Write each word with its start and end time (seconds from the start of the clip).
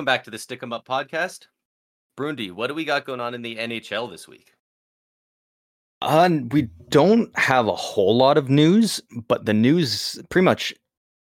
welcome 0.00 0.06
back 0.06 0.24
to 0.24 0.30
the 0.30 0.38
Stick 0.38 0.62
'em 0.62 0.72
Up 0.72 0.88
podcast. 0.88 1.48
Brundy, 2.16 2.50
what 2.50 2.68
do 2.68 2.74
we 2.74 2.86
got 2.86 3.04
going 3.04 3.20
on 3.20 3.34
in 3.34 3.42
the 3.42 3.58
NHL 3.58 4.08
this 4.10 4.26
week? 4.26 4.54
Uh, 6.00 6.38
we 6.50 6.70
don't 6.88 7.38
have 7.38 7.66
a 7.66 7.76
whole 7.76 8.16
lot 8.16 8.38
of 8.38 8.48
news, 8.48 9.02
but 9.28 9.44
the 9.44 9.52
news, 9.52 10.18
pretty 10.30 10.46
much 10.46 10.72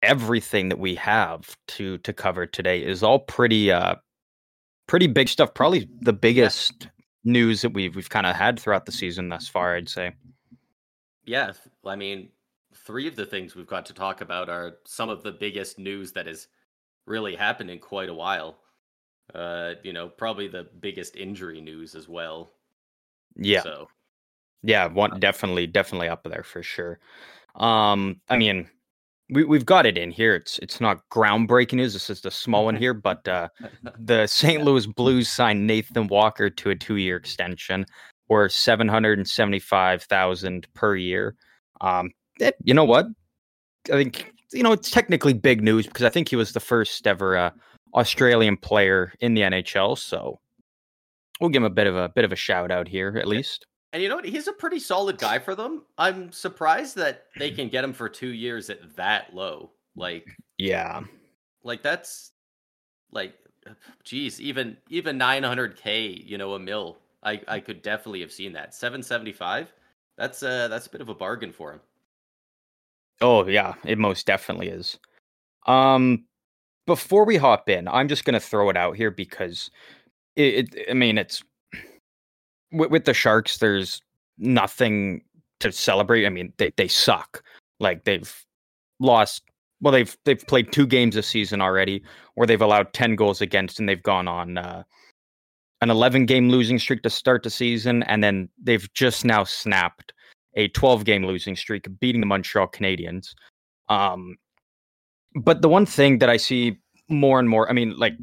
everything 0.01 0.69
that 0.69 0.79
we 0.79 0.95
have 0.95 1.55
to 1.67 1.99
to 1.99 2.11
cover 2.11 2.47
today, 2.47 2.83
is 2.83 3.03
all 3.03 3.19
pretty 3.19 3.71
uh 3.71 3.97
pretty 4.87 5.05
big 5.05 5.29
stuff. 5.29 5.53
Probably 5.53 5.87
the 6.01 6.13
biggest 6.13 6.87
news 7.23 7.61
that 7.61 7.71
we've 7.71 7.95
we've 7.95 8.09
kind 8.09 8.25
of 8.25 8.35
had 8.35 8.59
throughout 8.59 8.87
the 8.87 8.91
season 8.91 9.29
thus 9.29 9.47
far. 9.47 9.75
I'd 9.75 9.89
say. 9.89 10.15
Yeah, 11.23 11.53
I 11.85 11.95
mean, 11.95 12.29
three 12.73 13.07
of 13.07 13.15
the 13.15 13.27
things 13.27 13.55
we've 13.55 13.67
got 13.67 13.85
to 13.85 13.93
talk 13.93 14.21
about 14.21 14.49
are 14.49 14.77
some 14.85 15.09
of 15.09 15.21
the 15.21 15.33
biggest 15.33 15.77
news 15.77 16.13
that 16.13 16.25
has 16.25 16.47
really 17.05 17.35
happened 17.35 17.69
in 17.69 17.79
quite 17.79 18.09
a 18.09 18.13
while. 18.13 18.57
Uh, 19.33 19.73
you 19.83 19.93
know, 19.93 20.07
probably 20.07 20.47
the 20.47 20.67
biggest 20.79 21.15
injury 21.15 21.61
news 21.61 21.95
as 21.95 22.07
well. 22.07 22.51
Yeah. 23.35 23.63
So 23.63 23.87
Yeah, 24.63 24.87
one 24.87 25.19
definitely 25.19 25.67
definitely 25.67 26.09
up 26.09 26.23
there 26.23 26.43
for 26.43 26.63
sure. 26.63 26.99
Um, 27.55 28.21
I 28.29 28.37
mean, 28.37 28.69
we 29.29 29.43
we've 29.43 29.65
got 29.65 29.85
it 29.85 29.97
in 29.97 30.11
here. 30.11 30.35
It's 30.35 30.59
it's 30.59 30.79
not 30.79 31.01
groundbreaking 31.09 31.73
news. 31.73 31.93
This 31.93 32.09
is 32.09 32.21
the 32.21 32.31
small 32.31 32.65
one 32.65 32.75
here, 32.75 32.93
but 33.09 33.27
uh, 33.27 33.49
the 33.99 34.27
St. 34.27 34.63
Louis 34.63 34.85
Blues 34.85 35.29
signed 35.29 35.65
Nathan 35.65 36.07
Walker 36.07 36.49
to 36.49 36.69
a 36.69 36.75
two-year 36.75 37.17
extension, 37.17 37.85
or 38.29 38.47
seven 38.49 38.87
hundred 38.87 39.17
and 39.17 39.27
seventy-five 39.27 40.03
thousand 40.03 40.67
per 40.73 40.95
year. 40.95 41.35
Um, 41.81 42.11
eh, 42.39 42.51
you 42.63 42.73
know 42.73 42.85
what? 42.85 43.07
I 43.91 43.93
think 43.93 44.31
you 44.55 44.63
know 44.63 44.71
it's 44.71 44.89
technically 44.89 45.33
big 45.33 45.61
news 45.61 45.85
because 45.85 46.03
I 46.03 46.09
think 46.09 46.29
he 46.29 46.35
was 46.35 46.53
the 46.53 46.59
first 46.59 47.05
ever 47.05 47.37
uh, 47.37 47.51
Australian 47.93 48.57
player 48.57 49.13
in 49.19 49.33
the 49.33 49.41
NHL. 49.41 49.97
So 49.97 50.39
we'll 51.39 51.49
give 51.49 51.61
him 51.61 51.65
a 51.65 51.69
bit 51.69 51.87
of 51.87 51.95
a 51.95 52.09
bit 52.09 52.25
of 52.25 52.31
a 52.31 52.35
shout 52.35 52.71
out 52.71 52.87
here, 52.87 53.17
at 53.17 53.27
least. 53.27 53.65
And 53.93 54.03
you 54.03 54.09
know 54.09 54.15
what? 54.15 54.25
He's 54.25 54.47
a 54.47 54.53
pretty 54.53 54.79
solid 54.79 55.17
guy 55.17 55.39
for 55.39 55.55
them. 55.55 55.83
I'm 55.97 56.31
surprised 56.31 56.97
that 56.97 57.27
they 57.37 57.49
can 57.51 57.69
get 57.69 57.83
him 57.83 57.93
for 57.93 58.09
two 58.09 58.33
years 58.33 58.69
at 58.69 58.95
that 58.97 59.33
low. 59.33 59.71
Like, 59.95 60.27
Yeah, 60.57 61.03
like 61.63 61.81
that's 61.81 62.31
like, 63.11 63.33
geez, 64.03 64.41
even 64.41 64.77
even 64.89 65.17
900k, 65.17 66.25
you 66.25 66.37
know, 66.37 66.53
a 66.53 66.59
mil. 66.59 66.97
I 67.23 67.41
I 67.47 67.59
could 67.59 67.81
definitely 67.81 68.21
have 68.21 68.31
seen 68.31 68.53
that. 68.53 68.73
775. 68.73 69.71
That's 70.17 70.43
uh 70.43 70.67
that's 70.67 70.87
a 70.87 70.89
bit 70.89 71.01
of 71.01 71.09
a 71.09 71.15
bargain 71.15 71.53
for 71.53 71.71
him. 71.71 71.79
Oh 73.21 73.47
yeah, 73.47 73.73
it 73.85 73.97
most 73.97 74.25
definitely 74.25 74.69
is. 74.69 74.99
Um, 75.67 76.25
before 76.85 77.25
we 77.25 77.37
hop 77.37 77.69
in, 77.69 77.87
I'm 77.87 78.07
just 78.07 78.25
gonna 78.25 78.39
throw 78.39 78.69
it 78.69 78.77
out 78.77 78.95
here 78.95 79.11
because 79.11 79.69
it. 80.35 80.73
it 80.75 80.89
I 80.89 80.93
mean, 80.93 81.17
it's 81.17 81.43
with, 82.71 82.91
with 82.91 83.05
the 83.05 83.13
Sharks. 83.13 83.57
There's 83.57 84.01
nothing 84.37 85.21
to 85.59 85.71
celebrate. 85.71 86.25
I 86.25 86.29
mean, 86.29 86.53
they 86.57 86.71
they 86.77 86.87
suck. 86.87 87.43
Like 87.79 88.03
they've 88.03 88.33
lost. 88.99 89.43
Well, 89.81 89.91
they've 89.91 90.15
they've 90.25 90.45
played 90.47 90.71
two 90.71 90.87
games 90.87 91.15
this 91.15 91.27
season 91.27 91.61
already, 91.61 92.03
where 92.35 92.47
they've 92.47 92.61
allowed 92.61 92.93
ten 92.93 93.15
goals 93.15 93.41
against, 93.41 93.79
and 93.79 93.87
they've 93.87 94.01
gone 94.01 94.27
on 94.27 94.57
uh, 94.57 94.83
an 95.81 95.89
11 95.89 96.25
game 96.25 96.49
losing 96.49 96.79
streak 96.79 97.03
to 97.03 97.09
start 97.09 97.43
the 97.43 97.49
season, 97.49 98.03
and 98.03 98.23
then 98.23 98.49
they've 98.61 98.91
just 98.93 99.25
now 99.25 99.43
snapped 99.43 100.13
a 100.55 100.67
12 100.69 101.05
game 101.05 101.25
losing 101.25 101.55
streak, 101.55 101.87
beating 101.99 102.21
the 102.21 102.27
Montreal 102.27 102.67
Canadiens. 102.67 103.33
Um, 103.89 104.37
but 105.35 105.61
the 105.61 105.69
one 105.69 105.85
thing 105.85 106.19
that 106.19 106.29
I 106.29 106.37
see 106.37 106.77
more 107.09 107.39
and 107.39 107.49
more, 107.49 107.69
I 107.69 107.73
mean, 107.73 107.95
like 107.97 108.13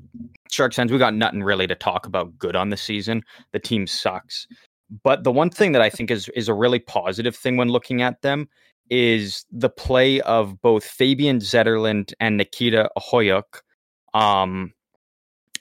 Sharks 0.51 0.77
fans, 0.77 0.91
we 0.91 0.99
got 0.99 1.15
nothing 1.15 1.43
really 1.43 1.67
to 1.67 1.75
talk 1.75 2.07
about 2.07 2.37
good 2.39 2.57
on 2.57 2.71
the 2.71 2.77
season. 2.77 3.23
The 3.53 3.59
team 3.59 3.87
sucks. 3.87 4.47
But 5.05 5.25
the 5.25 5.33
one 5.33 5.51
thing 5.51 5.73
that 5.73 5.83
I 5.83 5.89
think 5.89 6.11
is 6.11 6.29
is 6.35 6.49
a 6.49 6.55
really 6.55 6.79
positive 6.79 7.35
thing 7.35 7.57
when 7.57 7.69
looking 7.69 8.03
at 8.03 8.21
them 8.23 8.49
is 8.91 9.47
the 9.51 9.71
play 9.71 10.21
of 10.23 10.61
both 10.61 10.85
Fabian 10.85 11.39
Zetterlund 11.39 12.13
and 12.21 12.37
Nikita 12.37 12.91
Okhotiuk, 12.99 13.61
um, 14.13 14.73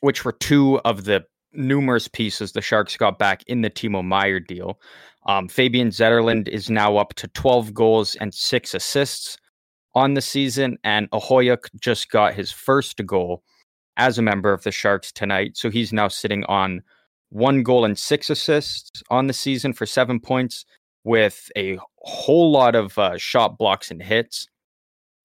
which 0.02 0.26
were 0.26 0.34
two 0.34 0.80
of 0.80 1.06
the 1.06 1.24
numerous 1.54 2.08
pieces 2.08 2.52
the 2.52 2.62
Sharks 2.62 2.98
got 2.98 3.20
back 3.20 3.44
in 3.48 3.62
the 3.62 3.70
Timo 3.70 4.04
Meier 4.04 4.40
deal. 4.40 4.80
Um, 5.26 5.48
Fabian 5.48 5.90
Zetterlund 5.90 6.48
is 6.48 6.70
now 6.70 6.98
up 6.98 7.14
to 7.16 7.28
12 7.30 7.74
goals 7.74 8.16
and 8.16 8.34
six 8.34 8.74
assists 8.74 9.38
on 9.94 10.14
the 10.14 10.22
season, 10.22 10.78
and 10.84 11.10
Okhotiuk 11.12 11.70
just 11.80 12.10
got 12.10 12.34
his 12.34 12.52
first 12.52 13.06
goal 13.06 13.44
as 13.98 14.18
a 14.18 14.22
member 14.22 14.54
of 14.54 14.64
the 14.64 14.72
Sharks 14.72 15.12
tonight. 15.12 15.58
So 15.58 15.70
he's 15.70 15.94
now 15.94 16.08
sitting 16.08 16.44
on 16.46 16.82
one 17.30 17.64
goal 17.64 17.86
and 17.86 17.98
six 17.98 18.30
assists 18.30 19.04
on 19.10 19.28
the 19.28 19.34
season 19.34 19.74
for 19.74 19.86
seven 19.86 20.20
points 20.20 20.66
with 21.04 21.52
a 21.58 21.78
whole 22.00 22.52
lot 22.52 22.76
of 22.76 22.98
uh, 22.98 23.18
shot 23.18 23.58
blocks 23.58 23.92
and 23.92 24.02
hits. 24.02 24.48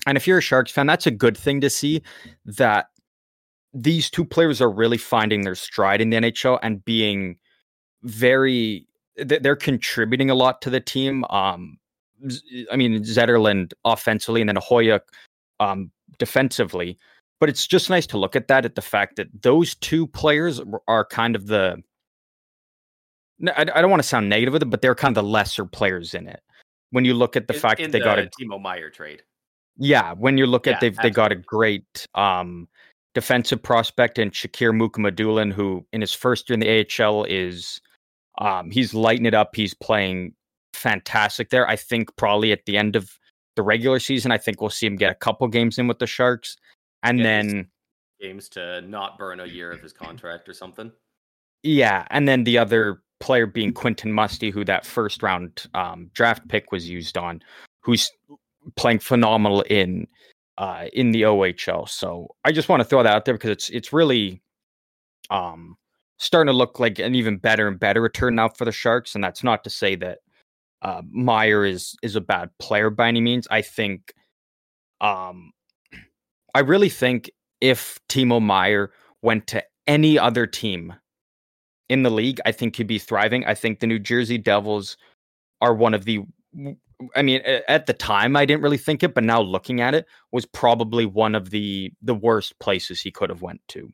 And 0.06 0.16
if 0.16 0.26
you're 0.26 0.38
a 0.38 0.42
Sharks 0.42 0.70
fan, 0.70 0.86
that's 0.86 1.06
a 1.06 1.10
good 1.10 1.36
thing 1.36 1.60
to 1.60 1.70
see 1.70 2.02
that 2.44 2.86
these 3.74 4.08
two 4.08 4.24
players 4.24 4.60
are 4.60 4.70
really 4.70 4.98
finding 4.98 5.42
their 5.42 5.54
stride 5.54 6.00
in 6.00 6.10
the 6.10 6.16
NHL 6.16 6.58
and 6.62 6.84
being 6.84 7.36
very 8.02 8.86
they're 9.16 9.56
contributing 9.56 10.30
a 10.30 10.34
lot 10.34 10.60
to 10.62 10.70
the 10.70 10.80
team. 10.80 11.24
Um, 11.30 11.78
I 12.70 12.76
mean 12.76 13.02
Zetterlund 13.02 13.72
offensively 13.84 14.40
and 14.40 14.48
then 14.48 14.56
Hoya 14.56 15.00
um, 15.60 15.90
defensively, 16.18 16.98
but 17.40 17.48
it's 17.48 17.66
just 17.66 17.90
nice 17.90 18.06
to 18.08 18.18
look 18.18 18.36
at 18.36 18.48
that 18.48 18.64
at 18.64 18.74
the 18.74 18.82
fact 18.82 19.16
that 19.16 19.28
those 19.42 19.74
two 19.76 20.06
players 20.06 20.60
are 20.88 21.04
kind 21.04 21.36
of 21.36 21.46
the. 21.46 21.82
I 23.54 23.64
don't 23.64 23.90
want 23.90 24.02
to 24.02 24.08
sound 24.08 24.30
negative 24.30 24.54
with 24.54 24.62
it, 24.62 24.70
but 24.70 24.80
they're 24.80 24.94
kind 24.94 25.14
of 25.16 25.22
the 25.22 25.28
lesser 25.28 25.66
players 25.66 26.14
in 26.14 26.26
it. 26.26 26.40
When 26.90 27.04
you 27.04 27.12
look 27.12 27.36
at 27.36 27.48
the 27.48 27.54
In- 27.54 27.60
fact 27.60 27.80
in 27.80 27.90
that 27.90 27.98
they 27.98 28.00
got 28.04 28.18
a 28.18 28.30
Timo 28.40 28.60
Meier 28.60 28.88
trade. 28.90 29.22
yeah, 29.76 30.14
when 30.14 30.38
you 30.38 30.46
look 30.46 30.66
Yeah, 30.66 30.74
at 30.74 30.80
they've 30.80 30.96
they 30.96 31.10
got 31.10 31.32
a 31.32 31.36
great 31.36 32.06
um 32.14 32.66
defensive 33.14 33.62
prospect 33.62 34.18
in 34.18 34.30
Shakir 34.30 34.72
Mukhamadullin, 34.74 35.52
who 35.52 35.86
in 35.92 36.00
his 36.00 36.14
first 36.14 36.48
year 36.48 36.54
in 36.54 36.60
the 36.60 36.86
AHL 37.02 37.24
is 37.24 37.80
um 38.38 38.70
he's 38.70 38.94
lighting 38.94 39.26
it 39.26 39.34
up. 39.34 39.56
He's 39.56 39.74
playing 39.74 40.34
fantastic 40.74 41.50
there. 41.50 41.66
I 41.68 41.76
think 41.76 42.14
probably 42.16 42.52
at 42.52 42.64
the 42.66 42.76
end 42.76 42.96
of 42.96 43.10
the 43.56 43.62
regular 43.62 43.98
season, 43.98 44.30
I 44.30 44.38
think 44.38 44.60
we'll 44.60 44.70
see 44.70 44.86
him 44.86 44.96
get 44.96 45.10
a 45.10 45.14
couple 45.14 45.48
games 45.48 45.78
in 45.78 45.88
with 45.88 45.98
the 45.98 46.06
Sharks. 46.06 46.56
And 47.02 47.24
then 47.24 47.68
Games 48.20 48.48
to 48.50 48.80
not 48.82 49.18
burn 49.18 49.40
a 49.40 49.46
year 49.46 49.70
of 49.70 49.80
his 49.82 49.92
contract 49.92 50.48
or 50.48 50.54
something. 50.54 50.90
yeah, 51.62 52.06
and 52.10 52.26
then 52.28 52.44
the 52.44 52.58
other 52.58 53.02
player 53.20 53.46
being 53.46 53.72
Quentin 53.72 54.12
Musty, 54.12 54.50
who 54.50 54.64
that 54.64 54.86
first 54.86 55.22
round 55.22 55.66
um 55.74 56.10
draft 56.14 56.46
pick 56.48 56.72
was 56.72 56.88
used 56.88 57.16
on, 57.18 57.42
who's 57.82 58.10
playing 58.76 58.98
phenomenal 59.00 59.62
in 59.62 60.06
uh 60.58 60.86
in 60.92 61.12
the 61.12 61.22
OHL. 61.22 61.88
So 61.88 62.28
I 62.44 62.52
just 62.52 62.68
want 62.68 62.80
to 62.80 62.84
throw 62.84 63.02
that 63.02 63.14
out 63.14 63.24
there 63.24 63.34
because 63.34 63.50
it's 63.50 63.68
it's 63.70 63.92
really 63.92 64.42
um 65.30 65.76
starting 66.18 66.52
to 66.52 66.56
look 66.56 66.80
like 66.80 66.98
an 66.98 67.14
even 67.14 67.36
better 67.36 67.68
and 67.68 67.78
better 67.78 68.00
return 68.00 68.34
now 68.36 68.48
for 68.48 68.64
the 68.64 68.72
Sharks. 68.72 69.14
And 69.14 69.22
that's 69.22 69.44
not 69.44 69.64
to 69.64 69.70
say 69.70 69.94
that 69.96 70.18
uh 70.82 71.02
Meier 71.10 71.64
is 71.64 71.96
is 72.02 72.16
a 72.16 72.20
bad 72.20 72.50
player 72.58 72.90
by 72.90 73.08
any 73.08 73.20
means. 73.20 73.46
I 73.50 73.62
think 73.62 74.14
um 75.00 75.52
I 76.54 76.60
really 76.60 76.88
think 76.88 77.30
if 77.60 77.98
Timo 78.08 78.42
Meier 78.42 78.92
went 79.22 79.46
to 79.48 79.62
any 79.86 80.18
other 80.18 80.46
team 80.46 80.94
in 81.88 82.02
the 82.02 82.10
league, 82.10 82.40
I 82.44 82.52
think 82.52 82.76
he'd 82.76 82.86
be 82.86 82.98
thriving. 82.98 83.44
I 83.46 83.54
think 83.54 83.80
the 83.80 83.86
New 83.86 83.98
Jersey 83.98 84.38
Devils 84.38 84.96
are 85.60 85.74
one 85.74 85.94
of 85.94 86.04
the 86.04 86.24
I 87.14 87.20
mean, 87.22 87.42
at 87.68 87.84
the 87.86 87.92
time, 87.92 88.36
I 88.36 88.46
didn't 88.46 88.62
really 88.62 88.78
think 88.78 89.02
it, 89.02 89.12
but 89.14 89.22
now 89.22 89.40
looking 89.42 89.82
at 89.82 89.94
it, 89.94 90.06
was 90.32 90.46
probably 90.46 91.04
one 91.04 91.34
of 91.34 91.50
the 91.50 91.92
the 92.02 92.14
worst 92.14 92.58
places 92.58 93.00
he 93.00 93.10
could 93.10 93.28
have 93.28 93.42
went 93.42 93.60
to. 93.68 93.92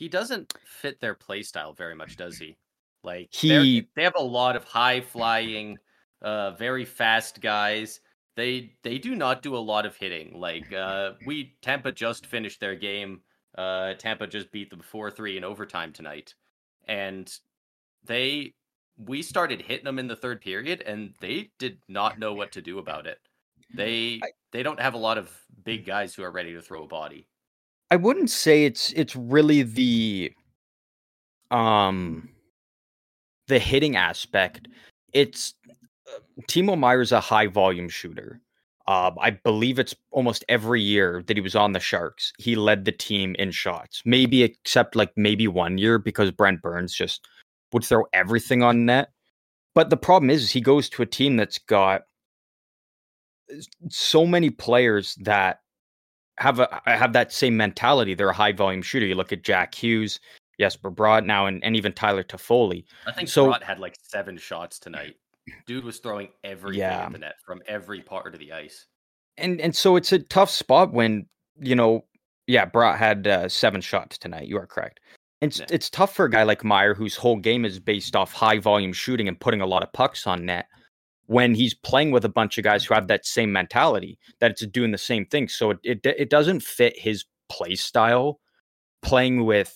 He 0.00 0.08
doesn't 0.08 0.54
fit 0.64 0.98
their 0.98 1.14
play 1.14 1.42
style 1.42 1.74
very 1.74 1.94
much, 1.94 2.16
does 2.16 2.38
he? 2.38 2.56
Like 3.04 3.28
He- 3.34 3.86
they 3.94 4.02
have 4.02 4.16
a 4.16 4.22
lot 4.22 4.56
of 4.56 4.64
high 4.64 5.02
flying, 5.02 5.76
uh, 6.22 6.52
very 6.52 6.86
fast 6.86 7.42
guys. 7.42 8.00
They 8.34 8.72
they 8.82 8.96
do 8.96 9.14
not 9.14 9.42
do 9.42 9.54
a 9.54 9.58
lot 9.58 9.84
of 9.84 9.94
hitting. 9.96 10.40
Like 10.40 10.72
uh, 10.72 11.12
we 11.26 11.54
Tampa 11.60 11.92
just 11.92 12.24
finished 12.24 12.60
their 12.60 12.74
game. 12.76 13.20
Uh, 13.58 13.92
Tampa 13.92 14.26
just 14.26 14.50
beat 14.50 14.70
them 14.70 14.80
four 14.80 15.10
three 15.10 15.36
in 15.36 15.44
overtime 15.44 15.92
tonight, 15.92 16.34
and 16.88 17.30
they 18.02 18.54
we 18.96 19.20
started 19.20 19.60
hitting 19.60 19.84
them 19.84 19.98
in 19.98 20.06
the 20.06 20.16
third 20.16 20.40
period, 20.40 20.80
and 20.80 21.14
they 21.20 21.50
did 21.58 21.78
not 21.88 22.18
know 22.18 22.32
what 22.32 22.52
to 22.52 22.62
do 22.62 22.78
about 22.78 23.06
it. 23.06 23.18
They 23.74 24.18
they 24.52 24.62
don't 24.62 24.80
have 24.80 24.94
a 24.94 24.98
lot 24.98 25.18
of 25.18 25.30
big 25.62 25.84
guys 25.84 26.14
who 26.14 26.22
are 26.22 26.30
ready 26.32 26.54
to 26.54 26.62
throw 26.62 26.84
a 26.84 26.88
body. 26.88 27.28
I 27.90 27.96
wouldn't 27.96 28.30
say 28.30 28.64
it's 28.64 28.92
it's 28.92 29.16
really 29.16 29.62
the 29.62 30.32
um 31.50 32.28
the 33.48 33.58
hitting 33.58 33.96
aspect. 33.96 34.68
It's 35.12 35.54
uh, 35.68 36.20
Timo 36.48 36.78
Meier's 36.78 37.12
a 37.12 37.20
high 37.20 37.48
volume 37.48 37.88
shooter. 37.88 38.40
Uh, 38.86 39.10
I 39.20 39.30
believe 39.30 39.78
it's 39.78 39.94
almost 40.10 40.44
every 40.48 40.80
year 40.80 41.22
that 41.26 41.36
he 41.36 41.40
was 41.40 41.54
on 41.54 41.72
the 41.72 41.80
Sharks, 41.80 42.32
he 42.38 42.56
led 42.56 42.84
the 42.84 42.92
team 42.92 43.36
in 43.38 43.50
shots. 43.52 44.02
Maybe 44.04 44.42
except 44.42 44.96
like 44.96 45.12
maybe 45.16 45.46
one 45.46 45.78
year 45.78 45.98
because 45.98 46.30
Brent 46.30 46.62
Burns 46.62 46.94
just 46.94 47.26
would 47.72 47.84
throw 47.84 48.06
everything 48.12 48.62
on 48.62 48.86
net. 48.86 49.10
But 49.74 49.90
the 49.90 49.96
problem 49.96 50.30
is, 50.30 50.50
he 50.50 50.60
goes 50.60 50.88
to 50.90 51.02
a 51.02 51.06
team 51.06 51.36
that's 51.36 51.58
got 51.58 52.02
so 53.88 54.26
many 54.26 54.50
players 54.50 55.16
that 55.20 55.60
have 56.38 56.58
a 56.58 56.80
have 56.86 57.12
that 57.12 57.32
same 57.32 57.56
mentality. 57.56 58.14
They're 58.14 58.30
a 58.30 58.34
high 58.34 58.52
volume 58.52 58.82
shooter. 58.82 59.06
You 59.06 59.14
look 59.14 59.32
at 59.32 59.42
Jack 59.42 59.74
Hughes, 59.74 60.20
Jesper 60.58 60.90
Bratt 60.90 61.24
now, 61.24 61.46
and, 61.46 61.62
and 61.64 61.76
even 61.76 61.92
Tyler 61.92 62.22
Toffoli. 62.22 62.84
I 63.06 63.12
think 63.12 63.28
so, 63.28 63.50
Bratt 63.50 63.62
had 63.62 63.78
like 63.78 63.96
seven 64.02 64.36
shots 64.38 64.78
tonight. 64.78 65.16
Dude 65.66 65.84
was 65.84 65.98
throwing 65.98 66.28
everything 66.44 66.80
yeah. 66.80 67.06
at 67.06 67.12
the 67.12 67.18
net 67.18 67.34
from 67.44 67.60
every 67.66 68.00
part 68.00 68.34
of 68.34 68.40
the 68.40 68.52
ice. 68.52 68.86
And 69.36 69.60
and 69.60 69.74
so 69.74 69.96
it's 69.96 70.12
a 70.12 70.18
tough 70.18 70.50
spot 70.50 70.92
when 70.92 71.26
you 71.58 71.74
know, 71.74 72.04
yeah, 72.46 72.66
Bratt 72.66 72.96
had 72.96 73.26
uh, 73.26 73.48
seven 73.48 73.80
shots 73.80 74.18
tonight. 74.18 74.48
You 74.48 74.58
are 74.58 74.66
correct. 74.66 75.00
It's 75.40 75.60
yeah. 75.60 75.66
it's 75.70 75.90
tough 75.90 76.14
for 76.14 76.26
a 76.26 76.30
guy 76.30 76.42
like 76.42 76.64
Meier, 76.64 76.94
whose 76.94 77.16
whole 77.16 77.36
game 77.36 77.64
is 77.64 77.80
based 77.80 78.14
off 78.14 78.32
high 78.32 78.58
volume 78.58 78.92
shooting 78.92 79.28
and 79.28 79.40
putting 79.40 79.60
a 79.60 79.66
lot 79.66 79.82
of 79.82 79.92
pucks 79.92 80.26
on 80.26 80.44
net 80.44 80.66
when 81.30 81.54
he's 81.54 81.74
playing 81.74 82.10
with 82.10 82.24
a 82.24 82.28
bunch 82.28 82.58
of 82.58 82.64
guys 82.64 82.84
who 82.84 82.92
have 82.92 83.06
that 83.06 83.24
same 83.24 83.52
mentality 83.52 84.18
that 84.40 84.50
it's 84.50 84.66
doing 84.66 84.90
the 84.90 84.98
same 84.98 85.24
thing. 85.24 85.46
So 85.46 85.70
it 85.70 85.78
it, 85.84 86.00
it 86.04 86.28
doesn't 86.28 86.60
fit 86.60 86.98
his 86.98 87.24
play 87.48 87.76
style 87.76 88.40
playing 89.00 89.44
with 89.44 89.72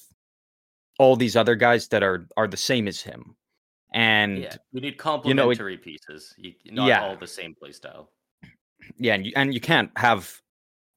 all 0.98 1.14
these 1.14 1.36
other 1.36 1.54
guys 1.54 1.86
that 1.88 2.02
are 2.02 2.26
are 2.36 2.48
the 2.48 2.56
same 2.56 2.88
as 2.88 3.00
him. 3.00 3.36
And 3.92 4.38
yeah, 4.38 4.56
we 4.72 4.80
need 4.80 4.98
complementary 4.98 5.74
you 5.74 5.76
know, 5.76 5.80
it, 5.80 5.84
pieces, 5.84 6.34
you, 6.36 6.54
not 6.72 6.88
yeah. 6.88 7.04
all 7.04 7.16
the 7.16 7.28
same 7.28 7.54
play 7.54 7.70
style. 7.70 8.10
Yeah, 8.98 9.14
and 9.14 9.24
you, 9.24 9.32
and 9.36 9.54
you 9.54 9.60
can't 9.60 9.92
have 9.94 10.40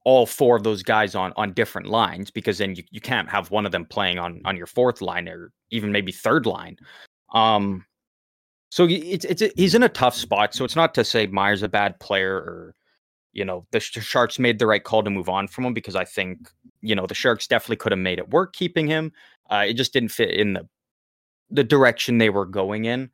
all 0.04 0.26
four 0.26 0.56
of 0.56 0.64
those 0.64 0.82
guys 0.82 1.14
on 1.14 1.32
on 1.36 1.52
different 1.52 1.86
lines 1.86 2.32
because 2.32 2.58
then 2.58 2.74
you, 2.74 2.82
you 2.90 3.00
can't 3.00 3.30
have 3.30 3.52
one 3.52 3.64
of 3.64 3.70
them 3.70 3.84
playing 3.84 4.18
on 4.18 4.42
on 4.44 4.56
your 4.56 4.66
fourth 4.66 5.00
line 5.00 5.28
or 5.28 5.52
even 5.70 5.92
maybe 5.92 6.10
third 6.10 6.46
line. 6.46 6.76
Um, 7.32 7.84
so 8.70 8.86
it's 8.88 9.24
it's 9.24 9.42
a, 9.42 9.50
he's 9.56 9.74
in 9.74 9.82
a 9.82 9.88
tough 9.88 10.14
spot. 10.14 10.54
So 10.54 10.64
it's 10.64 10.76
not 10.76 10.94
to 10.94 11.04
say 11.04 11.26
Meier's 11.26 11.62
a 11.62 11.68
bad 11.68 11.98
player 12.00 12.36
or 12.36 12.74
you 13.32 13.44
know 13.44 13.66
the 13.72 13.80
Sharks 13.80 14.38
made 14.38 14.58
the 14.58 14.66
right 14.66 14.82
call 14.82 15.02
to 15.02 15.10
move 15.10 15.28
on 15.28 15.48
from 15.48 15.64
him 15.64 15.74
because 15.74 15.96
I 15.96 16.04
think 16.04 16.50
you 16.80 16.94
know 16.94 17.06
the 17.06 17.14
Sharks 17.14 17.46
definitely 17.46 17.76
could 17.76 17.92
have 17.92 17.98
made 17.98 18.18
it 18.18 18.30
work 18.30 18.52
keeping 18.54 18.86
him. 18.86 19.12
Uh, 19.50 19.64
it 19.66 19.74
just 19.74 19.92
didn't 19.92 20.10
fit 20.10 20.30
in 20.30 20.54
the 20.54 20.68
the 21.50 21.64
direction 21.64 22.18
they 22.18 22.30
were 22.30 22.46
going 22.46 22.84
in. 22.84 23.10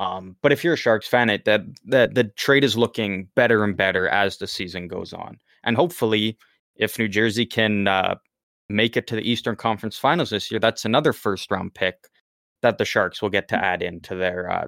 Um, 0.00 0.36
but 0.42 0.52
if 0.52 0.62
you're 0.64 0.74
a 0.74 0.78
Sharks 0.78 1.06
fan, 1.08 1.30
it 1.30 1.44
that 1.44 1.62
that 1.86 2.14
the 2.14 2.24
trade 2.24 2.64
is 2.64 2.76
looking 2.76 3.28
better 3.34 3.64
and 3.64 3.76
better 3.76 4.08
as 4.08 4.38
the 4.38 4.46
season 4.46 4.88
goes 4.88 5.12
on, 5.12 5.38
and 5.64 5.76
hopefully, 5.76 6.36
if 6.74 6.98
New 6.98 7.08
Jersey 7.08 7.46
can 7.46 7.86
uh, 7.88 8.16
make 8.68 8.96
it 8.96 9.06
to 9.06 9.16
the 9.16 9.28
Eastern 9.28 9.56
Conference 9.56 9.96
Finals 9.96 10.30
this 10.30 10.50
year, 10.50 10.60
that's 10.60 10.84
another 10.84 11.12
first 11.12 11.50
round 11.50 11.74
pick 11.74 12.08
that 12.62 12.78
the 12.78 12.84
Sharks 12.84 13.22
will 13.22 13.30
get 13.30 13.48
to 13.48 13.56
add 13.56 13.82
into 13.82 14.14
their 14.14 14.50
uh, 14.50 14.66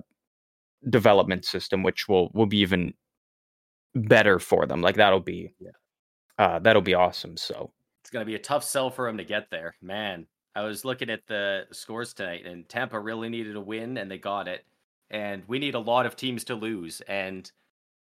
development 0.88 1.44
system, 1.44 1.82
which 1.82 2.08
will 2.08 2.30
will 2.34 2.46
be 2.46 2.58
even 2.58 2.94
better 3.94 4.38
for 4.38 4.66
them. 4.66 4.80
Like 4.80 4.96
that'll 4.96 5.20
be 5.20 5.54
yeah. 5.58 5.70
uh, 6.38 6.58
that'll 6.58 6.82
be 6.82 6.94
awesome. 6.94 7.36
So 7.36 7.72
it's 8.02 8.10
gonna 8.10 8.24
be 8.24 8.34
a 8.34 8.40
tough 8.40 8.64
sell 8.64 8.90
for 8.90 9.06
them 9.06 9.18
to 9.18 9.24
get 9.24 9.50
there, 9.50 9.74
man. 9.82 10.26
I 10.54 10.62
was 10.62 10.84
looking 10.84 11.10
at 11.10 11.26
the 11.26 11.66
scores 11.72 12.14
tonight, 12.14 12.46
and 12.46 12.68
Tampa 12.68 12.98
really 12.98 13.28
needed 13.28 13.54
a 13.54 13.60
win, 13.60 13.96
and 13.96 14.10
they 14.10 14.18
got 14.18 14.48
it. 14.48 14.64
And 15.10 15.42
we 15.46 15.58
need 15.58 15.74
a 15.74 15.78
lot 15.78 16.04
of 16.04 16.16
teams 16.16 16.44
to 16.44 16.54
lose, 16.54 17.00
and 17.02 17.50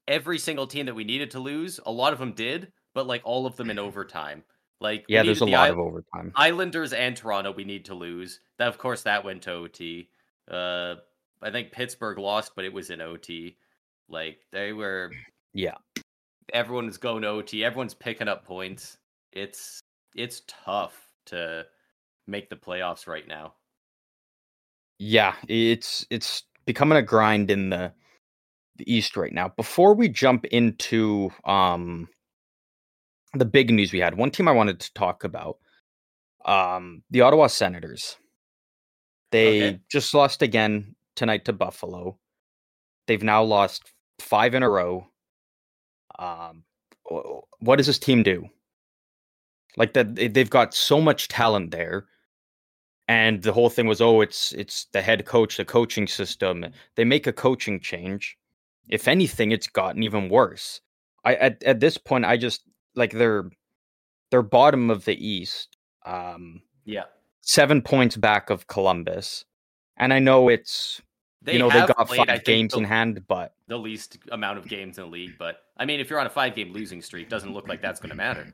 every 0.08 0.38
single 0.38 0.67
team 0.67 0.87
that 0.87 0.94
we 0.94 1.05
needed 1.05 1.31
to 1.32 1.40
lose, 1.40 1.81
a 1.84 1.93
lot 1.93 2.12
of 2.12 2.19
them 2.19 2.32
did, 2.32 2.72
but 2.94 3.06
like 3.06 3.22
all 3.25 3.46
of 3.46 3.56
them 3.56 3.70
in 3.70 3.79
overtime. 3.88 4.43
Like 4.81 5.05
yeah, 5.08 5.22
there's 5.22 5.43
a 5.43 5.46
the 5.46 5.52
lot 5.52 5.69
I- 5.69 5.72
of 5.72 5.79
overtime. 5.79 6.32
Islanders 6.34 6.93
and 6.93 7.17
Toronto, 7.17 7.52
we 7.52 7.64
need 7.64 7.87
to 7.87 7.94
lose. 7.94 8.40
That 8.58 8.69
of 8.69 8.79
course 8.79 9.02
that 9.02 9.25
went 9.25 9.43
to 9.43 9.52
OT. 9.52 10.11
Uh, 10.50 10.96
I 11.43 11.50
think 11.50 11.73
Pittsburgh 11.73 12.19
lost, 12.19 12.53
but 12.56 12.65
it 12.65 12.73
was 12.73 12.91
in 12.91 13.00
OT. 13.00 13.56
Like 14.09 14.41
they 14.53 14.73
were, 14.73 15.11
yeah. 15.53 15.75
Everyone's 16.53 16.97
going 16.97 17.25
OT. 17.25 17.65
Everyone's 17.65 17.94
picking 17.94 18.29
up 18.29 18.44
points. 18.44 18.97
It's 19.33 19.81
it's 20.15 20.43
tough 20.47 20.97
to 21.27 21.67
make 22.27 22.49
the 22.49 22.56
playoffs 22.56 23.06
right 23.06 23.27
now. 23.27 23.55
Yeah, 24.99 25.35
it's 25.49 26.06
it's 26.11 26.44
becoming 26.65 26.99
a 26.99 27.03
grind 27.03 27.50
in 27.50 27.71
the 27.71 27.93
the 28.77 28.93
East 28.93 29.17
right 29.17 29.32
now. 29.32 29.49
Before 29.49 29.94
we 29.94 30.09
jump 30.09 30.44
into 30.47 31.31
um 31.44 32.09
the 33.35 33.44
big 33.44 33.71
news 33.71 33.93
we 33.93 33.99
had, 33.99 34.17
one 34.17 34.31
team 34.31 34.49
I 34.49 34.53
wanted 34.53 34.81
to 34.81 34.94
talk 34.94 35.25
about, 35.25 35.59
um, 36.44 37.03
the 37.11 37.21
Ottawa 37.21 37.49
Senators. 37.49 38.17
They 39.32 39.69
okay. 39.69 39.81
just 39.91 40.15
lost 40.15 40.41
again 40.41 40.95
tonight 41.17 41.45
to 41.47 41.53
Buffalo. 41.53 42.19
They've 43.07 43.23
now 43.23 43.43
lost 43.43 43.91
five 44.21 44.55
in 44.55 44.63
a 44.63 44.71
row. 44.71 45.09
Um, 46.19 46.65
what 47.59 47.77
does 47.77 47.87
this 47.87 47.99
team 47.99 48.23
do? 48.23 48.49
Like 49.77 49.93
that, 49.93 50.15
they've 50.15 50.51
got 50.51 50.75
so 50.75 51.01
much 51.01 51.29
talent 51.29 51.71
there, 51.71 52.07
and 53.09 53.43
the 53.43 53.53
whole 53.53 53.69
thing 53.69 53.87
was, 53.87 54.01
oh, 54.01 54.21
it's 54.23 54.53
it's 54.53 54.87
the 54.93 55.03
head 55.03 55.27
coach, 55.27 55.59
the 55.59 55.65
coaching 55.65 56.07
system. 56.07 56.65
They 56.95 57.05
make 57.05 57.27
a 57.27 57.33
coaching 57.33 57.81
change. 57.81 58.37
If 58.89 59.07
anything, 59.07 59.53
it's 59.53 59.67
gotten 59.67 60.03
even 60.03 60.29
worse. 60.29 60.81
I 61.25 61.35
at 61.35 61.63
at 61.63 61.81
this 61.81 61.99
point, 61.99 62.25
I 62.25 62.37
just 62.37 62.63
like 62.95 63.13
they're 63.13 63.51
they're 64.31 64.43
bottom 64.43 64.91
of 64.91 65.05
the 65.05 65.15
East. 65.15 65.77
Um, 66.07 66.63
yeah, 66.85 67.05
seven 67.43 67.83
points 67.83 68.17
back 68.17 68.49
of 68.49 68.69
Columbus, 68.69 69.45
and 69.96 70.12
I 70.12 70.19
know 70.19 70.48
it's 70.48 71.00
they 71.43 71.54
you 71.54 71.58
know 71.58 71.70
they 71.70 71.87
got 71.87 72.08
played, 72.08 72.26
five 72.26 72.44
games 72.44 72.72
the, 72.72 72.78
in 72.78 72.84
hand, 72.84 73.22
but 73.28 73.54
the 73.69 73.78
least 73.78 74.19
amount 74.32 74.58
of 74.58 74.66
games 74.66 74.98
in 74.98 75.04
the 75.04 75.10
league. 75.10 75.34
But 75.38 75.60
I 75.76 75.84
mean, 75.84 76.00
if 76.00 76.10
you're 76.10 76.20
on 76.20 76.26
a 76.26 76.31
five 76.31 76.54
game 76.54 76.72
losing 76.72 77.00
streak, 77.00 77.28
doesn't 77.28 77.52
look 77.52 77.69
like 77.69 77.81
that's 77.81 78.00
going 78.00 78.10
to 78.10 78.16
matter. 78.16 78.52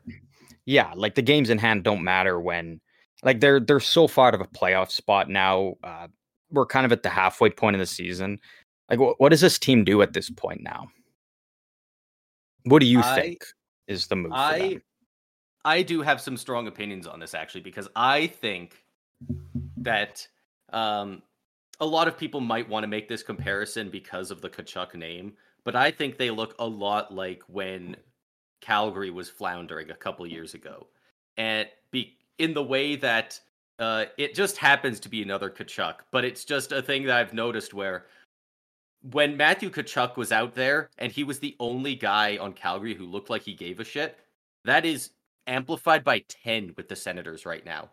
Yeah, 0.65 0.93
like 0.95 1.15
the 1.15 1.21
games 1.21 1.49
in 1.49 1.57
hand 1.57 1.83
don't 1.83 2.03
matter 2.03 2.39
when 2.39 2.79
like 3.23 3.39
they're 3.39 3.59
they're 3.59 3.79
so 3.79 4.07
far 4.07 4.29
out 4.29 4.35
of 4.35 4.41
a 4.41 4.45
playoff 4.45 4.91
spot 4.91 5.29
now. 5.29 5.75
Uh, 5.83 6.07
we're 6.51 6.65
kind 6.65 6.85
of 6.85 6.91
at 6.91 7.03
the 7.03 7.09
halfway 7.09 7.49
point 7.49 7.75
of 7.75 7.79
the 7.79 7.85
season. 7.85 8.39
Like, 8.89 8.99
what, 8.99 9.19
what 9.19 9.29
does 9.29 9.41
this 9.41 9.57
team 9.57 9.83
do 9.83 10.01
at 10.01 10.13
this 10.13 10.29
point 10.29 10.61
now? 10.61 10.87
What 12.65 12.79
do 12.79 12.85
you 12.85 12.99
I, 12.99 13.19
think 13.19 13.43
is 13.87 14.07
the 14.07 14.15
move? 14.15 14.31
I 14.33 14.79
I 15.65 15.81
do 15.81 16.01
have 16.01 16.21
some 16.21 16.37
strong 16.37 16.67
opinions 16.67 17.07
on 17.07 17.19
this 17.19 17.33
actually 17.33 17.61
because 17.61 17.87
I 17.95 18.27
think 18.27 18.83
that 19.77 20.27
um, 20.71 21.21
a 21.79 21.85
lot 21.85 22.07
of 22.07 22.17
people 22.17 22.39
might 22.39 22.69
want 22.69 22.83
to 22.83 22.87
make 22.87 23.07
this 23.07 23.23
comparison 23.23 23.89
because 23.89 24.31
of 24.31 24.41
the 24.41 24.49
Tkachuk 24.49 24.95
name, 24.95 25.33
but 25.63 25.75
I 25.75 25.91
think 25.91 26.17
they 26.17 26.29
look 26.29 26.55
a 26.59 26.67
lot 26.67 27.13
like 27.13 27.43
when 27.47 27.95
Calgary 28.61 29.09
was 29.09 29.29
floundering 29.29 29.91
a 29.91 29.95
couple 29.95 30.25
years 30.27 30.53
ago, 30.53 30.87
and 31.37 31.67
be 31.91 32.17
in 32.37 32.53
the 32.53 32.63
way 32.63 32.95
that 32.95 33.39
uh, 33.79 34.05
it 34.17 34.35
just 34.35 34.57
happens 34.57 34.99
to 35.01 35.09
be 35.09 35.21
another 35.21 35.49
Tkachuk, 35.49 35.95
but 36.11 36.23
it's 36.23 36.45
just 36.45 36.71
a 36.71 36.81
thing 36.81 37.03
that 37.05 37.17
I've 37.17 37.33
noticed 37.33 37.73
where 37.73 38.05
when 39.11 39.35
Matthew 39.35 39.69
Tkachuk 39.69 40.15
was 40.15 40.31
out 40.31 40.55
there 40.55 40.89
and 40.97 41.11
he 41.11 41.23
was 41.23 41.39
the 41.39 41.55
only 41.59 41.95
guy 41.95 42.37
on 42.37 42.53
Calgary 42.53 42.95
who 42.95 43.05
looked 43.05 43.29
like 43.29 43.41
he 43.41 43.53
gave 43.53 43.79
a 43.79 43.83
shit, 43.83 44.17
that 44.63 44.85
is 44.85 45.11
amplified 45.47 46.03
by 46.03 46.23
10 46.29 46.73
with 46.77 46.87
the 46.87 46.95
Senators 46.95 47.45
right 47.45 47.65
now. 47.65 47.89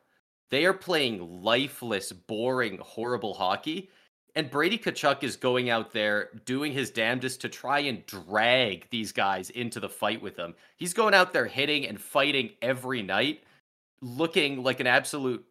They 0.51 0.65
are 0.65 0.75
playing 0.75 1.43
lifeless, 1.43 2.13
boring, 2.13 2.79
horrible 2.79 3.35
hockey. 3.35 3.89
And 4.37 4.51
Brady 4.51 4.79
Tkachuk 4.79 5.25
is 5.25 5.37
going 5.37 5.71
out 5.71 5.93
there 5.93 6.31
doing 6.45 6.73
his 6.73 6.91
damnedest 6.91 7.41
to 7.41 7.49
try 7.49 7.81
and 7.81 8.07
drag 8.07 8.89
these 8.91 9.13
guys 9.13 9.51
into 9.51 9.81
the 9.81 9.89
fight 9.89 10.23
with 10.23 10.37
him. 10.37 10.55
He's 10.77 10.95
going 10.95 11.15
out 11.15 11.33
there 11.33 11.47
hitting 11.47 11.87
and 11.87 12.01
fighting 12.01 12.51
every 12.63 13.03
night, 13.03 13.43
looking 14.01 14.63
like 14.63 14.81
an 14.81 14.87
absolute 14.87 15.45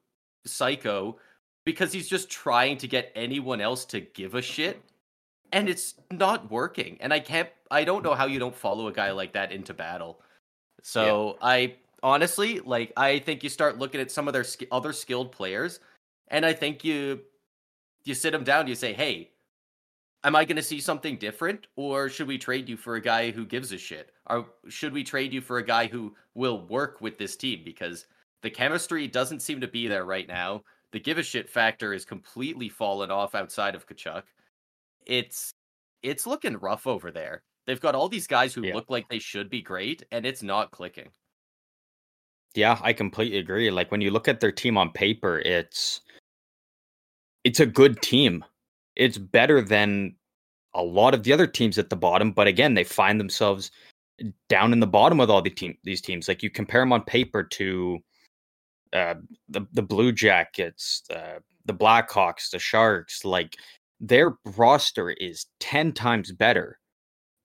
psycho 0.46 1.18
because 1.66 1.92
he's 1.92 2.08
just 2.08 2.30
trying 2.30 2.78
to 2.78 2.88
get 2.88 3.12
anyone 3.16 3.62
else 3.62 3.86
to 3.86 4.00
give 4.00 4.36
a 4.36 4.42
shit. 4.42 4.82
And 5.52 5.68
it's 5.68 5.96
not 6.12 6.50
working. 6.50 6.98
And 7.02 7.14
I 7.14 7.20
can't, 7.20 7.50
I 7.70 7.84
don't 7.84 8.04
know 8.04 8.16
how 8.16 8.28
you 8.28 8.40
don't 8.40 8.56
follow 8.56 8.88
a 8.88 8.94
guy 8.94 9.12
like 9.12 9.34
that 9.34 9.52
into 9.52 9.74
battle. 9.74 10.22
So 10.84 11.38
yeah. 11.42 11.48
I 11.48 11.76
honestly, 12.04 12.60
like 12.60 12.92
I 12.98 13.20
think 13.20 13.44
you 13.44 13.50
start 13.50 13.78
looking 13.78 14.02
at 14.02 14.12
some 14.12 14.28
of 14.28 14.34
their 14.34 14.44
sk- 14.44 14.64
other 14.72 14.94
skilled 14.94 15.32
players, 15.32 15.80
and 16.30 16.46
I 16.46 16.54
think 16.54 16.84
you 16.84 17.22
you 18.06 18.14
sit 18.14 18.32
them 18.32 18.44
down. 18.44 18.68
You 18.68 18.76
say, 18.76 18.94
"Hey, 18.94 19.32
am 20.24 20.36
I 20.36 20.46
going 20.46 20.56
to 20.58 20.64
see 20.64 20.80
something 20.80 21.18
different, 21.18 21.68
or 21.76 22.10
should 22.10 22.28
we 22.28 22.38
trade 22.38 22.70
you 22.70 22.78
for 22.78 22.96
a 22.96 23.02
guy 23.02 23.32
who 23.32 23.46
gives 23.46 23.72
a 23.72 23.78
shit? 23.78 24.12
Or 24.28 24.48
should 24.70 24.94
we 24.94 25.04
trade 25.04 25.34
you 25.34 25.42
for 25.42 25.58
a 25.58 25.66
guy 25.66 25.88
who 25.88 26.16
will 26.36 26.66
work 26.68 27.02
with 27.02 27.18
this 27.18 27.36
team? 27.36 27.62
Because 27.64 28.06
the 28.42 28.50
chemistry 28.50 29.08
doesn't 29.08 29.42
seem 29.42 29.60
to 29.62 29.68
be 29.68 29.88
there 29.88 30.06
right 30.06 30.28
now. 30.28 30.64
The 30.92 31.00
give 31.00 31.18
a 31.18 31.24
shit 31.24 31.50
factor 31.50 31.94
is 31.94 32.06
completely 32.06 32.70
fallen 32.70 33.12
off 33.12 33.36
outside 33.36 33.76
of 33.76 33.86
Tkachuk. 33.88 34.24
It's 35.06 35.52
it's 36.04 36.26
looking 36.28 36.58
rough 36.58 36.88
over 36.88 37.12
there. 37.12 37.44
They've 37.66 37.80
got 37.82 37.94
all 37.96 38.10
these 38.10 38.28
guys 38.28 38.54
who 38.54 38.64
Yeah. 38.64 38.74
look 38.76 38.90
like 38.90 39.08
they 39.10 39.20
should 39.20 39.50
be 39.50 39.62
great, 39.62 40.04
and 40.12 40.26
it's 40.26 40.42
not 40.44 40.72
clicking. 40.72 41.12
Yeah, 42.56 42.80
I 42.82 42.94
completely 42.94 43.38
agree. 43.40 43.70
Like 43.72 43.92
when 43.92 44.02
you 44.02 44.12
look 44.12 44.28
at 44.28 44.40
their 44.40 44.52
team 44.52 44.78
on 44.78 44.92
paper, 44.92 45.40
it's 45.40 46.02
it's 47.44 47.60
a 47.60 47.66
good 47.66 48.02
team. 48.02 48.44
It's 48.96 49.18
better 49.18 49.62
than 49.62 50.16
a 50.74 50.84
lot 50.84 51.14
of 51.14 51.24
the 51.24 51.34
other 51.34 51.48
teams 51.48 51.78
at 51.78 51.90
the 51.90 51.96
bottom, 51.96 52.32
but 52.32 52.48
again, 52.48 52.74
they 52.74 52.84
find 52.84 53.20
themselves 53.20 53.72
down 54.50 54.74
in 54.74 54.80
the 54.80 54.88
bottom 54.88 55.18
with 55.18 55.30
all 55.30 55.42
the 55.42 55.50
team 55.50 55.78
these 55.84 56.02
teams. 56.02 56.28
Like 56.28 56.44
you 56.44 56.50
compare 56.50 56.82
them 56.82 56.94
on 56.94 57.04
paper 57.04 57.44
to 57.44 58.00
uh, 58.94 59.16
the 59.50 59.66
the 59.74 59.82
Blue 59.82 60.12
Jackets, 60.12 61.04
uh, 61.14 61.40
the 61.66 61.74
Blackhawks, 61.74 62.50
the 62.52 62.60
Sharks. 62.60 63.24
Like 63.26 63.56
their 64.00 64.38
roster 64.58 65.12
is 65.12 65.46
ten 65.60 65.94
times 65.94 66.32
better, 66.32 66.79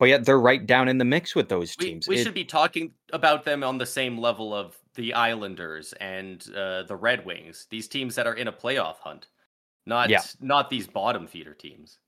but 0.05 0.11
yet 0.11 0.27
they're 0.27 0.39
right 0.39 0.67
down 0.67 0.87
in 0.87 0.99
the 0.99 1.05
mix 1.07 1.35
with 1.35 1.49
those 1.49 1.75
We, 1.79 1.87
teams. 1.87 2.07
we 2.07 2.17
It- 2.19 2.25
should 2.25 2.35
be 2.35 2.45
talking 2.45 2.93
about 3.15 3.45
them 3.47 3.65
on 3.65 3.79
the 3.79 3.87
same 3.87 4.19
level 4.19 4.53
of 4.55 4.77
the 4.97 5.15
Islanders 5.15 5.95
and 5.95 6.47
uh, 6.55 6.83
the 6.83 6.95
Red 6.95 7.25
Wings. 7.25 7.67
These 7.71 7.89
teams 7.89 8.15
that 8.17 8.27
are 8.27 8.35
in 8.35 8.47
a 8.47 8.53
playoff 8.53 8.99
hunt, 8.99 9.29
not 9.87 10.11
Yeah. 10.11 10.21
not 10.41 10.69
these 10.69 10.87
bottom 10.87 11.27
feeder 11.27 11.55
teams. 11.55 12.01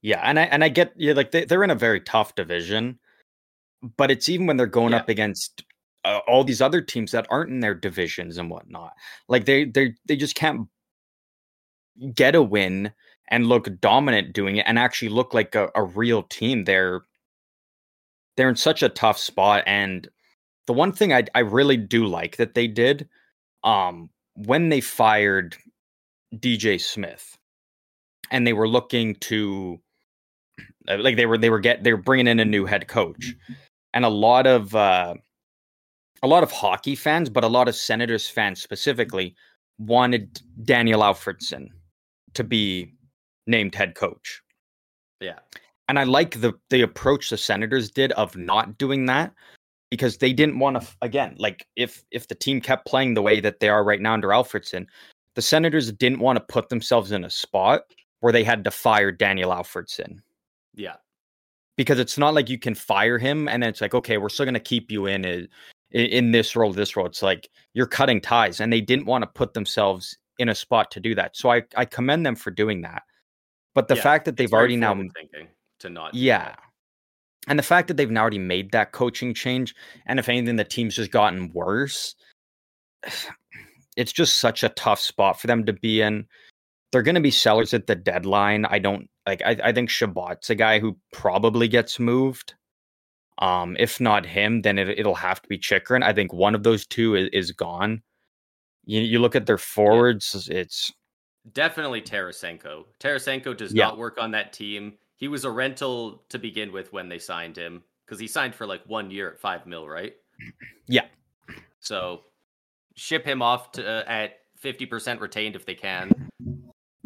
Yeah, 0.00 0.20
and 0.24 0.40
I 0.40 0.42
and 0.46 0.64
I 0.64 0.70
get 0.70 0.92
yeah, 0.96 1.12
like 1.12 1.30
they, 1.30 1.44
they're 1.44 1.62
in 1.62 1.70
a 1.70 1.76
very 1.76 2.00
tough 2.00 2.34
division, 2.34 2.98
but 3.96 4.10
it's 4.10 4.28
even 4.28 4.46
when 4.48 4.56
they're 4.56 4.66
going 4.66 4.90
Yeah. 4.90 4.98
up 4.98 5.08
against 5.08 5.62
uh, 6.04 6.18
all 6.26 6.42
these 6.42 6.60
other 6.60 6.80
teams 6.80 7.12
that 7.12 7.28
aren't 7.30 7.50
in 7.50 7.60
their 7.60 7.74
divisions 7.74 8.38
and 8.38 8.50
whatnot. 8.50 8.94
Like 9.28 9.44
they 9.44 9.66
they 9.66 9.94
they 10.06 10.16
just 10.16 10.34
can't 10.34 10.66
get 12.12 12.34
a 12.34 12.42
win 12.42 12.92
and 13.32 13.46
look 13.46 13.68
dominant 13.80 14.34
doing 14.34 14.56
it 14.56 14.66
and 14.68 14.78
actually 14.78 15.08
look 15.08 15.32
like 15.34 15.54
a, 15.54 15.70
a 15.74 15.82
real 15.82 16.22
team. 16.22 16.64
They're 16.64 17.00
they're 18.36 18.50
in 18.50 18.56
such 18.56 18.82
a 18.82 18.88
tough 18.88 19.18
spot. 19.18 19.64
And 19.66 20.08
the 20.66 20.74
one 20.74 20.92
thing 20.92 21.12
I 21.12 21.24
I 21.34 21.40
really 21.40 21.78
do 21.78 22.06
like 22.06 22.36
that 22.36 22.54
they 22.54 22.68
did, 22.68 23.08
um, 23.64 24.10
when 24.34 24.68
they 24.68 24.82
fired 24.82 25.56
DJ 26.36 26.80
Smith, 26.80 27.38
and 28.30 28.46
they 28.46 28.52
were 28.52 28.68
looking 28.68 29.14
to 29.16 29.80
uh, 30.88 30.98
like 31.00 31.16
they 31.16 31.26
were 31.26 31.38
they 31.38 31.50
were 31.50 31.58
get 31.58 31.82
they 31.82 31.92
were 31.92 32.02
bringing 32.02 32.28
in 32.28 32.38
a 32.38 32.44
new 32.44 32.66
head 32.66 32.86
coach 32.86 33.34
and 33.94 34.04
a 34.04 34.08
lot 34.08 34.46
of 34.46 34.74
uh 34.74 35.14
a 36.22 36.26
lot 36.26 36.42
of 36.42 36.50
hockey 36.50 36.94
fans 36.94 37.30
but 37.30 37.44
a 37.44 37.48
lot 37.48 37.68
of 37.68 37.74
senators 37.74 38.28
fans 38.28 38.60
specifically 38.60 39.34
wanted 39.78 40.40
daniel 40.64 41.00
alfredsson 41.02 41.68
to 42.34 42.42
be 42.42 42.92
named 43.46 43.74
head 43.74 43.94
coach. 43.94 44.42
Yeah, 45.20 45.38
and 45.88 45.98
i 45.98 46.04
like 46.04 46.40
the 46.40 46.52
the 46.70 46.80
approach 46.80 47.30
the 47.30 47.36
senators 47.36 47.90
did 47.90 48.12
of 48.12 48.36
not 48.36 48.78
doing 48.78 49.06
that 49.06 49.32
because 49.90 50.16
they 50.16 50.32
didn't 50.32 50.58
want 50.58 50.80
to 50.80 50.88
again 51.02 51.34
like 51.38 51.66
if 51.76 52.02
if 52.10 52.28
the 52.28 52.34
team 52.34 52.60
kept 52.60 52.86
playing 52.86 53.14
the 53.14 53.22
way 53.22 53.40
that 53.40 53.60
they 53.60 53.68
are 53.68 53.84
right 53.84 54.00
now 54.00 54.14
under 54.14 54.28
alfredsson 54.28 54.86
the 55.34 55.42
senators 55.42 55.92
didn't 55.92 56.20
want 56.20 56.36
to 56.36 56.44
put 56.52 56.68
themselves 56.70 57.12
in 57.12 57.24
a 57.24 57.30
spot 57.30 57.82
where 58.20 58.32
they 58.32 58.44
had 58.44 58.64
to 58.64 58.70
fire 58.70 59.12
daniel 59.12 59.50
alfredsson. 59.50 60.18
Yeah, 60.74 60.96
because 61.76 61.98
it's 61.98 62.16
not 62.16 62.32
like 62.32 62.48
you 62.48 62.58
can 62.58 62.74
fire 62.74 63.18
him 63.18 63.48
and 63.48 63.62
then 63.62 63.70
it's 63.70 63.82
like 63.82 63.94
okay 63.94 64.16
we're 64.16 64.30
still 64.30 64.46
going 64.46 64.54
to 64.54 64.60
keep 64.60 64.90
you 64.90 65.06
in 65.06 65.24
in 65.24 65.48
in 65.90 66.30
this 66.32 66.56
role 66.56 66.72
this 66.72 66.96
role. 66.96 67.06
It's 67.06 67.22
like 67.22 67.50
you're 67.74 67.86
cutting 67.86 68.22
ties 68.22 68.60
and 68.60 68.72
they 68.72 68.80
didn't 68.80 69.04
want 69.04 69.22
to 69.22 69.26
put 69.26 69.52
themselves 69.52 70.16
in 70.38 70.48
a 70.48 70.54
spot 70.54 70.90
to 70.92 71.00
do 71.00 71.14
that. 71.16 71.36
So 71.36 71.50
i 71.50 71.62
i 71.76 71.84
commend 71.84 72.24
them 72.24 72.36
for 72.36 72.50
doing 72.50 72.80
that 72.82 73.02
but 73.74 73.88
the 73.88 73.96
Yeah, 73.96 74.02
fact 74.02 74.24
that 74.26 74.36
they've 74.36 74.52
already 74.52 74.76
now 74.76 74.94
thinking 74.94 75.48
to 75.80 75.90
not. 75.90 76.14
yeah. 76.14 76.54
and 77.48 77.58
the 77.58 77.62
fact 77.62 77.88
that 77.88 77.96
they've 77.96 78.10
now 78.10 78.20
already 78.22 78.38
made 78.38 78.70
that 78.72 78.92
coaching 78.92 79.34
change 79.34 79.74
and 80.06 80.18
if 80.18 80.28
anything 80.28 80.56
the 80.56 80.64
team's 80.64 80.94
just 80.96 81.10
gotten 81.10 81.52
worse 81.52 82.14
it's 83.96 84.12
just 84.12 84.38
such 84.38 84.62
a 84.62 84.70
tough 84.70 85.00
spot 85.00 85.38
for 85.40 85.46
them 85.48 85.64
to 85.66 85.72
be 85.72 86.00
in. 86.00 86.26
They're 86.90 87.02
going 87.02 87.14
to 87.14 87.20
be 87.20 87.30
sellers 87.30 87.74
at 87.74 87.86
the 87.86 87.94
deadline. 87.94 88.64
I 88.66 88.78
don't 88.78 89.08
like 89.26 89.42
I, 89.44 89.56
I 89.64 89.72
think 89.72 89.90
Chabot's 89.90 90.50
a 90.50 90.54
guy 90.54 90.78
who 90.78 90.96
probably 91.12 91.68
gets 91.68 91.98
moved. 91.98 92.54
Um 93.38 93.76
if 93.78 94.00
not 94.00 94.24
him 94.26 94.62
then 94.62 94.78
it, 94.78 94.88
it'll 94.98 95.14
have 95.14 95.42
to 95.42 95.48
be 95.48 95.58
Chychrun. 95.58 96.02
I 96.02 96.12
think 96.12 96.32
one 96.32 96.54
of 96.54 96.62
those 96.62 96.86
two 96.86 97.14
is, 97.16 97.28
is 97.32 97.50
gone. 97.52 98.02
You, 98.84 99.00
you 99.00 99.18
look 99.20 99.36
at 99.36 99.46
their 99.46 99.58
forwards 99.58 100.48
it's 100.50 100.92
Definitely 101.52 102.02
Tarasenko. 102.02 102.84
Tarasenko 103.00 103.56
does 103.56 103.72
Yeah. 103.74 103.86
not 103.86 103.98
work 103.98 104.18
on 104.18 104.30
that 104.30 104.52
team. 104.52 104.96
He 105.16 105.28
was 105.28 105.44
a 105.44 105.50
rental 105.50 106.22
to 106.28 106.38
begin 106.38 106.72
with 106.72 106.92
when 106.92 107.08
they 107.08 107.18
signed 107.18 107.56
him 107.56 107.82
because 108.06 108.20
he 108.20 108.28
signed 108.28 108.54
for 108.54 108.66
like 108.66 108.82
one 108.86 109.10
year 109.10 109.30
at 109.32 109.38
five 109.40 109.66
mil, 109.66 109.88
right? 109.88 110.14
Yeah. 110.86 111.06
So 111.80 112.22
ship 112.94 113.24
him 113.24 113.42
off 113.42 113.72
to 113.72 113.86
uh, 113.86 114.04
at 114.06 114.40
fifty 114.56 114.86
percent 114.86 115.20
retained 115.20 115.56
if 115.56 115.66
they 115.66 115.74
can. 115.74 116.30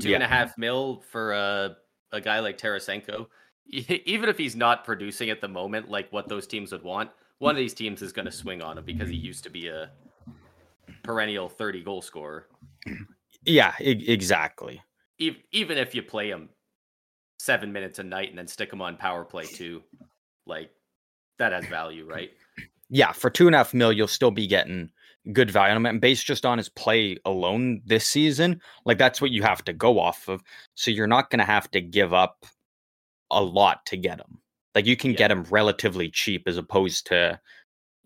Two 0.01 0.13
and 0.15 0.23
a 0.23 0.27
half 0.29 0.59
mil 0.59 1.03
for 1.11 1.33
a 1.33 1.77
a 2.13 2.21
guy 2.21 2.41
like 2.41 2.59
Tarasenko. 2.59 3.27
Even 3.69 4.29
if 4.29 4.39
he's 4.39 4.55
not 4.55 4.85
producing 4.85 5.31
at 5.31 5.41
the 5.41 5.49
moment, 5.49 5.89
like 5.91 6.13
what 6.13 6.29
those 6.29 6.47
teams 6.47 6.71
would 6.73 6.83
want, 6.83 7.11
one 7.39 7.51
of 7.51 7.57
these 7.59 7.75
teams 7.75 8.01
is 8.01 8.13
going 8.13 8.27
to 8.27 8.31
swing 8.33 8.63
on 8.63 8.79
him 8.79 8.85
because 8.85 9.09
he 9.09 9.17
used 9.17 9.43
to 9.45 9.51
be 9.51 9.69
a 9.69 9.91
perennial 11.03 11.49
thirty 11.49 11.83
goal 11.83 12.01
scorer. 12.03 12.47
Yeah 13.47 13.75
e- 13.81 14.05
exactly 14.09 14.83
Ev- 15.21 15.43
even 15.53 15.79
if 15.79 15.95
you 15.95 16.03
play 16.03 16.29
him 16.29 16.49
seven 17.39 17.73
minutes 17.73 17.99
a 17.99 18.03
night 18.03 18.29
and 18.31 18.39
then 18.39 18.47
stick 18.47 18.73
him 18.73 18.83
on 18.83 18.97
power 18.97 19.25
play 19.25 19.45
too, 19.45 19.83
like 20.47 20.71
that 21.39 21.53
has 21.53 21.65
value, 21.67 22.07
right? 22.07 22.31
yeah, 22.89 23.13
for 23.13 23.31
two 23.31 23.47
and 23.47 23.55
a 23.55 23.59
half 23.59 23.73
mil, 23.75 23.93
you'll 23.93 24.09
still 24.09 24.31
be 24.31 24.47
getting 24.47 24.91
good 25.33 25.51
value 25.51 25.71
on 25.73 25.77
him. 25.79 25.87
And 25.87 26.01
based 26.01 26.25
just 26.27 26.47
on 26.47 26.59
his 26.59 26.69
play 26.69 27.17
alone 27.25 27.83
this 27.87 28.07
season, 28.07 28.61
like 28.85 28.99
that's 28.99 29.21
what 29.21 29.31
you 29.31 29.43
have 29.43 29.65
to 29.65 29.73
go 29.73 29.99
off 29.99 30.29
of. 30.29 30.43
So 30.75 30.91
you're 30.91 31.07
not 31.07 31.31
going 31.31 31.41
to 31.41 31.45
have 31.45 31.71
to 31.73 31.81
give 31.81 32.13
up 32.15 32.47
a 33.31 33.43
lot 33.43 33.85
to 33.87 33.97
get 33.97 34.21
him. 34.21 34.39
Like 34.75 34.87
you 34.87 34.97
can 34.97 35.13
Yeah. 35.13 35.17
get 35.17 35.31
him 35.33 35.45
relatively 35.45 36.11
cheap 36.11 36.47
as 36.47 36.59
opposed 36.59 37.07
to, 37.09 37.41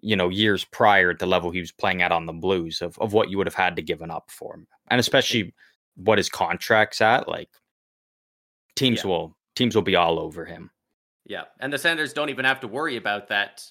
you 0.03 0.17
know, 0.17 0.29
years 0.29 0.65
prior 0.65 1.11
at 1.11 1.19
the 1.19 1.27
level 1.27 1.51
he 1.51 1.61
was 1.61 1.73
playing 1.73 2.03
at 2.03 2.13
on 2.13 2.27
the 2.27 2.33
Blues 2.33 2.81
of, 2.83 2.99
of 2.99 3.13
what 3.13 3.31
you 3.31 3.37
would 3.39 3.47
have 3.47 3.55
had 3.55 3.77
to 3.77 3.83
given 3.83 4.11
up 4.11 4.31
for 4.31 4.55
him. 4.55 4.67
And 4.89 4.99
especially 5.01 5.55
what 5.97 6.19
his 6.19 6.29
contract's 6.29 7.01
at, 7.01 7.29
like 7.29 7.51
teams 8.77 9.03
Yeah. 9.05 9.09
will 9.11 9.37
teams 9.55 9.75
will 9.75 9.83
be 9.83 9.97
all 9.97 10.19
over 10.19 10.45
him. 10.45 10.71
Yeah, 11.27 11.45
and 11.61 11.73
the 11.73 11.79
Senators 11.79 12.13
don't 12.13 12.31
even 12.31 12.45
have 12.45 12.61
to 12.61 12.69
worry 12.69 12.97
about 12.97 13.29
that 13.29 13.65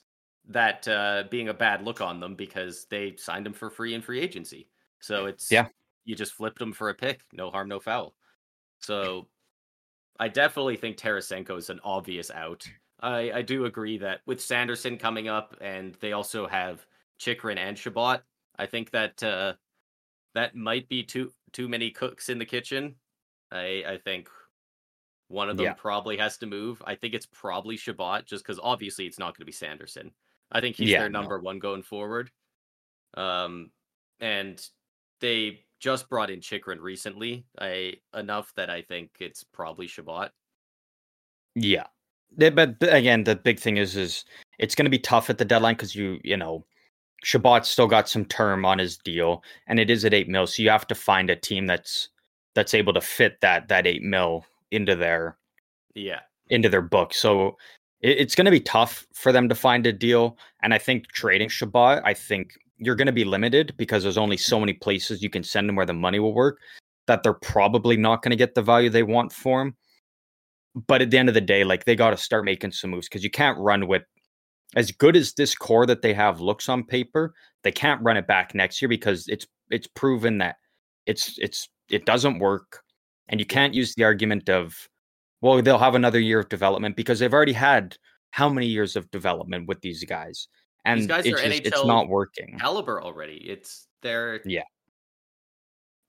that 0.47 0.87
uh, 0.87 1.23
being 1.29 1.49
a 1.49 1.53
bad 1.53 1.83
look 1.83 2.01
on 2.01 2.19
them 2.19 2.35
because 2.35 2.85
they 2.89 3.15
signed 3.17 3.45
him 3.45 3.53
for 3.53 3.69
free 3.69 3.93
in 3.93 4.01
free 4.01 4.19
agency. 4.19 4.67
So 4.99 5.25
it's 5.25 5.51
Yeah. 5.51 5.67
you 6.05 6.15
just 6.15 6.33
flipped 6.33 6.61
him 6.61 6.73
for 6.73 6.89
a 6.89 6.93
pick, 6.95 7.21
no 7.33 7.51
harm, 7.51 7.69
no 7.69 7.79
foul. 7.79 8.15
So 8.79 9.27
I 10.19 10.27
definitely 10.27 10.75
think 10.75 10.97
Tarasenko 10.97 11.57
is 11.57 11.69
an 11.69 11.79
obvious 11.83 12.31
out. 12.31 12.67
I, 13.01 13.31
I 13.31 13.41
do 13.41 13.65
agree 13.65 13.97
that 13.99 14.21
with 14.25 14.41
Sanderson 14.41 14.97
coming 14.97 15.27
up, 15.27 15.55
and 15.61 15.95
they 15.95 16.11
also 16.13 16.47
have 16.47 16.85
Chychrun 17.17 17.57
and 17.57 17.77
Chabot. 17.77 18.23
I 18.57 18.65
think 18.65 18.91
that 18.91 19.21
uh, 19.23 19.55
that 20.35 20.55
might 20.55 20.89
be 20.89 21.03
too 21.03 21.33
too 21.53 21.69
many 21.69 21.91
cooks 21.91 22.29
in 22.29 22.39
the 22.39 22.45
kitchen. 22.45 22.97
I 23.51 23.83
I 23.87 23.97
think 23.99 24.29
one 25.27 25.49
of 25.49 25.57
them 25.57 25.65
Yeah. 25.65 25.75
probably 25.75 26.17
has 26.17 26.37
to 26.39 26.47
move. 26.47 26.81
I 26.85 26.95
think 26.95 27.13
it's 27.13 27.27
probably 27.27 27.77
Chabot, 27.77 28.25
just 28.25 28.43
because 28.43 28.59
obviously 28.61 29.05
it's 29.07 29.19
not 29.19 29.35
going 29.37 29.41
to 29.43 29.45
be 29.45 29.51
Sanderson. 29.51 30.13
I 30.51 30.61
think 30.61 30.75
he's 30.75 30.95
Yeah, 30.95 30.97
their 30.97 31.09
no. 31.09 31.29
number 31.29 31.39
one 31.39 31.59
going 31.59 31.83
forward. 31.83 32.31
Um, 33.15 33.71
and 34.19 34.65
they 35.21 35.65
just 35.79 36.09
brought 36.09 36.31
in 36.31 36.41
Chychrun 36.41 36.81
recently. 36.81 37.47
I 37.59 38.01
enough 38.13 38.53
that 38.55 38.69
I 38.69 38.81
think 38.83 39.17
it's 39.21 39.43
probably 39.43 39.87
Chabot. 39.87 40.31
Yeah. 41.55 41.87
Yeah, 42.37 42.49
But, 42.51 42.75
again, 42.81 43.23
the 43.23 43.35
big 43.35 43.59
thing 43.59 43.77
is 43.77 43.95
is 43.95 44.25
it's 44.59 44.75
going 44.75 44.85
to 44.85 44.91
be 44.91 44.99
tough 44.99 45.29
at 45.29 45.37
the 45.37 45.45
deadline 45.45 45.75
because 45.75 45.95
you 45.95 46.19
you 46.23 46.37
know 46.37 46.65
Chabot's 47.23 47.69
still 47.69 47.87
got 47.87 48.09
some 48.09 48.25
term 48.25 48.65
on 48.65 48.79
his 48.79 48.97
deal, 48.97 49.43
and 49.67 49.79
it 49.79 49.89
is 49.89 50.05
at 50.05 50.13
eight 50.13 50.29
mil. 50.29 50.47
So 50.47 50.63
you 50.63 50.69
have 50.69 50.87
to 50.87 50.95
find 50.95 51.29
a 51.29 51.35
team 51.35 51.67
that's 51.67 52.09
that's 52.55 52.73
able 52.73 52.93
to 52.93 53.01
fit 53.01 53.41
that 53.41 53.67
that 53.69 53.87
eight 53.87 54.03
mil 54.03 54.45
into 54.71 54.95
their 54.95 55.37
Yeah, 55.95 56.21
into 56.49 56.69
their 56.69 56.81
book. 56.81 57.13
So 57.13 57.57
it, 58.01 58.19
it's 58.19 58.35
going 58.35 58.45
to 58.45 58.51
be 58.51 58.61
tough 58.61 59.07
for 59.13 59.31
them 59.31 59.49
to 59.49 59.55
find 59.55 59.85
a 59.87 59.93
deal. 59.93 60.37
And 60.63 60.73
I 60.73 60.77
think 60.79 61.07
trading 61.09 61.49
Chabot, 61.49 62.01
I 62.05 62.13
think 62.13 62.53
you're 62.77 62.95
going 62.95 63.07
to 63.07 63.11
be 63.13 63.25
limited 63.25 63.73
because 63.77 64.03
there's 64.03 64.17
only 64.17 64.37
so 64.37 64.59
many 64.59 64.73
places 64.73 65.23
you 65.23 65.29
can 65.29 65.43
send 65.43 65.69
him 65.69 65.75
where 65.75 65.85
the 65.85 65.93
money 65.93 66.19
will 66.19 66.33
work. 66.33 66.59
That 67.07 67.23
they're 67.23 67.33
probably 67.33 67.97
not 67.97 68.21
going 68.21 68.31
to 68.31 68.37
get 68.37 68.55
the 68.55 68.61
value 68.61 68.89
they 68.89 69.03
want 69.03 69.33
for 69.33 69.61
him. 69.61 69.75
But 70.87 71.01
at 71.01 71.09
the 71.09 71.17
end 71.17 71.29
of 71.29 71.35
the 71.35 71.41
day, 71.41 71.63
like 71.63 71.85
they 71.85 71.95
got 71.95 72.11
to 72.11 72.17
start 72.17 72.45
making 72.45 72.71
some 72.71 72.91
moves 72.91 73.07
because 73.07 73.23
you 73.23 73.29
can't 73.29 73.57
run 73.57 73.87
with 73.87 74.03
as 74.75 74.91
good 74.91 75.15
as 75.15 75.33
this 75.33 75.55
core 75.55 75.85
that 75.85 76.01
they 76.01 76.13
have 76.13 76.41
looks 76.41 76.69
on 76.69 76.83
paper. 76.83 77.33
They 77.63 77.71
can't 77.71 78.01
run 78.01 78.17
it 78.17 78.27
back 78.27 78.53
next 78.53 78.81
year 78.81 78.89
because 78.89 79.27
it's 79.27 79.47
it's 79.69 79.87
proven 79.87 80.37
that 80.39 80.57
it's 81.05 81.37
it's 81.39 81.69
it 81.89 82.05
doesn't 82.05 82.39
work, 82.39 82.83
and 83.29 83.39
you 83.39 83.45
can't 83.45 83.73
use 83.73 83.95
the 83.95 84.03
argument 84.03 84.49
of 84.49 84.87
well 85.41 85.61
they'll 85.61 85.77
have 85.77 85.95
another 85.95 86.19
year 86.19 86.39
of 86.39 86.49
development 86.49 86.95
because 86.95 87.19
they've 87.19 87.33
already 87.33 87.53
had 87.53 87.97
how 88.31 88.47
many 88.47 88.67
years 88.67 88.95
of 88.95 89.09
development 89.11 89.67
with 89.67 89.81
these 89.81 90.03
guys, 90.03 90.47
and 90.85 90.99
These 90.99 91.07
guys 91.07 91.25
it's 91.25 91.41
are 91.41 91.47
just 91.49 91.65
it's 91.65 91.85
not 91.85 92.07
working. 92.07 92.57
caliber 92.59 93.01
already. 93.01 93.37
It's 93.37 93.87
they're 94.01 94.41
Yeah. 94.45 94.63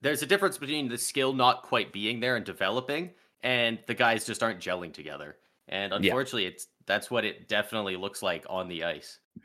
There's 0.01 0.23
a 0.23 0.25
difference 0.25 0.57
between 0.57 0.89
the 0.89 0.97
skill 0.97 1.31
not 1.33 1.61
quite 1.61 1.93
being 1.93 2.19
there 2.19 2.35
and 2.35 2.43
developing, 2.43 3.11
and 3.43 3.79
the 3.87 3.93
guys 3.93 4.25
just 4.25 4.43
aren't 4.43 4.59
gelling 4.59 4.93
together. 4.93 5.37
And 5.67 5.93
unfortunately, 5.93 6.45
it's 6.45 6.67
that's 6.85 7.09
what 7.09 7.25
it 7.25 7.47
definitely 7.47 7.95
looks 7.95 8.21
like 8.21 8.45
on 8.49 8.67
the 8.67 8.83
ice. 8.83 9.19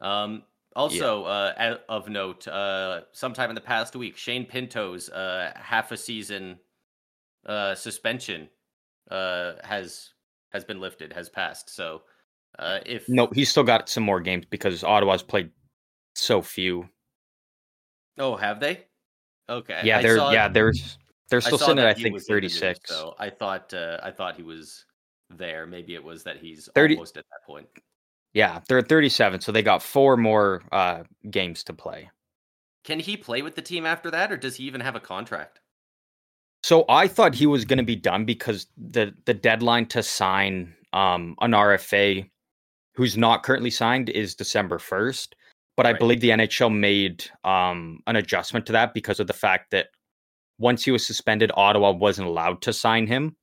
Um, 0.00 0.44
also, 0.76 1.24
uh, 1.24 1.78
of 1.88 2.08
note, 2.08 2.46
uh, 2.46 3.00
sometime 3.10 3.48
in 3.50 3.56
the 3.56 3.60
past 3.60 3.96
week, 3.96 4.16
Shane 4.16 4.46
Pinto's 4.46 5.08
uh, 5.08 5.50
half 5.56 5.90
a 5.90 5.96
season 5.96 6.60
uh, 7.44 7.74
suspension 7.74 8.48
uh, 9.10 9.54
has 9.64 10.10
has 10.52 10.64
been 10.64 10.80
lifted, 10.80 11.12
has 11.12 11.28
passed. 11.28 11.74
So, 11.74 12.02
uh, 12.60 12.78
if 12.86 13.08
No, 13.08 13.26
he's 13.32 13.50
still 13.50 13.64
got 13.64 13.88
some 13.88 14.04
more 14.04 14.20
games 14.20 14.44
because 14.48 14.84
Ottawa's 14.84 15.24
played 15.24 15.50
so 16.14 16.42
few. 16.42 16.88
oh, 18.18 18.36
have 18.36 18.60
they? 18.60 18.84
Okay, 19.48 19.80
Yeah, 19.82 19.98
I 19.98 20.32
yeah, 20.32 20.46
there's 20.48 20.98
they're 21.30 21.40
still 21.40 21.58
sitting 21.58 21.78
at 21.78 21.86
I 21.86 21.94
think 21.94 22.14
was 22.14 22.28
in 22.28 22.34
the 22.34 22.40
news, 22.40 22.58
36. 22.60 22.90
So 22.90 23.14
I 23.18 23.30
thought 23.30 23.72
uh, 23.74 23.98
I 24.02 24.10
thought 24.10 24.36
he 24.36 24.42
was 24.42 24.84
there. 25.30 25.66
Maybe 25.66 25.94
it 25.94 26.02
was 26.02 26.24
that 26.24 26.38
he's 26.38 26.68
30 26.74 26.94
almost 26.94 27.16
at 27.16 27.24
that 27.30 27.46
point. 27.46 27.66
Yeah, 28.34 28.60
they're 28.68 28.78
at 28.78 28.88
37, 28.88 29.40
so 29.40 29.52
they 29.52 29.62
got 29.62 29.82
four 29.82 30.16
more 30.16 30.62
uh 30.72 31.02
games 31.30 31.64
to 31.64 31.72
play. 31.72 32.10
Can 32.84 33.00
he 33.00 33.16
play 33.16 33.42
with 33.42 33.54
the 33.54 33.62
team 33.62 33.84
after 33.84 34.10
that, 34.10 34.32
or 34.32 34.36
does 34.36 34.56
he 34.56 34.64
even 34.64 34.80
have 34.80 34.96
a 34.96 35.00
contract? 35.00 35.60
So 36.62 36.84
I 36.88 37.08
thought 37.08 37.34
he 37.34 37.46
was 37.46 37.64
going 37.64 37.78
to 37.78 37.84
be 37.84 37.96
done 37.96 38.24
because 38.24 38.66
the 38.76 39.14
the 39.26 39.34
deadline 39.34 39.86
to 39.86 40.02
sign 40.02 40.74
um 40.92 41.36
an 41.40 41.52
RFA 41.52 42.28
who's 42.94 43.16
not 43.16 43.42
currently 43.42 43.70
signed 43.70 44.08
is 44.08 44.34
December 44.34 44.78
1st, 44.78 45.28
but 45.76 45.86
I 45.86 45.92
believe 45.92 46.20
the 46.20 46.30
NHL 46.30 46.74
made 46.76 47.24
um 47.44 48.00
an 48.06 48.16
adjustment 48.16 48.66
to 48.66 48.72
that 48.72 48.94
because 48.94 49.20
of 49.20 49.26
the 49.26 49.32
fact 49.32 49.70
that 49.70 49.88
once 50.58 50.84
he 50.84 50.90
was 50.90 51.06
suspended 51.06 51.50
Ottawa 51.54 51.92
wasn't 51.92 52.28
allowed 52.28 52.62
to 52.62 52.72
sign 52.72 53.06
him 53.06 53.36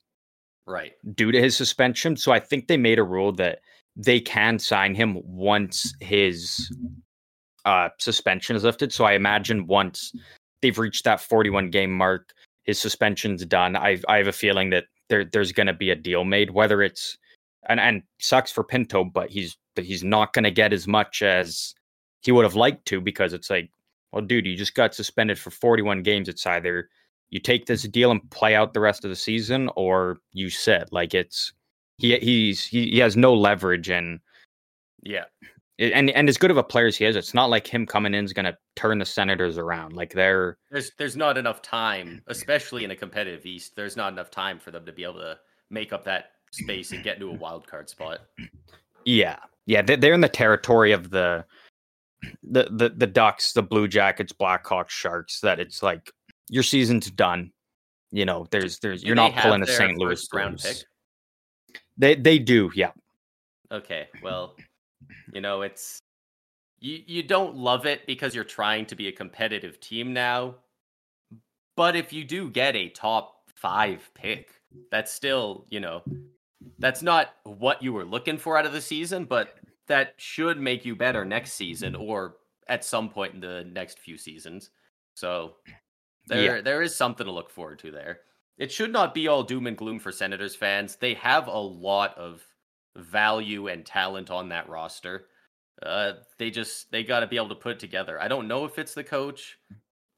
Right. 0.67 0.93
due 1.13 1.31
to 1.31 1.39
his 1.39 1.55
suspension. 1.55 2.17
So 2.17 2.31
I 2.31 2.39
think 2.39 2.67
they 2.67 2.77
made 2.77 2.99
a 2.99 3.03
rule 3.03 3.31
that 3.33 3.59
they 3.95 4.19
can 4.19 4.59
sign 4.59 4.95
him 4.95 5.21
once 5.23 5.93
his 6.01 6.69
uh, 7.65 7.89
suspension 7.99 8.55
is 8.55 8.63
lifted. 8.63 8.91
So 8.93 9.05
I 9.05 9.13
imagine 9.13 9.67
once 9.67 10.11
they've 10.61 10.77
reached 10.77 11.03
that 11.05 11.21
41 11.21 11.69
game 11.69 11.91
mark, 11.91 12.31
his 12.63 12.79
suspension's 12.79 13.45
done. 13.45 13.75
I 13.75 13.99
I 14.07 14.17
have 14.17 14.27
a 14.27 14.31
feeling 14.33 14.71
that 14.71 14.85
there 15.09 15.23
there's 15.23 15.51
going 15.51 15.67
to 15.67 15.73
be 15.73 15.91
a 15.91 15.95
deal 15.95 16.25
made. 16.25 16.51
Whether 16.51 16.81
it's 16.81 17.17
and 17.69 17.79
and 17.79 18.03
sucks 18.19 18.51
for 18.51 18.63
Pinto, 18.63 19.03
but 19.03 19.29
he's 19.29 19.55
but 19.75 19.85
he's 19.85 20.03
not 20.03 20.33
going 20.33 20.43
to 20.43 20.51
get 20.51 20.73
as 20.73 20.87
much 20.87 21.21
as 21.21 21.73
he 22.21 22.31
would 22.31 22.43
have 22.45 22.55
liked 22.55 22.85
to 22.87 22.99
because 23.01 23.33
it's 23.33 23.49
like, 23.49 23.69
well, 24.11 24.23
dude, 24.23 24.45
you 24.47 24.55
just 24.55 24.73
got 24.75 24.95
suspended 24.95 25.37
for 25.37 25.51
41 25.51 26.01
games. 26.01 26.27
It's 26.27 26.45
either 26.47 26.89
you 27.35 27.39
take 27.41 27.65
this 27.65 27.83
deal 27.83 28.11
and 28.11 28.21
play 28.31 28.55
out 28.55 28.73
the 28.73 28.79
rest 28.79 29.03
of 29.03 29.09
the 29.09 29.15
season, 29.15 29.69
or 29.75 30.17
you 30.31 30.49
sit. 30.49 30.87
Like 30.93 31.13
it's 31.13 31.51
he 31.97 32.17
he's 32.19 32.63
he, 32.65 32.89
he 32.91 32.99
has 32.99 33.17
no 33.17 33.33
leverage 33.33 33.89
and 33.89 34.21
Yeah. 35.03 35.25
and 35.77 36.09
and 36.11 36.29
as 36.29 36.37
good 36.37 36.49
of 36.49 36.55
a 36.55 36.63
player 36.63 36.87
as 36.87 36.95
he 36.95 37.03
is, 37.03 37.17
it's 37.17 37.33
not 37.33 37.49
like 37.49 37.67
him 37.67 37.85
coming 37.85 38.13
in 38.13 38.23
is 38.23 38.31
going 38.31 38.45
to 38.45 38.57
turn 38.77 38.99
the 38.99 39.05
Senators 39.05 39.57
around. 39.57 39.91
Like 39.91 40.13
they're 40.13 40.57
There's 40.71 40.91
there's 40.97 41.17
not 41.17 41.37
enough 41.37 41.61
time, 41.61 42.21
especially 42.27 42.85
in 42.85 42.91
a 42.91 42.95
competitive 42.95 43.45
East. 43.45 43.75
There's 43.75 43.97
not 43.97 44.13
enough 44.13 44.31
time 44.31 44.57
for 44.57 44.71
them 44.71 44.85
to 44.85 44.93
be 44.93 45.03
able 45.03 45.15
to 45.19 45.37
make 45.69 45.91
up 45.91 46.05
that 46.05 46.31
space 46.51 46.93
and 46.93 47.03
get 47.03 47.15
into 47.15 47.29
a 47.29 47.33
wild 47.33 47.67
card 47.67 47.89
spot. 47.89 48.19
yeah 49.03 49.39
yeah 49.65 49.81
they- 49.81 49.97
they're 49.97 50.13
in 50.13 50.21
the 50.21 50.29
territory 50.29 50.93
of 50.93 51.09
the 51.09 51.43
the 52.43 52.63
the 52.71 52.89
the 52.95 53.07
Ducks, 53.07 53.51
the 53.51 53.61
Blue 53.61 53.87
Jackets, 53.89 54.31
Blackhawks, 54.31 54.89
Sharks. 54.89 55.41
That 55.41 55.59
it's 55.59 55.83
like 55.83 56.11
your 56.49 56.63
season's 56.63 57.09
done. 57.11 57.51
You 58.11 58.25
know, 58.25 58.47
there's 58.51 58.79
there's 58.79 59.01
Do 59.01 59.07
you're 59.07 59.15
not 59.15 59.35
pulling 59.35 59.63
a 59.63 59.67
St. 59.67 59.97
Louis 59.97 60.27
round 60.33 60.59
pick? 60.59 60.77
They 61.97 62.15
they 62.15 62.39
do, 62.39 62.71
yeah. 62.75 62.91
Okay, 63.71 64.07
well, 64.21 64.55
you 65.33 65.41
know, 65.41 65.63
it's 65.63 65.99
you 66.79 67.01
you 67.05 67.23
don't 67.23 67.55
love 67.55 67.85
it 67.85 68.05
because 68.05 68.35
you're 68.35 68.43
trying 68.43 68.85
to 68.87 68.95
be 68.95 69.07
a 69.07 69.11
competitive 69.11 69.79
team 69.79 70.13
now. 70.13 70.55
But 71.75 71.95
if 71.95 72.13
you 72.13 72.23
do 72.23 72.49
get 72.49 72.75
a 72.75 72.89
top 72.89 73.35
5 73.55 74.11
pick, 74.13 74.61
that's 74.91 75.11
still, 75.11 75.65
you 75.69 75.79
know, 75.79 76.03
that's 76.79 77.01
not 77.01 77.35
what 77.43 77.81
you 77.81 77.91
were 77.91 78.05
looking 78.05 78.37
for 78.37 78.57
out 78.57 78.65
of 78.65 78.71
the 78.71 78.81
season, 78.81 79.25
but 79.25 79.55
that 79.87 80.13
should 80.17 80.59
make 80.59 80.85
you 80.85 80.95
better 80.95 81.25
next 81.25 81.53
season 81.53 81.95
or 81.95 82.37
at 82.67 82.85
some 82.85 83.09
point 83.09 83.33
in 83.33 83.39
the 83.39 83.65
next 83.71 83.99
few 83.99 84.17
seasons. 84.17 84.69
So 85.15 85.55
there 86.27 86.61
there 86.61 86.81
is 86.81 86.95
something 86.95 87.25
to 87.25 87.31
look 87.31 87.49
forward 87.49 87.79
to 87.79 87.91
there. 87.91 88.21
It 88.57 88.71
should 88.71 88.91
not 88.91 89.13
be 89.13 89.27
all 89.27 89.43
doom 89.43 89.67
and 89.67 89.77
gloom 89.77 89.99
for 89.99 90.11
Senators 90.11 90.55
fans. 90.55 90.95
They 90.95 91.13
have 91.15 91.47
a 91.47 91.57
lot 91.59 92.17
of 92.17 92.41
value 92.95 93.67
and 93.67 93.85
talent 93.85 94.31
on 94.31 94.49
that 94.49 94.69
roster. 94.69 95.27
Uh, 95.83 96.13
they 96.37 96.49
just 96.51 96.89
they 96.91 97.03
got 97.03 97.19
to 97.19 97.27
be 97.27 97.35
able 97.35 97.49
to 97.49 97.55
put 97.55 97.73
it 97.73 97.79
together. 97.79 98.19
I 98.21 98.27
don't 98.29 98.47
know 98.47 98.65
if 98.65 98.79
it's 98.79 98.93
the 98.93 99.03
coach. 99.03 99.57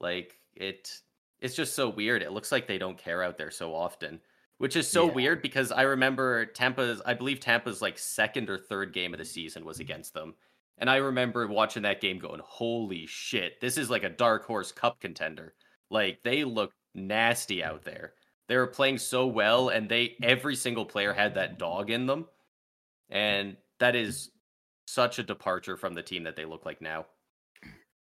Like 0.00 0.38
it, 0.54 1.00
it's 1.40 1.56
just 1.56 1.74
so 1.74 1.88
weird. 1.88 2.22
It 2.22 2.32
looks 2.32 2.52
like 2.52 2.66
they 2.68 2.78
don't 2.78 2.96
care 2.96 3.22
out 3.22 3.36
there 3.38 3.50
so 3.50 3.74
often, 3.74 4.20
which 4.58 4.76
is 4.76 4.86
so 4.88 5.06
Yeah. 5.06 5.12
weird 5.14 5.42
because 5.42 5.72
I 5.72 5.82
remember 5.82 6.46
Tampa's. 6.46 7.02
I 7.04 7.14
believe 7.14 7.40
Tampa's 7.40 7.82
like 7.82 7.98
second 7.98 8.48
or 8.48 8.58
third 8.58 8.92
game 8.92 9.12
of 9.12 9.18
the 9.18 9.24
season 9.24 9.64
was 9.64 9.80
against 9.80 10.14
them, 10.14 10.34
and 10.78 10.88
I 10.88 10.96
remember 10.96 11.44
watching 11.48 11.82
that 11.82 12.00
game 12.00 12.20
going, 12.20 12.40
"Holy 12.44 13.06
shit! 13.06 13.60
This 13.60 13.76
is 13.78 13.90
like 13.90 14.04
a 14.04 14.08
dark 14.08 14.46
horse 14.46 14.70
cup 14.70 15.00
contender." 15.00 15.54
Like 15.90 16.20
they 16.22 16.44
look 16.44 16.72
nasty 16.94 17.62
out 17.64 17.84
there. 17.84 18.14
They 18.48 18.56
were 18.56 18.66
playing 18.66 18.98
so 18.98 19.26
well, 19.26 19.68
and 19.68 19.88
they 19.88 20.16
every 20.22 20.56
single 20.56 20.86
player 20.86 21.12
had 21.12 21.34
that 21.34 21.58
dog 21.58 21.90
in 21.90 22.06
them, 22.06 22.26
and 23.10 23.56
that 23.78 23.94
is 23.94 24.30
such 24.86 25.18
a 25.18 25.22
departure 25.22 25.76
from 25.76 25.94
the 25.94 26.02
team 26.02 26.24
that 26.24 26.34
they 26.34 26.46
look 26.46 26.64
like 26.64 26.80
now. 26.80 27.06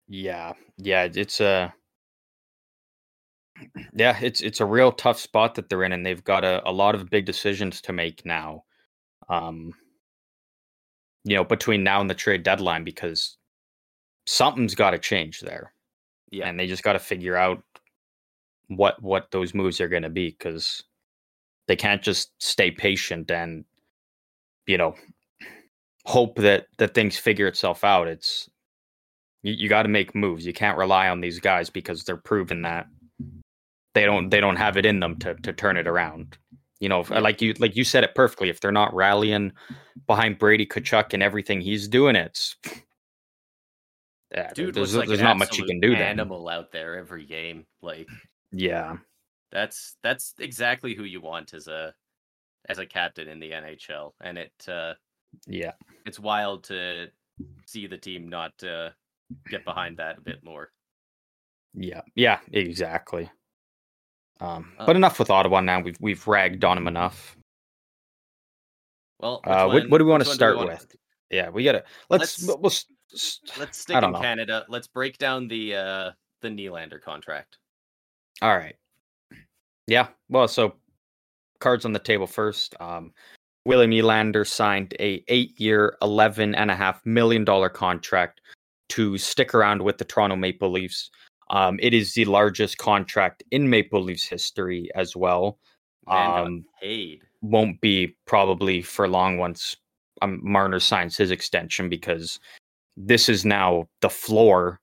Yeah, 0.08 0.52
yeah, 0.78 1.08
it's 1.12 1.40
a 1.40 1.74
yeah, 3.94 4.16
it's 4.20 4.40
it's 4.40 4.60
a 4.60 4.66
real 4.66 4.92
tough 4.92 5.18
spot 5.18 5.54
that 5.56 5.68
they're 5.68 5.82
in, 5.82 5.92
and 5.92 6.04
they've 6.04 6.24
got 6.24 6.44
a, 6.44 6.62
a 6.68 6.72
lot 6.72 6.94
of 6.94 7.10
big 7.10 7.26
decisions 7.26 7.80
to 7.82 7.92
make 7.92 8.24
now. 8.24 8.64
Um, 9.28 9.72
you 11.24 11.34
know, 11.34 11.44
between 11.44 11.82
now 11.82 12.00
and 12.00 12.08
the 12.08 12.14
trade 12.14 12.44
deadline, 12.44 12.84
because 12.84 13.36
something's 14.26 14.76
got 14.76 14.92
to 14.92 14.98
change 14.98 15.40
there, 15.40 15.72
Yeah, 16.30 16.48
and 16.48 16.58
they 16.58 16.66
just 16.66 16.82
got 16.82 16.94
to 16.94 16.98
figure 16.98 17.36
out 17.36 17.62
what 18.68 19.00
what 19.02 19.30
those 19.30 19.54
moves 19.54 19.80
are 19.80 19.88
going 19.88 20.02
to 20.02 20.10
be, 20.10 20.30
because 20.30 20.82
they 21.68 21.76
can't 21.76 22.02
just 22.02 22.32
stay 22.38 22.70
patient 22.70 23.30
and 23.30 23.64
you 24.66 24.78
know 24.78 24.94
hope 26.04 26.36
that 26.36 26.66
that 26.78 26.94
things 26.94 27.16
figure 27.18 27.46
itself 27.46 27.84
out. 27.84 28.08
It's 28.08 28.48
you, 29.42 29.52
you 29.52 29.68
got 29.68 29.82
to 29.82 29.88
make 29.88 30.14
moves. 30.14 30.46
You 30.46 30.52
can't 30.52 30.78
rely 30.78 31.08
on 31.08 31.20
these 31.20 31.40
guys 31.40 31.70
because 31.70 32.04
they're 32.04 32.16
proven 32.16 32.62
that 32.62 32.86
they 33.94 34.04
don't 34.04 34.30
they 34.30 34.40
don't 34.40 34.56
have 34.56 34.76
it 34.76 34.86
in 34.86 35.00
them 35.00 35.18
to 35.20 35.34
to 35.36 35.52
turn 35.52 35.76
it 35.76 35.86
around. 35.86 36.36
You 36.80 36.88
know, 36.90 37.00
like 37.08 37.40
you 37.40 37.54
like 37.58 37.74
you 37.76 37.84
said 37.84 38.04
it 38.04 38.14
perfectly. 38.14 38.50
If 38.50 38.60
they're 38.60 38.72
not 38.72 38.94
rallying 38.94 39.52
behind 40.06 40.38
Brady 40.38 40.66
Tkachuk 40.66 41.14
and 41.14 41.22
everything 41.22 41.60
he's 41.60 41.88
doing, 41.88 42.16
it's 42.16 42.56
yeah, 44.32 44.52
dude, 44.52 44.74
there's, 44.74 44.94
like 44.96 45.08
there's 45.08 45.20
not 45.20 45.38
much 45.38 45.56
you 45.58 45.64
can 45.64 45.80
do 45.80 45.90
then. 45.90 46.02
Animal 46.02 46.48
out 46.48 46.72
there 46.72 46.96
every 46.96 47.24
game. 47.26 47.66
Like 47.82 48.08
Yeah, 48.52 48.96
that's 49.52 49.96
that's 50.02 50.34
exactly 50.38 50.94
who 50.94 51.04
you 51.04 51.20
want 51.20 51.54
as 51.54 51.68
a 51.68 51.94
as 52.68 52.78
a 52.78 52.86
captain 52.86 53.28
in 53.28 53.38
the 53.38 53.52
NHL, 53.52 54.12
and 54.20 54.36
it 54.38 54.52
uh, 54.68 54.94
yeah, 55.46 55.72
it's 56.04 56.18
wild 56.18 56.64
to 56.64 57.08
see 57.66 57.86
the 57.86 57.98
team 57.98 58.28
not 58.28 58.52
uh, 58.64 58.90
get 59.48 59.64
behind 59.64 59.98
that 59.98 60.18
a 60.18 60.20
bit 60.20 60.42
more. 60.42 60.72
yeah, 61.74 62.00
yeah, 62.14 62.38
exactly. 62.52 63.30
Um, 64.40 64.72
Uh, 64.78 64.86
but 64.86 64.96
enough 64.96 65.18
with 65.18 65.30
Ottawa 65.30 65.60
now. 65.60 65.80
We've 65.80 65.96
we've 66.00 66.26
ragged 66.26 66.64
on 66.64 66.76
him 66.78 66.88
enough. 66.88 67.36
Well, 69.20 69.40
Uh, 69.44 69.64
what, 69.66 69.74
one- 69.82 69.90
what 69.90 69.98
do 69.98 70.04
we 70.04 70.10
want 70.10 70.24
to 70.24 70.30
start 70.30 70.58
with? 70.58 70.94
Yeah, 71.30 71.48
we 71.50 71.64
gotta 71.64 71.84
let's 72.10 72.42
Let's- 72.42 72.58
we'll, 72.60 72.72
Let's 73.58 73.78
stick 73.78 74.02
in 74.02 74.12
know. 74.12 74.20
Canada. 74.20 74.64
Let's 74.68 74.86
break 74.86 75.18
down 75.18 75.48
the 75.48 75.74
uh, 75.74 76.10
the 76.40 76.48
Nylander 76.48 77.00
contract. 77.00 77.58
All 78.42 78.56
right. 78.56 78.76
Yeah. 79.86 80.08
Well, 80.28 80.48
so 80.48 80.74
cards 81.60 81.84
on 81.84 81.92
the 81.92 81.98
table 81.98 82.26
first. 82.26 82.74
Um, 82.80 83.12
William 83.64 83.90
Nylander 83.90 84.46
signed 84.46 84.94
a 85.00 85.24
eight-year, 85.28 85.96
eleven 86.02 86.54
and 86.54 86.70
a 86.70 86.76
half 86.76 87.04
million 87.06 87.44
dollar 87.44 87.68
contract 87.68 88.40
to 88.90 89.18
stick 89.18 89.54
around 89.54 89.82
with 89.82 89.98
the 89.98 90.04
Toronto 90.04 90.36
Maple 90.36 90.70
Leafs. 90.70 91.10
Um, 91.50 91.78
it 91.80 91.94
is 91.94 92.14
the 92.14 92.24
largest 92.24 92.78
contract 92.78 93.42
in 93.50 93.70
Maple 93.70 94.02
Leafs 94.02 94.26
history 94.26 94.90
as 94.94 95.16
well. 95.16 95.58
Um, 96.08 96.64
paid. 96.80 97.22
won't 97.42 97.80
be 97.80 98.16
probably 98.26 98.82
for 98.82 99.08
long 99.08 99.38
once 99.38 99.76
um, 100.22 100.40
Marner 100.42 100.78
signs 100.78 101.16
his 101.16 101.32
extension 101.32 101.88
because 101.88 102.38
this 102.96 103.28
is 103.28 103.44
now 103.44 103.86
the 104.00 104.10
floor 104.10 104.80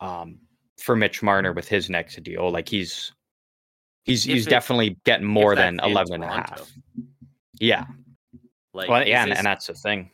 um, 0.00 0.38
for 0.78 0.94
Mitch 0.96 1.22
Marner 1.22 1.52
with 1.52 1.68
his 1.68 1.90
next 1.90 2.22
deal. 2.22 2.50
Like 2.50 2.68
he's 2.68 3.12
he's 4.04 4.26
If 4.26 4.32
he's 4.34 4.46
it- 4.46 4.50
definitely 4.50 4.96
getting 5.04 5.26
more 5.26 5.54
than 5.56 5.74
in 5.80 5.90
11 5.90 6.14
and 6.14 6.24
a 6.24 6.28
half. 6.28 6.70
Yeah. 7.58 7.84
Like, 8.74 8.88
well, 8.90 9.06
yeah, 9.06 9.22
and, 9.22 9.30
this- 9.32 9.38
and 9.38 9.46
that's 9.46 9.66
the 9.66 9.74
thing. 9.74 10.10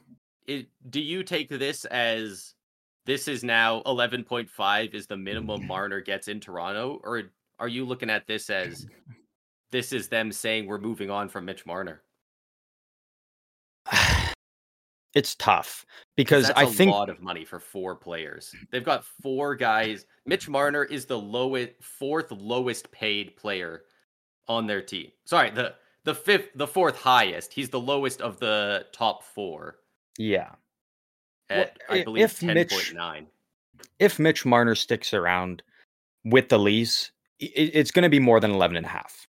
it, 0.46 0.66
do 0.90 1.00
you 1.00 1.22
take 1.24 1.48
this 1.48 1.84
as 1.86 2.54
this 3.04 3.26
is 3.26 3.42
now 3.42 3.82
11.5 3.86 4.94
is 4.94 5.06
the 5.08 5.16
minimum 5.16 5.66
Marner 5.66 6.00
gets 6.00 6.28
in 6.28 6.38
Toronto, 6.38 7.00
or 7.02 7.24
are 7.58 7.66
you 7.68 7.84
looking 7.84 8.08
at 8.10 8.26
this 8.28 8.48
as 8.48 8.86
this 9.72 9.92
is 9.92 10.08
them 10.08 10.30
saying 10.30 10.66
we're 10.66 10.78
moving 10.78 11.10
on 11.10 11.28
from 11.28 11.44
Mitch 11.44 11.66
Marner? 11.66 12.02
It's 15.14 15.34
tough 15.34 15.84
'Cause 15.84 15.96
because 16.16 16.46
that's 16.48 16.58
I 16.58 16.62
a 16.64 16.66
think 16.66 16.90
lot 16.92 17.10
of 17.10 17.20
money 17.20 17.44
for 17.44 17.58
four 17.60 17.94
players. 17.96 18.54
They've 18.70 18.84
got 18.84 19.04
four 19.04 19.54
guys. 19.54 20.06
Mitch 20.26 20.48
Marner 20.48 20.84
is 20.84 21.04
the 21.06 21.18
lowest, 21.18 21.72
fourth 21.82 22.30
lowest 22.30 22.90
paid 22.92 23.36
player 23.36 23.84
on 24.48 24.66
their 24.66 24.82
team. 24.82 25.10
Sorry, 25.24 25.50
the 25.50 25.74
the 26.04 26.14
fifth, 26.14 26.48
the 26.56 26.66
fourth 26.66 26.96
highest. 26.96 27.52
He's 27.52 27.68
the 27.70 27.78
lowest 27.80 28.20
of 28.20 28.38
the 28.40 28.86
top 28.92 29.22
four 29.22 29.78
yeah. 30.18 30.50
At 31.48 31.78
i- 31.88 32.00
I 32.00 32.04
believe 32.04 32.24
if 32.24 32.42
Mitch- 32.42 32.70
point. 32.94 33.28
If 33.98 34.18
Mitch 34.18 34.44
Marner 34.44 34.74
sticks 34.74 35.12
around 35.14 35.62
with 36.24 36.48
the 36.48 36.58
lease, 36.58 37.10
it's 37.38 37.90
going 37.90 38.02
to 38.04 38.08
be 38.08 38.18
more 38.20 38.38
than 38.40 38.50
11 38.52 38.76
and 38.76 38.86
a 38.86 38.88
half 38.88 39.26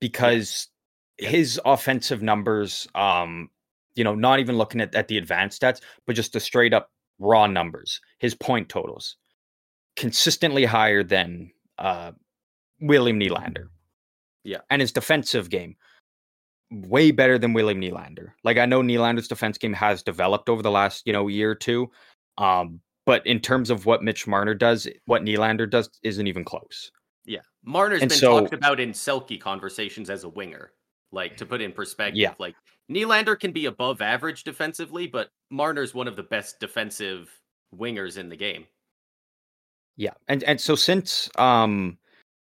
because 0.00 0.68
Yeah. 1.18 1.28
his 1.30 1.60
offensive 1.64 2.22
numbers, 2.22 2.88
um, 2.94 3.50
you 3.94 4.04
know, 4.04 4.14
not 4.14 4.40
even 4.40 4.56
looking 4.58 4.80
at, 4.80 4.94
at 4.94 5.08
the 5.08 5.18
advanced 5.18 5.60
stats, 5.62 5.80
but 6.06 6.16
just 6.16 6.32
the 6.32 6.40
straight 6.40 6.72
up 6.74 6.90
raw 7.18 7.46
numbers, 7.46 8.00
his 8.18 8.34
point 8.34 8.68
totals, 8.68 9.16
consistently 9.96 10.64
higher 10.64 11.02
than 11.02 11.50
uh, 11.78 12.12
William 12.80 13.18
Nylander. 13.18 13.68
Yeah. 14.44 14.58
And 14.70 14.80
his 14.80 14.92
defensive 14.92 15.48
game, 15.50 15.76
way 16.70 17.10
better 17.12 17.38
than 17.38 17.52
William 17.52 17.80
Nylander. 17.80 18.28
Like 18.42 18.58
I 18.58 18.66
know 18.66 18.82
Nylander's 18.82 19.28
defense 19.28 19.58
game 19.58 19.72
has 19.74 20.02
developed 20.02 20.48
over 20.48 20.62
the 20.62 20.70
last, 20.70 21.02
you 21.06 21.12
know, 21.12 21.28
year 21.28 21.50
or 21.52 21.54
two. 21.54 21.90
Um, 22.36 22.80
but 23.06 23.26
in 23.26 23.40
terms 23.40 23.70
of 23.70 23.86
what 23.86 24.02
Mitch 24.02 24.26
Marner 24.26 24.54
does, 24.54 24.88
what 25.06 25.22
Nylander 25.22 25.68
does 25.70 25.88
isn't 26.02 26.26
even 26.26 26.44
close. 26.44 26.90
Yeah, 27.26 27.40
Marner's 27.64 28.02
And 28.02 28.08
been 28.08 28.18
so- 28.18 28.40
talked 28.40 28.52
about 28.54 28.80
in 28.80 28.92
Selke 28.92 29.40
conversations 29.40 30.10
as 30.10 30.24
a 30.24 30.28
winger. 30.28 30.72
Like 31.12 31.36
to 31.36 31.46
put 31.46 31.60
in 31.62 31.70
perspective, 31.72 32.16
Yeah. 32.18 32.34
like 32.38 32.56
Nylander 32.90 33.38
can 33.38 33.52
be 33.52 33.66
above 33.66 34.02
average 34.02 34.44
defensively, 34.44 35.06
but 35.06 35.30
Marner's 35.50 35.94
one 35.94 36.08
of 36.08 36.16
the 36.16 36.22
best 36.22 36.60
defensive 36.60 37.30
wingers 37.74 38.18
in 38.18 38.28
the 38.28 38.36
game. 38.36 38.66
Yeah, 39.96 40.14
and 40.28 40.42
and 40.44 40.60
so 40.60 40.74
since 40.74 41.30
um, 41.36 41.98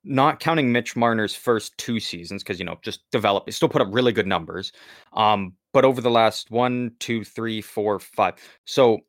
not 0.04 0.40
counting 0.40 0.72
Mitch 0.72 0.96
Marner's 0.96 1.34
first 1.34 1.76
two 1.78 2.00
seasons, 2.00 2.42
because 2.42 2.58
you 2.58 2.64
know 2.64 2.78
just 2.82 3.00
develop, 3.10 3.50
still 3.52 3.68
put 3.68 3.82
up 3.82 3.88
really 3.90 4.12
good 4.12 4.26
numbers. 4.26 4.72
Um, 5.12 5.52
but 5.72 5.84
over 5.84 6.00
the 6.00 6.10
last 6.10 6.50
one, 6.50 6.92
two, 6.98 7.24
three, 7.24 7.60
four, 7.60 7.98
five, 7.98 8.34
so 8.64 9.00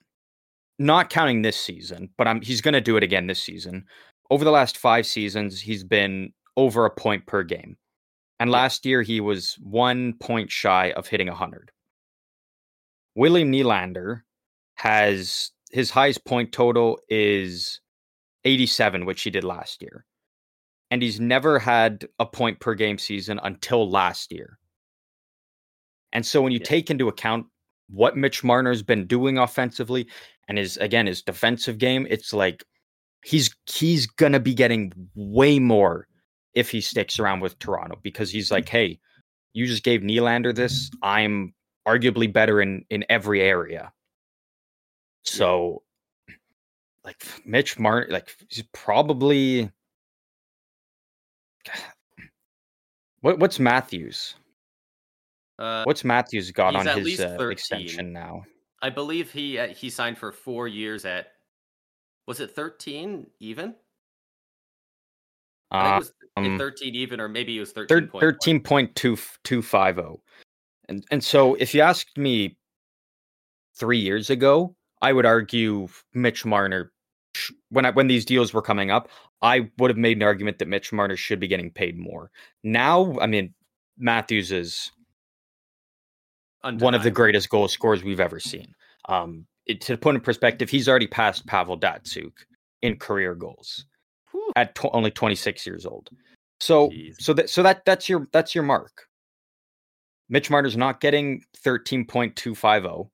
not 0.79 1.09
counting 1.09 1.41
this 1.41 1.59
season, 1.59 2.09
but 2.17 2.27
I'm 2.27 2.41
he's 2.41 2.61
going 2.61 2.73
to 2.73 2.81
do 2.81 2.97
it 2.97 3.03
again 3.03 3.27
this 3.27 3.41
season. 3.41 3.85
Over 4.29 4.43
the 4.43 4.51
last 4.51 4.77
five 4.77 5.05
seasons, 5.05 5.61
he's 5.61 5.83
been 5.83 6.33
over 6.57 6.85
a 6.85 6.91
point 6.91 7.25
per 7.27 7.43
game, 7.43 7.77
and 8.39 8.51
last 8.51 8.85
year 8.85 9.01
he 9.01 9.19
was 9.19 9.55
one 9.61 10.13
point 10.13 10.51
shy 10.51 10.91
of 10.91 11.07
hitting 11.07 11.27
hundred. 11.27 11.71
William 13.15 13.51
Nylander 13.51 14.21
has 14.75 15.51
his 15.71 15.89
highest 15.89 16.23
point 16.25 16.51
total 16.51 16.99
is 17.09 17.81
87, 18.45 19.05
which 19.05 19.23
he 19.23 19.29
did 19.29 19.43
last 19.43 19.81
year. 19.81 20.05
And 20.91 21.01
he's 21.01 21.19
never 21.19 21.59
had 21.59 22.07
a 22.19 22.25
point 22.25 22.59
per 22.59 22.73
game 22.75 22.97
season 22.97 23.39
until 23.43 23.89
last 23.89 24.31
year. 24.31 24.59
And 26.13 26.25
so 26.25 26.41
when 26.41 26.51
you 26.51 26.59
Yeah. 26.59 26.65
take 26.65 26.89
into 26.89 27.07
account 27.07 27.47
what 27.89 28.17
Mitch 28.17 28.43
Marner's 28.43 28.83
been 28.83 29.07
doing 29.07 29.37
offensively 29.37 30.07
and 30.47 30.57
his 30.57 30.77
again 30.77 31.07
his 31.07 31.21
defensive 31.21 31.77
game, 31.77 32.07
it's 32.09 32.33
like 32.33 32.63
he's 33.25 33.55
he's 33.67 34.07
gonna 34.07 34.39
be 34.39 34.53
getting 34.53 34.93
way 35.15 35.59
more 35.59 36.06
if 36.57 36.71
he 36.71 36.81
sticks 36.81 37.19
around 37.19 37.39
with 37.39 37.59
Toronto 37.59 37.99
because 38.01 38.31
he's 38.31 38.49
like, 38.49 38.67
hey, 38.67 38.99
you 39.53 39.67
just 39.67 39.83
gave 39.83 40.01
Nylander 40.01 40.55
this. 40.55 40.89
I'm 41.03 41.53
arguably 41.87 42.31
better 42.33 42.61
in 42.61 42.83
in 42.89 43.05
every 43.09 43.41
area. 43.41 43.93
So 45.23 45.83
like 47.03 47.23
Mitch 47.45 47.77
Martin, 47.77 48.11
like 48.11 48.35
he's 48.49 48.63
probably 48.73 49.71
what 53.21 53.37
what's 53.37 53.59
Matthews? 53.59 54.35
Uh, 55.59 55.83
What's 55.85 56.03
Matthews 56.03 56.51
got 56.51 56.75
on 56.75 56.85
his 56.85 57.19
uh, 57.19 57.35
13. 57.35 57.51
extension 57.51 58.13
now? 58.13 58.43
I 58.83 58.91
believe 58.91 59.31
he 59.31 59.57
uh, 59.57 59.67
he 59.67 59.89
signed 59.89 60.17
for 60.17 60.31
four 60.31 60.67
years 60.67 61.03
at 61.05 61.27
was 62.27 62.39
it 62.39 62.51
thirteen 62.51 63.27
even? 63.39 63.73
I 65.71 65.83
think 65.83 65.93
it 65.93 65.99
was 65.99 66.07
th- 66.07 66.16
Um, 66.45 66.57
thirteen 66.57 66.95
even, 66.95 67.19
or 67.19 67.27
maybe 67.27 67.57
it 67.57 67.59
was 67.59 67.71
Thir- 67.71 67.87
thirteen. 67.87 68.19
Thirteen 68.19 68.59
point 68.61 68.95
two 68.95 69.17
two 69.43 69.61
five 69.61 69.95
zero, 69.95 70.21
and 70.89 71.03
and 71.11 71.23
so 71.23 71.55
if 71.55 71.73
you 71.73 71.81
asked 71.81 72.17
me 72.17 72.57
three 73.75 73.99
years 73.99 74.29
ago, 74.29 74.75
I 75.01 75.13
would 75.13 75.25
argue 75.25 75.87
Mitch 76.13 76.45
Marner. 76.45 76.91
When 77.69 77.85
I, 77.85 77.91
when 77.91 78.07
these 78.07 78.25
deals 78.25 78.51
were 78.53 78.63
coming 78.63 78.89
up, 78.89 79.09
I 79.41 79.69
would 79.77 79.91
have 79.91 79.97
made 79.97 80.17
an 80.17 80.23
argument 80.23 80.57
that 80.59 80.67
Mitch 80.67 80.91
Marner 80.91 81.15
should 81.15 81.39
be 81.39 81.47
getting 81.47 81.69
paid 81.69 81.97
more. 81.97 82.31
Now, 82.63 83.15
I 83.19 83.27
mean, 83.27 83.53
Matthews 83.97 84.51
is 84.51 84.91
one 86.63 86.95
of 86.95 87.03
the 87.03 87.11
greatest 87.11 87.49
goal 87.49 87.67
scorers 87.67 88.03
we've 88.03 88.19
ever 88.19 88.39
seen. 88.39 88.73
Um, 89.07 89.45
it, 89.65 89.81
to 89.81 89.97
put 89.97 90.15
in 90.15 90.21
perspective, 90.21 90.69
he's 90.69 90.89
already 90.89 91.07
passed 91.07 91.45
Pavel 91.45 91.77
Datsyuk 91.77 92.33
in 92.81 92.97
career 92.97 93.35
goals 93.35 93.85
Whew. 94.31 94.51
at 94.55 94.75
tw- 94.75 94.93
only 94.93 95.11
26 95.11 95.65
years 95.65 95.85
old. 95.85 96.09
So, 96.59 96.89
Jeez. 96.89 97.15
so 97.19 97.33
that 97.33 97.49
so 97.49 97.63
that 97.63 97.85
that's 97.85 98.09
your 98.09 98.27
that's 98.31 98.55
your 98.55 98.63
mark. 98.63 99.07
Mitch 100.29 100.49
Marner's 100.49 100.75
not 100.75 100.99
getting 100.99 101.43
13.250. 101.63 102.85
oh. 102.85 103.09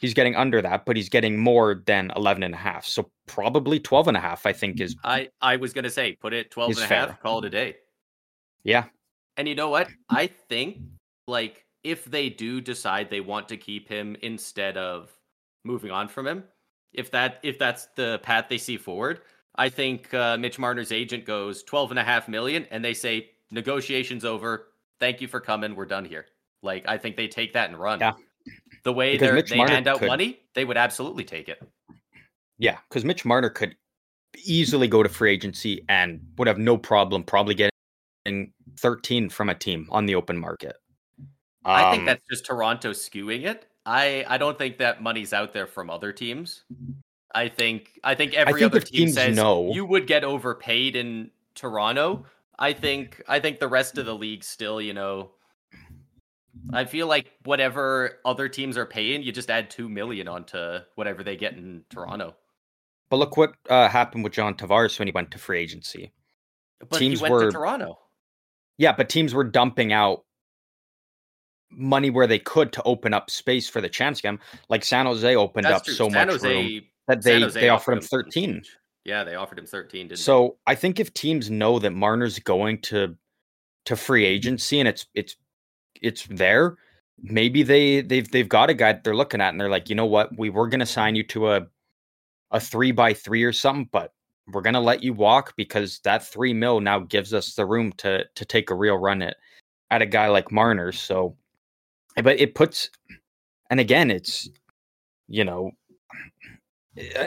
He's 0.00 0.14
getting 0.14 0.36
under 0.36 0.62
that, 0.62 0.86
but 0.86 0.96
he's 0.96 1.08
getting 1.08 1.36
more 1.36 1.82
than 1.86 2.12
11 2.14 2.44
and 2.44 2.54
a 2.54 2.56
half. 2.56 2.86
So 2.86 3.10
probably 3.26 3.80
12 3.80 4.08
and 4.08 4.16
a 4.16 4.20
half, 4.20 4.46
I 4.46 4.52
think 4.52 4.80
is 4.80 4.94
mm, 4.94 5.00
I 5.04 5.28
I 5.40 5.56
was 5.56 5.72
gonna 5.72 5.90
say 5.90 6.12
put 6.14 6.32
it 6.32 6.50
12 6.50 6.70
and 6.70 6.78
a 6.78 6.86
half, 6.86 7.20
call 7.20 7.40
it 7.40 7.46
a 7.46 7.50
day. 7.50 7.76
yeah. 8.62 8.84
And 9.36 9.48
you 9.48 9.54
know 9.54 9.68
what? 9.68 9.88
I 10.08 10.26
think 10.26 10.78
like 11.26 11.64
if 11.84 12.04
they 12.04 12.28
do 12.28 12.60
decide 12.60 13.10
they 13.10 13.20
want 13.20 13.48
to 13.48 13.56
keep 13.56 13.88
him 13.88 14.16
instead 14.22 14.76
of 14.76 15.10
moving 15.64 15.90
on 15.90 16.08
from 16.08 16.26
him, 16.26 16.44
if 16.92 17.10
that 17.10 17.38
if 17.42 17.58
that's 17.58 17.88
the 17.96 18.20
path 18.22 18.46
they 18.48 18.58
see 18.58 18.76
forward, 18.76 19.20
I 19.58 19.68
think 19.68 20.14
uh, 20.14 20.38
Mitch 20.38 20.58
Marner's 20.58 20.92
agent 20.92 21.24
goes 21.24 21.62
12 21.64 21.90
and 21.90 21.98
a 21.98 22.04
half 22.04 22.28
million 22.28 22.66
and 22.70 22.84
they 22.84 22.94
say 22.94 23.30
negotiations 23.50 24.24
over. 24.24 24.68
Thank 25.00 25.20
you 25.20 25.28
for 25.28 25.40
coming. 25.40 25.74
We're 25.74 25.84
done 25.86 26.04
here. 26.04 26.26
Like 26.62 26.84
I 26.88 26.96
think 26.96 27.16
they 27.16 27.28
take 27.28 27.52
that 27.54 27.68
and 27.68 27.78
run. 27.78 28.00
Yeah. 28.00 28.14
The 28.84 28.92
way 28.92 29.16
they 29.18 29.26
hand 29.58 29.88
out 29.88 29.98
could- 29.98 30.08
money, 30.08 30.40
they 30.54 30.64
would 30.64 30.76
absolutely 30.76 31.24
take 31.24 31.48
it. 31.48 31.60
Yeah, 32.58 32.78
because 32.88 33.04
Mitch 33.04 33.24
Marner 33.24 33.50
could 33.50 33.76
easily 34.44 34.88
go 34.88 35.02
to 35.02 35.08
free 35.08 35.32
agency 35.32 35.84
and 35.88 36.20
would 36.38 36.48
have 36.48 36.58
no 36.58 36.76
problem 36.76 37.22
probably 37.22 37.54
getting 37.54 38.52
13 38.78 39.28
from 39.28 39.48
a 39.48 39.54
team 39.54 39.86
on 39.90 40.06
the 40.06 40.14
open 40.14 40.36
market. 40.38 40.76
I 41.64 41.90
think 41.90 42.00
Um, 42.00 42.06
that's 42.06 42.22
just 42.30 42.46
Toronto 42.46 42.90
skewing 42.92 43.44
it. 43.44 43.66
I 43.84 44.24
I 44.28 44.38
don't 44.38 44.56
think 44.58 44.78
that 44.78 45.02
money's 45.02 45.32
out 45.32 45.52
there 45.52 45.66
from 45.66 45.90
other 45.90 46.12
teams. 46.12 46.64
I 47.34 47.48
think 47.48 47.98
I 48.02 48.14
think 48.14 48.34
every 48.34 48.60
think 48.60 48.72
other 48.72 48.80
team 48.80 49.08
says 49.10 49.36
know- 49.36 49.72
you 49.72 49.84
would 49.84 50.06
get 50.06 50.24
overpaid 50.24 50.96
in 50.96 51.30
Toronto. 51.54 52.26
I 52.58 52.72
think 52.72 53.22
I 53.28 53.38
think 53.40 53.60
the 53.60 53.68
rest 53.68 53.98
of 53.98 54.06
the 54.06 54.14
league 54.14 54.42
still, 54.42 54.80
you 54.80 54.94
know, 54.94 55.30
I 56.72 56.84
feel 56.86 57.06
like 57.06 57.30
whatever 57.44 58.18
other 58.24 58.48
teams 58.48 58.76
are 58.76 58.86
paying, 58.86 59.22
you 59.22 59.30
just 59.32 59.50
add 59.50 59.70
two 59.70 59.88
million 59.88 60.26
onto 60.26 60.78
whatever 60.96 61.22
they 61.22 61.36
get 61.36 61.52
in 61.54 61.84
Toronto. 61.90 62.34
But 63.10 63.16
look 63.18 63.36
what 63.36 63.54
uh, 63.70 63.88
happened 63.88 64.24
with 64.24 64.32
John 64.32 64.54
Tavares 64.54 64.98
when 64.98 65.08
he 65.08 65.12
went 65.12 65.30
to 65.30 65.38
free 65.38 65.60
agency. 65.60 66.12
But 66.80 66.98
Teams 66.98 67.20
he 67.20 67.22
went 67.22 67.32
were- 67.32 67.46
to 67.46 67.52
Toronto. 67.52 67.98
Yeah, 68.76 68.92
but 68.92 69.08
teams 69.08 69.34
were 69.34 69.44
dumping 69.44 69.92
out 69.92 70.24
money 71.70 72.10
where 72.10 72.26
they 72.26 72.38
could 72.38 72.72
to 72.74 72.82
open 72.84 73.12
up 73.12 73.30
space 73.30 73.68
for 73.68 73.80
the 73.80 73.88
chance 73.88 74.20
game. 74.20 74.38
Like 74.68 74.84
San 74.84 75.06
Jose 75.06 75.34
opened 75.36 75.64
That's 75.64 75.76
up 75.80 75.84
true. 75.84 75.94
so 75.94 76.08
San 76.10 76.26
much 76.28 76.36
Jose, 76.40 76.48
room 76.48 76.82
that 77.08 77.22
they 77.22 77.44
they 77.48 77.68
offered 77.70 77.94
him 77.94 78.00
13. 78.00 78.54
huge. 78.54 78.76
Yeah, 79.04 79.24
they 79.24 79.34
offered 79.34 79.58
him 79.58 79.66
13, 79.66 80.08
didn't 80.08 80.10
they? 80.10 80.16
So 80.16 80.58
I 80.66 80.74
think 80.74 81.00
if 81.00 81.12
teams 81.14 81.50
know 81.50 81.78
that 81.78 81.90
Marner's 81.90 82.38
going 82.38 82.80
to 82.82 83.16
to 83.86 83.96
free 83.96 84.24
agency 84.24 84.78
and 84.78 84.88
it's 84.88 85.06
it's 85.14 85.36
it's 86.00 86.26
there, 86.26 86.76
maybe 87.20 87.62
they 87.62 88.02
they've 88.02 88.30
they've 88.30 88.48
got 88.48 88.70
a 88.70 88.74
guy 88.74 88.92
that 88.92 89.02
they're 89.02 89.16
looking 89.16 89.40
at 89.40 89.48
and 89.48 89.60
they're 89.60 89.70
like, 89.70 89.88
you 89.88 89.96
know 89.96 90.06
what, 90.06 90.36
we 90.38 90.50
were 90.50 90.68
gonna 90.68 90.86
sign 90.86 91.14
you 91.14 91.22
to 91.24 91.50
a 91.50 91.66
a 92.50 92.60
three 92.60 92.92
by 92.92 93.14
three 93.14 93.42
or 93.42 93.52
something, 93.52 93.88
but 93.90 94.12
we're 94.48 94.62
gonna 94.62 94.80
let 94.80 95.02
you 95.02 95.14
walk 95.14 95.54
because 95.56 96.00
that 96.00 96.26
three 96.26 96.52
mil 96.52 96.80
now 96.80 96.98
gives 96.98 97.32
us 97.32 97.54
the 97.54 97.64
room 97.64 97.92
to 97.98 98.24
to 98.34 98.44
take 98.44 98.70
a 98.70 98.74
real 98.74 98.96
run 98.96 99.22
at 99.22 99.36
at 99.90 100.02
a 100.02 100.06
guy 100.06 100.28
like 100.28 100.52
Marner. 100.52 100.92
So, 100.92 101.34
but 102.22 102.38
it 102.38 102.54
puts, 102.54 102.90
and 103.70 103.80
again, 103.80 104.10
it's 104.10 104.50
you 105.28 105.44
know, 105.44 105.70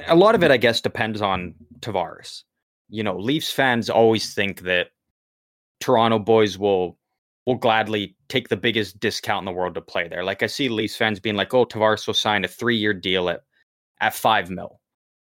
a 0.07 0.15
lot 0.15 0.35
of 0.35 0.43
it, 0.43 0.51
I 0.51 0.57
guess, 0.57 0.81
depends 0.81 1.21
on 1.21 1.55
Tavares. 1.79 2.43
You 2.89 3.03
know, 3.03 3.17
Leafs 3.17 3.51
fans 3.51 3.89
always 3.89 4.33
think 4.33 4.61
that 4.61 4.87
Toronto 5.79 6.19
boys 6.19 6.57
will 6.57 6.97
will 7.47 7.55
gladly 7.55 8.15
take 8.29 8.49
the 8.49 8.57
biggest 8.57 8.99
discount 8.99 9.41
in 9.41 9.45
the 9.45 9.57
world 9.57 9.73
to 9.75 9.81
play 9.81 10.07
there. 10.07 10.23
Like 10.23 10.43
I 10.43 10.47
see 10.47 10.69
Leafs 10.69 10.95
fans 10.95 11.19
being 11.19 11.35
like, 11.35 11.53
"Oh, 11.53 11.65
Tavares 11.65 12.05
will 12.05 12.13
sign 12.13 12.43
a 12.43 12.47
three 12.47 12.77
year 12.77 12.93
deal 12.93 13.29
at 13.29 13.41
at 13.99 14.13
five 14.13 14.49
mil." 14.49 14.79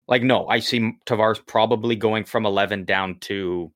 Like, 0.09 0.23
no, 0.23 0.47
I 0.49 0.61
see 0.61 0.93
Tavares 1.07 1.45
probably 1.47 1.97
going 1.97 2.25
from 2.25 2.47
eleven 2.47 2.85
down 2.85 3.19
to 3.21 3.73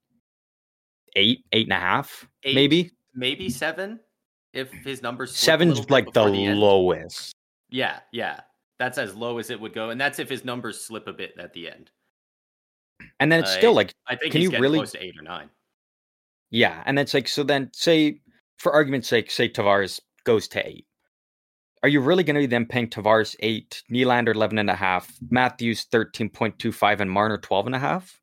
eight, 1.16 1.44
eight 1.52 1.66
and 1.66 1.72
a 1.72 1.80
half, 1.80 2.28
Eight, 2.44 2.54
maybe. 2.54 2.90
maybe 3.14 3.50
seven 3.50 3.98
if 4.52 4.70
his 4.70 5.02
numbers. 5.02 5.34
Seven's 5.34 5.90
like 5.90 6.12
the 6.12 6.22
end. 6.22 6.60
lowest. 6.60 7.32
Yeah, 7.70 7.98
yeah, 8.12 8.40
that's 8.80 8.98
as 8.98 9.14
low 9.14 9.38
as 9.38 9.50
it 9.50 9.60
would 9.60 9.72
go, 9.74 9.90
and 9.90 10.00
that's 10.00 10.18
if 10.18 10.28
his 10.28 10.44
numbers 10.44 10.84
slip 10.84 11.06
a 11.06 11.12
bit 11.12 11.34
at 11.38 11.52
the 11.52 11.70
end. 11.70 11.92
And 13.20 13.30
then 13.30 13.40
it's 13.40 13.52
still 13.52 13.70
Uh, 13.72 13.74
like, 13.74 13.94
I 14.08 14.16
think 14.16 14.32
Can 14.32 14.40
he's 14.40 14.50
you 14.50 14.58
really- 14.58 14.78
close 14.78 14.92
to 14.92 15.04
eight 15.04 15.16
or 15.18 15.22
nine. 15.22 15.50
yeah. 16.50 16.82
And 16.86 16.98
it's 16.98 17.14
like, 17.14 17.28
so 17.28 17.42
then 17.44 17.70
say, 17.72 18.20
for 18.58 18.72
argument's 18.72 19.06
sake, 19.08 19.30
say 19.30 19.48
Tavares 19.48 20.00
goes 20.24 20.48
to 20.48 20.66
eight. 20.66 20.86
Are 21.82 21.88
you 21.88 22.00
really 22.00 22.24
going 22.24 22.34
to 22.34 22.40
be 22.40 22.46
then 22.46 22.66
paying 22.66 22.88
Tavares 22.90 23.36
eight, 23.40 23.82
Nylander 23.90 24.34
11 24.34 24.58
and 24.58 24.68
a 24.68 24.74
half, 24.74 25.10
Matthews 25.30 25.86
13.25, 25.86 27.00
and 27.00 27.10
Marner 27.10 27.38
12 27.38 27.66
and 27.66 27.74
a 27.74 27.78
half? 27.78 28.20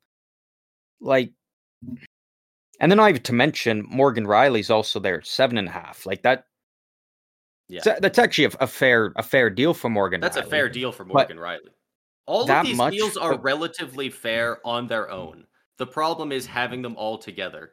Like, 1.00 1.32
and 2.80 2.90
then 2.92 3.00
I 3.00 3.10
have 3.12 3.22
to 3.24 3.32
mention 3.32 3.84
Morgan 3.88 4.26
Rielly's 4.26 4.70
also 4.70 5.00
there, 5.00 5.22
seven 5.22 5.58
and 5.58 5.68
a 5.68 5.72
half. 5.72 6.06
Like 6.06 6.22
that, 6.22 6.46
Yeah, 7.68 7.82
so 7.82 7.96
that's 8.00 8.18
actually 8.18 8.46
a, 8.46 8.50
a 8.60 8.66
fair 8.66 9.12
a 9.16 9.22
fair 9.22 9.50
deal 9.50 9.74
for 9.74 9.90
Morgan. 9.90 10.20
that's 10.20 10.36
a 10.36 10.42
fair 10.42 10.68
deal 10.68 10.90
for 10.90 11.04
Morgan 11.04 11.36
Rielly. 11.36 11.68
All 12.26 12.50
of 12.50 12.66
these 12.66 12.76
much 12.76 12.94
deals 12.94 13.16
are 13.16 13.34
for- 13.34 13.40
relatively 13.40 14.10
fair 14.10 14.58
on 14.66 14.86
their 14.86 15.10
own. 15.10 15.46
The 15.78 15.86
problem 15.86 16.32
is 16.32 16.46
having 16.46 16.82
them 16.82 16.96
all 16.96 17.18
together. 17.18 17.72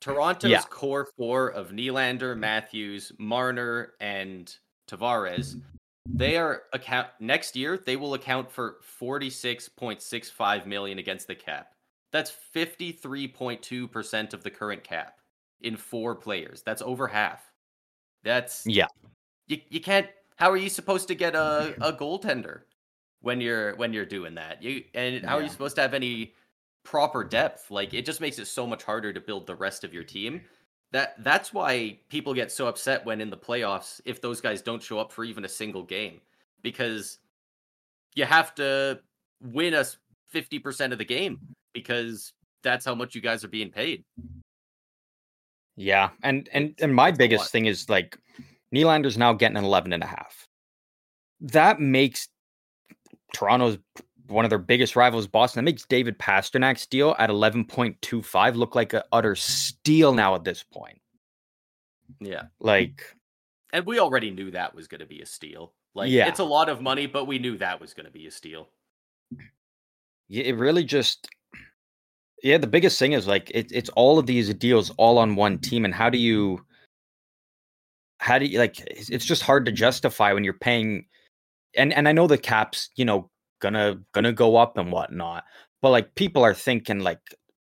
Toronto's 0.00 0.64
core 0.66 1.08
four 1.16 1.48
of 1.48 1.70
Nylander, 1.70 2.36
Matthews, 2.36 3.12
Marner, 3.18 3.94
and 4.00 4.54
Tavares, 4.88 5.60
they 6.08 6.36
are 6.36 6.62
account 6.72 7.08
next 7.18 7.56
year. 7.56 7.78
They 7.78 7.96
will 7.96 8.14
account 8.14 8.50
for 8.50 8.76
forty 8.82 9.30
six 9.30 9.68
point 9.68 10.02
six 10.02 10.28
five 10.30 10.66
million 10.66 10.98
against 10.98 11.26
the 11.26 11.34
cap. 11.34 11.72
That's 12.12 12.30
fifty 12.30 12.92
three 12.92 13.26
point 13.26 13.62
two 13.62 13.88
percent 13.88 14.34
of 14.34 14.42
the 14.42 14.50
current 14.50 14.84
cap 14.84 15.18
in 15.62 15.76
four 15.76 16.14
players. 16.14 16.62
That's 16.62 16.82
over 16.82 17.08
half. 17.08 17.42
That's 18.22 18.64
Yeah. 18.66 18.86
You, 19.46 19.60
you 19.68 19.80
can't 19.80 20.08
how 20.36 20.50
are 20.50 20.56
you 20.56 20.68
supposed 20.68 21.08
to 21.08 21.14
get 21.14 21.34
a, 21.34 21.38
mm-hmm. 21.38 21.82
a 21.82 21.92
goaltender 21.92 22.60
when 23.20 23.40
you're 23.40 23.74
when 23.76 23.92
you're 23.92 24.06
doing 24.06 24.34
that? 24.34 24.62
You 24.62 24.84
and 24.94 25.24
how 25.24 25.38
are 25.38 25.42
you 25.42 25.48
supposed 25.48 25.76
to 25.76 25.82
have 25.82 25.94
any 25.94 26.34
proper 26.84 27.24
depth? 27.24 27.70
Like 27.70 27.94
it 27.94 28.06
just 28.06 28.20
makes 28.20 28.38
it 28.38 28.46
so 28.46 28.66
much 28.66 28.84
harder 28.84 29.12
to 29.12 29.20
build 29.20 29.46
the 29.46 29.56
rest 29.56 29.82
of 29.82 29.92
your 29.92 30.04
team. 30.04 30.42
That 30.92 31.22
that's 31.24 31.52
why 31.52 31.98
people 32.08 32.34
get 32.34 32.52
so 32.52 32.68
upset 32.68 33.04
when 33.04 33.20
in 33.20 33.30
the 33.30 33.36
playoffs 33.36 34.00
if 34.04 34.20
those 34.20 34.40
guys 34.40 34.62
don't 34.62 34.82
show 34.82 34.98
up 34.98 35.10
for 35.10 35.24
even 35.24 35.44
a 35.44 35.48
single 35.48 35.82
game 35.82 36.20
because 36.62 37.18
you 38.14 38.24
have 38.24 38.54
to 38.56 39.00
win 39.42 39.74
us 39.74 39.98
50% 40.34 40.92
of 40.92 40.98
the 40.98 41.04
game 41.04 41.38
because 41.72 42.32
that's 42.62 42.84
how 42.84 42.94
much 42.94 43.14
you 43.14 43.20
guys 43.20 43.44
are 43.44 43.48
being 43.48 43.70
paid. 43.70 44.04
Yeah, 45.76 46.10
and 46.22 46.48
and 46.52 46.74
and 46.80 46.94
my 46.94 47.10
biggest 47.10 47.52
thing 47.52 47.66
is 47.66 47.88
like 47.90 48.18
Nylander's 48.74 49.16
now 49.18 49.32
getting 49.32 49.56
an 49.56 49.64
11 49.64 49.92
and 49.92 50.02
a 50.02 50.06
half. 50.06 50.48
That 51.40 51.80
makes 51.80 52.28
Toronto's 53.34 53.78
one 54.28 54.44
of 54.44 54.48
their 54.50 54.58
biggest 54.58 54.96
rivals, 54.96 55.26
Boston. 55.26 55.64
That 55.64 55.70
makes 55.70 55.84
David 55.86 56.18
Pastrnak's 56.18 56.86
deal 56.86 57.14
at 57.18 57.30
11.25 57.30 58.54
look 58.56 58.74
like 58.74 58.92
an 58.92 59.02
utter 59.12 59.34
steal 59.36 60.12
now 60.12 60.34
at 60.34 60.44
this 60.44 60.62
point. 60.64 61.00
yeah 62.20 62.44
Like, 62.58 63.02
and 63.72 63.86
we 63.86 63.98
already 64.00 64.30
knew 64.30 64.50
that 64.52 64.74
was 64.74 64.88
going 64.88 65.00
to 65.00 65.06
be 65.06 65.20
a 65.20 65.26
steal 65.26 65.72
like 65.94 66.10
Yeah. 66.10 66.28
it's 66.28 66.38
a 66.40 66.44
lot 66.44 66.68
of 66.68 66.80
money 66.80 67.06
but 67.06 67.26
we 67.26 67.38
knew 67.38 67.56
that 67.58 67.80
was 67.80 67.94
going 67.94 68.06
to 68.06 68.12
be 68.12 68.26
a 68.26 68.30
steal 68.30 68.68
y- 69.32 69.38
it 70.28 70.56
really 70.56 70.84
just 70.84 71.28
yeah, 72.42 72.58
the 72.58 72.66
biggest 72.66 72.98
thing 72.98 73.12
is 73.12 73.26
like 73.26 73.50
it, 73.54 73.72
it's 73.72 73.88
all 73.90 74.18
of 74.18 74.26
these 74.26 74.52
deals 74.54 74.90
all 74.98 75.18
on 75.18 75.36
one 75.36 75.58
team, 75.58 75.84
and 75.84 75.94
how 75.94 76.10
do 76.10 76.18
you 76.18 76.64
how 78.26 78.38
do 78.38 78.46
you 78.46 78.58
like 78.58 78.80
it's 78.80 79.08
it's 79.08 79.24
just 79.24 79.42
hard 79.42 79.64
to 79.66 79.72
justify 79.72 80.32
when 80.32 80.42
you're 80.42 80.52
paying 80.52 81.06
and 81.76 81.92
and 81.92 82.08
I 82.08 82.12
know 82.12 82.26
the 82.26 82.36
caps, 82.36 82.90
you 82.96 83.04
know, 83.04 83.30
gonna 83.60 84.00
gonna 84.12 84.32
go 84.32 84.56
up 84.56 84.76
and 84.78 84.90
whatnot, 84.90 85.44
but 85.80 85.90
like 85.90 86.14
people 86.16 86.42
are 86.42 86.54
thinking 86.54 86.98
like 87.00 87.20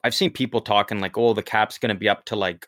I've 0.02 0.14
seen 0.14 0.30
people 0.32 0.60
talking 0.60 0.98
like, 1.00 1.16
oh, 1.16 1.32
the 1.32 1.42
cap's 1.44 1.78
gonna 1.78 1.94
be 1.94 2.08
up 2.08 2.24
to 2.26 2.36
like 2.36 2.66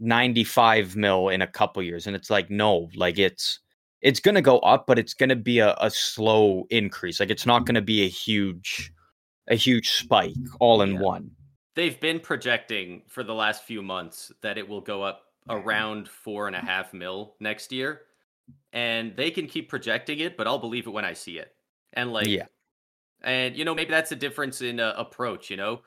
95 0.00 0.96
mil 0.96 1.28
in 1.28 1.42
a 1.42 1.46
couple 1.46 1.82
years, 1.82 2.06
and 2.06 2.16
it's 2.16 2.30
like 2.30 2.50
no, 2.50 2.88
like 2.96 3.18
it's 3.18 3.60
it's 4.02 4.20
gonna 4.20 4.42
go 4.42 4.58
up, 4.58 4.86
but 4.86 4.98
it's 4.98 5.14
gonna 5.14 5.36
be 5.36 5.60
a, 5.60 5.74
a 5.80 5.90
slow 5.90 6.66
increase. 6.70 7.20
Like 7.20 7.30
it's 7.30 7.46
not 7.46 7.66
gonna 7.66 7.82
be 7.82 8.04
a 8.04 8.08
huge 8.08 8.92
a 9.48 9.54
huge 9.54 9.90
spike 9.90 10.34
all 10.58 10.82
in 10.82 10.94
Yeah. 10.94 11.00
one. 11.00 11.30
they've 11.76 12.00
been 12.00 12.18
projecting 12.20 13.02
for 13.08 13.22
the 13.22 13.34
last 13.34 13.64
few 13.64 13.82
months 13.82 14.32
that 14.42 14.56
it 14.58 14.66
will 14.68 14.80
go 14.80 15.02
up 15.02 15.22
around 15.48 16.08
four 16.08 16.46
and 16.46 16.56
a 16.56 16.60
half 16.60 16.92
mil 16.94 17.34
next 17.40 17.72
year 17.72 18.02
and 18.72 19.14
they 19.16 19.30
can 19.30 19.46
keep 19.46 19.68
projecting 19.68 20.20
it 20.20 20.36
but 20.36 20.46
i'll 20.46 20.58
believe 20.58 20.86
it 20.86 20.90
when 20.90 21.04
i 21.04 21.12
see 21.12 21.38
it. 21.38 21.54
And 21.92 22.12
like 22.12 22.26
yeah, 22.26 22.46
and 23.22 23.56
you 23.56 23.64
know 23.64 23.74
maybe 23.74 23.90
that's 23.90 24.12
a 24.12 24.16
difference 24.16 24.62
in 24.62 24.80
uh, 24.80 24.94
approach 24.96 25.50
you 25.50 25.56
know? 25.56 25.80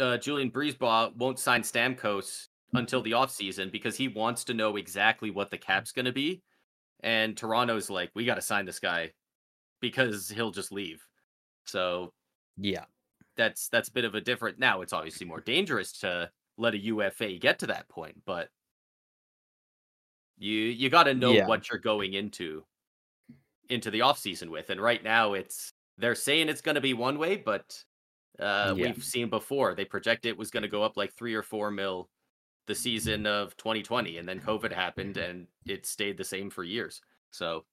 Uh, 0.00 0.16
julien 0.16 0.50
BriseBois 0.50 1.16
won't 1.16 1.38
sign 1.38 1.62
stamkos 1.62 2.48
until 2.74 3.02
the 3.02 3.12
offseason 3.12 3.72
because 3.72 3.96
he 3.96 4.08
wants 4.08 4.44
to 4.44 4.54
know 4.54 4.76
exactly 4.76 5.30
what 5.30 5.50
the 5.50 5.58
cap's 5.58 5.92
going 5.92 6.04
to 6.04 6.12
be 6.12 6.42
and 7.00 7.36
toronto's 7.36 7.88
like 7.88 8.10
we 8.14 8.24
got 8.24 8.34
to 8.34 8.42
sign 8.42 8.64
this 8.64 8.78
guy 8.78 9.10
because 9.80 10.28
he'll 10.28 10.50
just 10.50 10.72
leave. 10.72 11.02
So 11.64 12.12
yeah, 12.56 12.84
that's 13.36 13.68
that's 13.68 13.88
a 13.88 13.92
bit 13.92 14.04
of 14.04 14.14
a 14.14 14.20
different 14.20 14.58
now 14.58 14.80
it's 14.80 14.92
obviously 14.92 15.26
more 15.26 15.40
dangerous 15.40 15.92
to 16.00 16.30
let 16.56 16.74
a 16.74 16.78
UFA 16.78 17.38
get 17.38 17.60
to 17.60 17.68
that 17.68 17.88
point 17.88 18.16
but 18.26 18.48
you 20.38 20.54
you 20.54 20.88
got 20.88 21.04
to 21.04 21.14
know 21.14 21.34
Yeah. 21.34 21.46
what 21.46 21.68
you're 21.68 21.78
going 21.78 22.14
into 22.14 22.64
into 23.68 23.90
the 23.90 24.00
off 24.00 24.18
season 24.18 24.50
with 24.50 24.70
and 24.70 24.80
right 24.80 25.02
now 25.04 25.34
it's 25.34 25.72
they're 25.98 26.14
saying 26.14 26.48
it's 26.48 26.60
going 26.60 26.74
to 26.76 26.80
be 26.80 26.94
one 26.94 27.18
way 27.18 27.36
but 27.36 27.82
uh 28.38 28.74
Yeah. 28.76 28.86
we've 28.86 29.04
seen 29.04 29.28
before 29.28 29.74
they 29.74 29.84
project 29.84 30.24
it 30.26 30.36
was 30.36 30.50
going 30.50 30.62
to 30.62 30.68
go 30.68 30.82
up 30.82 30.96
like 30.96 31.12
3 31.14 31.34
or 31.34 31.42
4 31.42 31.70
mil 31.70 32.08
the 32.66 32.74
season 32.74 33.26
of 33.26 33.56
2020 33.56 34.18
and 34.18 34.28
then 34.28 34.40
covid 34.40 34.72
happened 34.72 35.16
and 35.16 35.46
it 35.66 35.86
stayed 35.86 36.16
the 36.16 36.24
same 36.24 36.48
for 36.50 36.64
years 36.64 37.00
so 37.30 37.64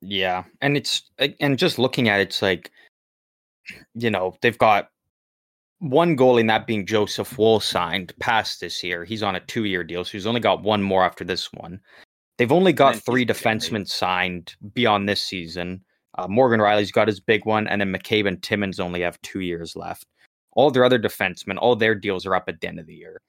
yeah, 0.00 0.44
and 0.60 0.76
it's 0.76 1.10
and 1.40 1.58
just 1.58 1.78
looking 1.78 2.08
at 2.08 2.20
it, 2.20 2.28
it's 2.28 2.40
like 2.40 2.70
you 3.94 4.10
know 4.10 4.36
they've 4.40 4.58
got 4.58 4.90
one 5.80 6.16
goalie, 6.16 6.40
and 6.40 6.50
that 6.50 6.66
being 6.66 6.86
Joseph 6.86 7.38
Woll, 7.38 7.60
signed 7.60 8.12
past 8.18 8.60
this 8.60 8.82
year. 8.82 9.04
He's 9.04 9.22
on 9.22 9.36
a 9.36 9.40
two-year 9.40 9.84
deal, 9.84 10.04
so 10.04 10.12
he's 10.12 10.26
only 10.26 10.40
got 10.40 10.62
one 10.62 10.82
more 10.82 11.04
after 11.04 11.24
this 11.24 11.52
one. 11.52 11.80
They've 12.36 12.52
only 12.52 12.72
got 12.72 12.96
three 12.96 13.24
he's 13.24 13.26
gonna 13.26 13.34
get 13.34 13.36
paid. 13.36 13.60
defensemen 13.60 13.88
signed 13.88 14.56
beyond 14.74 15.08
this 15.08 15.22
season. 15.22 15.84
Uh, 16.16 16.26
Morgan 16.28 16.60
Rielly's 16.60 16.90
got 16.90 17.08
his 17.08 17.20
big 17.20 17.46
one, 17.46 17.68
and 17.68 17.80
then 17.80 17.92
McCabe 17.92 18.26
and 18.26 18.42
Timmins 18.42 18.80
only 18.80 19.02
have 19.02 19.20
two 19.22 19.40
years 19.40 19.76
left. 19.76 20.06
All 20.52 20.70
their 20.70 20.84
other 20.84 20.98
defensemen, 20.98 21.58
all 21.58 21.76
their 21.76 21.94
deals 21.94 22.26
are 22.26 22.34
up 22.34 22.48
at 22.48 22.60
the 22.60 22.66
end 22.66 22.80
of 22.80 22.86
the 22.86 22.94
year. 22.94 23.20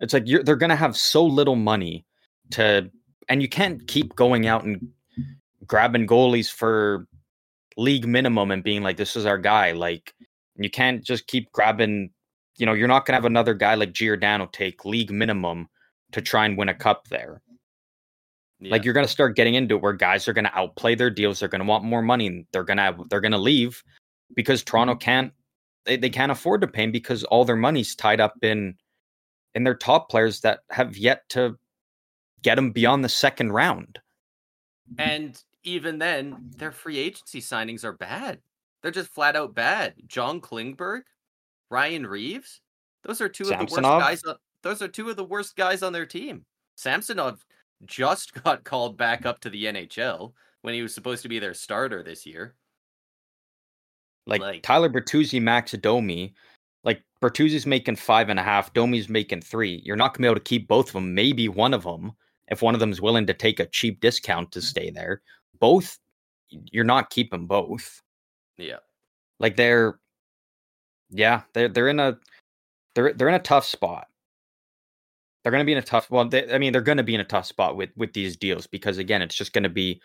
It's 0.00 0.12
like 0.12 0.24
you're, 0.26 0.42
they're 0.42 0.56
going 0.56 0.70
to 0.70 0.76
have 0.76 0.96
so 0.96 1.24
little 1.24 1.56
money 1.56 2.04
to, 2.50 2.90
and 3.30 3.40
you 3.40 3.48
can't 3.48 3.86
keep 3.86 4.14
going 4.16 4.46
out 4.46 4.64
and 4.64 4.86
grabbing 5.66 6.06
goalies 6.06 6.52
for 6.52 7.06
league 7.78 8.06
minimum 8.06 8.50
and 8.50 8.62
being 8.62 8.82
like, 8.82 8.98
this 8.98 9.16
is 9.16 9.24
our 9.24 9.38
guy. 9.38 9.72
Like, 9.72 10.12
you 10.56 10.70
can't 10.70 11.02
just 11.02 11.26
keep 11.26 11.50
grabbing, 11.52 12.10
you 12.56 12.66
know, 12.66 12.74
you're 12.74 12.88
not 12.88 13.06
going 13.06 13.12
to 13.12 13.16
have 13.16 13.24
another 13.24 13.54
guy 13.54 13.74
like 13.74 13.92
Giordano 13.92 14.48
take 14.52 14.84
league 14.84 15.10
minimum 15.10 15.68
to 16.12 16.20
try 16.20 16.46
and 16.46 16.56
win 16.56 16.68
a 16.68 16.74
cup 16.74 17.08
there. 17.08 17.42
Like 18.60 18.84
you're 18.84 18.94
going 18.94 19.06
to 19.06 19.12
start 19.12 19.36
getting 19.36 19.54
into 19.54 19.74
it 19.74 19.82
where 19.82 19.92
guys 19.92 20.28
are 20.28 20.32
going 20.32 20.46
to 20.46 20.56
outplay 20.56 20.94
their 20.94 21.10
deals. 21.10 21.40
They're 21.40 21.48
going 21.48 21.60
to 21.60 21.66
want 21.66 21.84
more 21.84 22.02
money. 22.02 22.26
And 22.28 22.46
they're 22.52 22.64
going 22.64 22.78
to 22.78 23.04
they're 23.10 23.20
going 23.20 23.32
to 23.32 23.38
leave 23.38 23.82
because 24.34 24.62
Toronto 24.62 24.94
mm-hmm. 24.94 25.00
can't 25.00 25.32
they, 25.84 25.96
they 25.96 26.10
can't 26.10 26.32
afford 26.32 26.60
to 26.62 26.66
pay 26.66 26.84
'em 26.84 26.92
because 26.92 27.24
all 27.24 27.44
their 27.44 27.56
money's 27.56 27.94
tied 27.94 28.20
up 28.20 28.34
in 28.42 28.76
in 29.54 29.64
their 29.64 29.74
top 29.74 30.08
players 30.08 30.40
that 30.40 30.60
have 30.70 30.96
yet 30.96 31.28
to 31.30 31.58
get 32.42 32.56
them 32.56 32.70
beyond 32.70 33.04
the 33.04 33.08
second 33.08 33.52
round. 33.52 33.98
And 34.98 35.40
even 35.62 35.98
then, 35.98 36.50
their 36.56 36.72
free 36.72 36.98
agency 36.98 37.40
signings 37.40 37.84
are 37.84 37.92
bad. 37.92 38.40
They're 38.84 38.92
just 38.92 39.14
flat 39.14 39.34
out 39.34 39.54
bad. 39.54 39.94
John 40.06 40.42
Klingberg, 40.42 41.04
Ryan 41.70 42.06
Reaves, 42.06 42.60
those 43.02 43.22
are 43.22 43.30
two 43.30 43.46
Samsonov. 43.46 44.02
of 44.02 44.02
the 44.02 44.10
worst 44.10 44.24
guys. 44.24 44.34
Those 44.62 44.82
are 44.82 44.88
two 44.88 45.08
of 45.08 45.16
the 45.16 45.24
worst 45.24 45.56
guys 45.56 45.82
on 45.82 45.94
their 45.94 46.04
team. 46.04 46.44
Samsonov 46.76 47.46
just 47.86 48.34
got 48.44 48.62
called 48.64 48.98
back 48.98 49.24
up 49.24 49.40
to 49.40 49.48
the 49.48 49.64
NHL 49.64 50.34
when 50.60 50.74
he 50.74 50.82
was 50.82 50.94
supposed 50.94 51.22
to 51.22 51.30
be 51.30 51.38
their 51.38 51.54
starter 51.54 52.02
this 52.02 52.26
year. 52.26 52.56
Like, 54.26 54.42
like 54.42 54.62
Tyler 54.62 54.90
Bertuzzi, 54.90 55.40
Max 55.40 55.72
Domi, 55.72 56.34
like 56.82 57.02
Bertuzzi's 57.22 57.64
making 57.64 57.96
five 57.96 58.28
and 58.28 58.38
a 58.38 58.42
half, 58.42 58.74
Domi's 58.74 59.08
making 59.08 59.40
three. 59.40 59.80
You're 59.82 59.96
not 59.96 60.12
gonna 60.12 60.26
be 60.26 60.30
able 60.30 60.40
to 60.40 60.44
keep 60.44 60.68
both 60.68 60.88
of 60.88 60.92
them. 60.92 61.14
Maybe 61.14 61.48
one 61.48 61.72
of 61.72 61.84
them, 61.84 62.12
if 62.48 62.60
one 62.60 62.74
of 62.74 62.80
them 62.80 62.92
is 62.92 63.00
willing 63.00 63.26
to 63.28 63.34
take 63.34 63.60
a 63.60 63.66
cheap 63.66 64.00
discount 64.00 64.52
to 64.52 64.58
mm. 64.58 64.62
stay 64.62 64.90
there. 64.90 65.22
Both, 65.58 65.98
you're 66.50 66.84
not 66.84 67.08
keeping 67.08 67.46
both. 67.46 68.02
Yeah, 68.58 68.78
like 69.40 69.56
they're, 69.56 69.98
yeah, 71.10 71.42
they're 71.52 71.68
they're 71.68 71.88
in 71.88 72.00
a, 72.00 72.18
they're 72.94 73.12
they're 73.12 73.28
in 73.28 73.34
a 73.34 73.40
tough 73.40 73.64
spot. 73.64 74.06
They're 75.42 75.52
going 75.52 75.62
to 75.62 75.66
be 75.66 75.72
in 75.72 75.78
a 75.78 75.82
tough. 75.82 76.10
Well, 76.10 76.26
they, 76.28 76.52
I 76.52 76.58
mean, 76.58 76.72
they're 76.72 76.80
going 76.80 76.98
to 76.98 77.04
be 77.04 77.14
in 77.14 77.20
a 77.20 77.24
tough 77.24 77.46
spot 77.46 77.76
with 77.76 77.90
with 77.96 78.12
these 78.12 78.36
deals 78.36 78.66
because 78.66 78.98
again, 78.98 79.22
it's 79.22 79.34
just 79.34 79.52
going 79.52 79.64
to 79.64 79.68
be. 79.68 80.00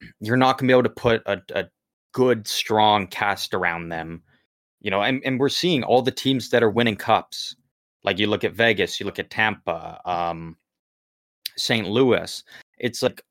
You're 0.20 0.36
not 0.36 0.58
going 0.58 0.68
to 0.68 0.72
be 0.72 0.78
able 0.78 0.82
to 0.84 0.88
put 0.90 1.22
a, 1.26 1.40
a 1.54 1.64
good, 2.12 2.46
strong 2.46 3.06
cast 3.06 3.52
around 3.52 3.90
them. 3.90 4.22
You 4.80 4.90
know, 4.90 5.02
and, 5.02 5.20
and 5.24 5.38
we're 5.38 5.48
seeing 5.48 5.82
all 5.82 6.02
the 6.02 6.10
teams 6.10 6.50
that 6.50 6.62
are 6.62 6.70
winning 6.70 6.96
cups. 6.96 7.56
Like 8.02 8.18
you 8.18 8.26
look 8.26 8.44
at 8.44 8.52
Vegas, 8.52 9.00
you 9.00 9.06
look 9.06 9.18
at 9.18 9.30
Tampa, 9.30 10.00
um, 10.04 10.56
St. 11.56 11.88
Louis. 11.88 12.42
It's 12.78 13.02
like 13.02 13.22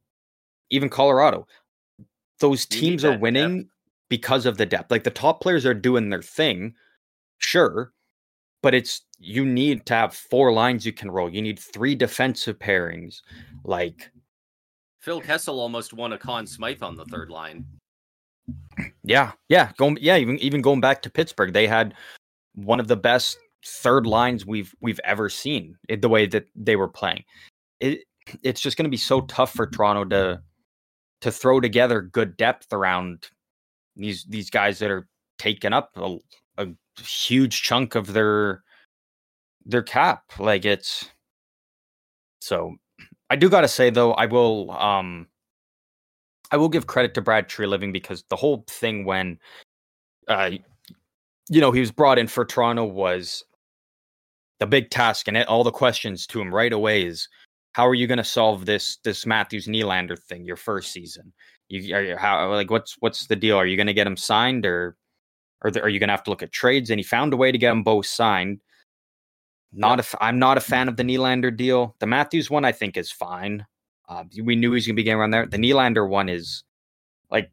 even 0.72 0.90
Colorado. 0.90 1.48
Those 2.40 2.66
teams 2.66 3.06
are 3.06 3.18
winning 3.18 3.60
depth. 3.60 3.73
Because 4.10 4.46
of 4.46 4.58
the 4.58 4.66
depth. 4.66 4.92
Like 4.92 5.04
the 5.04 5.10
top 5.12 5.42
players 5.42 5.66
are 5.66 5.74
doing 5.74 6.10
their 6.10 6.22
thing, 6.22 6.74
sure, 7.38 7.94
but 8.62 8.74
it's 8.74 9.02
you 9.20 9.46
need 9.46 9.86
to 9.88 9.94
have 9.94 10.14
four 10.14 10.52
lines 10.52 10.86
you 10.86 10.94
can 10.94 11.12
roll. 11.12 11.30
You 11.30 11.42
need 11.42 11.60
three 11.60 11.96
defensive 11.96 12.60
pairings. 12.60 13.22
Like 13.64 14.12
Phil 15.00 15.22
Kessel 15.22 15.60
almost 15.60 15.94
won 15.94 16.14
a 16.14 16.18
Conn 16.18 16.48
Smythe 16.48 16.82
on 16.82 16.96
the 16.96 17.06
third 17.06 17.30
line. 17.30 17.66
Yeah, 19.04 19.32
yeah, 19.50 19.72
going 19.78 19.98
yeah, 20.02 20.18
even 20.18 20.38
even 20.40 20.62
going 20.62 20.82
back 20.82 21.02
to 21.04 21.10
Pittsburgh, 21.10 21.54
they 21.54 21.68
had 21.68 21.94
one 22.56 22.80
of 22.80 22.88
the 22.88 22.98
best 22.98 23.38
third 23.66 24.06
lines 24.06 24.46
we've 24.46 24.74
we've 24.82 25.00
ever 25.04 25.30
seen. 25.30 25.78
In 25.90 26.02
the 26.02 26.10
way 26.10 26.26
that 26.28 26.48
they 26.56 26.76
were 26.76 26.88
playing, 26.88 27.24
it 27.80 28.04
it's 28.44 28.62
just 28.62 28.78
going 28.78 28.86
to 28.86 28.90
be 28.90 28.98
so 28.98 29.22
tough 29.22 29.54
for 29.54 29.68
Toronto 29.68 30.06
to 30.06 30.42
to 31.22 31.32
throw 31.32 31.60
together 31.60 32.02
good 32.02 32.36
depth 32.38 32.72
around 32.74 33.30
these 33.96 34.26
these 34.26 34.50
guys 34.50 34.80
that 34.80 34.92
are 34.92 35.08
taking 35.38 35.74
up 35.74 35.92
a, 35.96 36.18
a 36.58 36.68
huge 37.02 37.62
chunk 37.62 37.96
of 37.96 38.14
their 38.14 38.64
their 39.66 39.84
cap. 39.84 40.24
Like 40.40 40.66
it's 40.66 41.10
so. 42.40 42.76
I 43.30 43.36
do 43.36 43.50
got 43.50 43.62
to 43.62 43.68
say 43.68 43.90
though, 43.90 44.14
I 44.14 44.28
will 44.28 44.72
um 44.72 45.28
I 46.52 46.58
will 46.58 46.70
give 46.70 46.86
credit 46.86 47.16
to 47.16 47.22
Brad 47.22 47.50
Treliving 47.50 47.92
because 47.92 48.24
the 48.30 48.36
whole 48.36 48.64
thing 48.70 49.06
when, 49.06 49.40
uh, 50.28 50.52
you 51.50 51.60
know, 51.60 51.72
he 51.72 51.80
was 51.80 51.92
brought 51.92 52.20
in 52.20 52.28
for 52.28 52.46
Toronto 52.46 52.86
was 52.86 53.44
the 54.60 54.68
big 54.68 54.92
task, 54.92 55.28
and 55.28 55.36
it, 55.36 55.48
all 55.48 55.64
the 55.64 55.72
questions 55.72 56.28
to 56.28 56.40
him 56.40 56.54
right 56.54 56.72
away 56.72 57.06
is, 57.06 57.28
how 57.74 57.88
are 57.88 57.96
you 57.96 58.06
going 58.06 58.20
to 58.20 58.24
solve 58.24 58.68
this 58.68 58.98
this 59.04 59.26
Matthews 59.26 59.66
Nylander 59.66 60.18
thing 60.18 60.46
your 60.46 60.56
first 60.56 60.92
season? 60.92 61.34
You 61.70 61.96
are 61.96 62.02
you, 62.02 62.18
how 62.18 62.52
like 62.52 62.70
what's 62.70 62.96
what's 63.00 63.28
the 63.28 63.36
deal? 63.36 63.58
Are 63.58 63.66
you 63.66 63.78
going 63.78 63.88
to 63.88 63.94
get 63.94 64.08
him 64.08 64.18
signed 64.18 64.66
or 64.66 64.96
or 65.64 65.72
are 65.82 65.90
you 65.90 66.00
going 66.00 66.10
to 66.10 66.14
have 66.14 66.24
to 66.24 66.30
look 66.30 66.44
at 66.44 66.52
trades? 66.52 66.90
And 66.90 67.00
he 67.00 67.04
found 67.04 67.34
a 67.34 67.38
way 67.38 67.52
to 67.52 67.58
get 67.58 67.70
them 67.70 67.84
both 67.84 68.06
signed. 68.06 68.60
Not 69.72 70.00
if 70.00 70.14
I'm 70.22 70.38
not 70.38 70.58
a 70.58 70.62
fan 70.62 70.88
of 70.88 70.98
the 70.98 71.04
Nylander 71.04 71.56
deal. 71.56 71.96
The 72.00 72.06
Matthews 72.06 72.50
one 72.50 72.66
I 72.66 72.72
think 72.72 72.98
is 72.98 73.12
fine. 73.12 73.66
Uh, 74.08 74.26
we 74.44 74.56
knew 74.56 74.72
he 74.72 74.76
was 74.76 74.86
going 74.86 74.96
to 74.96 75.00
be 75.00 75.04
getting 75.04 75.20
around 75.20 75.32
there. 75.32 75.48
The 75.48 75.58
Nylander 75.58 76.08
one 76.08 76.30
is 76.30 76.64
like 77.32 77.50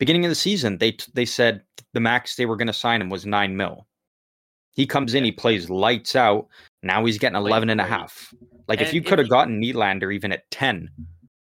beginning 0.00 0.24
of 0.24 0.30
the 0.30 0.34
season. 0.34 0.78
They 0.78 0.96
they 1.14 1.26
said 1.26 1.62
the 1.92 2.00
max 2.00 2.36
they 2.36 2.46
were 2.46 2.56
going 2.56 2.66
to 2.66 2.72
sign 2.72 3.00
him 3.00 3.10
was 3.10 3.26
nine 3.26 3.56
mil. 3.56 3.86
He 4.72 4.86
comes 4.86 5.14
in, 5.14 5.24
he 5.24 5.32
plays 5.32 5.70
lights 5.70 6.14
out. 6.14 6.48
Now 6.82 7.04
he's 7.06 7.18
getting 7.18 7.36
11 7.36 7.70
and 7.70 7.80
a 7.80 7.84
half. 7.84 8.34
Like 8.68 8.80
and 8.80 8.86
if 8.86 8.92
you 8.92 9.00
could 9.00 9.18
have 9.18 9.30
gotten 9.30 9.62
Nylander 9.62 10.14
even 10.14 10.32
at 10.32 10.50
10 10.50 10.90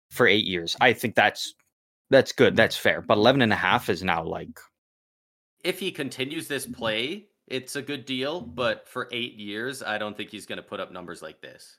for 0.10 0.28
eight 0.28 0.46
years, 0.46 0.76
I 0.80 0.94
think 0.94 1.16
that's 1.16 1.54
that's 2.10 2.32
good. 2.32 2.56
That's 2.56 2.78
fair. 2.78 3.02
But 3.02 3.18
11 3.18 3.42
and 3.42 3.52
a 3.52 3.58
half 3.58 3.90
is 3.90 4.04
now 4.04 4.24
like. 4.24 4.60
If 5.64 5.80
he 5.80 5.92
continues 5.92 6.48
this 6.48 6.66
play, 6.66 7.26
it's 7.48 7.76
a 7.76 7.82
good 7.82 8.06
deal. 8.06 8.42
But 8.42 8.88
for 8.88 9.10
eight 9.12 9.36
years, 9.36 9.84
I 9.84 9.98
don't 9.98 10.16
think 10.16 10.30
he's 10.30 10.46
going 10.46 10.58
to 10.58 10.64
put 10.64 10.80
up 10.80 10.92
numbers 10.92 11.22
like 11.22 11.42
this. 11.42 11.78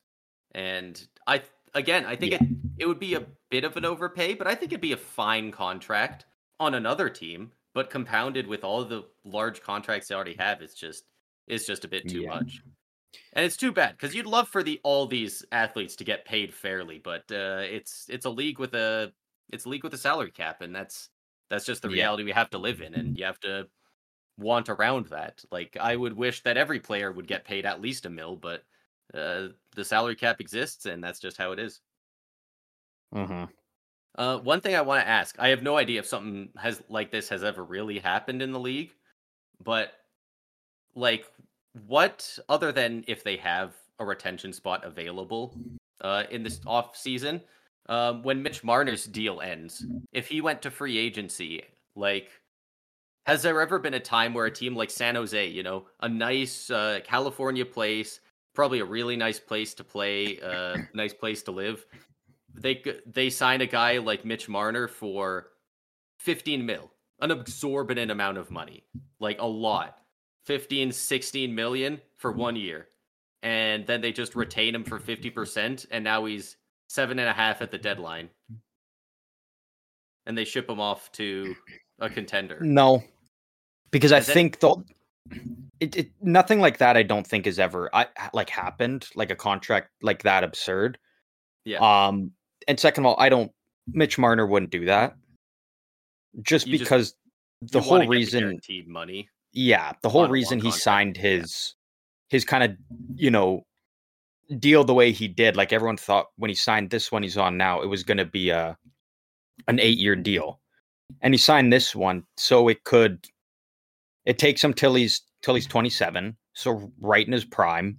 And 0.52 1.00
I 1.26 1.42
again, 1.74 2.04
I 2.06 2.16
think 2.16 2.32
yeah. 2.32 2.42
it 2.42 2.48
it 2.78 2.86
would 2.86 3.00
be 3.00 3.14
a 3.14 3.26
bit 3.50 3.64
of 3.64 3.76
an 3.76 3.84
overpay, 3.84 4.34
but 4.34 4.46
I 4.46 4.54
think 4.54 4.72
it'd 4.72 4.80
be 4.80 4.92
a 4.92 4.98
fine 4.98 5.50
contract 5.50 6.26
on 6.60 6.74
another 6.74 7.08
team. 7.08 7.52
But 7.74 7.90
compounded 7.90 8.46
with 8.46 8.64
all 8.64 8.84
the 8.84 9.04
large 9.24 9.62
contracts 9.62 10.08
they 10.08 10.14
already 10.14 10.34
have, 10.38 10.62
it's 10.62 10.74
just 10.74 11.04
it's 11.46 11.66
just 11.66 11.84
a 11.84 11.88
bit 11.88 12.08
too 12.08 12.22
yeah. 12.22 12.30
much. 12.30 12.62
And 13.32 13.44
it's 13.44 13.56
too 13.56 13.72
bad 13.72 13.92
because 13.92 14.14
you'd 14.14 14.26
love 14.26 14.48
for 14.48 14.62
the 14.62 14.80
all 14.82 15.06
these 15.06 15.44
athletes 15.52 15.96
to 15.96 16.04
get 16.04 16.24
paid 16.24 16.52
fairly, 16.52 17.00
but 17.02 17.22
uh, 17.30 17.62
it's 17.64 18.06
it's 18.08 18.26
a 18.26 18.30
league 18.30 18.58
with 18.58 18.74
a 18.74 19.12
it's 19.50 19.64
a 19.64 19.68
league 19.68 19.84
with 19.84 19.94
a 19.94 19.98
salary 19.98 20.30
cap, 20.30 20.60
and 20.60 20.74
that's 20.74 21.10
that's 21.48 21.64
just 21.64 21.82
the 21.82 21.88
reality 21.88 22.22
yeah. 22.22 22.26
we 22.26 22.32
have 22.32 22.50
to 22.50 22.58
live 22.58 22.80
in, 22.80 22.94
and 22.94 23.18
you 23.18 23.24
have 23.24 23.40
to 23.40 23.66
want 24.36 24.68
around 24.68 25.06
that. 25.06 25.42
Like 25.50 25.76
I 25.80 25.96
would 25.96 26.12
wish 26.12 26.42
that 26.42 26.56
every 26.56 26.80
player 26.80 27.10
would 27.10 27.26
get 27.26 27.44
paid 27.44 27.64
at 27.64 27.80
least 27.80 28.06
a 28.06 28.10
mil, 28.10 28.36
but 28.36 28.64
uh, 29.14 29.48
the 29.74 29.84
salary 29.84 30.16
cap 30.16 30.40
exists, 30.40 30.86
and 30.86 31.02
that's 31.02 31.20
just 31.20 31.38
how 31.38 31.52
it 31.52 31.58
is. 31.58 31.80
Mm-hmm. 33.14 33.44
Uh, 34.16 34.38
one 34.38 34.60
thing 34.60 34.74
I 34.74 34.82
want 34.82 35.02
to 35.02 35.08
ask: 35.08 35.36
I 35.38 35.48
have 35.48 35.62
no 35.62 35.76
idea 35.76 36.00
if 36.00 36.06
something 36.06 36.50
has 36.58 36.82
like 36.88 37.10
this 37.10 37.28
has 37.30 37.42
ever 37.42 37.64
really 37.64 37.98
happened 37.98 38.42
in 38.42 38.52
the 38.52 38.60
league, 38.60 38.92
but 39.62 39.92
like, 40.98 41.26
what 41.86 42.38
other 42.48 42.72
than 42.72 43.04
if 43.06 43.24
they 43.24 43.36
have 43.36 43.74
a 43.98 44.04
retention 44.04 44.52
spot 44.52 44.84
available 44.84 45.54
uh, 46.00 46.24
in 46.30 46.42
this 46.42 46.60
off 46.66 46.96
season, 46.96 47.40
um, 47.88 48.22
when 48.22 48.42
Mitch 48.42 48.62
Marner's 48.62 49.04
deal 49.04 49.40
ends, 49.40 49.84
if 50.12 50.28
he 50.28 50.40
went 50.40 50.62
to 50.62 50.70
free 50.70 50.98
agency, 50.98 51.62
like 51.94 52.30
has 53.28 53.42
there 53.42 53.60
ever 53.60 53.78
been 53.78 53.92
a 53.92 54.00
time 54.00 54.32
where 54.32 54.46
a 54.46 54.50
team 54.50 54.74
like 54.74 54.90
San 54.90 55.14
Jose, 55.14 55.48
you 55.48 55.62
know, 55.62 55.84
a 56.00 56.08
nice 56.08 56.70
uh, 56.70 57.00
California 57.04 57.66
place, 57.66 58.20
probably 58.54 58.80
a 58.80 58.84
really 58.86 59.16
nice 59.16 59.38
place 59.38 59.74
to 59.74 59.84
play, 59.84 60.40
uh, 60.40 60.78
nice 60.94 61.12
place 61.12 61.42
to 61.42 61.50
live. 61.50 61.84
They 62.54 62.82
they 63.06 63.28
sign 63.28 63.60
a 63.60 63.66
guy 63.66 63.98
like 63.98 64.24
Mitch 64.24 64.48
Marner 64.48 64.88
for 64.88 65.48
15 66.20 66.64
mil, 66.64 66.90
an 67.20 67.30
exorbitant 67.30 68.10
amount 68.10 68.38
of 68.38 68.50
money, 68.50 68.84
like 69.20 69.40
a 69.40 69.46
lot, 69.46 70.00
15, 70.48 70.90
16 70.90 71.54
million 71.54 72.00
for 72.16 72.32
one 72.32 72.56
year, 72.56 72.88
and 73.42 73.86
then 73.86 74.00
they 74.00 74.10
just 74.10 74.34
retain 74.34 74.74
him 74.74 74.82
for 74.82 74.98
50 74.98 75.28
percent, 75.28 75.84
and 75.90 76.02
now 76.02 76.24
he's 76.24 76.56
seven 76.88 77.18
and 77.18 77.28
a 77.28 77.34
half 77.34 77.60
at 77.60 77.70
the 77.70 77.76
deadline, 77.76 78.30
and 80.24 80.36
they 80.36 80.46
ship 80.46 80.68
him 80.68 80.80
off 80.80 81.12
to 81.12 81.54
a 82.00 82.08
contender. 82.08 82.58
No, 82.62 83.04
because 83.90 84.10
I 84.10 84.20
think 84.20 84.58
the 84.60 84.82
it, 85.80 85.96
it 85.96 86.10
nothing 86.22 86.60
like 86.60 86.78
that. 86.78 86.96
I 86.96 87.02
don't 87.02 87.26
think 87.26 87.44
has 87.44 87.58
ever 87.58 87.94
I 87.94 88.06
like 88.32 88.48
happened 88.48 89.06
like 89.14 89.30
a 89.30 89.36
contract 89.36 89.90
like 90.00 90.22
that 90.22 90.44
absurd. 90.44 90.96
Yeah. 91.66 91.80
Um. 91.80 92.32
And 92.66 92.80
second 92.80 93.04
of 93.04 93.10
all, 93.10 93.16
I 93.18 93.28
don't. 93.28 93.52
Mitch 93.92 94.16
Marner 94.16 94.46
wouldn't 94.46 94.72
do 94.72 94.86
that. 94.86 95.14
Just 96.40 96.66
you 96.66 96.78
because 96.78 97.14
just, 97.62 97.72
the 97.72 97.82
whole 97.82 98.06
reason 98.06 98.40
guaranteed 98.40 98.88
money. 98.88 99.28
Yeah, 99.52 99.92
the 100.02 100.08
whole 100.08 100.28
reason 100.28 100.60
he 100.60 100.70
signed 100.70 101.16
his 101.16 101.74
yeah. 102.30 102.36
his 102.36 102.44
kind 102.44 102.64
of 102.64 102.76
you 103.14 103.30
know 103.30 103.64
deal 104.58 104.84
the 104.84 104.94
way 104.94 105.12
he 105.12 105.28
did. 105.28 105.56
Like 105.56 105.72
everyone 105.72 105.96
thought 105.96 106.26
when 106.36 106.48
he 106.48 106.54
signed 106.54 106.90
this 106.90 107.10
one 107.10 107.22
he's 107.22 107.36
on 107.36 107.56
now, 107.56 107.80
it 107.80 107.86
was 107.86 108.02
going 108.02 108.18
to 108.18 108.24
be 108.24 108.50
a 108.50 108.76
an 109.66 109.80
eight 109.80 109.98
year 109.98 110.16
deal, 110.16 110.60
and 111.20 111.34
he 111.34 111.38
signed 111.38 111.72
this 111.72 111.94
one 111.94 112.24
so 112.36 112.68
it 112.68 112.84
could 112.84 113.26
it 114.26 114.38
takes 114.38 114.62
him 114.62 114.74
till 114.74 114.94
he's 114.94 115.22
till 115.42 115.54
he's 115.54 115.66
27, 115.66 116.36
so 116.52 116.92
right 117.00 117.26
in 117.26 117.32
his 117.32 117.44
prime. 117.44 117.98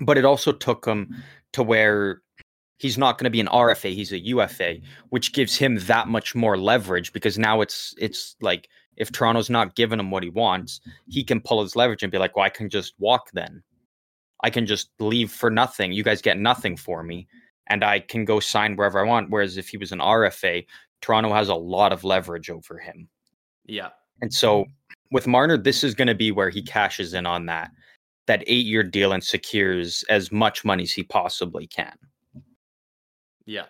But 0.00 0.18
it 0.18 0.24
also 0.24 0.52
took 0.52 0.84
him 0.84 1.22
to 1.52 1.62
where 1.62 2.22
he's 2.78 2.98
not 2.98 3.16
going 3.16 3.24
to 3.24 3.30
be 3.30 3.40
an 3.40 3.46
RFA, 3.46 3.94
he's 3.94 4.12
a 4.12 4.18
UFA, 4.18 4.78
which 5.10 5.32
gives 5.32 5.56
him 5.56 5.78
that 5.86 6.08
much 6.08 6.34
more 6.34 6.58
leverage 6.58 7.12
because 7.12 7.38
now 7.38 7.60
it's 7.60 7.94
it's 7.98 8.36
like 8.40 8.68
if 8.96 9.10
Toronto's 9.10 9.50
not 9.50 9.74
giving 9.74 9.98
him 9.98 10.10
what 10.10 10.22
he 10.22 10.30
wants, 10.30 10.80
he 11.08 11.24
can 11.24 11.40
pull 11.40 11.62
his 11.62 11.76
leverage 11.76 12.02
and 12.02 12.12
be 12.12 12.18
like, 12.18 12.36
"Well, 12.36 12.44
I 12.44 12.50
can 12.50 12.68
just 12.68 12.94
walk 12.98 13.30
then." 13.32 13.62
I 14.44 14.50
can 14.50 14.66
just 14.66 14.90
leave 14.98 15.30
for 15.30 15.50
nothing. 15.50 15.92
You 15.92 16.02
guys 16.02 16.20
get 16.20 16.38
nothing 16.38 16.76
for 16.76 17.02
me, 17.02 17.28
and 17.68 17.84
I 17.84 18.00
can 18.00 18.24
go 18.24 18.40
sign 18.40 18.76
wherever 18.76 18.98
I 18.98 19.08
want. 19.08 19.30
Whereas 19.30 19.56
if 19.56 19.68
he 19.68 19.76
was 19.76 19.92
an 19.92 20.00
RFA, 20.00 20.66
Toronto 21.00 21.32
has 21.32 21.48
a 21.48 21.54
lot 21.54 21.92
of 21.92 22.04
leverage 22.04 22.50
over 22.50 22.78
him. 22.78 23.08
Yeah. 23.66 23.90
And 24.20 24.32
so 24.32 24.66
with 25.10 25.26
Marner, 25.26 25.56
this 25.56 25.84
is 25.84 25.94
going 25.94 26.08
to 26.08 26.14
be 26.14 26.32
where 26.32 26.50
he 26.50 26.62
cashes 26.62 27.14
in 27.14 27.26
on 27.26 27.46
that 27.46 27.70
that 28.26 28.44
eight 28.46 28.66
year 28.66 28.84
deal 28.84 29.12
and 29.12 29.22
secures 29.22 30.04
as 30.08 30.30
much 30.30 30.64
money 30.64 30.84
as 30.84 30.92
he 30.92 31.02
possibly 31.02 31.66
can. 31.66 31.94
Yeah. 33.46 33.66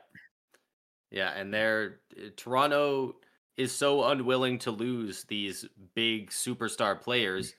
Yeah, 1.11 1.31
and 1.31 1.53
they're 1.53 2.01
uh, 2.17 2.29
Toronto 2.37 3.17
is 3.57 3.75
so 3.75 4.05
unwilling 4.05 4.59
to 4.59 4.71
lose 4.71 5.25
these 5.25 5.67
big 5.95 6.31
superstar 6.31 7.01
players 7.01 7.55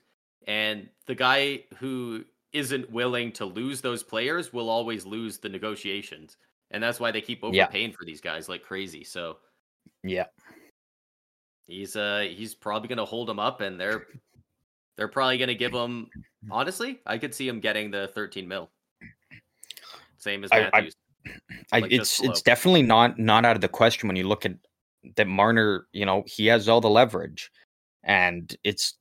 and 0.46 0.88
the 1.06 1.14
guy 1.14 1.64
who 1.78 2.24
isn't 2.52 2.90
willing 2.90 3.32
to 3.32 3.44
lose 3.44 3.80
those 3.80 4.02
players 4.02 4.52
will 4.52 4.70
always 4.70 5.04
lose 5.04 5.38
the 5.38 5.48
negotiations. 5.48 6.36
And 6.70 6.82
that's 6.82 7.00
why 7.00 7.10
they 7.10 7.20
keep 7.20 7.42
overpaying 7.42 7.90
yeah. 7.90 7.96
for 7.96 8.04
these 8.04 8.20
guys 8.20 8.48
like 8.48 8.62
crazy. 8.62 9.04
So 9.04 9.38
Yeah. 10.02 10.26
He's 11.66 11.96
uh 11.96 12.26
he's 12.30 12.54
probably 12.54 12.88
gonna 12.88 13.04
hold 13.04 13.28
him 13.28 13.38
up 13.38 13.60
and 13.60 13.80
they're 13.80 14.06
they're 14.96 15.08
probably 15.08 15.38
gonna 15.38 15.54
give 15.54 15.72
him 15.72 16.08
honestly, 16.50 17.00
I 17.06 17.18
could 17.18 17.34
see 17.34 17.48
him 17.48 17.60
getting 17.60 17.90
the 17.90 18.08
13 18.14 18.46
mil. 18.46 18.70
Same 20.18 20.44
as 20.44 20.50
Matthews. 20.50 20.94
I, 21.72 21.80
like 21.80 21.92
it's 21.92 22.22
it's 22.22 22.42
definitely 22.42 22.82
not 22.82 23.18
not 23.18 23.44
out 23.44 23.56
of 23.56 23.62
the 23.62 23.68
question 23.68 24.08
when 24.08 24.16
you 24.16 24.28
look 24.28 24.44
at 24.44 24.52
that 25.16 25.26
Marner, 25.26 25.86
you 25.92 26.06
know, 26.06 26.24
he 26.26 26.46
has 26.46 26.68
all 26.68 26.80
the 26.80 26.90
leverage. 26.90 27.50
And 28.02 28.54
it's 28.64 28.94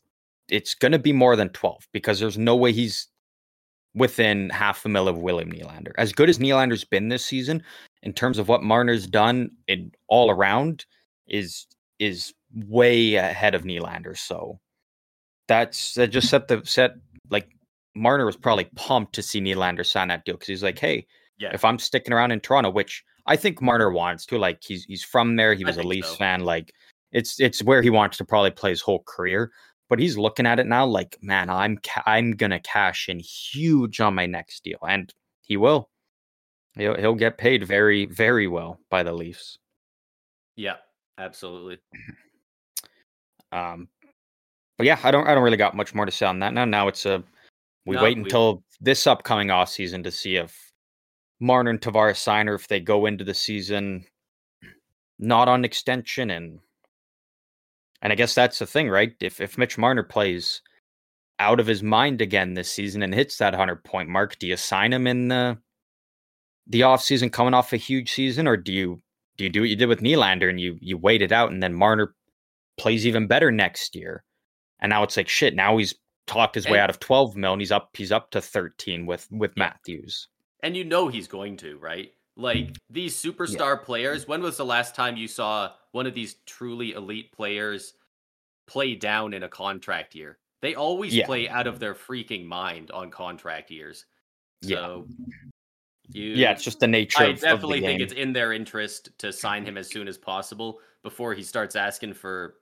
it's 0.49 0.75
gonna 0.75 0.99
be 0.99 1.13
more 1.13 1.35
than 1.35 1.49
12 1.49 1.87
because 1.91 2.19
there's 2.19 2.37
no 2.37 2.55
way 2.55 2.71
he's 2.71 3.07
within 3.95 4.49
half 4.49 4.85
a 4.85 4.89
mil 4.89 5.07
of 5.07 5.17
William 5.17 5.51
Nylander. 5.51 5.91
As 5.97 6.13
good 6.13 6.29
as 6.29 6.39
Nylander's 6.39 6.83
been 6.83 7.09
this 7.09 7.25
season, 7.25 7.63
in 8.01 8.13
terms 8.13 8.39
of 8.39 8.47
what 8.47 8.63
Marner's 8.63 9.07
done 9.07 9.51
in 9.67 9.91
all 10.07 10.31
around, 10.31 10.85
is 11.27 11.67
is 11.99 12.33
way 12.53 13.15
ahead 13.15 13.55
of 13.55 13.63
Nylander. 13.63 14.17
So 14.17 14.59
that's 15.47 15.93
that 15.95 16.07
just 16.07 16.29
set 16.29 16.47
the 16.47 16.61
set 16.65 16.95
like 17.29 17.49
Marner 17.95 18.25
was 18.25 18.37
probably 18.37 18.69
pumped 18.75 19.13
to 19.15 19.21
see 19.21 19.41
Nylander 19.41 19.85
sign 19.85 20.07
that 20.07 20.25
deal 20.25 20.35
because 20.35 20.47
he's 20.47 20.63
like, 20.63 20.79
hey, 20.79 21.05
yeah. 21.37 21.51
if 21.53 21.63
I'm 21.63 21.79
sticking 21.79 22.13
around 22.13 22.31
in 22.31 22.39
Toronto, 22.39 22.69
which 22.69 23.03
I 23.25 23.35
think 23.35 23.61
Marner 23.61 23.91
wants 23.91 24.25
to, 24.27 24.37
like 24.37 24.59
he's 24.61 24.85
he's 24.85 25.03
from 25.03 25.35
there, 25.35 25.53
he 25.53 25.65
was 25.65 25.77
a 25.77 25.83
Leafs 25.83 26.09
so. 26.09 26.15
fan, 26.15 26.41
like 26.41 26.73
it's 27.11 27.39
it's 27.39 27.63
where 27.63 27.81
he 27.81 27.89
wants 27.89 28.17
to 28.17 28.25
probably 28.25 28.51
play 28.51 28.71
his 28.71 28.81
whole 28.81 29.03
career. 29.05 29.51
But 29.89 29.99
he's 29.99 30.17
looking 30.17 30.47
at 30.47 30.59
it 30.59 30.65
now 30.65 30.85
like, 30.85 31.17
man, 31.21 31.49
I'm 31.49 31.77
ca- 31.77 32.03
I'm 32.05 32.31
gonna 32.31 32.59
cash 32.59 33.09
in 33.09 33.19
huge 33.19 33.99
on 34.01 34.15
my 34.15 34.25
next 34.25 34.63
deal, 34.63 34.79
and 34.87 35.13
he 35.41 35.57
will. 35.57 35.89
He'll 36.75 36.95
he'll 36.95 37.15
get 37.15 37.37
paid 37.37 37.63
very 37.63 38.05
very 38.05 38.47
well 38.47 38.79
by 38.89 39.03
the 39.03 39.13
Leafs. 39.13 39.57
Yeah, 40.55 40.77
absolutely. 41.17 41.77
Um, 43.51 43.87
but 44.79 44.87
yeah, 44.87 44.99
I 45.03 45.11
don't 45.11 45.27
I 45.27 45.35
don't 45.35 45.43
really 45.43 45.57
got 45.57 45.75
much 45.75 45.93
more 45.93 46.07
to 46.07 46.11
say 46.11 46.25
on 46.25 46.39
that. 46.39 46.55
Now 46.55 46.65
now 46.65 46.87
it's 46.87 47.05
a 47.05 47.23
we 47.85 47.95
no, 47.95 48.01
wait 48.01 48.17
until 48.17 48.55
we... 48.55 48.61
this 48.81 49.05
upcoming 49.05 49.51
off 49.51 49.69
season 49.69 50.01
to 50.01 50.11
see 50.11 50.37
if 50.37 50.72
Marner 51.43 51.69
and 51.69 51.81
Tavares 51.81 52.17
sign 52.17 52.49
or 52.49 52.55
if 52.55 52.67
they 52.67 52.79
go 52.79 53.05
into 53.05 53.23
the 53.23 53.33
season 53.33 54.05
not 55.19 55.47
on 55.47 55.65
extension 55.65 56.31
and 56.31 56.59
and 58.01 58.11
I 58.11 58.17
guess 58.17 58.35
that's 58.35 58.59
the 58.59 58.65
thing, 58.65 58.89
right? 58.89 59.13
If 59.21 59.39
if 59.39 59.57
Mitch 59.57 59.77
Marner 59.77 60.03
plays 60.03 60.61
out 61.39 61.59
of 61.59 61.67
his 61.67 61.81
mind 61.81 62.21
again 62.21 62.53
this 62.53 62.71
season 62.71 63.01
and 63.01 63.13
hits 63.13 63.37
that 63.37 63.55
hundred 63.55 63.83
point 63.83 64.09
mark, 64.09 64.37
do 64.39 64.47
you 64.47 64.57
sign 64.57 64.91
him 64.91 65.07
in 65.07 65.29
the 65.29 65.57
the 66.67 66.83
off 66.83 67.01
season 67.01 67.29
coming 67.29 67.53
off 67.53 67.73
a 67.73 67.77
huge 67.77 68.11
season, 68.11 68.47
or 68.47 68.57
do 68.57 68.73
you 68.73 69.01
do 69.37 69.45
you 69.45 69.49
do 69.49 69.61
what 69.61 69.69
you 69.69 69.75
did 69.75 69.87
with 69.87 70.01
Nylander 70.01 70.49
and 70.49 70.59
you 70.59 70.77
you 70.81 70.97
wait 70.97 71.21
it 71.21 71.31
out 71.31 71.51
and 71.51 71.63
then 71.63 71.73
Marner 71.73 72.13
plays 72.77 73.05
even 73.05 73.27
better 73.27 73.51
next 73.51 73.95
year. 73.95 74.23
And 74.79 74.89
now 74.89 75.03
it's 75.03 75.15
like 75.15 75.29
shit. 75.29 75.55
Now 75.55 75.77
he's 75.77 75.95
talked 76.27 76.55
his 76.55 76.67
way 76.67 76.79
out 76.79 76.89
of 76.89 76.99
12 76.99 77.35
mil 77.35 77.53
and 77.53 77.61
he's 77.61 77.71
up 77.71 77.89
he's 77.93 78.11
up 78.11 78.31
to 78.31 78.41
13 78.41 79.05
with 79.05 79.27
with. 79.31 79.55
Matthews. 79.57 80.27
And 80.63 80.75
you 80.75 80.83
know 80.85 81.09
he's 81.09 81.27
going 81.27 81.57
to, 81.57 81.77
right? 81.77 82.11
Like 82.35 82.75
these 82.89 83.15
superstar 83.15 83.77
yeah. 83.77 83.85
players, 83.85 84.27
when 84.27 84.41
was 84.41 84.57
the 84.57 84.65
last 84.65 84.95
time 84.95 85.17
you 85.17 85.27
saw 85.27 85.71
one 85.91 86.07
of 86.07 86.15
these 86.15 86.37
truly 86.47 86.93
elite 86.93 87.31
players 87.31 87.93
play 88.65 88.95
down 88.95 89.33
in 89.33 89.43
a 89.43 89.49
contract 89.49 90.15
year? 90.15 90.39
They 90.61 90.73
always 90.73 91.13
yeah. 91.13 91.25
play 91.25 91.49
out 91.49 91.67
of 91.67 91.79
their 91.79 91.93
freaking 91.93 92.45
mind 92.45 92.89
on 92.91 93.11
contract 93.11 93.69
years. 93.69 94.05
So 94.63 95.05
you, 96.09 96.29
yeah, 96.29 96.51
it's 96.51 96.63
just 96.63 96.79
the 96.79 96.87
nature. 96.87 97.23
Of 97.23 97.27
the 97.27 97.33
contract. 97.33 97.43
I 97.43 97.49
of, 97.49 97.55
definitely 97.55 97.79
of 97.79 97.83
think 97.83 98.01
it's 98.01 98.13
in 98.13 98.33
their 98.33 98.53
interest 98.53 99.09
to 99.19 99.33
sign 99.33 99.65
him 99.65 99.77
as 99.77 99.89
soon 99.89 100.07
as 100.07 100.17
possible 100.17 100.79
before 101.03 101.33
he 101.33 101.43
starts 101.43 101.75
asking 101.75 102.13
for. 102.13 102.55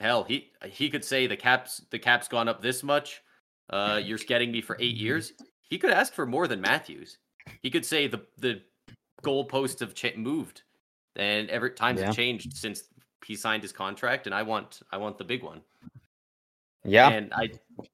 Hell, 0.00 0.22
he 0.22 0.52
he 0.66 0.90
could 0.90 1.04
say 1.04 1.26
the 1.26 1.36
caps 1.36 1.82
the 1.90 1.98
cap's 1.98 2.28
gone 2.28 2.46
up 2.46 2.62
this 2.62 2.82
much. 2.82 3.22
Uh, 3.70 4.00
you're 4.04 4.18
getting 4.28 4.52
me 4.52 4.60
for 4.60 4.76
eight 4.78 4.96
years. 4.96 5.32
He 5.68 5.78
could 5.78 5.90
ask 5.90 6.12
for 6.14 6.26
more 6.26 6.48
than 6.48 6.60
Matthews. 6.60 7.18
He 7.62 7.70
could 7.70 7.84
say 7.84 8.06
the 8.06 8.22
the 8.38 8.62
goalposts 9.22 9.80
have 9.80 9.94
ch- 9.94 10.16
moved, 10.16 10.62
and 11.16 11.48
every 11.50 11.70
times 11.70 12.00
yeah. 12.00 12.06
have 12.06 12.16
changed 12.16 12.56
since 12.56 12.84
he 13.24 13.36
signed 13.36 13.62
his 13.62 13.72
contract, 13.72 14.26
and 14.26 14.34
I 14.34 14.42
want 14.42 14.80
I 14.92 14.96
want 14.96 15.18
the 15.18 15.24
big 15.24 15.42
one. 15.42 15.60
Yeah, 16.84 17.08
and 17.10 17.32
I 17.34 17.50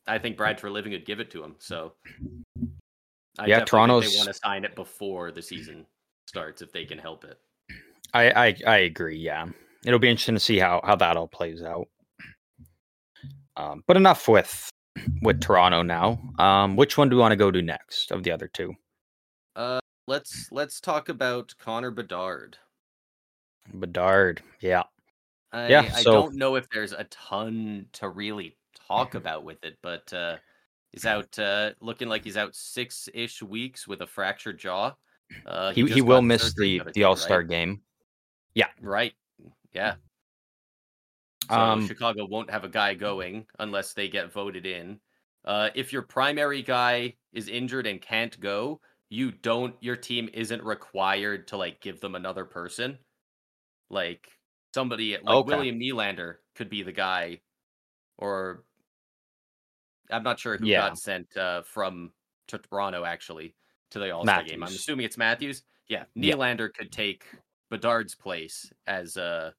I 0.07 0.19
think 0.19 0.37
Brad 0.37 0.59
Treliving 0.59 0.93
would 0.93 1.07
give 1.07 1.21
it 1.21 1.31
to 1.33 1.43
him. 1.43 1.57
So 1.59 1.93
I 3.39 3.47
yeah, 3.47 3.65
Toronto's 3.65 4.13
they 4.13 4.17
want 4.17 4.29
to 4.29 4.35
sign 4.35 4.65
it 4.65 4.75
before 4.75 5.33
the 5.33 5.43
season 5.43 5.87
starts 6.27 6.63
if 6.63 6.73
they 6.73 6.85
can 6.85 6.99
help 6.99 7.25
it. 7.25 7.39
I, 8.13 8.31
I 8.31 8.57
I 8.67 8.77
agree. 8.79 9.19
Yeah, 9.19 9.47
it'll 9.85 9.99
be 9.99 10.09
interesting 10.09 10.37
to 10.37 10.41
see 10.41 10.59
how 10.59 10.81
how 10.85 10.97
that 10.97 11.17
all 11.17 11.29
plays 11.29 11.63
out. 11.63 11.89
Um, 13.57 13.85
but 13.87 13.97
enough 13.97 14.29
with 14.29 14.69
with 15.23 15.41
Toronto 15.41 15.83
now. 15.83 16.21
Um, 16.39 16.77
which 16.77 16.97
one 16.97 17.09
do 17.09 17.17
we 17.17 17.21
want 17.21 17.33
to 17.33 17.37
go 17.37 17.51
to 17.51 17.63
next 17.63 18.11
of 18.11 18.23
the 18.23 18.31
other 18.31 18.49
two? 18.49 18.75
Uh, 19.57 19.81
let's 20.07 20.49
let's 20.51 20.81
talk 20.81 21.09
about 21.09 21.55
Connor 21.59 21.91
Bedard. 21.91 22.59
Bedard, 23.73 24.43
yeah, 24.61 24.83
I, 25.53 25.69
yeah. 25.69 25.91
I 25.95 26.03
don't 26.03 26.35
know 26.35 26.57
if 26.57 26.69
there's 26.69 26.93
a 26.93 27.05
ton 27.05 27.87
to 27.95 28.09
really 28.09 28.57
talk 28.89 29.15
about 29.15 29.45
with 29.45 29.65
it, 29.65 29.79
but 29.83 30.13
uh, 30.13 30.37
He's 30.95 31.07
out 31.07 31.37
uh, 31.41 31.73
looking 31.81 32.09
like 32.09 32.23
he's 32.23 32.37
out 32.37 32.55
six 32.55 33.09
ish 33.13 33.43
weeks 33.43 33.89
with 33.89 34.01
a 34.03 34.07
fractured 34.07 34.61
jaw. 34.61 34.93
Uh, 35.45 35.73
he 35.73 35.83
he, 35.83 35.95
he 35.95 36.03
will 36.03 36.23
miss 36.23 36.55
the 36.55 36.83
the 36.95 37.03
All 37.03 37.17
Star 37.17 37.39
right? 37.39 37.49
game. 37.49 37.81
Yeah. 38.55 38.69
Right. 38.81 39.13
Yeah. 39.73 39.97
So 41.49 41.55
um, 41.55 41.87
Chicago 41.87 42.27
won't 42.27 42.51
have 42.51 42.65
a 42.65 42.69
guy 42.69 42.95
going 42.95 43.47
unless 43.59 43.93
they 43.93 44.09
get 44.09 44.33
voted 44.33 44.67
in. 44.67 45.01
Uh, 45.45 45.71
if 45.75 45.93
your 45.93 46.03
primary 46.03 46.63
guy 46.63 47.15
is 47.33 47.49
injured 47.49 47.87
and 47.87 48.01
can't 48.01 48.39
go, 48.41 48.81
you 49.11 49.31
don't. 49.31 49.75
Your 49.81 49.97
team 49.97 50.29
isn't 50.33 50.63
required 50.63 51.49
to 51.49 51.57
like 51.57 51.81
give 51.81 52.01
them 52.01 52.15
another 52.15 52.45
person. 52.45 52.99
Like 53.91 54.27
somebody 54.73 55.13
like 55.13 55.27
okay. 55.27 55.55
William 55.55 55.79
Nylander 55.79 56.37
could 56.55 56.71
be 56.71 56.83
the 56.83 56.93
guy, 56.93 57.41
or 58.19 58.65
I'm 60.11 60.23
not 60.23 60.39
sure 60.39 60.57
who 60.57 60.67
yeah. 60.67 60.89
got 60.89 60.99
sent 60.99 61.37
uh, 61.37 61.63
from 61.63 62.13
to 62.49 62.59
Toronto 62.59 63.05
actually 63.05 63.55
to 63.91 63.99
the 63.99 64.11
All 64.11 64.25
Star 64.25 64.43
game. 64.43 64.63
I'm 64.63 64.69
assuming 64.69 65.05
it's 65.05 65.19
Matthews. 65.19 65.63
Yeah, 65.89 66.05
Nylander 66.17 66.69
yeah. 66.69 66.79
could 66.79 66.93
take 66.93 67.25
Bedard's 67.71 68.15
place 68.15 68.73
as 68.87 69.17
uh, 69.17 69.51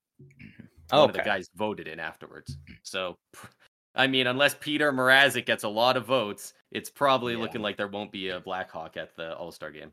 one 0.90 1.02
okay. 1.02 1.10
of 1.10 1.14
the 1.14 1.30
guys 1.30 1.50
voted 1.56 1.88
in 1.88 2.00
afterwards. 2.00 2.58
So, 2.84 3.18
I 3.96 4.08
mean, 4.08 4.28
unless 4.28 4.56
Petr 4.56 4.94
Mrazek 4.94 5.46
gets 5.46 5.64
a 5.64 5.70
lot 5.70 5.96
of 5.96 6.06
votes, 6.06 6.54
it's 6.72 6.90
probably 6.90 7.34
yeah. 7.34 7.40
looking 7.40 7.62
like 7.62 7.78
there 7.78 7.88
won't 7.88 8.12
be 8.12 8.30
a 8.30 8.40
Blackhawk 8.40 8.98
at 8.98 9.16
the 9.16 9.36
All 9.36 9.52
Star 9.52 9.72
game. 9.72 9.92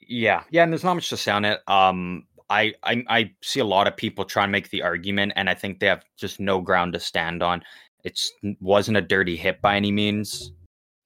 Yeah, 0.00 0.42
yeah, 0.50 0.62
and 0.62 0.72
there's 0.72 0.84
not 0.84 0.94
much 0.94 1.08
to 1.10 1.16
say 1.16 1.32
on 1.32 1.44
it. 1.44 1.60
Um, 1.66 2.26
I, 2.50 2.74
I 2.82 3.04
I 3.08 3.34
see 3.42 3.60
a 3.60 3.64
lot 3.64 3.86
of 3.86 3.96
people 3.96 4.24
try 4.24 4.44
and 4.44 4.52
make 4.52 4.70
the 4.70 4.82
argument, 4.82 5.32
and 5.36 5.50
I 5.50 5.54
think 5.54 5.80
they 5.80 5.86
have 5.86 6.04
just 6.16 6.40
no 6.40 6.60
ground 6.60 6.94
to 6.94 7.00
stand 7.00 7.42
on. 7.42 7.62
It 8.04 8.18
wasn't 8.60 8.96
a 8.96 9.02
dirty 9.02 9.36
hit 9.36 9.60
by 9.60 9.76
any 9.76 9.92
means. 9.92 10.52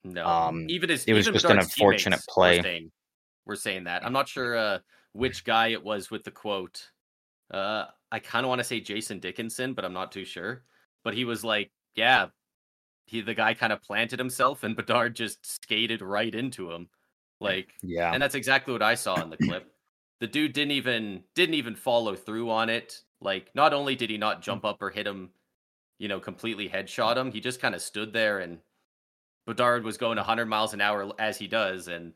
No, 0.05 0.25
um, 0.25 0.65
even 0.69 0.89
as 0.89 1.05
it 1.05 1.13
was 1.13 1.27
just 1.27 1.45
an 1.45 1.59
unfortunate 1.59 2.21
play. 2.29 2.57
We're 2.57 2.63
saying, 2.63 2.91
we're 3.45 3.55
saying, 3.55 3.83
that. 3.85 4.05
I'm 4.05 4.13
not 4.13 4.27
sure 4.27 4.55
uh, 4.55 4.79
which 5.13 5.43
guy 5.43 5.67
it 5.67 5.83
was 5.83 6.11
with 6.11 6.23
the 6.23 6.31
quote. 6.31 6.89
Uh, 7.51 7.85
I 8.13 8.19
kind 8.19 8.45
of 8.45 8.49
want 8.49 8.59
to 8.59 8.63
say 8.63 8.79
Jason 8.79 9.19
Dickinson, 9.19 9.73
but 9.73 9.83
I'm 9.83 9.93
not 9.93 10.11
too 10.11 10.23
sure. 10.23 10.63
But 11.03 11.13
he 11.13 11.25
was 11.25 11.43
like, 11.43 11.71
"Yeah, 11.95 12.27
he 13.05 13.21
the 13.21 13.33
guy 13.33 13.53
kind 13.53 13.73
of 13.73 13.81
planted 13.81 14.19
himself, 14.19 14.63
and 14.63 14.75
Bedard 14.77 15.15
just 15.15 15.45
skated 15.45 16.01
right 16.01 16.33
into 16.33 16.71
him." 16.71 16.87
Like, 17.41 17.73
yeah, 17.81 18.13
and 18.13 18.21
that's 18.21 18.35
exactly 18.35 18.71
what 18.71 18.81
I 18.81 18.95
saw 18.95 19.21
in 19.21 19.29
the 19.29 19.37
clip. 19.37 19.69
the 20.21 20.27
dude 20.27 20.53
didn't 20.53 20.71
even 20.71 21.23
didn't 21.35 21.55
even 21.55 21.75
follow 21.75 22.15
through 22.15 22.49
on 22.49 22.69
it. 22.69 23.01
Like, 23.19 23.49
not 23.55 23.73
only 23.73 23.95
did 23.95 24.09
he 24.09 24.17
not 24.17 24.41
jump 24.41 24.63
up 24.63 24.81
or 24.81 24.89
hit 24.89 25.07
him 25.07 25.31
you 25.99 26.09
know, 26.09 26.19
completely 26.19 26.67
headshot 26.67 27.15
him. 27.15 27.31
He 27.31 27.39
just 27.39 27.61
kind 27.61 27.73
of 27.73 27.81
stood 27.81 28.11
there 28.11 28.39
and 28.39 28.59
Bedard 29.45 29.83
was 29.83 29.97
going 29.97 30.17
100 30.17 30.45
miles 30.47 30.73
an 30.73 30.81
hour 30.81 31.11
as 31.19 31.37
he 31.37 31.47
does, 31.47 31.87
and 31.87 32.13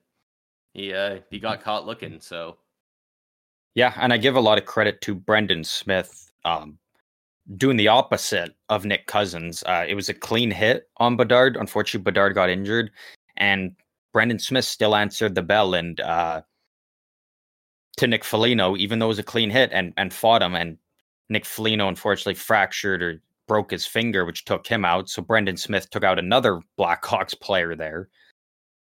he 0.73 0.93
uh, 0.93 1.19
he 1.29 1.39
got 1.39 1.61
caught 1.61 1.85
looking. 1.85 2.19
So 2.21 2.57
yeah, 3.77 3.93
and 3.97 4.11
I 4.11 4.17
give 4.17 4.35
a 4.35 4.41
lot 4.41 4.57
of 4.57 4.65
credit 4.65 5.01
to 5.01 5.13
Brendan 5.13 5.63
Smith 5.63 6.31
um, 6.43 6.79
doing 7.57 7.77
the 7.77 7.89
opposite 7.89 8.55
of 8.69 8.85
Nick 8.85 9.05
Cousins. 9.05 9.63
Uh, 9.67 9.85
it 9.87 9.93
was 9.93 10.09
a 10.09 10.15
clean 10.15 10.49
hit 10.49 10.89
on 10.97 11.15
Bedard. 11.15 11.55
Unfortunately, 11.55 12.03
Bedard 12.03 12.33
got 12.33 12.49
injured, 12.49 12.89
and 13.37 13.75
Brendan 14.13 14.39
Smith 14.39 14.65
still 14.65 14.95
answered 14.95 15.35
the 15.35 15.43
bell 15.43 15.75
and 15.75 15.99
uh, 15.99 16.41
to 17.97 18.07
Nick 18.07 18.23
Foligno, 18.23 18.75
even 18.77 18.97
though 18.97 19.05
it 19.05 19.09
was 19.09 19.19
a 19.19 19.23
clean 19.23 19.51
hit, 19.51 19.69
and 19.71 19.93
and 19.95 20.11
fought 20.11 20.41
him. 20.41 20.55
And 20.55 20.79
Nick 21.29 21.45
Foligno 21.45 21.87
unfortunately 21.87 22.33
fractured 22.33 23.03
or 23.03 23.21
broke 23.47 23.69
his 23.69 23.85
finger, 23.85 24.25
which 24.25 24.43
took 24.43 24.65
him 24.65 24.85
out. 24.85 25.07
So 25.07 25.21
Brendan 25.21 25.55
Smith 25.55 25.87
took 25.91 26.03
out 26.03 26.17
another 26.17 26.61
Blackhawks 26.79 27.39
player 27.39 27.75
there. 27.75 28.09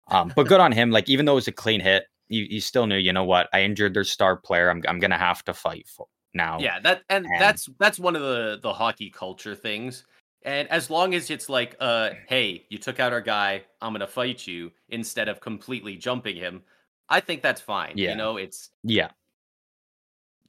Um, 0.08 0.32
but 0.34 0.48
good 0.48 0.60
on 0.60 0.72
him. 0.72 0.90
Like 0.90 1.10
even 1.10 1.26
though 1.26 1.32
it 1.32 1.34
was 1.44 1.48
a 1.48 1.52
clean 1.52 1.80
hit, 1.80 2.06
you, 2.28 2.46
you 2.48 2.60
still 2.60 2.86
knew, 2.86 2.96
you 2.96 3.12
know 3.12 3.24
what? 3.24 3.48
I 3.52 3.62
injured 3.62 3.94
their 3.94 4.04
star 4.04 4.36
player. 4.36 4.70
I'm 4.70 4.82
I'm 4.88 4.98
gonna 4.98 5.18
have 5.18 5.44
to 5.44 5.54
fight 5.54 5.86
for 5.88 6.06
now. 6.34 6.58
Yeah, 6.60 6.80
that 6.80 7.02
and, 7.08 7.26
and 7.26 7.40
that's 7.40 7.68
that's 7.78 7.98
one 7.98 8.16
of 8.16 8.22
the 8.22 8.58
the 8.62 8.72
hockey 8.72 9.10
culture 9.10 9.54
things. 9.54 10.04
And 10.42 10.68
as 10.68 10.90
long 10.90 11.14
as 11.14 11.30
it's 11.30 11.48
like, 11.48 11.74
uh, 11.80 12.10
hey, 12.28 12.66
you 12.68 12.78
took 12.78 13.00
out 13.00 13.12
our 13.12 13.20
guy, 13.20 13.62
I'm 13.80 13.92
gonna 13.92 14.06
fight 14.06 14.46
you 14.46 14.70
instead 14.88 15.28
of 15.28 15.40
completely 15.40 15.96
jumping 15.96 16.36
him, 16.36 16.62
I 17.08 17.20
think 17.20 17.42
that's 17.42 17.60
fine. 17.60 17.92
Yeah. 17.96 18.10
You 18.10 18.16
know, 18.16 18.36
it's 18.36 18.70
yeah, 18.84 19.08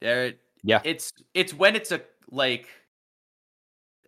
there. 0.00 0.34
yeah. 0.62 0.80
It's 0.84 1.12
it's 1.34 1.52
when 1.54 1.74
it's 1.74 1.90
a 1.92 2.00
like, 2.30 2.68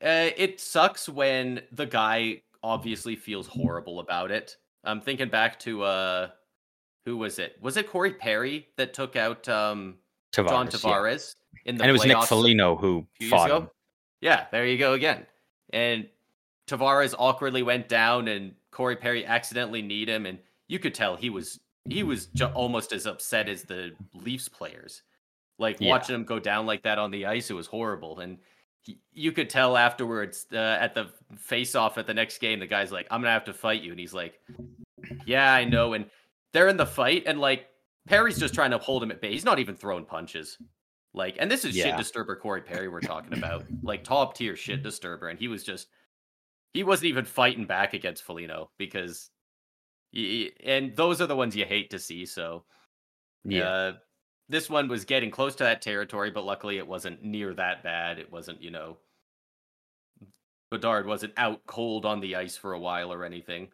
uh, 0.03 0.31
it 0.37 0.61
sucks 0.61 1.09
when 1.09 1.63
the 1.73 1.87
guy 1.87 2.43
obviously 2.63 3.17
feels 3.17 3.47
horrible 3.47 4.01
about 4.01 4.31
it. 4.31 4.57
I'm 4.85 5.01
thinking 5.01 5.29
back 5.29 5.59
to 5.61 5.83
uh, 5.83 6.29
who 7.05 7.17
was 7.17 7.39
it? 7.39 7.57
Was 7.61 7.77
it 7.77 7.89
Corey 7.89 8.13
Perry 8.13 8.69
that 8.77 8.95
took 8.95 9.17
out 9.17 9.49
um 9.49 9.97
Tavares, 10.33 10.49
John 10.49 10.67
yeah. 10.67 10.73
Tavares 10.73 11.35
in 11.65 11.77
the 11.77 11.83
and 11.83 11.91
it 11.91 11.93
was 11.93 12.05
Nick 12.05 12.23
Foligno 12.23 12.77
who 12.77 13.07
fought 13.29 13.51
him. 13.51 13.69
Yeah, 14.21 14.47
there 14.53 14.67
you 14.67 14.79
go 14.79 14.93
again. 14.93 15.27
And 15.73 16.09
Tavares 16.67 17.15
awkwardly 17.19 17.63
went 17.63 17.89
down, 17.89 18.29
and 18.29 18.55
Corey 18.71 18.97
Perry 18.97 19.27
accidentally 19.27 19.83
kneed 19.83 20.09
him, 20.09 20.27
and 20.27 20.39
you 20.69 20.79
could 20.79 20.95
tell 20.95 21.17
he 21.17 21.31
was 21.31 21.59
he 21.89 22.03
was 22.03 22.27
ju- 22.27 22.47
almost 22.47 22.93
as 22.93 23.07
upset 23.07 23.49
as 23.49 23.63
the 23.63 23.93
Leafs 24.15 24.49
players. 24.49 25.03
Like 25.59 25.81
Yeah. 25.81 25.91
watching 25.91 26.15
him 26.15 26.25
go 26.25 26.39
down 26.39 26.67
like 26.67 26.83
that 26.85 26.99
on 26.99 27.11
the 27.11 27.27
ice, 27.27 27.51
it 27.51 27.55
was 27.55 27.67
horrible, 27.67 28.21
and 28.21 28.39
he, 28.83 28.99
you 29.13 29.33
could 29.33 29.51
tell 29.51 29.77
afterwards 29.77 30.47
uh, 30.53 30.57
at 30.57 30.95
the 30.95 31.11
face-off 31.37 31.99
at 31.99 32.07
the 32.07 32.15
next 32.15 32.39
game, 32.39 32.61
the 32.61 32.67
guy's 32.67 32.93
like, 32.93 33.07
"I'm 33.11 33.21
gonna 33.21 33.33
have 33.33 33.45
to 33.47 33.53
fight 33.53 33.83
you," 33.83 33.91
and 33.91 34.01
he's 34.01 34.15
like, 34.15 34.41
"Yeah, 35.27 35.53
I 35.53 35.65
know." 35.65 35.95
And 35.95 36.09
they're 36.53 36.69
in 36.69 36.77
the 36.77 36.87
fight, 36.87 37.25
and 37.27 37.41
like 37.41 37.67
Perry's 38.09 38.39
just 38.39 38.55
trying 38.55 38.71
to 38.71 38.79
hold 38.79 39.03
him 39.03 39.11
at 39.11 39.21
bay. 39.21 39.33
He's 39.33 39.45
not 39.45 39.59
even 39.59 39.75
throwing 39.75 40.05
punches. 40.05 40.59
Like, 41.13 41.37
and 41.41 41.51
this 41.51 41.65
is 41.65 41.75
shit 41.75 41.97
disturber 41.97 42.37
Corey 42.37 42.63
Perry 42.63 42.89
we're 42.89 43.01
talking 43.01 43.37
about, 43.37 43.65
like 43.83 44.05
top 44.05 44.35
tier 44.35 44.55
shit 44.57 44.83
disturber, 44.83 45.29
and 45.29 45.39
he 45.39 45.49
was 45.49 45.65
just 45.65 45.89
he 46.73 46.85
wasn't 46.85 47.07
even 47.07 47.25
fighting 47.25 47.67
back 47.67 47.95
against 47.95 48.23
Foligno 48.23 48.71
because, 48.79 49.31
he, 50.13 50.53
and 50.65 50.95
those 50.95 51.21
are 51.21 51.27
the 51.27 51.35
ones 51.35 51.57
you 51.57 51.65
hate 51.65 51.91
to 51.91 51.99
see. 51.99 52.27
So 52.27 52.65
Yeah, 53.45 53.69
uh, 53.69 53.93
this 54.49 54.69
one 54.69 54.89
was 54.89 55.05
getting 55.05 55.31
close 55.31 55.55
to 55.57 55.65
that 55.65 55.83
territory, 55.83 56.31
but 56.31 56.45
luckily 56.45 56.79
it 56.79 56.87
wasn't 56.87 57.23
near 57.23 57.55
that 57.55 57.83
bad. 57.83 58.19
It 58.19 58.31
wasn't, 58.31 58.63
you 58.63 58.71
know, 58.71 58.99
Bedard 60.71 61.07
wasn't 61.07 61.35
out 61.37 61.65
cold 61.67 62.05
on 62.05 62.21
the 62.21 62.37
ice 62.37 62.57
for 62.57 62.73
a 62.73 62.81
while 62.81 63.13
or 63.13 63.25
anything. 63.25 63.69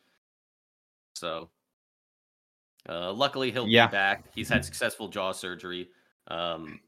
So, 1.15 1.51
uh, 2.89 3.13
luckily 3.13 3.51
he'll 3.51 3.67
Yeah. 3.69 3.87
be 3.87 3.93
back. 3.93 4.25
He's 4.35 4.49
had 4.49 4.65
successful 4.65 5.09
jaw 5.09 5.33
surgery, 5.33 5.89
um, 6.29 6.81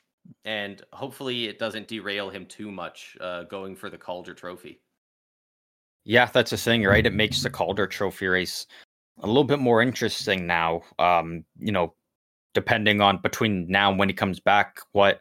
and 0.44 0.82
hopefully 0.92 1.46
it 1.48 1.58
doesn't 1.58 1.88
derail 1.88 2.30
him 2.30 2.46
too 2.46 2.70
much 2.70 3.16
uh, 3.20 3.44
going 3.44 3.74
for 3.76 3.90
the 3.90 3.98
Calder 3.98 4.34
Trophy. 4.34 4.80
yeah, 6.04 6.24
that's 6.26 6.50
the 6.52 6.56
thing, 6.56 6.84
right? 6.84 7.04
It 7.04 7.12
makes 7.12 7.42
the 7.42 7.50
Calder 7.50 7.86
Trophy 7.86 8.28
race 8.28 8.66
a 9.20 9.26
little 9.26 9.44
bit 9.44 9.58
more 9.58 9.82
interesting 9.82 10.46
now. 10.46 10.80
Um, 10.98 11.44
you 11.58 11.70
know, 11.72 11.94
depending 12.54 13.02
on 13.02 13.18
between 13.20 13.66
now 13.68 13.90
and 13.90 13.98
when 13.98 14.08
he 14.08 14.14
comes 14.14 14.40
back, 14.40 14.80
what 14.92 15.20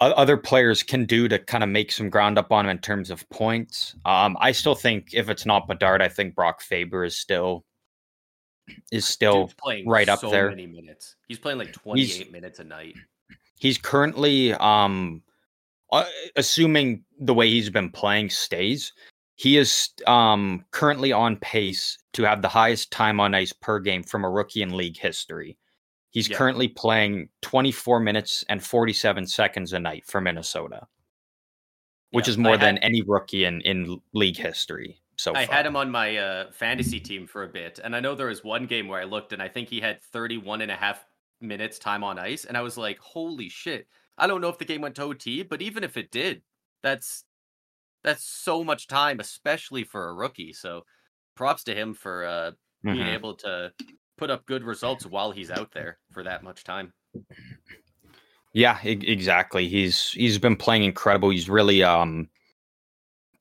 other 0.00 0.36
players 0.36 0.82
can 0.82 1.04
do 1.04 1.26
to 1.28 1.38
kind 1.38 1.62
of 1.64 1.70
make 1.70 1.90
some 1.92 2.10
ground 2.10 2.38
up 2.38 2.50
on 2.52 2.64
him 2.66 2.70
in 2.70 2.78
terms 2.78 3.10
of 3.10 3.28
points. 3.30 3.94
Um, 4.04 4.36
I 4.40 4.52
still 4.52 4.74
think 4.74 5.14
if 5.14 5.28
it's 5.28 5.46
not 5.46 5.66
Bedard, 5.68 6.00
I 6.02 6.08
think 6.08 6.34
Brock 6.34 6.60
Faber 6.60 7.04
is 7.04 7.16
still 7.16 7.64
is 8.90 9.04
still 9.06 9.42
Dude's 9.46 9.54
playing 9.54 9.88
right 9.88 10.08
up 10.08 10.20
so 10.20 10.30
there. 10.30 10.48
many 10.50 10.66
minutes. 10.66 11.16
He's 11.28 11.38
playing 11.38 11.58
like 11.58 11.72
28 11.72 12.30
minutes 12.32 12.58
a 12.60 12.64
night. 12.64 12.94
he's 13.58 13.78
currently 13.78 14.52
um 14.54 15.22
uh, 15.90 16.06
assuming 16.36 17.04
the 17.20 17.34
way 17.34 17.48
he's 17.50 17.68
been 17.70 17.90
playing 17.90 18.30
stays 18.30 18.92
he 19.36 19.56
is 19.58 19.90
um 20.06 20.64
currently 20.70 21.12
on 21.12 21.36
pace 21.36 21.98
to 22.14 22.22
have 22.22 22.40
the 22.42 22.48
highest 22.48 22.90
time 22.90 23.20
on 23.20 23.34
ice 23.34 23.52
per 23.52 23.78
game 23.78 24.02
from 24.02 24.24
a 24.24 24.30
rookie 24.30 24.62
in 24.62 24.74
league 24.76 24.96
history 24.96 25.58
he's 26.10 26.28
Yeah. 26.28 26.36
currently 26.38 26.68
playing 26.68 27.28
24 27.42 28.00
minutes 28.00 28.42
and 28.48 28.64
47 28.64 29.26
seconds 29.26 29.72
a 29.74 29.78
night 29.78 30.04
for 30.06 30.20
minnesota 30.20 30.86
which 32.10 32.26
Yeah, 32.26 32.30
is 32.32 32.38
more 32.38 32.56
than 32.56 32.78
any 32.78 33.02
rookie 33.02 33.44
in 33.44 33.60
in 33.62 34.00
league 34.14 34.36
history 34.38 35.01
so 35.22 35.36
I 35.36 35.44
far. 35.46 35.56
had 35.56 35.66
him 35.66 35.76
on 35.76 35.90
my 35.90 36.16
uh, 36.16 36.52
fantasy 36.52 37.00
team 37.00 37.26
for 37.26 37.42
a 37.44 37.48
bit, 37.48 37.78
and 37.82 37.96
I 37.96 38.00
know 38.00 38.14
there 38.14 38.26
was 38.28 38.44
one 38.44 38.66
game 38.66 38.88
where 38.88 39.00
I 39.00 39.04
looked 39.04 39.32
and 39.32 39.42
I 39.42 39.48
think 39.48 39.68
he 39.68 39.80
had 39.80 40.02
31 40.02 40.60
and 40.62 40.70
a 40.70 40.76
half 40.76 41.04
minutes 41.40 41.78
time 41.78 42.04
on 42.04 42.18
ice, 42.18 42.44
and 42.44 42.56
I 42.56 42.62
was 42.62 42.76
like, 42.76 42.98
holy 42.98 43.48
shit. 43.48 43.88
I 44.18 44.26
don't 44.26 44.40
know 44.42 44.48
if 44.50 44.58
the 44.58 44.64
game 44.66 44.82
went 44.82 44.96
to 44.96 45.02
OT, 45.04 45.42
but 45.42 45.62
even 45.62 45.84
if 45.84 45.96
it 45.96 46.10
did, 46.10 46.42
that's 46.82 47.24
that's 48.04 48.24
so 48.24 48.64
much 48.64 48.86
time, 48.88 49.20
especially 49.20 49.84
for 49.84 50.08
a 50.08 50.14
rookie. 50.14 50.52
So 50.52 50.84
props 51.36 51.64
to 51.64 51.74
him 51.74 51.94
for 51.94 52.24
uh, 52.24 52.52
being 52.90 53.06
Mhm. 53.06 53.08
able 53.08 53.34
to 53.36 53.72
put 54.18 54.30
up 54.30 54.46
good 54.46 54.64
results 54.64 55.06
while 55.06 55.32
he's 55.32 55.50
out 55.50 55.72
there 55.72 56.00
for 56.12 56.22
that 56.24 56.42
much 56.44 56.64
time. 56.64 56.94
Yeah, 58.54 58.78
exactly. 58.82 59.66
He's 59.68 60.10
he's 60.10 60.38
been 60.38 60.56
playing 60.56 60.84
incredible. 60.84 61.30
He's 61.30 61.48
really 61.48 61.82
um 61.82 62.28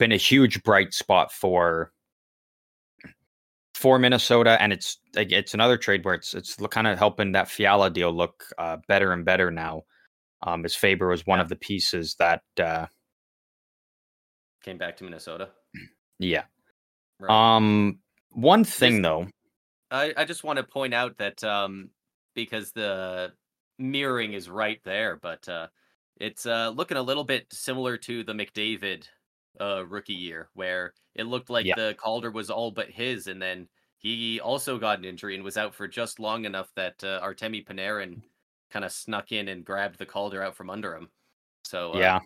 been 0.02 0.12
a 0.12 0.18
huge 0.18 0.64
bright 0.64 0.94
spot 0.96 1.32
for 1.32 1.94
for 3.76 4.00
Minnesota, 4.00 4.58
and 4.62 4.74
it's 4.74 4.98
it's 5.16 5.54
another 5.54 5.78
trade 5.78 6.04
where 6.04 6.16
it's 6.16 6.34
it's 6.34 6.56
kind 6.72 6.88
of 6.88 6.98
helping 6.98 7.34
that 7.34 7.48
Fiala 7.50 7.92
deal 7.92 8.12
look 8.12 8.44
uh, 8.58 8.78
better 8.88 9.14
and 9.14 9.24
better 9.24 9.52
now. 9.52 9.84
Um, 10.42 10.66
as 10.66 10.76
Faber 10.76 11.08
was 11.08 11.26
one 11.26 11.38
Yeah. 11.38 11.44
of 11.44 11.50
the 11.50 11.56
pieces 11.56 12.16
that, 12.18 12.42
uh, 12.60 12.88
Came 14.64 14.80
back 14.80 14.98
to 14.98 15.04
Minnesota. 15.04 15.50
yeah. 16.18 16.46
Right. 17.20 17.30
Um, 17.56 18.00
one 18.32 18.64
thing 18.64 18.96
This- 18.96 19.04
though, 19.04 19.28
I, 19.92 20.14
I 20.18 20.26
just 20.26 20.44
want 20.44 20.58
to 20.58 20.64
point 20.64 20.96
out 20.96 21.18
that 21.20 21.44
um, 21.44 21.92
because 22.34 22.72
the 22.72 23.34
mirroring 23.78 24.34
is 24.34 24.50
right 24.50 24.82
there, 24.84 25.16
but 25.22 25.48
uh, 25.48 25.68
it's 26.20 26.48
uh, 26.48 26.70
looking 26.76 26.98
a 26.98 27.02
little 27.04 27.24
bit 27.24 27.46
similar 27.52 27.98
to 27.98 28.24
the 28.24 28.34
McDavid 28.34 29.06
uh, 29.60 29.86
rookie 29.88 30.14
year, 30.14 30.50
where 30.54 30.94
it 31.16 31.26
looked 31.26 31.50
like 31.50 31.68
Yeah. 31.68 31.76
the 31.76 31.96
Calder 31.98 32.32
was 32.32 32.50
all 32.50 32.72
but 32.72 32.90
his, 32.90 33.28
and 33.28 33.42
then 33.42 33.70
he 33.98 34.40
also 34.40 34.78
got 34.80 35.00
an 35.00 35.06
injury 35.06 35.36
and 35.36 35.44
was 35.44 35.58
out 35.58 35.76
for 35.76 35.88
just 35.88 36.20
long 36.20 36.46
enough 36.46 36.74
that 36.76 37.04
uh, 37.04 37.22
Artemi 37.22 37.66
Panarin 37.66 38.24
kind 38.70 38.86
of 38.86 38.92
snuck 38.92 39.32
in 39.32 39.48
and 39.50 39.66
grabbed 39.66 40.00
the 40.00 40.06
Calder 40.06 40.42
out 40.44 40.56
from 40.56 40.70
under 40.70 40.96
him. 40.96 41.12
So 41.66 41.94
uh, 41.96 42.14
yeah, 42.14 42.20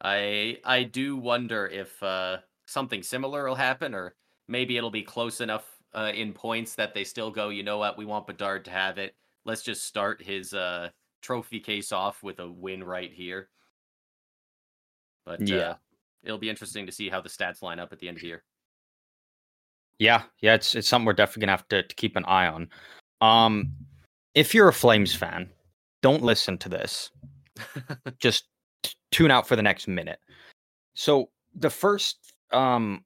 I 0.00 0.60
I 0.64 0.84
do 0.84 1.16
wonder 1.16 1.66
if 1.66 2.02
uh, 2.02 2.40
something 2.66 3.02
similar 3.02 3.46
will 3.48 3.54
happen, 3.56 3.94
or 3.94 4.16
maybe 4.48 4.76
it'll 4.76 4.90
be 4.90 5.02
close 5.02 5.40
enough 5.40 5.82
uh, 5.94 6.12
in 6.14 6.32
points 6.34 6.74
that 6.76 6.94
they 6.94 7.04
still 7.04 7.30
go. 7.30 7.48
You 7.48 7.62
know 7.62 7.78
what? 7.78 7.98
We 7.98 8.04
want 8.04 8.26
Bedard 8.26 8.64
to 8.66 8.70
have 8.70 8.98
it. 8.98 9.16
Let's 9.44 9.62
just 9.62 9.84
start 9.84 10.22
his 10.22 10.52
uh, 10.54 10.90
trophy 11.22 11.60
case 11.60 11.92
off 11.92 12.22
with 12.22 12.38
a 12.40 12.50
win 12.50 12.84
right 12.84 13.12
here. 13.12 13.50
But 15.24 15.50
Yeah. 15.50 15.78
It'll 16.24 16.38
be 16.38 16.50
interesting 16.50 16.86
to 16.86 16.92
see 16.92 17.08
how 17.08 17.20
the 17.20 17.28
stats 17.28 17.62
line 17.62 17.78
up 17.78 17.92
at 17.92 17.98
the 17.98 18.08
end 18.08 18.16
of 18.16 18.22
the 18.22 18.28
year. 18.28 18.42
yeah, 19.98 20.22
yeah. 20.40 20.54
It's 20.54 20.74
it's 20.74 20.88
something 20.88 21.06
we're 21.06 21.12
definitely 21.12 21.42
gonna 21.42 21.52
have 21.52 21.68
to, 21.68 21.82
to 21.82 21.94
keep 21.94 22.16
an 22.16 22.24
eye 22.24 22.46
on. 22.46 22.68
Um, 23.20 23.72
if 24.34 24.54
you're 24.54 24.68
a 24.68 24.72
Flames 24.72 25.14
fan, 25.14 25.48
don't 26.02 26.22
listen 26.22 26.58
to 26.58 26.68
this. 26.68 27.10
just 28.18 28.48
t- 28.82 28.94
tune 29.12 29.30
out 29.30 29.46
for 29.46 29.56
the 29.56 29.62
next 29.62 29.86
minute. 29.86 30.18
So 30.94 31.30
the 31.54 31.70
first 31.70 32.34
um 32.52 33.04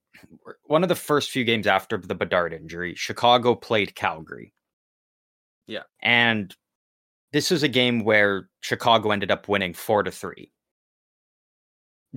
one 0.65 0.83
of 0.83 0.89
the 0.89 0.95
first 0.95 1.31
few 1.31 1.45
games 1.45 1.67
after 1.67 1.99
the 1.99 2.15
Bedard 2.15 2.53
injury, 2.53 2.95
Chicago 2.95 3.55
played 3.55 3.95
Calgary. 3.95 4.53
Yeah. 5.67 5.83
And 6.03 6.55
this 7.33 7.53
is 7.53 7.63
a 7.63 7.69
game 7.69 8.05
where 8.05 8.49
Chicago 8.61 9.11
ended 9.11 9.31
up 9.31 9.49
winning 9.49 9.75
4 9.75 10.03
to 10.05 10.11
3. 10.11 10.51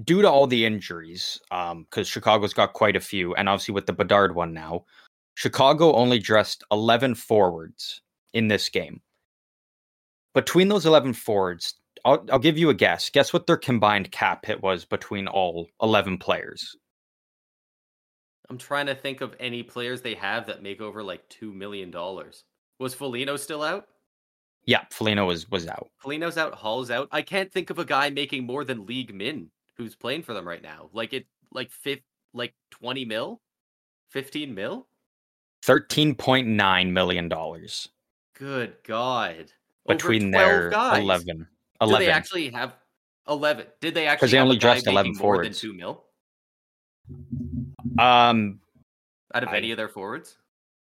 Due 0.04 0.22
to 0.22 0.30
all 0.30 0.48
the 0.48 0.66
injuries, 0.66 1.40
um 1.52 1.86
cuz 1.92 2.08
Chicago's 2.08 2.54
got 2.54 2.74
quite 2.74 2.96
a 2.96 3.02
few 3.02 3.36
and 3.36 3.50
obviously 3.50 3.74
with 3.74 3.86
the 3.86 3.94
Bedard 3.94 4.36
one 4.36 4.54
now, 4.54 4.86
Chicago 5.36 5.94
only 5.94 6.20
dressed 6.20 6.64
11 6.72 7.16
forwards 7.16 8.02
in 8.34 8.48
this 8.48 8.70
game. 8.70 9.02
Between 10.34 10.70
those 10.70 10.86
11 10.86 11.14
forwards, 11.14 11.76
I'll, 12.06 12.26
I'll 12.32 12.40
give 12.40 12.58
you 12.58 12.70
a 12.70 12.74
guess. 12.74 13.10
Guess 13.10 13.34
what 13.34 13.48
their 13.48 13.58
combined 13.58 14.12
cap 14.12 14.46
hit 14.46 14.62
was 14.62 14.86
between 14.86 15.28
all 15.28 15.68
11 15.82 16.18
players? 16.20 16.76
I'm 18.50 18.58
trying 18.58 18.88
to 18.88 18.96
think 18.96 19.22
of 19.22 19.36
any 19.40 19.64
players 19.64 20.02
they 20.02 20.16
have 20.16 20.46
that 20.48 20.64
make 20.64 20.82
over 20.82 21.04
like 21.04 21.28
$2 21.30 21.54
million. 21.54 21.94
Was 22.80 22.94
Foligno 22.94 23.38
still 23.38 23.64
out? 23.64 23.86
Yeah, 24.66 24.84
Foligno 24.92 25.26
was 25.26 25.50
was 25.50 25.68
out. 25.68 25.90
Foligno's 25.98 26.38
out, 26.38 26.54
Hall's 26.54 26.92
out. 26.92 27.08
I 27.12 27.24
can't 27.24 27.52
think 27.52 27.70
of 27.70 27.80
a 27.80 27.86
guy 27.86 28.10
making 28.10 28.46
more 28.46 28.64
than 28.64 28.86
league 28.86 29.14
min 29.14 29.50
who's 29.78 29.96
playing 29.96 30.24
for 30.24 30.34
them 30.34 30.48
right 30.48 30.62
now. 30.62 30.90
Like 30.94 31.14
it 31.14 31.26
like 31.52 31.72
fifth 31.72 32.02
like 32.34 32.54
20 32.72 33.06
mil? 33.06 33.42
15 34.10 34.54
mil? 34.54 34.88
$13.9 35.64 36.92
million. 36.92 37.30
Good 38.34 38.74
God. 38.84 39.52
Between 39.88 40.32
their 40.32 40.70
guys. 40.70 41.02
11. 41.02 41.48
11. 41.82 42.00
Do 42.00 42.06
they 42.06 42.12
actually 42.12 42.50
have 42.50 42.76
11? 43.28 43.66
Did 43.80 43.94
they 43.94 44.08
actually 44.08 44.26
Because 44.28 44.32
they 44.32 44.40
only 44.40 44.58
dressed 44.58 44.88
11 44.88 45.12
making 45.12 45.22
more 45.24 45.44
than 45.44 45.54
forwards. 45.54 45.62
2 45.62 45.74
mil 45.74 46.04
Um, 48.00 48.60
out 49.34 49.44
of 49.44 49.50
I- 49.50 49.58
any 49.58 49.72
of 49.72 49.78
their 49.78 49.90
forwards? 49.90 50.38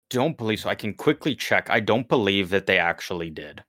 don't 0.10 0.38
believe 0.38 0.60
so. 0.60 0.70
I 0.70 0.76
can 0.76 0.94
quickly 0.96 1.36
check. 1.36 1.70
I 1.70 1.80
don't 1.80 2.08
believe 2.10 2.50
that 2.50 2.66
they 2.66 2.80
actually 2.80 3.30
did. 3.30 3.64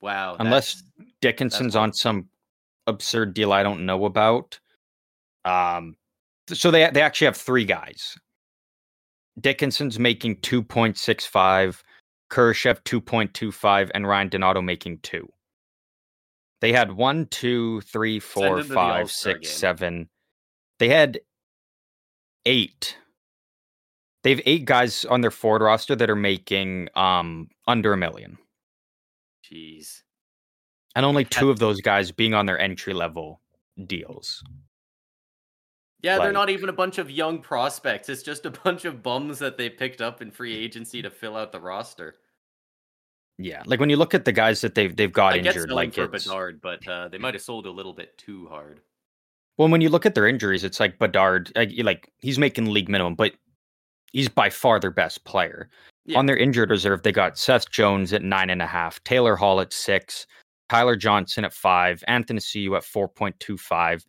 Wow. 0.00 0.36
Unless 0.40 0.82
Dickinson's 1.20 1.76
on 1.76 1.92
some 1.92 2.28
absurd 2.86 3.34
deal 3.34 3.52
I 3.52 3.62
don't 3.62 3.86
know 3.86 4.04
about. 4.04 4.58
Um, 5.44 5.96
so 6.48 6.70
they 6.70 6.88
they 6.90 7.02
actually 7.02 7.26
have 7.26 7.36
three 7.36 7.64
guys. 7.64 8.16
Dickinson's 9.40 9.98
making 9.98 10.40
two 10.40 10.62
point 10.62 10.98
six 10.98 11.24
five, 11.24 11.82
Kurashev 12.30 12.82
two 12.84 13.00
point 13.00 13.32
two 13.34 13.52
five, 13.52 13.90
and 13.94 14.06
Ryan 14.06 14.28
Donato 14.28 14.60
making 14.60 14.98
two. 15.02 15.28
They 16.60 16.72
had 16.72 16.92
one, 16.92 17.26
two, 17.26 17.80
three, 17.82 18.20
four, 18.20 18.62
the 18.62 19.06
six, 19.06 19.40
game. 19.40 19.44
seven. 19.44 20.08
They 20.78 20.88
had 20.88 21.20
eight. 22.44 22.96
They 24.22 24.30
have 24.30 24.42
eight 24.44 24.66
guys 24.66 25.06
on 25.06 25.22
their 25.22 25.30
forward 25.30 25.62
roster 25.62 25.96
that 25.96 26.10
are 26.10 26.16
making 26.16 26.88
um 26.94 27.48
under 27.66 27.92
a 27.92 27.96
million 27.96 28.36
Jeez. 29.50 30.02
And 30.96 31.06
only 31.06 31.24
two 31.24 31.50
of 31.50 31.58
those 31.58 31.80
guys 31.80 32.10
being 32.12 32.34
on 32.34 32.46
their 32.46 32.58
entry 32.58 32.92
level 32.94 33.40
deals. 33.86 34.42
Yeah, 36.02 36.18
they're 36.18 36.32
not 36.32 36.48
even 36.48 36.70
a 36.70 36.72
bunch 36.72 36.98
of 36.98 37.10
young 37.10 37.40
prospects. 37.40 38.08
It's 38.08 38.22
just 38.22 38.46
a 38.46 38.50
bunch 38.50 38.84
of 38.84 39.02
bums 39.02 39.38
that 39.40 39.58
they 39.58 39.68
picked 39.68 40.00
up 40.00 40.22
in 40.22 40.30
free 40.30 40.56
agency 40.56 41.02
to 41.02 41.10
fill 41.10 41.36
out 41.36 41.52
the 41.52 41.60
roster. 41.60 42.14
Yeah, 43.38 43.62
like 43.66 43.80
when 43.80 43.90
you 43.90 43.96
look 43.96 44.14
at 44.14 44.24
the 44.24 44.32
guys 44.32 44.60
that 44.60 44.74
they've 44.74 44.94
they've 44.94 45.12
got 45.12 45.34
I 45.34 45.38
injured, 45.38 45.70
like 45.70 45.94
for 45.94 46.04
it's 46.04 46.26
Bedard, 46.26 46.60
but 46.60 46.86
uh, 46.86 47.08
they 47.08 47.18
might 47.18 47.34
have 47.34 47.42
sold 47.42 47.66
a 47.66 47.70
little 47.70 47.94
bit 47.94 48.16
too 48.18 48.46
hard. 48.48 48.80
well, 49.56 49.68
when 49.68 49.80
you 49.80 49.88
look 49.88 50.04
at 50.06 50.14
their 50.14 50.26
injuries, 50.26 50.64
it's 50.64 50.80
like 50.80 50.98
Bedard, 50.98 51.50
like, 51.56 51.70
like 51.78 52.12
he's 52.20 52.38
making 52.38 52.66
league 52.66 52.88
minimum, 52.88 53.14
but 53.14 53.32
he's 54.12 54.28
by 54.28 54.50
far 54.50 54.78
their 54.80 54.90
best 54.90 55.24
player. 55.24 55.70
Yeah. 56.06 56.18
On 56.18 56.26
their 56.26 56.36
injured 56.36 56.70
reserve, 56.70 57.02
they 57.02 57.12
got 57.12 57.38
Seth 57.38 57.70
Jones 57.70 58.12
at 58.12 58.22
nine 58.22 58.50
and 58.50 58.62
a 58.62 58.66
half, 58.66 59.02
Taylor 59.04 59.36
Hall 59.36 59.60
at 59.60 59.72
six, 59.72 60.26
Tyler 60.70 60.94
Johnson 60.94 61.44
at 61.44 61.52
five, 61.52 62.04
Athanasiou 62.08 62.76
at 62.76 62.84
four 62.84 63.08
point 63.08 63.38
two 63.40 63.58
five, 63.58 64.04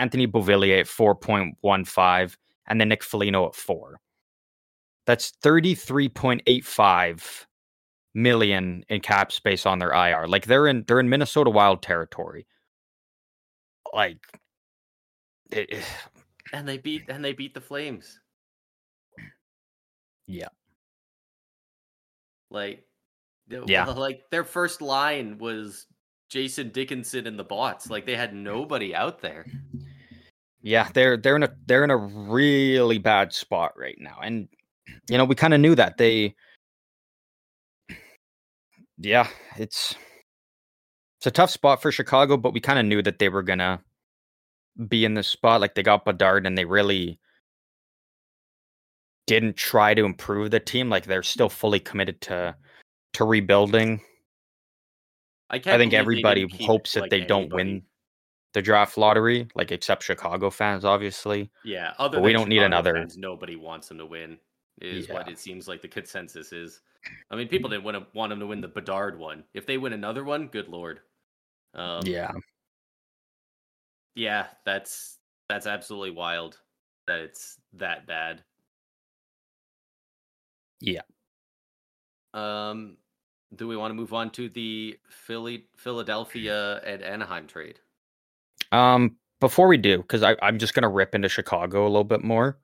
Anthony 0.00 0.26
Beauvillier 0.26 0.80
at 0.80 0.88
four 0.88 1.14
point 1.14 1.58
one 1.60 1.84
five, 1.84 2.38
and 2.66 2.80
then 2.80 2.88
Nick 2.88 3.02
Foligno 3.02 3.46
at 3.46 3.54
four. 3.54 4.00
That's 5.04 5.32
thirty 5.42 5.74
three 5.74 6.08
point 6.08 6.40
eight 6.46 6.64
five 6.64 7.46
million 8.14 8.82
in 8.88 9.02
cap 9.02 9.30
space 9.30 9.66
on 9.66 9.78
their 9.78 9.92
IR. 9.92 10.26
Like 10.26 10.46
they're 10.46 10.66
in 10.66 10.84
they're 10.88 11.00
in 11.00 11.10
Minnesota 11.10 11.50
Wild 11.50 11.82
territory. 11.82 12.46
Like 13.92 14.16
it, 15.52 15.84
And 16.54 16.66
they 16.66 16.78
beat 16.78 17.02
and 17.10 17.22
they 17.22 17.34
beat 17.34 17.52
the 17.52 17.60
Flames. 17.60 18.20
Yeah. 20.26 20.48
Like 22.50 22.86
Yeah. 23.66 23.84
like 23.96 24.22
their 24.30 24.44
first 24.44 24.80
line 24.80 25.36
was 25.36 25.86
Jason 26.28 26.70
Dickinson 26.70 27.26
and 27.26 27.38
the 27.38 27.44
bots. 27.44 27.90
Like 27.90 28.06
they 28.06 28.16
had 28.16 28.34
nobody 28.34 28.94
out 28.94 29.20
there. 29.20 29.46
yeah, 30.62 30.88
they're 30.94 31.16
they're 31.16 31.36
in 31.36 31.42
a 31.42 31.54
they're 31.66 31.84
in 31.84 31.90
a 31.90 31.96
really 31.96 32.98
bad 32.98 33.32
spot 33.32 33.72
right 33.76 33.96
now. 33.98 34.18
And 34.22 34.48
you 35.08 35.18
know, 35.18 35.24
we 35.24 35.34
kind 35.34 35.54
of 35.54 35.60
knew 35.60 35.74
that. 35.74 35.96
They 35.98 36.34
Yeah, 38.98 39.28
it's 39.56 39.94
it's 41.18 41.26
a 41.26 41.30
tough 41.30 41.50
spot 41.50 41.82
for 41.82 41.92
Chicago, 41.92 42.36
but 42.36 42.52
we 42.52 42.60
kind 42.60 42.78
of 42.78 42.86
knew 42.86 43.02
that 43.02 43.18
they 43.18 43.28
were 43.28 43.42
gonna 43.42 43.80
be 44.88 45.04
in 45.04 45.14
this 45.14 45.28
spot. 45.28 45.60
Like 45.60 45.74
they 45.74 45.82
got 45.82 46.04
Bedard 46.04 46.46
and 46.46 46.56
they 46.56 46.64
really 46.64 47.18
didn't 49.26 49.56
try 49.56 49.94
to 49.94 50.04
improve 50.04 50.50
the 50.50 50.60
team. 50.60 50.88
Like 50.88 51.06
they're 51.06 51.22
still 51.22 51.48
fully 51.48 51.80
committed 51.80 52.20
to 52.22 52.56
to 53.14 53.24
rebuilding. 53.24 54.00
I 55.50 55.58
can't 55.58 55.74
I 55.74 55.78
think 55.78 55.92
everybody 55.94 56.46
keep, 56.48 56.66
hopes 56.66 56.94
that 56.94 57.02
like, 57.02 57.10
they 57.10 57.20
don't 57.20 57.42
anybody. 57.42 57.64
win 57.64 57.82
the 58.52 58.62
draft 58.62 58.96
lottery, 58.98 59.48
like 59.54 59.70
except 59.70 60.02
Chicago 60.02 60.50
fans, 60.50 60.84
obviously. 60.84 61.50
Yeah, 61.64 61.92
other 61.98 62.20
we 62.20 62.32
don't 62.32 62.48
need 62.48 62.62
another- 62.62 62.94
fans, 62.94 63.16
nobody 63.16 63.56
wants 63.56 63.88
them 63.88 63.98
to 63.98 64.06
win. 64.06 64.38
Is 64.82 65.08
what 65.08 65.26
it 65.26 65.38
seems 65.38 65.66
like 65.68 65.80
the 65.80 65.88
consensus 65.88 66.52
is. 66.52 66.80
I 67.30 67.36
mean, 67.36 67.48
people 67.48 67.70
didn't 67.70 67.84
want 67.84 67.96
to 67.96 68.06
want 68.12 68.28
them 68.28 68.40
to 68.40 68.46
win 68.46 68.60
the 68.60 68.68
Bedard 68.68 69.18
one. 69.18 69.42
If 69.54 69.64
they 69.64 69.78
win 69.78 69.94
another 69.94 70.22
one, 70.22 70.48
good 70.48 70.68
lord. 70.68 71.00
Um, 71.72 72.02
yeah. 72.04 72.32
yeah, 74.14 74.48
that's 74.66 75.16
that's 75.48 75.66
absolutely 75.66 76.10
wild 76.10 76.58
that 77.06 77.20
it's 77.20 77.58
that 77.74 78.06
bad. 78.06 78.42
Yeah. 80.80 81.02
Um, 82.34 82.98
do 83.56 83.68
we 83.68 83.76
want 83.76 83.90
to 83.90 83.94
move 83.94 84.12
on 84.12 84.30
to 84.30 84.48
the 84.48 84.98
Philly, 85.08 85.66
Philadelphia, 85.76 86.80
and 86.84 87.02
Anaheim 87.02 87.46
trade? 87.46 87.80
Um, 88.72 89.16
before 89.40 89.68
we 89.68 89.76
do, 89.76 89.98
because 89.98 90.22
I'm 90.22 90.58
just 90.58 90.74
gonna 90.74 90.88
rip 90.88 91.14
into 91.14 91.28
Chicago 91.28 91.84
a 91.84 91.88
little 91.88 92.04
bit 92.04 92.22
more. 92.22 92.58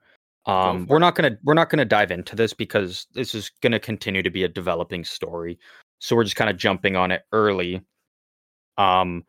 Um, 0.46 0.86
we're 0.86 0.98
not 0.98 1.14
gonna 1.14 1.38
we're 1.44 1.54
not 1.54 1.70
gonna 1.70 1.84
dive 1.84 2.10
into 2.10 2.34
this 2.34 2.52
because 2.52 3.06
this 3.14 3.34
is 3.34 3.50
gonna 3.60 3.78
continue 3.78 4.22
to 4.22 4.30
be 4.30 4.44
a 4.44 4.48
developing 4.48 5.04
story. 5.04 5.58
So 6.00 6.16
we're 6.16 6.24
just 6.24 6.36
kind 6.36 6.50
of 6.50 6.56
jumping 6.56 6.96
on 6.96 7.12
it 7.12 7.22
early. 7.32 7.82
Um, 8.76 9.24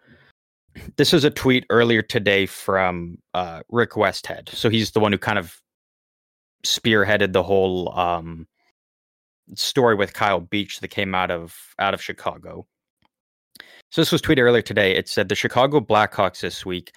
this 0.98 1.14
is 1.14 1.24
a 1.24 1.30
tweet 1.30 1.66
earlier 1.70 2.02
today 2.02 2.46
from 2.46 3.18
uh, 3.34 3.62
Rick 3.70 3.92
Westhead. 3.92 4.50
So 4.50 4.70
he's 4.70 4.92
the 4.92 5.00
one 5.00 5.12
who 5.12 5.20
kind 5.20 5.38
of 5.38 5.56
spearheaded 6.66 7.34
the 7.34 7.44
whole 7.44 7.98
um, 7.98 8.48
story 9.56 9.96
with 9.96 10.14
Kyle 10.14 10.40
Beach 10.40 10.80
that 10.80 10.90
came 10.90 11.14
out 11.16 11.32
of 11.32 11.56
out 11.80 11.94
of 11.94 12.02
Chicago. 12.02 12.66
So 13.92 14.02
this 14.02 14.12
was 14.12 14.22
tweeted 14.22 14.42
earlier 14.42 14.62
today. 14.62 14.96
It 14.96 15.08
said 15.08 15.30
the 15.30 15.36
Chicago 15.36 15.80
Blackhawks 15.80 16.42
this 16.42 16.66
week 16.66 16.92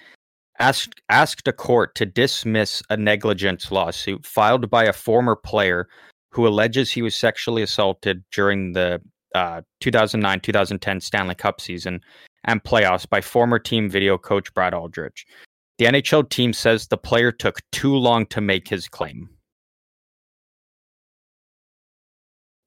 asked 0.59 0.99
asked 1.09 1.47
a 1.47 1.53
court 1.53 1.95
to 1.95 2.05
dismiss 2.05 2.81
a 2.89 2.97
negligence 2.97 3.71
lawsuit 3.71 4.25
filed 4.25 4.69
by 4.69 4.85
a 4.85 4.93
former 4.93 5.35
player 5.35 5.87
who 6.31 6.47
alleges 6.47 6.91
he 6.91 7.01
was 7.01 7.15
sexually 7.15 7.61
assaulted 7.61 8.23
during 8.31 8.73
the 8.73 9.01
uh, 9.35 9.61
2009-2010 9.83 11.01
Stanley 11.01 11.35
Cup 11.35 11.61
season 11.61 12.01
and 12.45 12.63
playoffs 12.63 13.07
by 13.07 13.21
former 13.21 13.59
team 13.59 13.89
video 13.89 14.17
coach 14.17 14.53
Brad 14.53 14.73
Aldrich. 14.73 15.25
The 15.77 15.85
NHL 15.85 16.29
team 16.29 16.53
says 16.53 16.87
the 16.87 16.97
player 16.97 17.31
took 17.31 17.59
too 17.71 17.95
long 17.95 18.25
to 18.27 18.41
make 18.41 18.67
his 18.67 18.87
claim. 18.87 19.29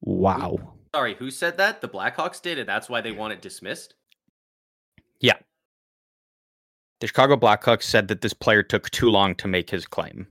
Wow. 0.01 0.75
Sorry, 0.95 1.15
who 1.15 1.31
said 1.31 1.57
that? 1.59 1.81
The 1.81 1.89
Blackhawks 1.89 2.41
did, 2.43 2.59
and 2.59 2.69
that's 2.69 2.89
why 2.89 3.01
they 3.01 3.13
want 3.13 3.33
it 3.33 3.43
dismissed. 3.43 3.95
Yeah. 5.21 5.37
The 7.01 7.07
Chicago 7.07 7.37
Blackhawks 7.37 7.85
said 7.85 8.09
that 8.09 8.21
this 8.21 8.33
player 8.35 8.63
took 8.63 8.91
too 8.91 9.11
long 9.11 9.35
to 9.37 9.49
make 9.49 9.71
his 9.71 9.87
claim. 9.87 10.27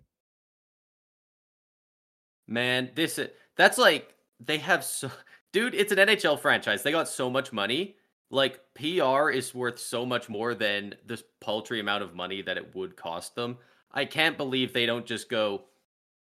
Man, 2.48 2.92
this 2.96 3.20
i- 3.20 3.30
that's 3.56 3.78
like 3.78 4.16
they 4.40 4.58
have 4.58 4.84
so 4.84 5.12
dude, 5.52 5.76
it's 5.76 5.92
an 5.92 5.98
NHL 6.00 6.40
franchise. 6.40 6.84
They 6.84 6.92
got 6.92 7.08
so 7.08 7.30
much 7.30 7.52
money. 7.54 7.96
Like 8.32 8.60
PR 8.76 9.30
is 9.32 9.56
worth 9.56 9.80
so 9.80 10.06
much 10.06 10.30
more 10.30 10.54
than 10.54 10.96
this 11.06 11.24
paltry 11.42 11.80
amount 11.80 12.04
of 12.04 12.14
money 12.16 12.42
that 12.44 12.58
it 12.58 12.76
would 12.76 12.96
cost 12.96 13.36
them. 13.36 13.58
I 13.92 14.06
can't 14.06 14.38
believe 14.38 14.72
they 14.72 14.86
don't 14.86 15.06
just 15.06 15.30
go, 15.30 15.64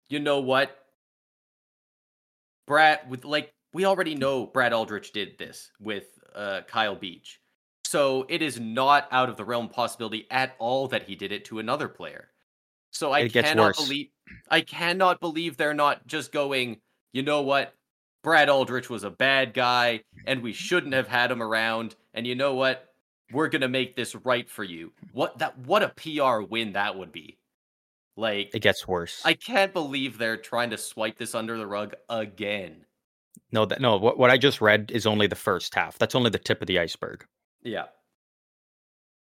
you 0.07 0.19
know 0.19 0.39
what? 0.39 0.84
Brad 2.68 3.09
with 3.09 3.26
like 3.26 3.53
we 3.74 3.86
already 3.86 4.16
know 4.16 4.45
Brad 4.45 4.74
Aldrich 4.74 5.11
did 5.11 5.38
this 5.38 5.72
with 5.80 6.05
uh 6.36 6.61
Kyle 6.68 6.95
Beach. 6.95 7.39
So 7.84 8.26
it 8.30 8.41
is 8.41 8.59
not 8.59 9.07
out 9.11 9.30
of 9.30 9.38
the 9.38 9.45
realm 9.45 9.66
of 9.66 9.72
possibility 9.72 10.28
at 10.32 10.55
all 10.59 10.88
that 10.88 11.03
he 11.03 11.16
did 11.16 11.32
it 11.32 11.45
to 11.45 11.59
another 11.59 11.88
player. 11.88 12.30
So 12.91 13.11
I 13.11 13.28
cannot 13.30 13.57
worse. 13.57 13.84
believe 13.84 14.07
I 14.49 14.61
cannot 14.61 15.20
believe 15.20 15.57
they're 15.57 15.74
not 15.74 16.07
just 16.07 16.32
going, 16.32 16.78
you 17.13 17.22
know 17.22 17.41
what? 17.41 17.76
Brad 18.24 18.49
Aldrich 18.49 18.89
was 18.89 19.03
a 19.03 19.11
bad 19.11 19.53
guy 19.53 20.01
and 20.26 20.41
we 20.41 20.51
shouldn't 20.51 20.93
have 20.93 21.07
had 21.07 21.30
him 21.30 21.43
around. 21.43 21.95
And 22.13 22.26
you 22.26 22.34
know 22.34 22.55
what? 22.55 22.91
We're 23.32 23.49
gonna 23.49 23.68
make 23.68 23.95
this 23.95 24.16
right 24.16 24.49
for 24.49 24.63
you. 24.63 24.91
What 25.11 25.38
that 25.39 25.57
what 25.59 25.84
a 25.84 25.89
PR 25.89 26.41
win 26.41 26.74
that 26.74 26.97
would 26.97 27.11
be. 27.11 27.38
Like 28.18 28.51
It 28.53 28.59
gets 28.61 28.88
worse. 28.88 29.22
I 29.26 29.34
can't 29.34 29.74
believe 29.74 30.18
they're 30.18 30.38
trying 30.38 30.70
to 30.70 30.78
swipe 30.78 31.18
this 31.18 31.36
under 31.36 31.57
the 31.57 31.68
rug 31.68 31.95
again. 32.09 32.86
no, 33.51 33.66
that 33.66 33.82
no. 33.82 33.97
What 33.97 34.18
what 34.18 34.32
I 34.32 34.38
just 34.38 34.61
read 34.61 34.91
is 34.93 35.05
only 35.05 35.28
the 35.28 35.36
first 35.36 35.76
half. 35.76 35.97
That's 35.97 36.16
only 36.16 36.30
the 36.30 36.39
tip 36.39 36.61
of 36.61 36.68
the 36.68 36.80
iceberg. 36.80 37.26
Yeah. 37.61 37.86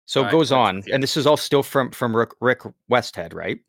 So 0.08 0.22
All 0.22 0.28
it 0.28 0.32
goes 0.32 0.52
let's 0.52 0.58
on, 0.58 0.84
and 0.92 1.02
this 1.02 1.18
is 1.18 1.26
all 1.26 1.38
still 1.38 1.64
from 1.64 1.92
from 1.92 2.16
Rick, 2.16 2.32
Rick 2.42 2.62
Westhead, 2.92 3.34
right? 3.34 3.60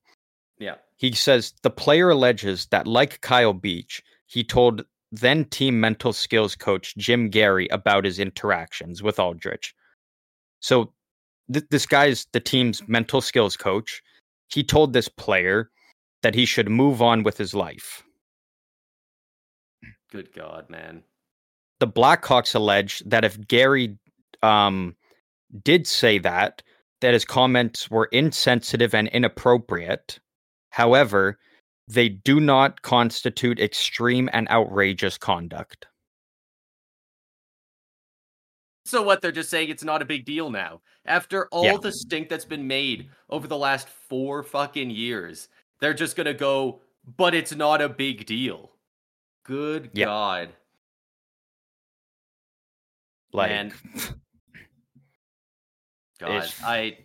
Yeah. 0.58 0.74
He 0.96 1.12
says 1.12 1.54
the 1.62 1.70
player 1.70 2.10
alleges 2.10 2.66
that, 2.66 2.86
like 2.86 3.20
Kyle 3.20 3.52
Beach, 3.52 4.02
he 4.26 4.42
told 4.42 4.84
then 5.12 5.44
team 5.46 5.80
mental 5.80 6.12
skills 6.12 6.56
coach 6.56 6.94
Jim 6.96 7.28
Gary 7.28 7.68
about 7.68 8.04
his 8.04 8.18
interactions 8.18 9.02
with 9.02 9.18
Aldrich. 9.18 9.74
So 10.60 10.92
th- 11.52 11.66
this 11.70 11.86
guy's 11.86 12.26
the 12.32 12.40
team's 12.40 12.86
mental 12.88 13.20
skills 13.20 13.56
coach. 13.56 14.02
He 14.48 14.62
told 14.62 14.92
this 14.92 15.08
player 15.08 15.70
that 16.22 16.34
he 16.34 16.44
should 16.44 16.68
move 16.68 17.02
on 17.02 17.22
with 17.22 17.38
his 17.38 17.54
life. 17.54 18.02
Good 20.10 20.32
God, 20.32 20.70
man. 20.70 21.02
The 21.80 21.88
Blackhawks 21.88 22.54
allege 22.54 23.00
that 23.06 23.24
if 23.24 23.46
Gary 23.46 23.98
um, 24.42 24.96
did 25.62 25.86
say 25.86 26.18
that, 26.18 26.62
that 27.00 27.12
his 27.12 27.24
comments 27.24 27.90
were 27.90 28.06
insensitive 28.06 28.94
and 28.94 29.08
inappropriate. 29.08 30.18
However, 30.70 31.38
they 31.88 32.08
do 32.08 32.40
not 32.40 32.82
constitute 32.82 33.60
extreme 33.60 34.28
and 34.32 34.48
outrageous 34.48 35.18
conduct. 35.18 35.86
So 38.86 39.02
what? 39.02 39.20
They're 39.20 39.32
just 39.32 39.50
saying 39.50 39.68
it's 39.68 39.82
not 39.84 40.00
a 40.00 40.04
big 40.04 40.24
deal 40.24 40.48
now. 40.48 40.80
After 41.04 41.48
all 41.48 41.64
Yeah. 41.64 41.76
the 41.82 41.90
stink 41.92 42.28
that's 42.28 42.44
been 42.44 42.66
made 42.66 43.10
over 43.28 43.48
the 43.48 43.56
last 43.58 43.88
four 43.88 44.42
fucking 44.44 44.90
years, 44.90 45.48
they're 45.80 45.92
just 45.94 46.14
gonna 46.16 46.32
go, 46.34 46.80
but 47.16 47.34
it's 47.34 47.52
not 47.54 47.82
a 47.82 47.88
big 47.88 48.26
deal. 48.26 48.70
Good 49.42 49.90
Yeah. 49.92 50.06
God. 50.06 50.54
Like, 53.32 53.50
Man. 53.50 53.74
God, 56.20 56.30
It's- 56.30 56.62
I, 56.62 56.98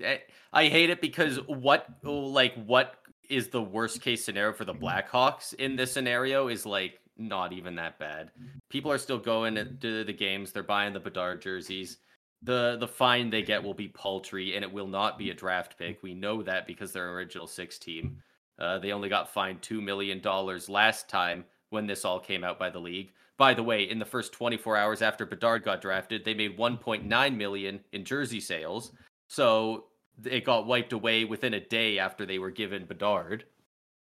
I 0.00 0.22
I 0.52 0.66
hate 0.68 0.90
it 0.90 1.00
because 1.00 1.36
what 1.46 1.86
like 2.02 2.54
what 2.64 2.96
is 3.28 3.48
the 3.48 3.62
worst 3.62 4.00
case 4.00 4.24
scenario 4.24 4.52
for 4.52 4.64
the 4.64 4.74
Blackhawks 4.74 5.54
in 5.54 5.76
this 5.76 5.92
scenario 5.92 6.48
is 6.48 6.64
like 6.66 6.98
not 7.18 7.52
even 7.52 7.74
that 7.76 7.98
bad. 7.98 8.30
People 8.70 8.90
are 8.92 8.98
still 8.98 9.18
going 9.18 9.54
to 9.80 10.04
the 10.04 10.12
games. 10.12 10.52
They're 10.52 10.62
buying 10.62 10.92
the 10.92 11.00
Bedard 11.00 11.42
jerseys. 11.42 11.98
the 12.42 12.76
The 12.78 12.88
fine 12.88 13.30
they 13.30 13.42
get 13.42 13.62
will 13.62 13.74
be 13.74 13.88
paltry, 13.88 14.54
and 14.54 14.64
it 14.64 14.72
will 14.72 14.86
not 14.86 15.18
be 15.18 15.30
a 15.30 15.34
draft 15.34 15.76
pick. 15.78 16.02
We 16.02 16.14
know 16.14 16.42
that 16.42 16.66
because 16.66 16.92
they're 16.92 17.12
original 17.12 17.46
six 17.46 17.78
team. 17.78 18.22
Uh, 18.58 18.78
they 18.78 18.92
only 18.92 19.08
got 19.08 19.32
fined 19.32 19.62
two 19.62 19.80
million 19.80 20.20
dollars 20.20 20.68
last 20.68 21.08
time 21.08 21.44
when 21.70 21.86
this 21.86 22.04
all 22.04 22.20
came 22.20 22.44
out 22.44 22.58
by 22.58 22.70
the 22.70 22.78
league. 22.78 23.12
By 23.36 23.54
the 23.54 23.62
way, 23.62 23.88
in 23.88 23.98
the 24.00 24.04
first 24.04 24.32
24 24.32 24.76
hours 24.76 25.00
after 25.02 25.24
Bedard 25.24 25.62
got 25.62 25.80
drafted, 25.80 26.24
they 26.24 26.34
made 26.34 26.58
1.9 26.58 27.36
million 27.36 27.80
in 27.92 28.04
jersey 28.04 28.40
sales. 28.40 28.90
So 29.28 29.84
it 30.24 30.44
got 30.44 30.66
wiped 30.66 30.92
away 30.92 31.24
within 31.24 31.54
a 31.54 31.60
day 31.60 31.98
after 32.00 32.26
they 32.26 32.40
were 32.40 32.50
given 32.50 32.84
Bedard. 32.86 33.44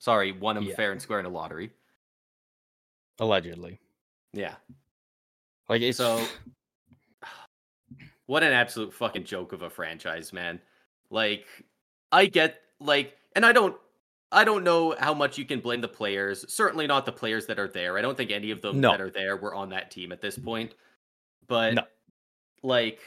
Sorry, 0.01 0.33
won 0.33 0.57
him 0.57 0.65
Yeah. 0.65 0.75
fair 0.75 0.91
and 0.91 1.01
square 1.01 1.21
in 1.21 1.27
a 1.27 1.29
lottery. 1.29 1.71
Allegedly. 3.23 3.79
Yeah. 4.33 4.57
Like 5.69 5.83
it's 5.83 5.99
So 5.99 6.23
what 8.27 8.43
an 8.43 8.53
absolute 8.53 8.93
fucking 8.93 9.25
joke 9.25 9.53
of 9.53 9.63
a 9.63 9.71
franchise, 9.71 10.33
man. 10.33 10.61
Like 11.11 11.47
I 12.11 12.27
get 12.27 12.61
like 12.81 13.17
and 13.37 13.47
I 13.47 13.53
don't 13.53 13.77
I 14.33 14.45
don't 14.45 14.65
know 14.65 14.97
how 14.99 15.15
much 15.15 15.37
you 15.39 15.45
can 15.45 15.61
blame 15.61 15.81
the 15.83 15.89
players. 15.89 16.51
Certainly 16.53 16.87
not 16.87 17.07
the 17.07 17.13
players 17.13 17.47
that 17.47 17.59
are 17.59 17.69
there. 17.69 17.99
I 17.99 18.03
don't 18.03 18.17
think 18.17 18.31
any 18.31 18.51
of 18.51 18.61
them 18.63 18.81
No. 18.81 18.91
that 18.91 19.01
are 19.01 19.11
there 19.11 19.37
were 19.37 19.55
on 19.55 19.69
that 19.71 19.91
team 19.91 20.11
at 20.13 20.21
this 20.21 20.39
point. 20.39 20.75
But 21.47 21.75
No. 21.75 21.83
like 22.63 23.01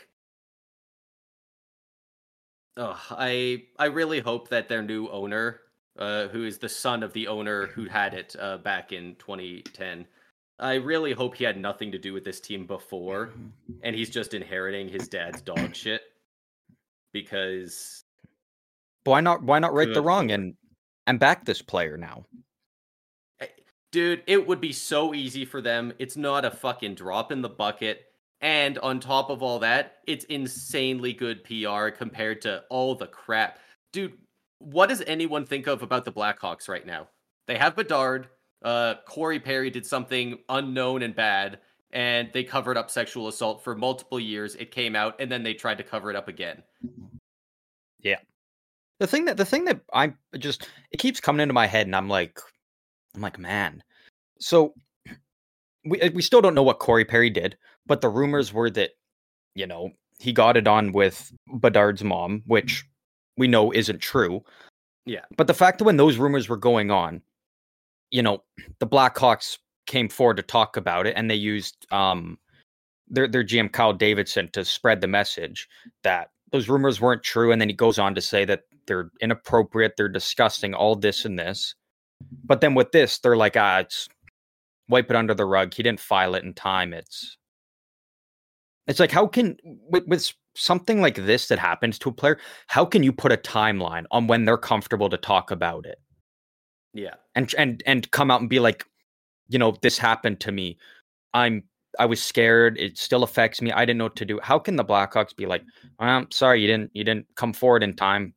oh, 2.78 2.99
I 3.11 3.66
I 3.78 3.86
really 3.86 4.20
hope 4.20 4.49
that 4.49 4.70
their 4.70 4.82
new 4.84 5.07
owner, 5.09 5.61
uh, 5.98 6.28
who 6.28 6.46
is 6.46 6.58
the 6.58 6.70
son 6.70 7.04
of 7.04 7.14
the 7.14 7.28
owner 7.28 7.68
who 7.68 7.86
had 7.86 8.14
it 8.14 8.36
uh, 8.39 8.58
back 8.58 8.91
in 8.91 9.16
2010, 9.16 10.06
I 10.60 10.76
really 10.76 11.14
hope 11.14 11.36
he 11.36 11.43
had 11.43 11.58
nothing 11.58 11.91
to 11.91 11.98
do 11.98 12.14
with 12.14 12.24
this 12.24 12.39
team 12.39 12.66
before, 12.66 13.32
and 13.84 13.96
he's 13.96 14.10
just 14.10 14.34
inheriting 14.34 14.88
his 14.88 15.08
dad's 15.08 15.41
dog 15.41 15.76
shit. 15.76 16.02
Because 17.12 18.04
why 19.04 19.22
not 19.22 19.43
why 19.43 19.60
not 19.60 19.74
right 19.74 19.93
the 19.93 20.02
wrong 20.02 20.32
and 20.32 20.56
and 21.08 21.20
back 21.20 21.46
this 21.46 21.62
player 21.62 21.98
now? 21.98 22.26
dude, 23.96 24.24
it 24.28 24.46
would 24.46 24.60
be 24.60 24.74
so 24.74 25.14
easy 25.14 25.46
for 25.46 25.62
them. 25.62 25.93
It's 26.00 26.18
not 26.18 26.43
a 26.43 26.52
fucking 26.52 26.96
drop 26.96 27.32
in 27.32 27.41
the 27.41 27.48
bucket. 27.48 28.02
And 28.41 28.78
on 28.80 29.00
top 29.00 29.30
of 29.30 29.41
all 29.41 29.60
that, 29.60 30.00
it's 30.06 30.26
insanely 30.26 31.14
good 31.14 31.46
PR 31.46 31.88
compared 31.91 32.41
to 32.41 32.66
all 32.70 32.96
the 32.96 33.08
crap. 33.08 33.58
Dude, 33.93 34.18
what 34.60 34.89
does 34.89 35.01
anyone 35.06 35.45
think 35.45 35.68
of 35.68 35.84
about 35.84 36.06
the 36.06 36.12
Blackhawks 36.12 36.68
right 36.68 36.86
now? 36.86 37.08
They 37.47 37.58
have 37.58 37.76
Bedard. 37.76 38.28
Uh, 38.64 38.95
Corey 39.06 39.39
Perry 39.39 39.70
did 39.70 39.86
something 39.86 40.39
unknown 40.49 41.03
and 41.03 41.16
bad, 41.16 41.60
and 41.91 42.30
they 42.34 42.43
covered 42.43 42.78
up 42.78 42.89
sexual 42.89 43.28
assault 43.28 43.64
for 43.64 43.76
multiple 43.76 44.20
years. 44.20 44.56
It 44.56 44.72
came 44.72 44.95
out, 44.95 45.16
and 45.20 45.32
then 45.32 45.43
they 45.43 45.53
tried 45.53 45.78
to 45.78 45.84
cover 45.84 46.10
it 46.10 46.16
up 46.16 46.28
again. 46.28 46.64
Yeah. 48.01 48.20
The 48.99 49.08
thing 49.08 49.26
that 49.26 49.38
the 49.38 49.45
thing 49.45 49.66
that 49.66 49.82
I 49.93 50.14
just 50.38 50.68
it 50.91 50.97
keeps 50.97 51.20
coming 51.20 51.41
into 51.41 51.53
my 51.53 51.68
head, 51.68 51.86
and 51.86 51.95
I'm 51.95 52.10
like, 52.10 52.39
I'm 53.14 53.22
like, 53.22 53.38
man. 53.38 53.84
So 54.39 54.74
we 55.86 56.10
we 56.14 56.22
still 56.22 56.41
don't 56.41 56.56
know 56.56 56.64
what 56.64 56.80
Corey 56.80 57.06
Perry 57.06 57.30
did, 57.30 57.58
but 57.86 58.01
the 58.01 58.10
rumors 58.10 58.53
were 58.53 58.70
that 58.72 58.91
you 59.53 59.68
know 59.68 59.91
he 60.18 60.32
got 60.32 60.58
it 60.58 60.68
on 60.68 60.93
with 60.93 61.32
Bedard's 61.47 62.03
mom, 62.03 62.41
which 62.45 62.86
we 63.38 63.48
know 63.48 63.72
isn't 63.72 64.00
true. 64.00 64.44
Yeah. 65.06 65.26
But 65.38 65.48
the 65.48 65.54
fact 65.54 65.80
that 65.80 65.86
when 65.86 65.98
those 65.98 66.18
rumors 66.18 66.50
were 66.50 66.58
going 66.58 66.92
on, 66.92 67.22
you 68.12 68.22
know, 68.22 68.44
the 68.80 68.88
Blackhawks 68.88 69.58
came 69.88 70.10
forward 70.10 70.38
to 70.38 70.44
talk 70.44 70.78
about 70.78 71.08
it, 71.08 71.14
and 71.16 71.30
they 71.30 71.36
used 71.36 71.86
um 71.92 72.38
their 73.08 73.28
their 73.28 73.44
GM 73.44 73.72
Kyle 73.72 73.94
Davidson 73.94 74.50
to 74.54 74.66
spread 74.66 75.02
the 75.02 75.08
message 75.08 75.68
that 76.04 76.30
those 76.52 76.70
rumors 76.70 77.02
weren't 77.02 77.24
true, 77.24 77.52
and 77.52 77.62
then 77.62 77.70
he 77.70 77.76
goes 77.76 78.00
on 78.00 78.16
to 78.16 78.22
say 78.22 78.46
that 78.46 78.64
they're 78.88 79.12
inappropriate, 79.22 79.94
they're 79.98 80.08
disgusting, 80.08 80.74
all 80.74 80.96
this 80.96 81.26
and 81.26 81.38
this. 81.38 81.76
But 82.44 82.62
then 82.62 82.76
with 82.76 82.92
this, 82.92 83.20
they're 83.20 83.36
like, 83.36 83.58
ah, 83.58 83.80
it's 83.80 84.08
wipe 84.88 85.10
it 85.10 85.16
under 85.16 85.34
the 85.34 85.46
rug. 85.46 85.74
He 85.74 85.84
didn't 85.84 86.00
file 86.00 86.36
it 86.36 86.44
in 86.44 86.54
time. 86.54 86.94
It's 86.94 87.38
it's 88.88 89.00
like 89.00 89.12
how 89.12 89.28
can 89.28 89.58
with, 89.90 90.08
with 90.08 90.34
something 90.56 91.01
like 91.01 91.16
this 91.16 91.47
that 91.49 91.60
happens 91.60 91.99
to 91.99 92.10
a 92.10 92.14
player, 92.14 92.39
how 92.68 92.86
can 92.86 93.03
you 93.03 93.12
put 93.12 93.32
a 93.32 93.38
timeline 93.38 94.06
on 94.12 94.28
when 94.28 94.45
they're 94.45 94.58
comfortable 94.58 95.10
to 95.10 95.18
talk 95.18 95.51
about 95.51 95.86
it 95.86 95.99
Yeah. 96.93 97.16
and 97.36 97.53
and 97.58 97.84
and 97.86 98.10
come 98.12 98.32
out 98.32 98.41
and 98.41 98.49
be 98.49 98.60
like, 98.60 98.86
you 99.49 99.60
know, 99.60 99.76
this 99.82 99.97
happened 99.97 100.39
to 100.41 100.51
me. 100.51 100.78
I'm 101.34 101.64
I 101.99 102.06
was 102.06 102.22
scared. 102.22 102.78
It 102.78 102.97
still 102.97 103.24
affects 103.24 103.62
me. 103.62 103.72
I 103.72 103.86
didn't 103.86 103.99
know 103.99 104.06
what 104.06 104.16
to 104.18 104.26
do. 104.26 104.39
How 104.41 104.60
can 104.60 104.76
the 104.76 104.84
Blackhawks 104.86 105.36
be 105.36 105.45
like, 105.45 105.64
I'm 105.99 106.30
sorry, 106.32 106.62
you 106.62 106.68
didn't 106.68 106.91
you 106.93 107.03
didn't 107.03 107.28
come 107.36 107.53
forward 107.53 107.84
in 107.84 107.95
time. 107.95 108.34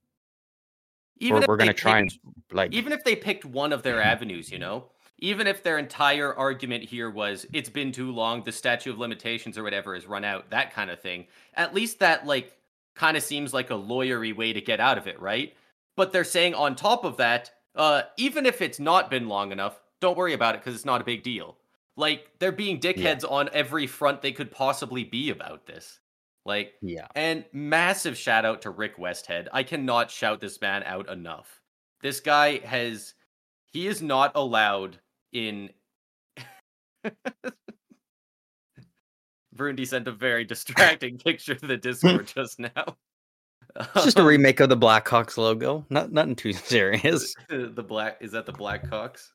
Even 1.21 1.35
we're 1.37 1.43
if 1.43 1.49
we're 1.49 1.57
gonna 1.57 1.73
try 1.75 1.99
and 1.99 2.13
like 2.53 2.73
even 2.73 2.93
if 2.93 3.03
they 3.05 3.17
picked 3.17 3.45
one 3.45 3.73
of 3.73 3.83
their 3.83 4.01
avenues, 4.03 4.51
you 4.53 4.59
know, 4.59 4.91
even 5.19 5.47
if 5.47 5.63
their 5.63 5.79
entire 5.79 6.35
argument 6.35 6.85
here 6.85 7.11
was 7.11 7.47
it's 7.53 7.69
been 7.69 7.93
too 7.93 8.13
long, 8.13 8.45
the 8.45 8.53
statute 8.53 8.93
of 8.93 8.99
limitations 8.99 9.59
or 9.59 9.63
whatever 9.63 9.95
has 9.95 10.07
run 10.07 10.25
out, 10.25 10.51
that 10.51 10.73
kind 10.73 10.91
of 10.91 11.01
thing, 11.01 11.27
at 11.55 11.75
least 11.75 11.99
that 11.99 12.27
like 12.27 12.57
kind 12.95 13.17
of 13.17 13.23
seems 13.23 13.53
like 13.53 13.71
a 13.71 13.75
lawyery 13.75 14.35
way 14.35 14.53
to 14.53 14.61
get 14.61 14.81
out 14.81 14.99
of 14.99 15.07
it, 15.07 15.21
right? 15.21 15.55
But 15.97 16.13
they're 16.13 16.25
saying 16.25 16.55
on 16.55 16.77
top 16.77 17.05
of 17.05 17.17
that, 17.17 17.51
uh, 17.75 18.03
even 18.17 18.47
if 18.47 18.63
it's 18.63 18.81
not 18.81 19.11
been 19.11 19.29
long 19.29 19.53
enough, 19.53 19.81
don't 20.01 20.17
worry 20.17 20.35
about 20.35 20.55
it 20.55 20.61
because 20.61 20.75
it's 20.75 20.85
not 20.85 21.01
a 21.01 21.05
big 21.05 21.23
deal. 21.23 21.57
Like 21.97 22.31
they're 22.39 22.53
being 22.53 22.79
dickheads 22.79 23.25
on 23.29 23.51
every 23.53 23.89
front 23.89 24.23
they 24.23 24.33
could 24.33 24.53
possibly 24.53 25.03
be 25.03 25.31
about 25.31 25.67
this. 25.67 25.99
Like 26.45 26.75
yeah. 26.81 27.09
and 27.17 27.45
massive 27.53 28.17
shout 28.17 28.45
out 28.45 28.63
to 28.63 28.71
Rick 28.71 28.97
Westhead. 28.99 29.49
I 29.53 29.65
cannot 29.65 30.11
shout 30.11 30.41
this 30.41 30.61
man 30.61 30.85
out 30.85 31.09
enough. 31.11 31.61
This 32.01 32.21
guy 32.21 32.59
has 32.59 33.15
he 33.67 33.87
is 33.89 34.01
not 34.01 34.33
allowed 34.35 34.99
in 35.33 35.71
Brundy 39.59 39.87
sent 39.87 40.09
a 40.09 40.13
very 40.13 40.45
distracting 40.45 41.19
picture 41.25 41.55
to 41.55 41.67
the 41.67 41.77
Discord 41.77 42.27
just 42.35 42.59
now. 42.59 42.97
It's 43.95 44.05
just 44.05 44.19
a 44.19 44.25
remake 44.25 44.61
of 44.61 44.69
the 44.71 44.77
Blackhawks 44.77 45.37
logo. 45.37 45.85
Not 45.91 46.13
nothing 46.13 46.37
too 46.37 46.53
serious. 46.55 47.35
the 47.49 47.85
black 47.87 48.19
is 48.21 48.33
that 48.33 48.47
the 48.47 48.53
Blackhawks? 48.53 49.29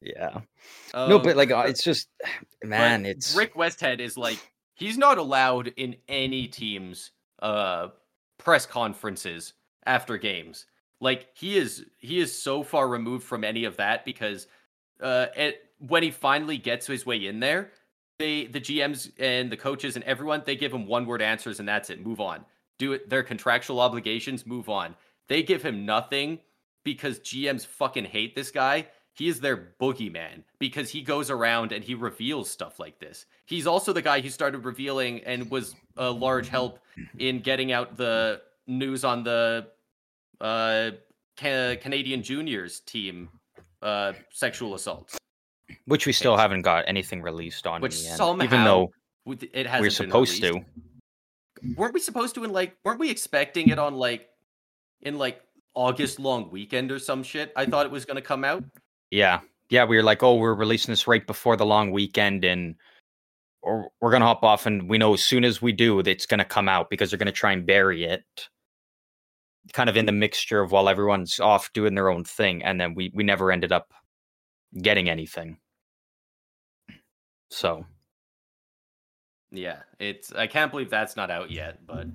Yeah. 0.00 0.40
no, 0.94 1.16
Um, 1.16 1.22
but 1.22 1.36
like 1.36 1.50
uh, 1.50 1.64
it's 1.66 1.82
just 1.82 2.08
man, 2.64 3.04
it's 3.04 3.34
Rick 3.34 3.54
Westhead 3.54 4.00
is 4.00 4.16
like 4.16 4.38
he's 4.74 4.96
not 4.98 5.18
allowed 5.18 5.68
in 5.76 5.96
any 6.08 6.46
team's 6.46 7.10
uh 7.42 7.88
press 8.38 8.64
conferences 8.66 9.54
after 9.86 10.16
games. 10.18 10.66
Like 11.00 11.28
he 11.34 11.56
is 11.56 11.84
he 11.98 12.20
is 12.20 12.40
so 12.40 12.62
far 12.62 12.88
removed 12.88 13.24
from 13.24 13.44
any 13.44 13.64
of 13.64 13.76
that 13.78 14.04
because 14.04 14.46
uh 15.00 15.26
it, 15.36 15.62
when 15.78 16.02
he 16.02 16.10
finally 16.10 16.58
gets 16.58 16.86
his 16.86 17.04
way 17.04 17.26
in 17.26 17.40
there, 17.40 17.70
they 18.18 18.46
the 18.46 18.60
GMs 18.60 19.10
and 19.18 19.50
the 19.50 19.56
coaches 19.56 19.96
and 19.96 20.04
everyone 20.04 20.42
they 20.44 20.56
give 20.56 20.72
him 20.72 20.86
one 20.86 21.06
word 21.06 21.22
answers 21.22 21.60
and 21.60 21.68
that's 21.68 21.90
it. 21.90 22.04
Move 22.04 22.20
on. 22.20 22.44
Do 22.78 22.92
it 22.92 23.08
their 23.08 23.22
contractual 23.22 23.80
obligations, 23.80 24.46
move 24.46 24.68
on. 24.68 24.94
They 25.28 25.42
give 25.42 25.62
him 25.62 25.84
nothing 25.84 26.40
because 26.84 27.18
GMs 27.20 27.66
fucking 27.66 28.04
hate 28.04 28.34
this 28.34 28.50
guy. 28.50 28.86
He 29.12 29.28
is 29.28 29.40
their 29.40 29.72
boogeyman 29.80 30.42
because 30.58 30.90
he 30.90 31.00
goes 31.00 31.30
around 31.30 31.72
and 31.72 31.82
he 31.82 31.94
reveals 31.94 32.50
stuff 32.50 32.78
like 32.78 32.98
this. 32.98 33.24
He's 33.46 33.66
also 33.66 33.94
the 33.94 34.02
guy 34.02 34.20
who 34.20 34.28
started 34.28 34.64
revealing 34.64 35.20
and 35.24 35.50
was 35.50 35.74
a 35.96 36.10
large 36.10 36.48
help 36.48 36.80
in 37.18 37.40
getting 37.40 37.72
out 37.72 37.96
the 37.96 38.42
news 38.66 39.04
on 39.04 39.24
the 39.24 39.68
uh, 40.38 40.90
Canadian 41.36 42.22
juniors 42.22 42.80
team 42.80 43.30
uh, 43.82 44.12
sexual 44.30 44.74
assaults. 44.74 45.16
which 45.86 46.06
we 46.06 46.12
still 46.12 46.34
it's- 46.34 46.42
haven't 46.42 46.62
got 46.62 46.84
anything 46.86 47.22
released 47.22 47.66
on. 47.66 47.80
Which 47.80 47.94
somehow 47.94 48.44
even 48.44 48.64
though 48.64 48.92
It 49.52 49.66
has 49.66 49.80
we're 49.80 49.90
supposed 49.90 50.40
to. 50.42 50.60
Weren't 51.76 51.94
we 51.94 52.00
supposed 52.00 52.34
to 52.36 52.44
in 52.44 52.52
like? 52.52 52.76
Weren't 52.84 53.00
we 53.00 53.10
expecting 53.10 53.68
it 53.68 53.78
on 53.78 53.94
like 53.94 54.28
in 55.02 55.18
like 55.18 55.40
August 55.74 56.20
long 56.20 56.50
weekend 56.50 56.92
or 56.92 56.98
some 56.98 57.22
shit? 57.22 57.52
I 57.56 57.66
thought 57.66 57.86
it 57.86 57.92
was 57.92 58.04
going 58.04 58.16
to 58.16 58.22
come 58.22 58.44
out. 58.44 58.62
Yeah, 59.10 59.40
yeah, 59.70 59.84
we 59.84 59.96
were 59.96 60.02
like, 60.02 60.22
oh, 60.22 60.34
we're 60.36 60.54
releasing 60.54 60.92
this 60.92 61.06
right 61.06 61.26
before 61.26 61.56
the 61.56 61.66
long 61.66 61.90
weekend, 61.92 62.44
and 62.44 62.76
or 63.62 63.88
we're 64.00 64.10
gonna 64.12 64.26
hop 64.26 64.44
off, 64.44 64.66
and 64.66 64.88
we 64.88 64.98
know 64.98 65.14
as 65.14 65.22
soon 65.22 65.44
as 65.44 65.60
we 65.62 65.72
do, 65.72 65.98
it's 66.00 66.26
gonna 66.26 66.44
come 66.44 66.68
out 66.68 66.90
because 66.90 67.10
they're 67.10 67.18
gonna 67.18 67.32
try 67.32 67.52
and 67.52 67.66
bury 67.66 68.04
it, 68.04 68.24
kind 69.72 69.88
of 69.88 69.96
in 69.96 70.06
the 70.06 70.12
mixture 70.12 70.60
of 70.60 70.72
while 70.72 70.88
everyone's 70.88 71.40
off 71.40 71.72
doing 71.72 71.94
their 71.94 72.08
own 72.08 72.24
thing, 72.24 72.62
and 72.62 72.80
then 72.80 72.94
we 72.94 73.10
we 73.14 73.24
never 73.24 73.50
ended 73.52 73.72
up 73.72 73.92
getting 74.80 75.08
anything. 75.08 75.58
So 77.50 77.84
Yeah, 79.50 79.82
it's. 79.98 80.32
I 80.32 80.46
can't 80.46 80.70
believe 80.70 80.90
that's 80.90 81.16
not 81.16 81.30
out 81.30 81.50
yet, 81.50 81.86
but 81.86 82.08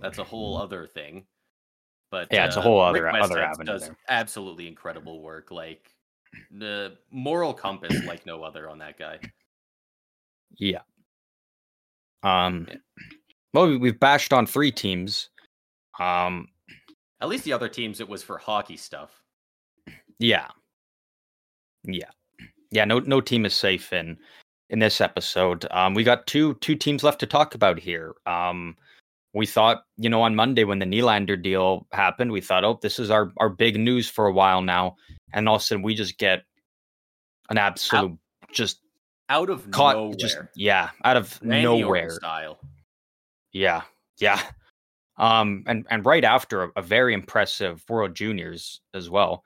that's 0.00 0.18
a 0.18 0.24
whole 0.24 0.56
other 0.58 0.86
thing. 0.86 1.26
But 2.10 2.28
Yeah, 2.30 2.46
it's 2.46 2.56
a 2.56 2.60
uh, 2.60 2.62
whole 2.62 2.92
Rick 2.92 3.04
other- 3.04 3.18
other 3.22 3.42
avenue 3.42 3.64
Does 3.72 3.82
there. 3.86 3.96
absolutely 4.08 4.66
incredible 4.68 5.20
work, 5.22 5.50
like 5.50 5.90
the 6.50 6.96
moral 7.10 7.54
compass, 7.54 8.04
like 8.04 8.26
no 8.26 8.42
other 8.42 8.68
on 8.68 8.78
that 8.78 8.98
guy. 8.98 9.18
yeah. 10.56 10.82
Um, 12.22 12.66
Yeah. 12.68 12.76
well, 13.52 13.78
we've 13.78 13.98
bashed 14.00 14.32
on 14.32 14.46
three 14.46 14.72
teams. 14.72 15.30
Um, 16.00 16.48
At 17.20 17.28
least 17.28 17.44
the 17.44 17.52
other 17.52 17.68
teams, 17.68 18.00
it 18.00 18.08
was 18.08 18.22
for 18.22 18.38
hockey 18.38 18.76
stuff. 18.76 19.22
Yeah. 20.18 20.48
Yeah. 21.84 22.10
Yeah, 22.70 22.84
no 22.84 22.98
no 23.00 23.20
team 23.20 23.44
is 23.46 23.54
safe 23.54 23.92
in 23.92 24.16
in 24.70 24.78
this 24.78 25.00
episode. 25.00 25.66
Um 25.70 25.94
we 25.94 26.04
got 26.04 26.26
two 26.26 26.54
two 26.54 26.74
teams 26.74 27.02
left 27.02 27.20
to 27.20 27.26
talk 27.26 27.54
about 27.54 27.78
here. 27.78 28.14
Um 28.26 28.76
we 29.32 29.46
thought, 29.46 29.84
you 29.96 30.08
know, 30.08 30.22
on 30.22 30.36
Monday 30.36 30.62
when 30.64 30.78
the 30.78 30.86
Nylander 30.86 31.40
deal 31.40 31.86
happened, 31.92 32.30
we 32.30 32.40
thought, 32.40 32.64
oh, 32.64 32.78
this 32.82 32.98
is 32.98 33.10
our 33.10 33.32
our 33.38 33.48
big 33.48 33.78
news 33.78 34.08
for 34.08 34.26
a 34.26 34.32
while 34.32 34.62
now. 34.62 34.96
And 35.32 35.48
all 35.48 35.56
of 35.56 35.62
a 35.62 35.64
sudden 35.64 35.82
we 35.82 35.94
just 35.94 36.18
get 36.18 36.44
an 37.50 37.58
absolute 37.58 38.18
just 38.52 38.80
Out 39.28 39.50
of 39.50 39.70
caught 39.70 39.96
nowhere, 39.96 40.16
just 40.16 40.38
yeah, 40.54 40.90
out 41.04 41.16
of 41.16 41.38
Randy 41.42 41.66
Orton 41.66 41.80
nowhere. 41.82 42.10
style. 42.10 42.58
Yeah, 43.52 43.82
yeah. 44.18 44.40
Um, 45.16 45.62
and 45.66 45.86
and 45.90 46.04
right 46.04 46.24
after 46.24 46.64
a, 46.64 46.70
a 46.76 46.82
very 46.82 47.14
impressive 47.14 47.84
World 47.88 48.14
Juniors 48.14 48.80
as 48.94 49.08
well. 49.08 49.44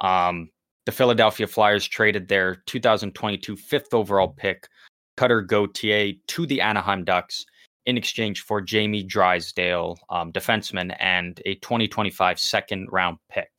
Um, 0.00 0.50
the 0.84 0.92
Philadelphia 0.92 1.46
Flyers 1.46 1.86
traded 1.86 2.28
their 2.28 2.56
2022 2.66 3.56
fifth 3.56 3.92
overall 3.92 4.28
pick, 4.28 4.68
Cutter 5.16 5.42
Gauthier, 5.42 6.12
to 6.28 6.46
the 6.46 6.60
Anaheim 6.60 7.04
Ducks 7.04 7.44
in 7.86 7.96
exchange 7.96 8.42
for 8.42 8.60
Jamie 8.60 9.02
Drysdale, 9.02 9.98
um, 10.10 10.32
defenseman, 10.32 10.94
and 10.98 11.40
a 11.44 11.54
2025 11.56 12.38
second 12.38 12.88
round 12.90 13.18
pick. 13.30 13.50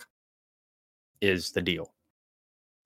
Is 1.22 1.52
the 1.52 1.62
deal? 1.62 1.94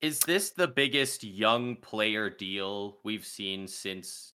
Is 0.00 0.18
this 0.20 0.50
the 0.50 0.66
biggest 0.66 1.22
young 1.22 1.76
player 1.76 2.30
deal 2.30 2.98
we've 3.04 3.26
seen 3.26 3.68
since 3.68 4.32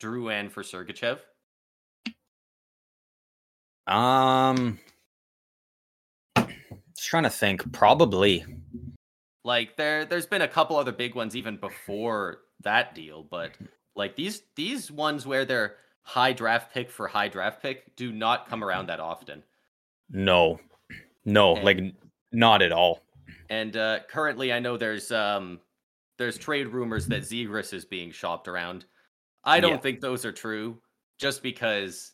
Drouin 0.00 0.50
for 0.50 0.62
Sergachev? 0.62 1.18
Um, 3.90 4.78
just 6.36 7.08
trying 7.08 7.24
to 7.24 7.30
think. 7.30 7.72
Probably. 7.72 8.44
Like 9.44 9.76
there 9.76 10.04
there's 10.04 10.26
been 10.26 10.42
a 10.42 10.48
couple 10.48 10.76
other 10.76 10.92
big 10.92 11.14
ones 11.14 11.34
even 11.34 11.56
before 11.56 12.38
that 12.62 12.94
deal, 12.94 13.22
but 13.28 13.52
like 13.96 14.14
these 14.16 14.42
these 14.54 14.90
ones 14.90 15.26
where 15.26 15.44
they're 15.44 15.76
high 16.02 16.32
draft 16.32 16.72
pick 16.74 16.90
for 16.90 17.08
high 17.08 17.28
draft 17.28 17.62
pick 17.62 17.96
do 17.96 18.12
not 18.12 18.48
come 18.48 18.62
around 18.62 18.88
that 18.88 19.00
often. 19.00 19.42
No, 20.10 20.60
no, 21.24 21.56
And- 21.56 21.64
like 21.64 21.78
not 22.32 22.60
at 22.62 22.72
all. 22.72 23.00
And 23.48 23.76
uh 23.76 24.00
currently 24.10 24.52
I 24.52 24.58
know 24.60 24.76
there's 24.76 25.10
um 25.10 25.58
there's 26.18 26.36
trade 26.36 26.68
rumors 26.68 27.06
that 27.06 27.22
Zegras 27.22 27.72
is 27.72 27.86
being 27.86 28.10
shopped 28.12 28.46
around. 28.46 28.84
I 29.42 29.58
don't 29.60 29.72
Yeah. 29.72 29.76
think 29.78 30.00
those 30.00 30.26
are 30.26 30.32
true 30.32 30.80
just 31.18 31.42
because 31.42 32.12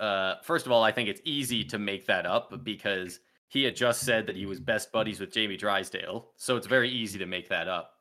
uh 0.00 0.34
first 0.42 0.66
of 0.66 0.72
all 0.72 0.82
I 0.82 0.90
think 0.92 1.08
it's 1.08 1.20
easy 1.24 1.64
to 1.64 1.78
make 1.78 2.06
that 2.06 2.26
up 2.26 2.64
because 2.64 3.20
he 3.48 3.62
had 3.62 3.76
just 3.76 4.00
said 4.02 4.26
that 4.26 4.36
he 4.36 4.46
was 4.46 4.58
best 4.58 4.90
buddies 4.90 5.20
with 5.20 5.32
Jamie 5.32 5.56
Drysdale, 5.56 6.30
so 6.36 6.56
it's 6.56 6.66
very 6.66 6.90
easy 6.90 7.18
to 7.20 7.26
make 7.26 7.48
that 7.50 7.68
up. 7.68 7.92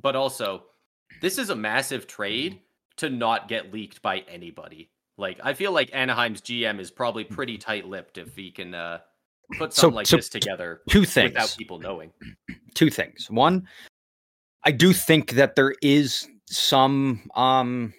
But 0.00 0.14
also, 0.14 0.64
this 1.20 1.38
is 1.38 1.50
a 1.50 1.56
massive 1.56 2.06
trade 2.06 2.60
to 2.98 3.10
not 3.10 3.48
get 3.48 3.72
leaked 3.72 4.00
by 4.02 4.18
anybody. 4.28 4.90
Like 5.18 5.40
I 5.42 5.54
feel 5.54 5.72
like 5.72 5.90
Anaheim's 5.92 6.40
GM 6.40 6.78
is 6.78 6.90
probably 6.90 7.24
pretty 7.24 7.58
tight-lipped 7.58 8.18
if 8.18 8.36
he 8.36 8.50
can 8.50 8.74
uh 8.74 8.98
put 9.58 9.72
So- 9.74 9.82
something 9.82 9.96
like 9.96 10.06
so 10.06 10.16
this 10.16 10.28
together 10.28 10.82
Two 10.88 11.00
without 11.00 11.34
things. 11.34 11.56
people 11.56 11.78
knowing. 11.78 12.12
Two 12.74 12.88
things. 12.90 13.28
One, 13.30 13.66
I 14.64 14.70
do 14.70 14.92
think 14.92 15.32
that 15.32 15.56
there 15.56 15.74
is 15.82 16.28
some 16.46 17.28
um 17.34 17.92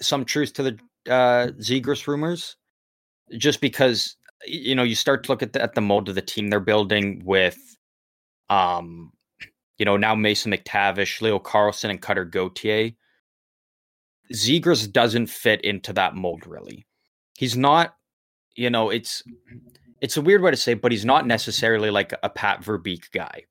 some 0.00 0.24
truth 0.24 0.52
to 0.54 0.62
the 0.62 0.78
uh 1.08 1.48
Zegras 1.58 2.06
rumors, 2.06 2.56
just 3.38 3.60
because 3.60 4.16
you 4.46 4.74
know 4.74 4.82
you 4.82 4.94
start 4.94 5.24
to 5.24 5.32
look 5.32 5.42
at 5.42 5.52
the, 5.52 5.62
at 5.62 5.74
the 5.74 5.80
mold 5.80 6.08
of 6.08 6.14
the 6.14 6.22
team 6.22 6.48
they're 6.48 6.60
building 6.60 7.22
with 7.24 7.58
um 8.50 9.12
you 9.78 9.84
know 9.84 9.96
now 9.96 10.14
Mason 10.14 10.52
McTavish, 10.52 11.20
Leo 11.20 11.38
Carlsson, 11.38 11.90
and 11.90 12.02
Cutter 12.02 12.24
Gauthier. 12.24 12.92
Zegras 14.32 14.90
doesn't 14.90 15.26
fit 15.26 15.60
into 15.62 15.92
that 15.92 16.14
mold 16.14 16.46
really. 16.46 16.86
He's 17.36 17.56
not, 17.56 17.96
you 18.54 18.70
know, 18.70 18.90
it's 18.90 19.22
it's 20.00 20.16
a 20.16 20.20
weird 20.20 20.42
way 20.42 20.50
to 20.50 20.56
say, 20.56 20.72
it, 20.72 20.82
but 20.82 20.92
he's 20.92 21.04
not 21.04 21.26
necessarily 21.26 21.90
like 21.90 22.12
a 22.22 22.28
Pat 22.28 22.62
Verbeek 22.62 23.10
guy. 23.12 23.44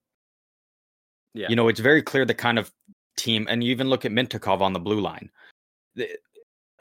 Yeah. 1.34 1.48
You 1.50 1.56
know, 1.56 1.70
it's 1.70 1.80
very 1.80 2.02
clear 2.02 2.26
the 2.26 2.34
kind 2.34 2.60
of 2.60 2.72
team, 3.18 3.48
and 3.50 3.64
you 3.64 3.72
even 3.72 3.90
look 3.90 4.06
at 4.06 4.12
Mintyukov 4.12 4.62
on 4.62 4.74
the 4.74 4.80
blue 4.80 5.00
line. 5.00 5.30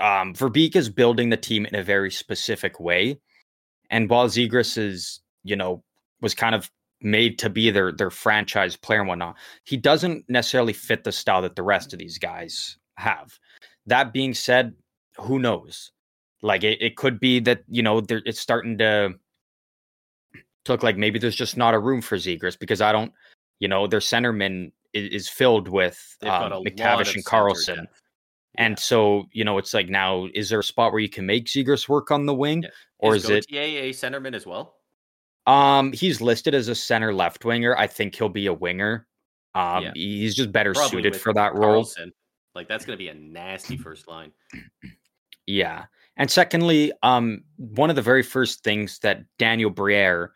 Um, 0.01 0.35
Verbeek 0.35 0.77
is 0.77 0.89
building 0.89 1.31
the 1.31 1.37
team 1.37 1.67
in 1.67 1.75
a 1.75 1.83
very 1.83 2.11
specific 2.11 2.81
way, 2.81 3.21
and 3.91 4.09
while 4.09 4.29
Zegras 4.29 4.79
is, 4.79 5.21
you 5.45 5.57
know, 5.57 5.83
was 6.21 6.35
kind 6.35 6.55
of 6.55 6.71
made 7.03 7.39
to 7.39 7.51
be 7.51 7.71
their 7.71 7.93
their 7.93 8.11
franchise 8.11 8.77
player 8.77 9.01
and 9.01 9.09
whatnot, 9.09 9.37
he 9.65 9.77
doesn't 9.77 10.25
necessarily 10.29 10.73
fit 10.73 11.05
the 11.05 11.13
style 11.13 11.43
that 11.43 11.57
the 11.57 11.63
rest 11.63 11.93
of 11.93 11.99
these 11.99 12.19
guys 12.19 12.79
have. 12.97 13.39
That 13.87 14.13
being 14.13 14.35
said, 14.35 14.75
who 15.19 15.39
knows? 15.39 15.93
Like 16.43 16.65
it, 16.65 16.81
it 16.81 16.97
could 16.97 17.21
be 17.21 17.41
that 17.41 17.63
you 17.69 17.83
know 17.83 18.03
it's 18.09 18.41
starting 18.41 18.79
to 18.79 19.15
look 20.69 20.83
like 20.83 20.97
maybe 20.97 21.19
there's 21.19 21.37
just 21.37 21.57
not 21.57 21.75
a 21.75 21.79
room 21.79 22.01
for 22.01 22.17
Zegras 22.17 22.59
because 22.59 22.81
I 22.81 22.93
don't, 22.93 23.13
you 23.59 23.69
know, 23.69 23.87
their 23.87 24.01
centerman 24.01 24.73
is, 24.95 25.25
is 25.25 25.29
filled 25.29 25.69
with 25.69 26.17
um, 26.23 26.29
a 26.29 26.33
lot 26.33 26.53
of 26.53 26.63
McTavish 26.65 27.15
and 27.15 27.25
Carlsson. 27.25 27.77
depth. 27.77 28.00
And 28.61 28.79
so, 28.79 29.25
you 29.33 29.43
know, 29.43 29.57
it's 29.57 29.73
like 29.73 29.89
now, 29.89 30.29
is 30.35 30.51
there 30.51 30.61
a 30.61 30.65
spot 30.65 30.93
where 30.93 31.01
you 31.01 31.09
can 31.09 31.25
make 31.25 31.47
Zegras 31.47 31.89
work 31.89 32.11
on 32.11 32.27
the 32.27 32.35
wing, 32.35 32.65
Yeah. 32.65 32.69
or 32.99 33.17
is, 33.17 33.25
is, 33.25 33.31
it? 33.31 33.47
A 33.51 33.91
centerman 33.91 34.35
as 34.35 34.45
well? 34.47 34.77
Um, 35.47 35.93
he's 35.93 36.21
listed 36.21 36.55
as 36.55 36.69
a 36.69 36.75
center 36.75 37.15
left 37.15 37.45
winger. 37.45 37.75
I 37.77 37.87
think 37.87 38.15
he'll 38.15 38.29
be 38.29 38.47
a 38.47 38.53
winger. 38.53 39.07
Um, 39.55 39.85
Yeah. 39.85 39.93
he's 39.95 40.35
just 40.35 40.53
better 40.53 40.75
Probably 40.75 40.91
suited 40.91 41.17
for 41.17 41.33
that 41.33 41.55
role. 41.55 41.89
Like 42.55 42.69
that's 42.69 42.85
going 42.85 42.99
to 42.99 43.03
be 43.03 43.09
a 43.09 43.15
nasty 43.15 43.77
first 43.77 44.07
line. 44.07 44.33
Yeah. 45.47 45.87
And 46.17 46.31
secondly, 46.31 46.93
um, 47.03 47.43
one 47.57 47.91
of 47.91 47.97
the 47.97 48.03
very 48.03 48.23
first 48.23 48.63
things 48.63 49.01
that 49.01 49.25
Daniel 49.39 49.71
Briere, 49.71 50.33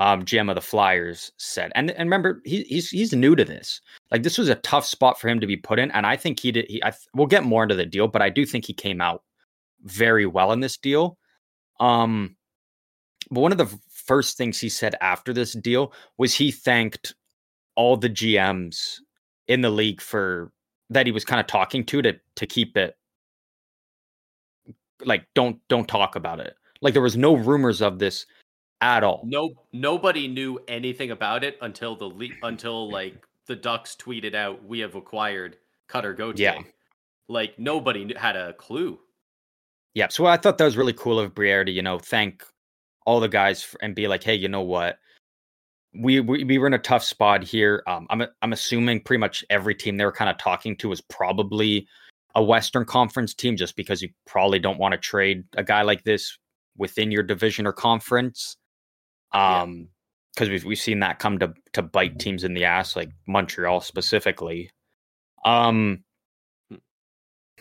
um, 0.00 0.24
GM 0.24 0.48
of 0.48 0.54
the 0.54 0.60
Flyers, 0.60 1.32
said, 1.38 1.72
and 1.74 1.90
and 1.90 2.06
remember, 2.06 2.40
he, 2.44 2.62
he's 2.64 2.90
he's 2.90 3.12
new 3.12 3.34
to 3.34 3.44
this. 3.44 3.80
Like 4.10 4.22
this 4.22 4.38
was 4.38 4.48
a 4.48 4.56
tough 4.56 4.84
spot 4.84 5.20
for 5.20 5.28
him 5.28 5.40
to 5.40 5.46
be 5.46 5.56
put 5.56 5.78
in, 5.78 5.90
and 5.90 6.06
I 6.06 6.16
think 6.16 6.40
he 6.40 6.52
did. 6.52 6.66
He, 6.68 6.82
I, 6.84 6.92
we'll 7.14 7.26
get 7.26 7.44
more 7.44 7.62
into 7.62 7.74
the 7.74 7.86
deal, 7.86 8.08
but 8.08 8.22
I 8.22 8.30
do 8.30 8.46
think 8.46 8.64
he 8.64 8.72
came 8.72 9.00
out 9.00 9.24
very 9.82 10.26
well 10.26 10.52
in 10.52 10.60
this 10.60 10.76
deal. 10.76 11.18
Um, 11.80 12.36
but 13.30 13.40
one 13.40 13.52
of 13.52 13.58
the 13.58 13.78
first 13.88 14.36
things 14.36 14.58
he 14.58 14.68
said 14.68 14.94
after 15.00 15.32
this 15.32 15.52
deal 15.52 15.92
was 16.16 16.34
he 16.34 16.50
thanked 16.50 17.14
all 17.74 17.96
the 17.96 18.10
GMs 18.10 18.96
in 19.48 19.60
the 19.60 19.70
league 19.70 20.00
for 20.00 20.52
that 20.90 21.06
he 21.06 21.12
was 21.12 21.24
kind 21.24 21.40
of 21.40 21.46
talking 21.46 21.84
to 21.84 22.02
to 22.02 22.18
to 22.36 22.46
keep 22.46 22.76
it 22.76 22.96
like 25.04 25.26
don't 25.34 25.58
don't 25.68 25.88
talk 25.88 26.16
about 26.16 26.40
it. 26.40 26.54
Like 26.80 26.92
there 26.92 27.02
was 27.02 27.16
no 27.16 27.34
rumors 27.34 27.82
of 27.82 27.98
this 27.98 28.26
at 28.80 29.04
all. 29.04 29.22
No, 29.24 29.50
nobody 29.72 30.28
knew 30.28 30.58
anything 30.68 31.10
about 31.10 31.44
it 31.44 31.58
until 31.60 31.96
the 31.96 32.06
le- 32.06 32.36
until 32.42 32.90
like 32.90 33.26
the 33.46 33.56
Ducks 33.56 33.96
tweeted 33.96 34.34
out, 34.34 34.64
"We 34.64 34.80
have 34.80 34.94
acquired 34.94 35.56
Cutter 35.86 36.14
Gauthier." 36.14 36.54
Yeah. 36.54 36.62
Like 37.28 37.58
nobody 37.58 38.14
had 38.16 38.36
a 38.36 38.52
clue. 38.54 38.98
Yeah, 39.94 40.08
so 40.08 40.26
I 40.26 40.36
thought 40.36 40.58
that 40.58 40.64
was 40.64 40.76
really 40.76 40.92
cool 40.92 41.18
of 41.18 41.34
Briere 41.34 41.64
to 41.64 41.72
you 41.72 41.82
know 41.82 41.98
thank 41.98 42.44
all 43.08 43.20
the 43.20 43.28
guys 43.28 43.64
f- 43.64 43.74
and 43.80 43.94
be 43.94 44.06
like, 44.06 44.22
hey, 44.22 44.34
you 44.34 44.48
know 44.48 44.60
what? 44.60 44.98
We, 45.94 46.20
we 46.20 46.44
we 46.44 46.58
were 46.58 46.66
in 46.66 46.74
a 46.74 46.78
tough 46.78 47.02
spot 47.02 47.42
here. 47.42 47.82
Um, 47.86 48.06
I'm 48.10 48.22
I'm 48.42 48.52
assuming 48.52 49.00
pretty 49.00 49.18
much 49.18 49.42
every 49.48 49.74
team 49.74 49.96
they 49.96 50.04
were 50.04 50.12
kind 50.12 50.30
of 50.30 50.36
talking 50.36 50.76
to 50.76 50.90
was 50.90 51.00
probably 51.00 51.88
a 52.34 52.44
Western 52.44 52.84
Conference 52.84 53.32
team, 53.32 53.56
just 53.56 53.76
because 53.76 54.02
you 54.02 54.10
probably 54.26 54.58
don't 54.58 54.78
want 54.78 54.92
to 54.92 54.98
trade 54.98 55.44
a 55.56 55.64
guy 55.64 55.80
like 55.80 56.04
this 56.04 56.38
within 56.76 57.10
your 57.10 57.22
division 57.22 57.66
or 57.66 57.72
conference. 57.72 58.57
Yeah. 59.34 59.62
Um, 59.62 59.88
because 60.34 60.50
we've 60.50 60.64
we've 60.64 60.78
seen 60.78 61.00
that 61.00 61.18
come 61.18 61.40
to 61.40 61.52
to 61.72 61.82
bite 61.82 62.20
teams 62.20 62.44
in 62.44 62.54
the 62.54 62.64
ass, 62.64 62.94
like 62.94 63.10
Montreal 63.26 63.80
specifically. 63.80 64.70
Um, 65.44 66.04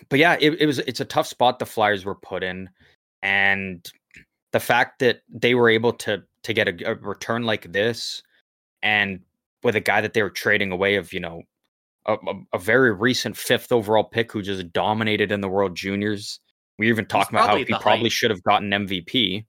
but 0.10 0.20
yeah, 0.20 0.38
it, 0.40 0.62
it 0.62 0.68
was 0.68 0.78
it's 0.80 1.00
a 1.00 1.06
tough 1.06 1.26
spot 1.26 1.58
the 1.58 1.66
Flyers 1.66 2.06
were 2.06 2.16
put 2.16 2.44
in, 2.44 2.70
and 3.24 3.84
the 4.52 4.60
fact 4.60 5.00
that 5.00 5.22
they 5.28 5.56
were 5.56 5.70
able 5.70 5.94
to 5.94 6.24
to 6.44 6.54
get 6.54 6.68
a, 6.68 6.92
a 6.92 6.96
return 6.96 7.44
like 7.44 7.72
this, 7.72 8.22
and 8.84 9.22
with 9.64 9.76
a 9.76 9.82
guy 9.82 10.02
that 10.02 10.14
they 10.14 10.22
were 10.22 10.30
trading 10.30 10.72
away 10.72 10.96
of 10.96 11.12
you 11.14 11.20
know 11.20 11.42
a, 12.06 12.16
a, 12.54 12.60
very 12.60 12.94
recent 12.94 13.36
fifth 13.36 13.72
overall 13.72 14.04
pick 14.04 14.32
who 14.32 14.42
just 14.42 14.72
dominated 14.72 15.32
in 15.32 15.42
the 15.42 15.50
World 15.50 15.76
Juniors. 15.76 16.40
We 16.78 16.90
even 16.90 17.06
talked 17.06 17.32
about 17.32 17.50
how 17.50 17.56
he 17.58 17.66
probably 17.66 18.04
height. 18.04 18.12
should 18.12 18.32
have 18.32 18.44
gotten 18.44 18.70
MVP. 18.70 19.46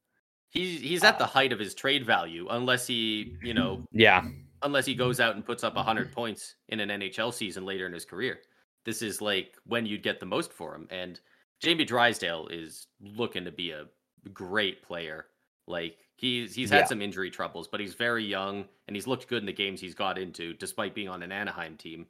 He's 0.51 0.81
he's 0.81 1.05
at 1.05 1.19
uh, 1.19 1.19
the 1.19 1.27
height 1.27 1.53
of 1.53 1.59
his 1.59 1.75
trade 1.75 2.07
value, 2.07 2.47
unless 2.51 2.87
he 2.87 3.37
you 3.43 3.55
know 3.55 3.85
Yeah, 3.93 4.23
unless 4.63 4.87
he 4.87 4.95
goes 4.95 5.21
out 5.21 5.37
and 5.37 5.45
puts 5.45 5.65
up 5.65 5.77
100 5.77 6.13
points 6.13 6.57
in 6.69 6.81
an 6.81 6.91
NHL 6.91 7.33
season 7.35 7.65
later 7.67 7.87
in 7.87 7.93
his 7.93 8.05
career. 8.05 8.41
This 8.85 9.03
is 9.03 9.21
like 9.23 9.57
when 9.65 9.87
you'd 9.87 10.03
get 10.03 10.21
the 10.21 10.27
most 10.27 10.53
for 10.53 10.75
him. 10.75 10.89
And 10.91 11.21
Jamie 11.61 11.85
Drysdale 11.85 12.49
is 12.49 12.89
looking 13.01 13.45
to 13.45 13.53
be 13.53 13.73
a 13.73 13.87
great 14.33 14.83
player. 14.83 15.27
Like 15.67 15.99
he's 16.17 16.55
he's 16.55 16.71
had 16.71 16.87
Yeah. 16.87 16.89
some 16.89 17.03
injury 17.03 17.31
troubles, 17.31 17.69
but 17.69 17.81
he's 17.81 17.95
very 17.95 18.25
young 18.25 18.69
and 18.89 18.97
he's 18.97 19.07
looked 19.07 19.29
good 19.29 19.43
in 19.43 19.47
the 19.47 19.53
games 19.53 19.81
he's 19.81 19.95
got 19.95 20.19
into, 20.19 20.55
despite 20.55 20.95
being 20.95 21.09
on 21.09 21.23
an 21.23 21.33
Anaheim 21.33 21.77
team 21.77 22.07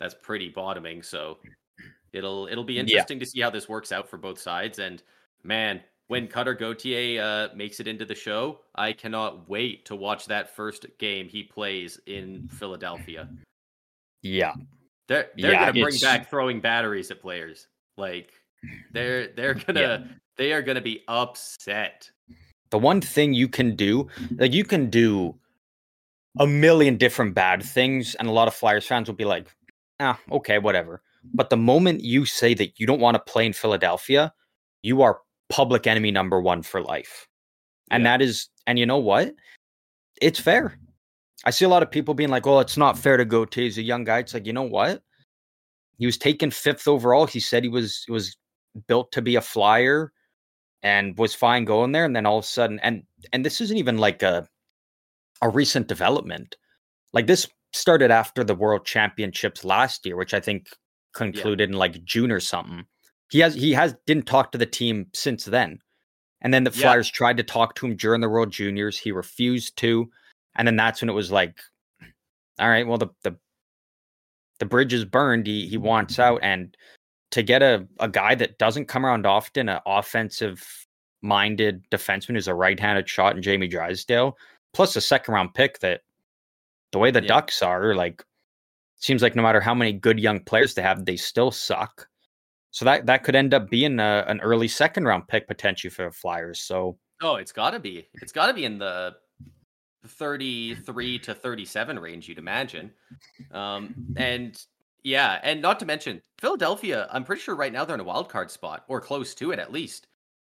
that's 0.00 0.14
pretty 0.14 0.50
bottoming. 0.50 1.02
So 1.02 1.40
it'll 2.12 2.46
it'll 2.48 2.64
be 2.64 2.78
Yeah. 2.78 3.04
interesting 3.04 3.18
to 3.20 3.26
see 3.26 3.40
how 3.40 3.50
this 3.50 3.68
works 3.68 3.92
out 3.92 4.08
for 4.08 4.16
both 4.18 4.38
sides. 4.38 4.78
And 4.78 5.02
man, 5.44 5.82
when 6.10 6.26
Cutter 6.26 6.54
Gauthier 6.54 7.22
uh, 7.22 7.48
makes 7.54 7.78
it 7.78 7.86
into 7.86 8.04
the 8.04 8.14
show, 8.16 8.58
I 8.74 8.92
cannot 8.92 9.48
wait 9.48 9.84
to 9.86 9.94
watch 9.96 10.26
that 10.26 10.54
first 10.56 10.84
game 10.98 11.28
he 11.28 11.44
plays 11.44 12.00
in 12.06 12.48
Philadelphia. 12.50 13.28
yeah, 14.22 14.54
They're 15.08 15.28
they're 15.38 15.52
Yeah, 15.52 15.60
gonna 15.60 15.72
bring 15.72 15.94
it's- 15.94 16.02
back 16.02 16.28
throwing 16.28 16.60
batteries 16.60 17.10
at 17.10 17.20
players. 17.22 17.68
Like 17.96 18.32
they're 18.92 19.28
they're 19.28 19.54
gonna 19.66 20.10
they 20.36 20.52
are 20.52 20.62
gonna 20.62 20.80
be 20.80 21.02
upset. 21.08 22.10
the 22.70 22.78
one 22.78 23.00
thing 23.00 23.32
you 23.34 23.48
can 23.48 23.76
do, 23.76 24.08
like 24.38 24.52
you 24.52 24.64
can 24.64 24.90
do 24.90 25.34
a 26.38 26.46
million 26.46 26.96
different 26.96 27.34
bad 27.34 27.62
things, 27.62 28.14
and 28.16 28.28
a 28.28 28.32
lot 28.32 28.48
of 28.48 28.54
Flyers 28.54 28.86
fans 28.86 29.08
will 29.08 29.16
be 29.16 29.24
like, 29.24 29.46
ah, 30.00 30.18
okay, 30.30 30.58
whatever. 30.58 31.02
But 31.34 31.50
the 31.50 31.56
moment 31.56 32.02
you 32.02 32.24
say 32.24 32.54
that 32.54 32.78
you 32.80 32.86
don't 32.86 33.00
want 33.00 33.14
to 33.16 33.32
play 33.32 33.44
in 33.46 33.52
Philadelphia, 33.52 34.32
you 34.82 35.02
are 35.02 35.20
public 35.50 35.86
enemy 35.86 36.10
number 36.10 36.40
one 36.40 36.62
for 36.62 36.82
life. 36.82 37.28
And 37.90 38.04
Yeah. 38.04 38.16
that 38.16 38.24
is, 38.24 38.48
and 38.66 38.78
you 38.78 38.86
know 38.86 38.98
what? 38.98 39.34
It's 40.22 40.40
fair. 40.40 40.70
Mm-hmm. 40.70 40.84
I 41.44 41.50
see 41.50 41.64
a 41.64 41.68
lot 41.68 41.82
of 41.82 41.90
people 41.90 42.14
being 42.14 42.28
like, 42.30 42.46
oh, 42.46 42.60
it's 42.60 42.76
not 42.76 42.98
fair 42.98 43.16
to 43.16 43.24
go 43.24 43.44
to. 43.44 43.60
He's 43.60 43.78
a 43.78 43.82
young 43.82 44.04
guy. 44.04 44.18
It's 44.18 44.34
like, 44.34 44.46
you 44.46 44.52
know 44.52 44.62
what? 44.62 45.02
He 45.98 46.06
was 46.06 46.18
taken 46.18 46.50
fifth 46.50 46.86
overall. 46.86 47.26
He 47.26 47.40
said 47.40 47.62
he 47.62 47.68
was 47.68 48.04
was 48.08 48.36
built 48.86 49.12
to 49.12 49.22
be 49.22 49.36
a 49.36 49.40
flyer 49.40 50.12
and 50.82 51.16
was 51.18 51.34
fine 51.34 51.64
going 51.64 51.92
there. 51.92 52.04
And 52.04 52.14
then 52.14 52.26
all 52.26 52.38
of 52.38 52.44
a 52.44 52.48
sudden, 52.48 52.78
and 52.80 53.02
and 53.32 53.44
this 53.44 53.60
isn't 53.60 53.76
even 53.76 53.98
like 53.98 54.22
a 54.22 54.46
a 55.42 55.48
recent 55.48 55.88
development. 55.88 56.56
Like 57.12 57.26
this 57.26 57.46
started 57.72 58.10
after 58.10 58.44
the 58.44 58.54
World 58.54 58.84
Championships 58.84 59.64
last 59.64 60.04
year, 60.06 60.16
which 60.16 60.34
I 60.34 60.40
think 60.40 60.68
concluded 61.14 61.70
in 61.70 61.76
like 61.76 62.04
June 62.04 62.30
or 62.30 62.40
something. 62.40 62.84
He 63.30 63.38
has 63.40 63.54
he 63.54 63.72
has 63.72 63.94
didn't 64.06 64.26
talk 64.26 64.52
to 64.52 64.58
the 64.58 64.66
team 64.66 65.06
since 65.14 65.44
then. 65.44 65.78
And 66.42 66.52
then 66.54 66.64
the 66.64 66.70
Yeah. 66.70 66.82
Flyers 66.82 67.10
tried 67.10 67.36
to 67.36 67.42
talk 67.42 67.74
to 67.76 67.86
him 67.86 67.96
during 67.96 68.20
the 68.20 68.28
World 68.28 68.50
Juniors. 68.50 68.98
He 68.98 69.12
refused 69.12 69.76
to. 69.78 70.10
And 70.56 70.66
then 70.66 70.76
that's 70.76 71.00
when 71.00 71.08
it 71.08 71.14
was 71.14 71.30
like, 71.30 71.58
all 72.58 72.68
right, 72.68 72.86
well 72.86 72.98
the 72.98 73.08
the 73.22 73.36
the 74.58 74.66
bridge 74.66 74.92
is 74.92 75.04
burned. 75.04 75.46
He 75.46 75.66
he 75.66 75.76
wants 75.76 76.18
out. 76.18 76.40
And 76.42 76.76
to 77.30 77.42
get 77.42 77.62
a, 77.62 77.86
a 78.00 78.08
guy 78.08 78.34
that 78.34 78.58
doesn't 78.58 78.86
come 78.88 79.06
around 79.06 79.24
often, 79.26 79.68
an 79.68 79.80
offensive 79.86 80.86
minded 81.22 81.84
defenseman 81.90 82.34
who's 82.34 82.48
a 82.48 82.54
right 82.54 82.80
handed 82.80 83.08
shot 83.08 83.36
in 83.36 83.42
Jamie 83.42 83.68
Drysdale, 83.68 84.36
plus 84.72 84.96
a 84.96 85.00
second 85.00 85.34
round 85.34 85.54
pick 85.54 85.78
that 85.80 86.00
the 86.90 86.98
way 86.98 87.10
the 87.12 87.22
Yeah. 87.22 87.28
Ducks 87.28 87.62
are, 87.62 87.94
like 87.94 88.24
seems 88.96 89.22
like 89.22 89.36
no 89.36 89.42
matter 89.42 89.60
how 89.60 89.74
many 89.74 89.92
good 89.92 90.18
young 90.18 90.40
players 90.40 90.74
they 90.74 90.82
have, 90.82 91.04
they 91.04 91.16
still 91.16 91.50
suck. 91.52 92.08
So 92.72 92.84
that 92.84 93.06
that 93.06 93.24
could 93.24 93.34
end 93.34 93.52
up 93.54 93.68
being 93.70 93.98
a, 93.98 94.24
an 94.28 94.40
early 94.40 94.68
second 94.68 95.04
round 95.04 95.26
pick 95.28 95.46
potentially 95.48 95.90
for 95.90 96.04
the 96.06 96.10
Flyers. 96.12 96.60
So 96.60 96.98
Oh, 97.22 97.36
it's 97.36 97.52
gotta 97.52 97.78
be. 97.78 98.08
It's 98.22 98.32
gotta 98.32 98.54
be 98.54 98.64
in 98.64 98.78
the 98.78 99.16
33 100.06 101.18
to 101.20 101.34
37 101.34 101.98
range, 101.98 102.28
you'd 102.28 102.38
imagine. 102.38 102.90
Um, 103.52 103.94
and 104.16 104.60
yeah, 105.02 105.38
and 105.42 105.60
not 105.60 105.78
to 105.80 105.86
mention 105.86 106.22
Philadelphia, 106.38 107.08
I'm 107.12 107.24
pretty 107.24 107.42
sure 107.42 107.54
right 107.54 107.72
now 107.72 107.84
they're 107.84 107.94
in 107.94 108.00
a 108.00 108.04
wild 108.04 108.28
card 108.28 108.50
spot 108.50 108.84
or 108.88 109.00
close 109.00 109.34
to 109.36 109.50
it 109.52 109.58
at 109.58 109.72
least. 109.72 110.06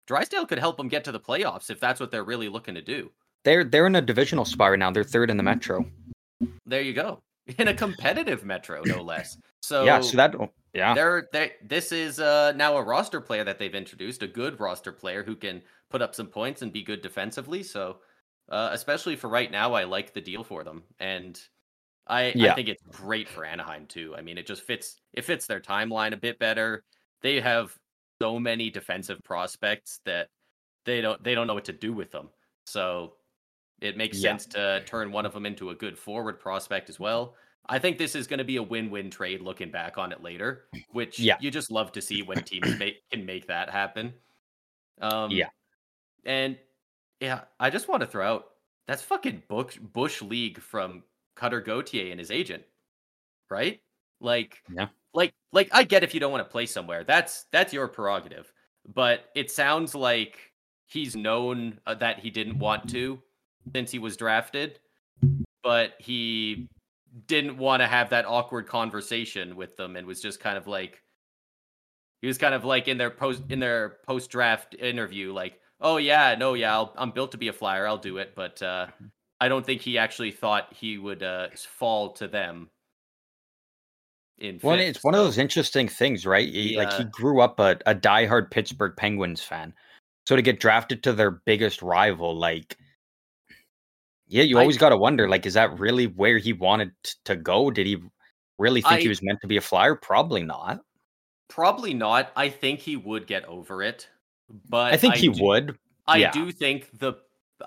Drysdale 0.07 0.45
could 0.45 0.59
help 0.59 0.77
them 0.77 0.87
get 0.87 1.03
to 1.05 1.11
the 1.11 1.19
playoffs 1.19 1.69
if 1.69 1.79
that's 1.79 1.99
what 1.99 2.11
they're 2.11 2.23
really 2.23 2.49
looking 2.49 2.75
to 2.75 2.81
do. 2.81 3.11
they're 3.45 3.63
they're 3.63 3.87
in 3.87 3.95
a 3.95 4.01
divisional 4.01 4.45
spot 4.45 4.71
right 4.71 4.79
now. 4.79 4.91
They're 4.91 5.03
third 5.03 5.29
in 5.29 5.37
the 5.37 5.43
Metro. 5.43 5.85
There 6.65 6.81
you 6.81 6.93
go. 6.93 7.21
In 7.57 7.67
a 7.67 7.73
competitive 7.73 8.45
metro, 8.45 8.83
no 8.85 9.01
less. 9.01 9.37
So 9.63 9.83
yeah, 9.83 10.01
so 10.01 10.17
that 10.17 10.35
yeah. 10.73 10.95
they're 10.95 11.29
they 11.33 11.53
this 11.63 11.91
is 11.91 12.19
uh 12.19 12.51
now 12.53 12.77
a 12.77 12.83
roster 12.83 13.21
player 13.21 13.43
that 13.43 13.59
they've 13.59 13.75
introduced, 13.75 14.23
a 14.23 14.27
good 14.27 14.59
roster 14.59 14.91
player 14.91 15.23
who 15.23 15.35
can 15.35 15.63
put 15.89 16.01
up 16.01 16.15
some 16.15 16.27
points 16.27 16.61
and 16.61 16.73
be 16.73 16.83
good 16.83 17.01
defensively. 17.01 17.63
So 17.63 18.01
uh 18.49 18.69
especially 18.73 19.15
for 19.15 19.29
right 19.29 19.51
now, 19.51 19.73
I 19.73 19.83
like 19.85 20.13
the 20.13 20.21
deal 20.21 20.43
for 20.43 20.63
them. 20.63 20.83
And 20.99 21.39
I, 22.07 22.35
I 22.41 22.51
think 22.51 22.69
it's 22.69 22.83
great 22.91 23.29
for 23.29 23.45
Anaheim 23.45 23.87
too. 23.87 24.15
I 24.15 24.21
mean, 24.21 24.37
it 24.37 24.47
just 24.47 24.63
fits 24.63 24.97
it 25.13 25.25
fits 25.25 25.47
their 25.47 25.61
timeline 25.61 26.13
a 26.13 26.17
bit 26.17 26.39
better. 26.39 26.85
They 27.21 27.41
have 27.41 27.77
so 28.21 28.39
many 28.39 28.69
defensive 28.71 29.23
prospects 29.23 30.01
that 30.05 30.29
they 30.85 31.01
don't 31.01 31.23
they 31.23 31.35
don't 31.35 31.47
know 31.47 31.55
what 31.55 31.65
to 31.65 31.73
do 31.73 31.93
with 31.93 32.11
them. 32.11 32.29
So 32.65 33.15
it 33.81 33.97
makes 33.97 34.17
Yeah. 34.17 34.19
sense 34.19 34.45
to 34.47 34.83
turn 34.85 35.11
one 35.11 35.25
of 35.25 35.33
them 35.33 35.45
into 35.45 35.69
a 35.69 35.75
good 35.75 35.97
forward 35.97 36.39
prospect 36.39 36.89
as 36.89 36.99
well. 36.99 37.35
I 37.67 37.77
think 37.79 37.97
this 37.97 38.15
is 38.15 38.25
going 38.27 38.39
to 38.39 38.43
be 38.43 38.57
a 38.57 38.63
win-win 38.63 39.09
trade 39.11 39.41
looking 39.41 39.69
back 39.71 39.97
on 39.97 40.11
it 40.11 40.23
later, 40.23 40.65
which 40.91 41.19
Yeah. 41.19 41.37
you 41.39 41.51
just 41.51 41.69
love 41.71 41.91
to 41.93 42.01
see 42.01 42.21
when 42.23 42.43
teams 42.43 42.67
make, 42.79 43.07
can 43.11 43.25
make 43.25 43.47
that 43.47 43.69
happen. 43.69 44.13
Um, 45.01 45.31
Yeah. 45.31 45.49
and 46.25 46.57
yeah, 47.19 47.41
I 47.59 47.69
just 47.69 47.87
want 47.87 48.01
to 48.01 48.07
throw 48.07 48.27
out 48.27 48.45
that's 48.87 49.03
fucking 49.03 49.43
Bush, 49.47 49.77
Bush 49.77 50.21
League 50.23 50.59
from 50.59 51.03
Cutter 51.35 51.61
Gauthier 51.61 52.09
and 52.09 52.19
his 52.19 52.31
agent, 52.31 52.63
right? 53.49 53.79
Like, 54.19 54.63
Yeah. 54.73 54.87
like, 55.13 55.31
like 55.51 55.69
I 55.71 55.83
get 55.83 56.03
if 56.03 56.13
you 56.15 56.19
don't 56.19 56.31
want 56.31 56.43
to 56.45 56.51
play 56.51 56.65
somewhere, 56.65 57.03
that's 57.03 57.43
that's 57.51 57.71
your 57.71 57.87
prerogative. 57.87 58.51
But 58.91 59.29
it 59.35 59.51
sounds 59.51 59.93
like 59.93 60.53
he's 60.87 61.15
known 61.15 61.79
uh, 61.85 61.93
that 61.95 62.17
he 62.19 62.31
didn't 62.31 62.57
want 62.57 62.89
to 62.89 63.21
since 63.75 63.91
he 63.91 63.99
was 63.99 64.17
drafted, 64.17 64.79
but 65.61 65.93
he 65.99 66.67
didn't 67.27 67.57
want 67.57 67.81
to 67.81 67.87
have 67.87 68.09
that 68.09 68.25
awkward 68.25 68.67
conversation 68.67 69.55
with 69.55 69.75
them 69.77 69.95
and 69.95 70.05
was 70.05 70.21
just 70.21 70.39
kind 70.39 70.57
of 70.57 70.67
like 70.67 71.01
He 72.21 72.27
was 72.27 72.37
kind 72.37 72.53
of 72.53 72.65
like 72.65 72.87
in 72.87 72.97
their 72.97 73.09
post 73.09 73.43
in 73.49 73.59
their 73.59 73.97
post 74.05 74.29
draft 74.29 74.75
interview, 74.75 75.31
like, 75.31 75.59
"Oh 75.79 75.97
yeah, 75.97 76.35
no, 76.37 76.53
yeah, 76.53 76.73
I'll, 76.73 76.93
I'm 76.97 77.11
built 77.11 77.31
to 77.31 77.37
be 77.37 77.47
a 77.47 77.53
flyer. 77.53 77.87
I'll 77.87 77.97
do 77.97 78.17
it." 78.17 78.33
But 78.35 78.61
uh, 78.61 78.87
I 79.39 79.47
don't 79.47 79.65
think 79.65 79.81
he 79.81 79.97
actually 79.97 80.31
thought 80.31 80.73
he 80.73 80.97
would 80.97 81.23
uh, 81.23 81.47
fall 81.55 82.11
to 82.13 82.27
them. 82.27 82.69
In 84.37 84.59
well, 84.61 84.77
fifth, 84.77 84.87
it's 84.87 85.03
one 85.03 85.15
of 85.15 85.23
those 85.23 85.37
interesting 85.37 85.87
things, 85.87 86.25
right? 86.25 86.47
He, 86.47 86.75
like 86.77 86.91
he 86.93 87.05
grew 87.05 87.41
up 87.41 87.59
a, 87.59 87.77
a 87.85 87.95
diehard 87.95 88.51
Pittsburgh 88.51 88.95
Penguins 88.97 89.41
fan, 89.41 89.73
so 90.25 90.35
to 90.35 90.41
get 90.41 90.59
drafted 90.59 91.03
to 91.03 91.13
their 91.13 91.31
biggest 91.31 91.81
rival, 91.81 92.37
like, 92.37 92.77
yeah, 94.29 94.43
you 94.43 94.59
always 94.59 94.77
got 94.77 94.89
to 94.89 94.97
wonder, 94.97 95.27
like, 95.27 95.47
is 95.47 95.55
that 95.55 95.79
really 95.79 96.05
where 96.05 96.37
he 96.37 96.53
wanted 96.53 96.91
to 97.25 97.35
go? 97.35 97.71
Did 97.71 97.87
he 97.87 97.97
really 98.59 98.81
think 98.81 98.93
I, 98.93 98.99
he 98.99 99.07
was 99.07 99.23
meant 99.23 99.41
to 99.41 99.47
be 99.47 99.57
a 99.57 99.61
flyer? 99.61 99.95
Probably 99.95 100.43
not. 100.43 100.81
Probably 101.47 101.95
not. 101.95 102.31
I 102.35 102.49
think 102.49 102.79
he 102.79 102.95
would 102.95 103.25
get 103.25 103.43
over 103.45 103.81
it, 103.81 104.07
but 104.69 104.93
I 104.93 104.97
think 104.97 105.15
I 105.15 105.17
he 105.17 105.29
do, 105.29 105.43
would. 105.43 105.77
I 106.07 106.17
yeah. 106.17 106.31
do 106.31 106.51
think 106.51 106.99
the 106.99 107.15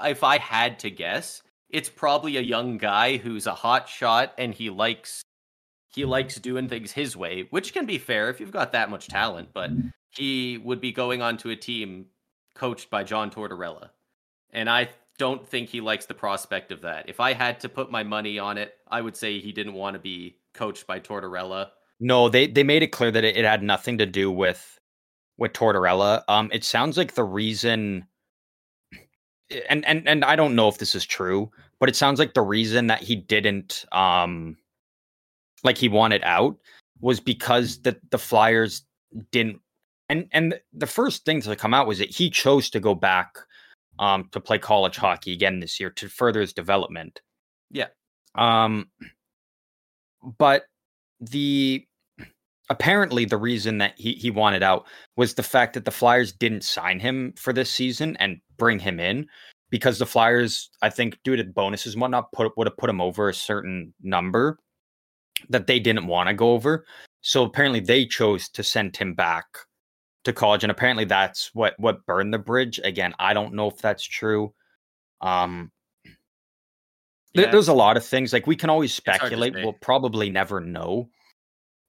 if 0.04 0.22
I 0.22 0.38
had 0.38 0.78
to 0.80 0.90
guess, 0.90 1.42
it's 1.68 1.88
probably 1.88 2.36
a 2.36 2.40
young 2.40 2.78
guy 2.78 3.16
who's 3.16 3.48
a 3.48 3.54
hot 3.54 3.88
shot 3.88 4.32
and 4.38 4.54
he 4.54 4.70
likes 4.70 5.22
he 5.88 6.04
likes 6.04 6.36
doing 6.36 6.68
things 6.68 6.92
his 6.92 7.16
way, 7.16 7.48
which 7.50 7.74
can 7.74 7.86
be 7.86 7.98
fair 7.98 8.30
if 8.30 8.38
you've 8.38 8.52
got 8.52 8.72
that 8.72 8.88
much 8.88 9.08
talent, 9.08 9.48
but 9.52 9.70
he 10.10 10.58
would 10.58 10.80
be 10.80 10.92
going 10.92 11.22
on 11.22 11.36
to 11.38 11.50
a 11.50 11.56
team 11.56 12.06
coached 12.54 12.88
by 12.88 13.02
John 13.02 13.30
Tortorella. 13.30 13.90
And 14.52 14.70
I 14.70 14.90
don't 15.22 15.46
think 15.46 15.68
he 15.68 15.80
likes 15.80 16.06
the 16.06 16.14
prospect 16.14 16.72
of 16.72 16.80
that. 16.82 17.08
If 17.08 17.20
I 17.20 17.32
had 17.32 17.60
to 17.60 17.68
put 17.68 17.90
my 17.90 18.02
money 18.02 18.38
on 18.38 18.58
it, 18.58 18.74
I 18.90 19.00
would 19.00 19.16
say 19.16 19.38
he 19.38 19.52
didn't 19.52 19.74
want 19.74 19.94
to 19.94 20.00
be 20.00 20.36
coached 20.52 20.86
by 20.86 20.98
Tortorella 20.98 21.68
no, 22.02 22.28
they 22.28 22.48
they 22.48 22.64
made 22.64 22.82
it 22.82 22.88
clear 22.88 23.12
that 23.12 23.22
it, 23.22 23.36
it 23.36 23.44
had 23.44 23.62
nothing 23.62 23.98
to 23.98 24.06
do 24.06 24.30
with 24.30 24.78
with 25.38 25.52
Tortorella. 25.52 26.24
Um, 26.26 26.50
it 26.52 26.64
sounds 26.64 26.98
like 26.98 27.14
the 27.14 27.22
reason, 27.22 28.06
and 29.68 29.86
and 29.86 30.06
and 30.08 30.24
I 30.24 30.34
don't 30.34 30.56
know 30.56 30.66
if 30.66 30.78
this 30.78 30.96
is 30.96 31.06
true, 31.06 31.52
but 31.78 31.88
it 31.88 31.94
sounds 31.94 32.18
like 32.18 32.34
the 32.34 32.42
reason 32.42 32.88
that 32.88 33.02
he 33.02 33.14
didn't 33.14 33.84
um, 33.92 34.56
like 35.62 35.78
he 35.78 35.88
wanted 35.88 36.24
out 36.24 36.58
was 37.00 37.20
because 37.20 37.82
the 37.82 37.96
the 38.10 38.18
Flyers 38.18 38.82
didn't. 39.30 39.60
And 40.08 40.26
and 40.32 40.60
the 40.72 40.88
first 40.88 41.24
thing 41.24 41.40
to 41.42 41.54
come 41.54 41.72
out 41.72 41.86
was 41.86 41.98
that 41.98 42.10
he 42.10 42.30
chose 42.30 42.68
to 42.70 42.80
go 42.80 42.96
back 42.96 43.38
um 43.99 44.28
to 44.32 44.40
play 44.40 44.59
college 44.59 44.97
hockey 44.97 45.32
again 45.32 45.61
this 45.61 45.78
year 45.78 45.90
to 45.90 46.09
further 46.09 46.40
his 46.40 46.53
development. 46.53 47.20
Yeah. 47.70 47.88
Um 48.34 48.88
but 50.38 50.64
the 51.20 51.86
apparently 52.70 53.24
the 53.24 53.36
reason 53.36 53.78
that 53.78 53.95
he, 53.97 54.12
he 54.12 54.30
wanted 54.30 54.62
out 54.62 54.86
was 55.16 55.34
the 55.34 55.43
fact 55.43 55.74
that 55.74 55.84
the 55.84 55.90
Flyers 55.90 56.32
didn't 56.32 56.64
sign 56.64 57.01
him 57.01 57.34
for 57.36 57.53
this 57.53 57.70
season 57.70 58.16
and 58.18 58.40
bring 58.57 58.78
him 58.78 58.99
in 58.99 59.26
because 59.70 59.99
the 59.99 60.07
Flyers, 60.07 60.70
I 60.80 60.90
think, 60.90 61.18
due 61.24 61.36
to 61.36 61.45
bonuses 61.45 61.95
and 61.95 62.01
whatnot, 62.01 62.32
put 62.32 62.57
would 62.57 62.66
have 62.66 62.76
put 62.76 62.90
him 62.90 63.01
over 63.01 63.28
a 63.28 63.34
certain 63.34 63.93
number 64.03 64.59
that 65.49 65.66
they 65.66 65.80
didn't 65.80 66.07
want 66.07 66.28
to 66.28 66.34
go 66.34 66.53
over. 66.53 66.86
So 67.20 67.45
apparently 67.45 67.80
they 67.80 68.07
chose 68.07 68.49
to 68.51 68.62
send 68.62 68.97
him 68.97 69.14
back 69.14 69.47
to 70.24 70.32
college, 70.32 70.64
and 70.64 70.70
apparently 70.70 71.04
that's 71.04 71.54
what 71.54 71.74
what 71.78 72.04
burned 72.06 72.32
the 72.32 72.38
bridge. 72.38 72.80
Again, 72.82 73.14
I 73.18 73.34
don't 73.34 73.54
know 73.54 73.68
if 73.68 73.78
that's 73.78 74.04
true. 74.04 74.52
Um, 75.20 75.70
yeah. 77.34 77.50
there's 77.50 77.68
a 77.68 77.74
lot 77.74 77.96
of 77.96 78.04
things 78.04 78.32
like 78.32 78.46
we 78.46 78.56
can 78.56 78.70
always 78.70 78.92
speculate. 78.92 79.54
We'll 79.54 79.72
probably 79.72 80.30
never 80.30 80.60
know 80.60 81.08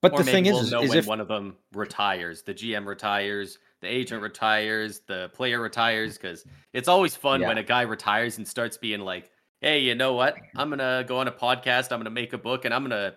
but 0.03 0.11
or 0.11 0.17
the 0.17 0.23
thing 0.25 0.43
we'll 0.43 0.59
is, 0.59 0.69
know 0.69 0.81
is 0.81 0.89
when 0.89 0.99
if 0.99 1.07
one 1.07 1.21
of 1.21 1.29
them 1.29 1.55
retires, 1.71 2.41
the 2.41 2.53
GM 2.53 2.85
retires, 2.85 3.57
the 3.79 3.87
agent 3.87 4.21
retires, 4.21 4.99
the 5.07 5.29
player 5.33 5.61
retires, 5.61 6.17
because 6.17 6.43
it's 6.73 6.89
always 6.89 7.15
fun 7.15 7.39
yeah. 7.39 7.47
when 7.47 7.57
a 7.57 7.63
guy 7.63 7.83
retires 7.83 8.37
and 8.37 8.45
starts 8.45 8.75
being 8.75 8.99
like, 8.99 9.31
"Hey, 9.61 9.79
you 9.79 9.95
know 9.95 10.13
what? 10.13 10.35
I'm 10.57 10.69
gonna 10.69 11.05
go 11.07 11.19
on 11.19 11.29
a 11.29 11.31
podcast. 11.31 11.93
I'm 11.93 11.99
gonna 11.99 12.09
make 12.09 12.33
a 12.33 12.37
book, 12.37 12.65
and 12.65 12.73
I'm 12.73 12.83
gonna 12.83 13.13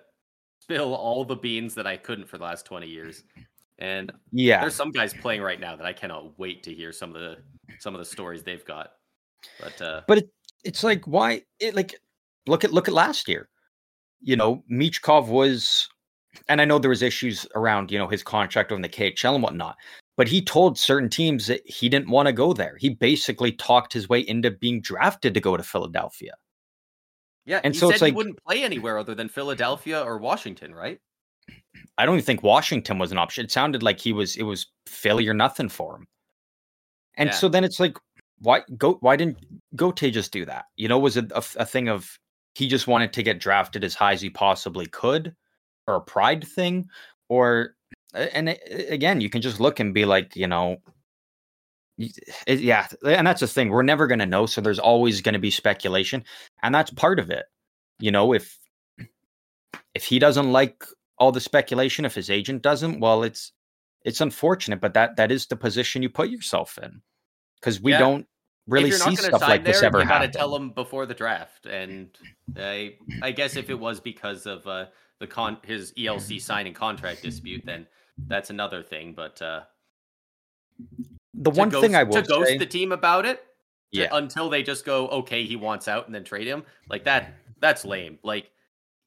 spill 0.61 0.95
all 0.95 1.25
the 1.25 1.35
beans 1.35 1.75
that 1.75 1.89
I 1.89 1.97
couldn't 1.97 2.29
for 2.29 2.39
the 2.39 2.45
last 2.45 2.65
20 2.67 2.87
years." 2.87 3.25
And 3.79 4.13
yeah, 4.33 4.61
there's 4.61 4.75
some 4.75 4.91
guys 4.91 5.13
playing 5.13 5.43
right 5.43 5.61
now 5.61 5.77
that 5.77 5.87
I 5.87 5.93
cannot 5.93 6.39
wait 6.39 6.63
to 6.65 6.73
hear 6.73 6.93
some 6.93 7.15
of 7.15 7.21
the 7.21 7.37
some 7.79 7.95
of 7.95 7.99
the 7.99 8.05
stories 8.05 8.43
they've 8.43 8.65
got. 8.65 8.93
But 9.61 9.83
uh 9.83 10.01
but 10.09 10.19
it, 10.19 10.31
it's 10.65 10.83
like 10.83 11.05
why 11.05 11.43
it 11.61 11.75
like 11.75 11.95
look 12.47 12.65
at 12.65 12.73
look 12.73 12.89
at 12.89 12.95
last 12.95 13.29
year. 13.29 13.49
You 14.23 14.37
know, 14.37 14.65
Michkov 14.71 15.29
was 15.29 15.89
and 16.49 16.61
I 16.61 16.65
know 16.65 16.79
there 16.79 16.91
was 16.91 17.03
issues 17.03 17.47
around, 17.55 17.91
you 17.91 17.99
know, 17.99 18.09
his 18.09 18.23
contract 18.23 18.73
on 18.73 18.83
the 18.83 18.89
KHL 18.89 19.35
and 19.35 19.43
whatnot, 19.43 19.77
but 20.17 20.29
he 20.29 20.43
told 20.43 20.79
certain 20.79 21.11
teams 21.11 21.47
that 21.47 21.61
he 21.67 21.89
didn't 21.89 22.09
want 22.09 22.27
to 22.27 22.33
go 22.33 22.53
there. 22.53 22.77
He 22.79 22.91
basically 22.91 23.53
talked 23.53 23.93
his 23.93 24.09
way 24.09 24.21
into 24.21 24.51
being 24.51 24.81
drafted 24.81 25.35
to 25.35 25.41
go 25.41 25.57
to 25.57 25.63
Philadelphia. 25.63 26.35
Yeah, 27.45 27.61
and 27.63 27.77
so 27.77 27.91
it's 27.91 28.03
like 28.03 28.13
he 28.13 28.17
wouldn't 28.17 28.43
play 28.45 28.65
anywhere 28.65 28.99
other 28.99 29.15
than 29.15 29.29
Philadelphia 29.29 30.01
or 30.01 30.19
Washington, 30.19 30.75
right? 30.75 30.99
I 31.99 32.07
don't 32.07 32.17
even 32.17 32.25
think 32.25 32.43
Washington 32.43 32.99
was 32.99 33.13
an 33.13 33.19
option. 33.19 33.45
It 33.45 33.51
sounded 33.51 33.83
like 33.83 34.01
he 34.01 34.13
was 34.13 34.37
it 34.37 34.45
was 34.45 34.67
failure 34.87 35.35
nothing 35.35 35.69
for 35.69 35.97
him. 35.97 36.07
And 37.17 37.29
yeah. 37.29 37.35
so 37.35 37.49
then 37.49 37.65
it's 37.65 37.81
like, 37.81 37.97
why 38.39 38.63
go? 38.77 38.99
Why 39.01 39.17
didn't 39.17 39.39
Gote 39.75 39.97
just 39.97 40.33
do 40.33 40.45
that? 40.45 40.67
You 40.77 40.89
know, 40.89 40.99
was 40.99 41.17
it 41.17 41.31
a, 41.33 41.45
a 41.57 41.65
thing 41.65 41.89
of 41.89 42.19
he 42.55 42.69
just 42.69 42.87
wanted 42.87 43.13
to 43.15 43.23
get 43.23 43.41
drafted 43.41 43.85
as 43.85 43.95
high 43.95 44.13
as 44.13 44.21
he 44.21 44.31
possibly 44.31 44.87
could? 44.87 45.35
or 45.87 45.97
a 45.97 46.01
pride 46.01 46.47
thing 46.47 46.89
or 47.29 47.75
and 48.15 48.57
again 48.89 49.21
you 49.21 49.31
can 49.31 49.43
just 49.43 49.61
look 49.61 49.81
and 49.81 49.95
be 49.95 50.05
like 50.05 50.35
you 50.37 50.47
know 50.47 50.77
it, 51.99 52.13
eh, 52.47 52.55
yeah 52.55 52.87
and 53.05 53.27
that's 53.27 53.41
the 53.41 53.47
thing 53.47 53.71
we're 53.71 53.83
never 53.83 54.07
going 54.07 54.19
to 54.19 54.27
know 54.27 54.47
so 54.47 54.61
there's 54.61 54.79
always 54.79 55.21
going 55.21 55.33
to 55.33 55.39
be 55.39 55.51
speculation 55.51 56.25
and 56.63 56.75
that's 56.75 56.91
part 56.93 57.19
of 57.19 57.31
it 57.31 57.47
you 57.99 58.11
know 58.11 58.33
if 58.33 58.59
if 59.95 60.05
he 60.05 60.19
doesn't 60.19 60.53
like 60.53 60.85
all 61.19 61.33
the 61.33 61.41
speculation 61.41 62.05
if 62.05 62.15
his 62.15 62.31
agent 62.31 62.63
doesn't 62.63 63.01
well 63.01 63.23
it's 63.23 63.53
it's 64.05 64.21
unfortunate 64.21 64.81
but 64.81 64.95
that 64.95 65.17
that 65.17 65.33
is 65.33 65.47
the 65.47 65.57
position 65.57 66.03
you 66.03 66.09
put 66.09 66.29
yourself 66.29 66.79
in 66.83 67.01
because 67.61 67.81
we 67.81 67.93
yeah. 67.93 67.99
don't 67.99 68.27
really 68.69 68.91
see 68.91 69.15
stuff 69.17 69.41
like 69.43 69.65
there, 69.65 69.73
this 69.73 69.83
ever 69.83 70.01
you 70.01 70.09
got 70.09 70.19
to 70.19 70.29
tell 70.29 70.55
him 70.55 70.71
before 70.71 71.07
the 71.07 71.15
draft 71.15 71.67
and 71.67 72.09
i 72.57 72.95
i 73.23 73.31
guess 73.31 73.57
if 73.57 73.71
it 73.71 73.79
was 73.79 74.01
because 74.01 74.47
of 74.47 74.67
uh 74.67 74.87
the 75.19 75.27
con 75.27 75.59
his 75.63 75.93
ELC 75.93 76.41
signing 76.41 76.75
contract 76.75 77.23
dispute, 77.23 77.63
then 77.65 77.87
that's 78.27 78.51
another 78.51 78.83
thing. 78.83 79.15
But 79.15 79.41
uh, 79.41 79.63
the 81.35 81.51
one 81.51 81.69
ghost, 81.69 81.83
thing 81.83 81.95
I 81.95 82.03
will 82.03 82.15
to 82.15 82.23
ghost 82.23 82.49
say, 82.49 82.59
the 82.59 82.67
team 82.67 82.93
about 82.93 83.25
it, 83.27 83.39
to, 83.39 83.43
yeah, 84.01 84.09
until 84.13 84.51
they 84.51 84.63
just 84.63 84.85
go, 84.85 85.09
okay, 85.09 85.45
he 85.45 85.57
wants 85.57 85.89
out, 85.89 86.07
and 86.07 86.15
then 86.15 86.25
trade 86.25 86.47
him, 86.47 86.65
like 86.89 87.05
that. 87.05 87.35
That's 87.61 87.85
lame. 87.85 88.19
Like, 88.23 88.51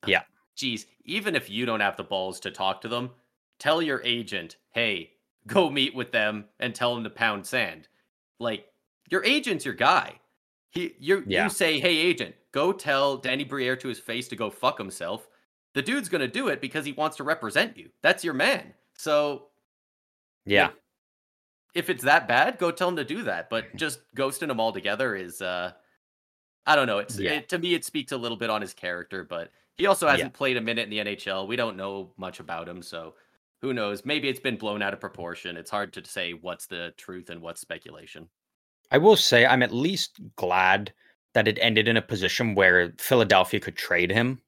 yeah, 0.07 0.23
geez, 0.59 0.85
even 1.05 1.35
if 1.35 1.49
you 1.49 1.65
don't 1.65 1.79
have 1.79 1.97
the 1.97 2.03
balls 2.03 2.39
to 2.41 2.51
talk 2.51 2.81
to 2.81 2.87
them, 2.87 3.11
tell 3.59 3.81
your 3.81 4.01
agent, 4.03 4.57
hey, 4.71 5.11
go 5.47 5.69
meet 5.69 5.95
with 5.95 6.11
them 6.11 6.45
and 6.59 6.75
tell 6.75 6.93
them 6.93 7.03
to 7.03 7.09
pound 7.09 7.45
sand. 7.45 7.87
Like, 8.39 8.65
your 9.09 9.23
agent's 9.23 9.65
your 9.65 9.73
guy. 9.73 10.19
He, 10.69 10.93
you, 10.99 11.23
yeah. 11.25 11.45
you 11.45 11.49
say, 11.49 11.79
hey, 11.79 11.97
agent, 11.97 12.35
go 12.51 12.71
tell 12.71 13.17
Danny 13.17 13.43
Briere 13.43 13.75
to 13.77 13.87
his 13.87 13.99
face 13.99 14.27
to 14.27 14.35
go 14.35 14.49
fuck 14.49 14.77
himself 14.77 15.27
the 15.73 15.81
dude's 15.81 16.09
going 16.09 16.21
to 16.21 16.27
do 16.27 16.47
it 16.47 16.61
because 16.61 16.85
he 16.85 16.91
wants 16.93 17.17
to 17.17 17.23
represent 17.23 17.77
you. 17.77 17.89
That's 18.01 18.23
your 18.23 18.33
man. 18.33 18.73
So, 18.97 19.47
yeah. 20.45 20.71
If, 21.75 21.89
it's 21.89 22.03
that 22.03 22.27
bad, 22.27 22.57
go 22.57 22.71
tell 22.71 22.89
him 22.89 22.95
to 22.95 23.05
do 23.05 23.23
that. 23.23 23.49
But 23.49 23.75
just 23.75 23.99
ghosting 24.15 24.49
him 24.49 24.59
altogether 24.59 25.15
is, 25.15 25.41
uh, 25.41 25.73
I 26.65 26.75
don't 26.75 26.87
know. 26.87 26.97
It's 26.97 27.19
yeah. 27.19 27.33
it, 27.33 27.49
to 27.49 27.59
me, 27.59 27.75
it 27.75 27.85
speaks 27.85 28.11
a 28.11 28.17
little 28.17 28.37
bit 28.37 28.49
on 28.49 28.61
his 28.61 28.73
character, 28.73 29.23
but 29.23 29.51
he 29.79 29.87
also 29.87 30.07
hasn't 30.07 30.33
yeah. 30.33 30.37
played 30.37 30.57
a 30.57 30.61
minute 30.61 30.83
in 30.83 30.89
the 30.91 30.99
NHL. 30.99 31.47
We 31.47 31.55
don't 31.55 31.75
know 31.75 32.11
much 32.17 32.39
about 32.39 32.69
him, 32.69 32.83
so 32.83 33.15
who 33.61 33.73
knows? 33.73 34.05
Maybe 34.05 34.29
it's 34.29 34.39
been 34.39 34.57
blown 34.57 34.83
out 34.83 34.93
of 34.93 34.99
proportion. 34.99 35.57
It's 35.57 35.71
hard 35.71 35.91
to 35.93 36.05
say 36.05 36.33
what's 36.33 36.67
the 36.67 36.93
truth 36.97 37.31
and 37.31 37.41
what's 37.41 37.59
speculation. 37.59 38.29
I 38.91 38.99
will 38.99 39.15
say 39.15 39.45
I'm 39.45 39.63
at 39.63 39.73
least 39.73 40.19
glad 40.35 40.93
that 41.33 41.47
it 41.47 41.57
ended 41.61 41.87
in 41.87 41.97
a 41.97 42.01
position 42.01 42.53
where 42.53 42.93
Philadelphia 42.99 43.59
could 43.59 43.75
trade 43.75 44.11
him 44.11 44.41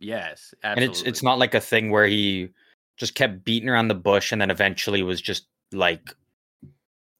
Yes, 0.00 0.54
absolutely. 0.64 0.84
And 0.84 0.90
it's 0.90 1.02
it's 1.02 1.22
not 1.22 1.38
like 1.38 1.54
a 1.54 1.60
thing 1.60 1.90
where 1.90 2.06
he 2.06 2.48
just 2.96 3.14
kept 3.14 3.44
beating 3.44 3.68
around 3.68 3.88
the 3.88 3.94
bush 3.94 4.32
and 4.32 4.40
then 4.40 4.50
eventually 4.50 5.02
was 5.02 5.20
just 5.20 5.46
like 5.72 6.14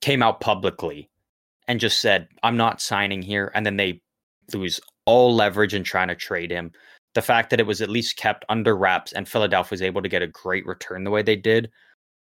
came 0.00 0.22
out 0.22 0.40
publicly 0.40 1.10
and 1.68 1.78
just 1.78 2.00
said, 2.00 2.28
I'm 2.42 2.56
not 2.56 2.80
signing 2.80 3.20
here. 3.20 3.52
And 3.54 3.64
then 3.66 3.76
they 3.76 4.00
lose 4.54 4.80
all 5.06 5.34
leverage 5.34 5.74
in 5.74 5.84
trying 5.84 6.08
to 6.08 6.14
trade 6.14 6.50
him. 6.50 6.72
The 7.14 7.22
fact 7.22 7.50
that 7.50 7.60
it 7.60 7.66
was 7.66 7.82
at 7.82 7.90
least 7.90 8.16
kept 8.16 8.44
under 8.48 8.76
wraps 8.76 9.12
and 9.12 9.28
Philadelphia 9.28 9.70
was 9.72 9.82
able 9.82 10.02
to 10.02 10.08
get 10.08 10.22
a 10.22 10.28
great 10.28 10.64
return 10.66 11.04
the 11.04 11.10
way 11.10 11.22
they 11.22 11.36
did, 11.36 11.70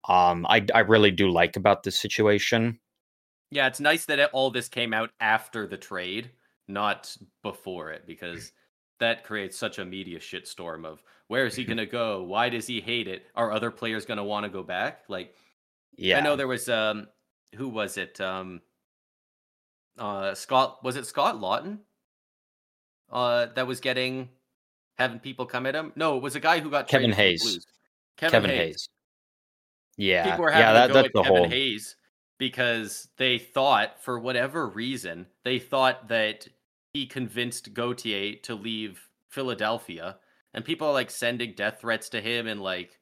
um, 0.08 0.46
I, 0.48 0.66
I 0.74 0.80
really 0.80 1.12
do 1.12 1.30
like 1.30 1.58
about 1.58 1.84
this 1.84 2.00
situation. 2.00 2.80
Yeah, 3.52 3.68
it's 3.68 3.80
nice 3.80 4.06
that 4.06 4.20
it, 4.20 4.30
all 4.34 4.52
this 4.52 4.70
came 4.70 4.94
out 4.94 5.10
after 5.20 5.68
the 5.68 5.78
trade, 5.78 6.32
not 6.68 7.16
before 7.44 7.92
it, 7.92 8.06
because 8.08 8.52
that 9.00 9.24
creates 9.24 9.58
such 9.58 9.80
a 9.80 9.86
media 9.86 10.20
shitstorm 10.20 10.86
of 10.86 11.04
where 11.28 11.46
is 11.46 11.56
he 11.56 11.66
going 11.66 11.78
to 11.78 11.86
go? 11.86 12.24
Why 12.24 12.50
does 12.50 12.68
he 12.68 12.82
hate 12.82 13.08
it? 13.08 13.24
Are 13.36 13.52
other 13.52 13.72
players 13.72 14.06
going 14.06 14.18
to 14.18 14.24
want 14.24 14.46
to 14.46 14.50
go 14.50 14.64
back? 14.64 15.04
Like, 15.08 15.34
Yeah. 15.98 16.18
I 16.18 16.22
know 16.22 16.36
there 16.36 16.48
was 16.48 16.70
um, 16.70 17.08
who 17.56 17.70
was 17.70 17.98
it? 17.98 18.20
Um, 18.22 18.62
uh, 19.98 20.34
Scott 20.36 20.84
was 20.84 20.96
it 20.96 21.06
Scott 21.06 21.36
Laughton? 21.36 21.80
Uh, 23.12 23.48
that 23.56 23.68
was 23.68 23.80
getting 23.80 24.30
having 24.98 25.20
people 25.20 25.46
come 25.46 25.66
at 25.66 25.76
him. 25.76 25.94
No, 25.96 26.18
it 26.18 26.24
was 26.24 26.36
a 26.36 26.40
guy 26.40 26.60
who 26.60 26.70
got 26.70 26.88
Kevin 26.88 27.14
traded 27.14 27.40
from 27.40 27.48
the 27.48 27.54
Hayes. 27.54 27.68
Kevin, 28.18 28.32
Kevin 28.32 28.50
Hayes. 28.50 28.60
Hayes. 28.60 28.90
Yeah. 29.98 30.24
People 30.32 30.44
were 30.44 30.52
having 30.52 30.76
yeah, 30.76 30.82
to 30.82 30.88
go 30.88 30.94
that's 30.94 31.06
at 31.08 31.14
the 31.14 31.22
Kevin 31.24 31.38
whole. 31.38 31.50
Hayes 31.50 31.96
because 32.38 33.08
they 33.18 33.38
thought, 33.38 34.02
for 34.02 34.20
whatever 34.20 34.68
reason, 34.68 35.28
they 35.44 35.60
thought 35.60 36.10
that 36.10 36.48
he 36.94 37.06
convinced 37.06 37.74
Gauthier 37.74 38.36
to 38.44 38.56
leave 38.56 39.10
Philadelphia, 39.30 40.18
and 40.54 40.64
people 40.64 40.88
are 40.88 40.94
like 40.94 41.12
sending 41.12 41.54
death 41.54 41.82
threats 41.82 42.10
to 42.10 42.22
him, 42.22 42.48
and 42.48 42.62
like 42.62 42.98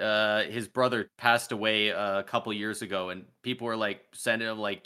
uh, 0.00 0.44
his 0.44 0.68
brother 0.68 1.10
passed 1.16 1.52
away 1.52 1.92
uh, 1.92 2.20
a 2.20 2.24
couple 2.24 2.52
years 2.52 2.82
ago, 2.82 3.10
and 3.10 3.24
people 3.42 3.66
were 3.66 3.76
like 3.76 4.02
sending 4.12 4.48
him 4.48 4.58
like 4.58 4.84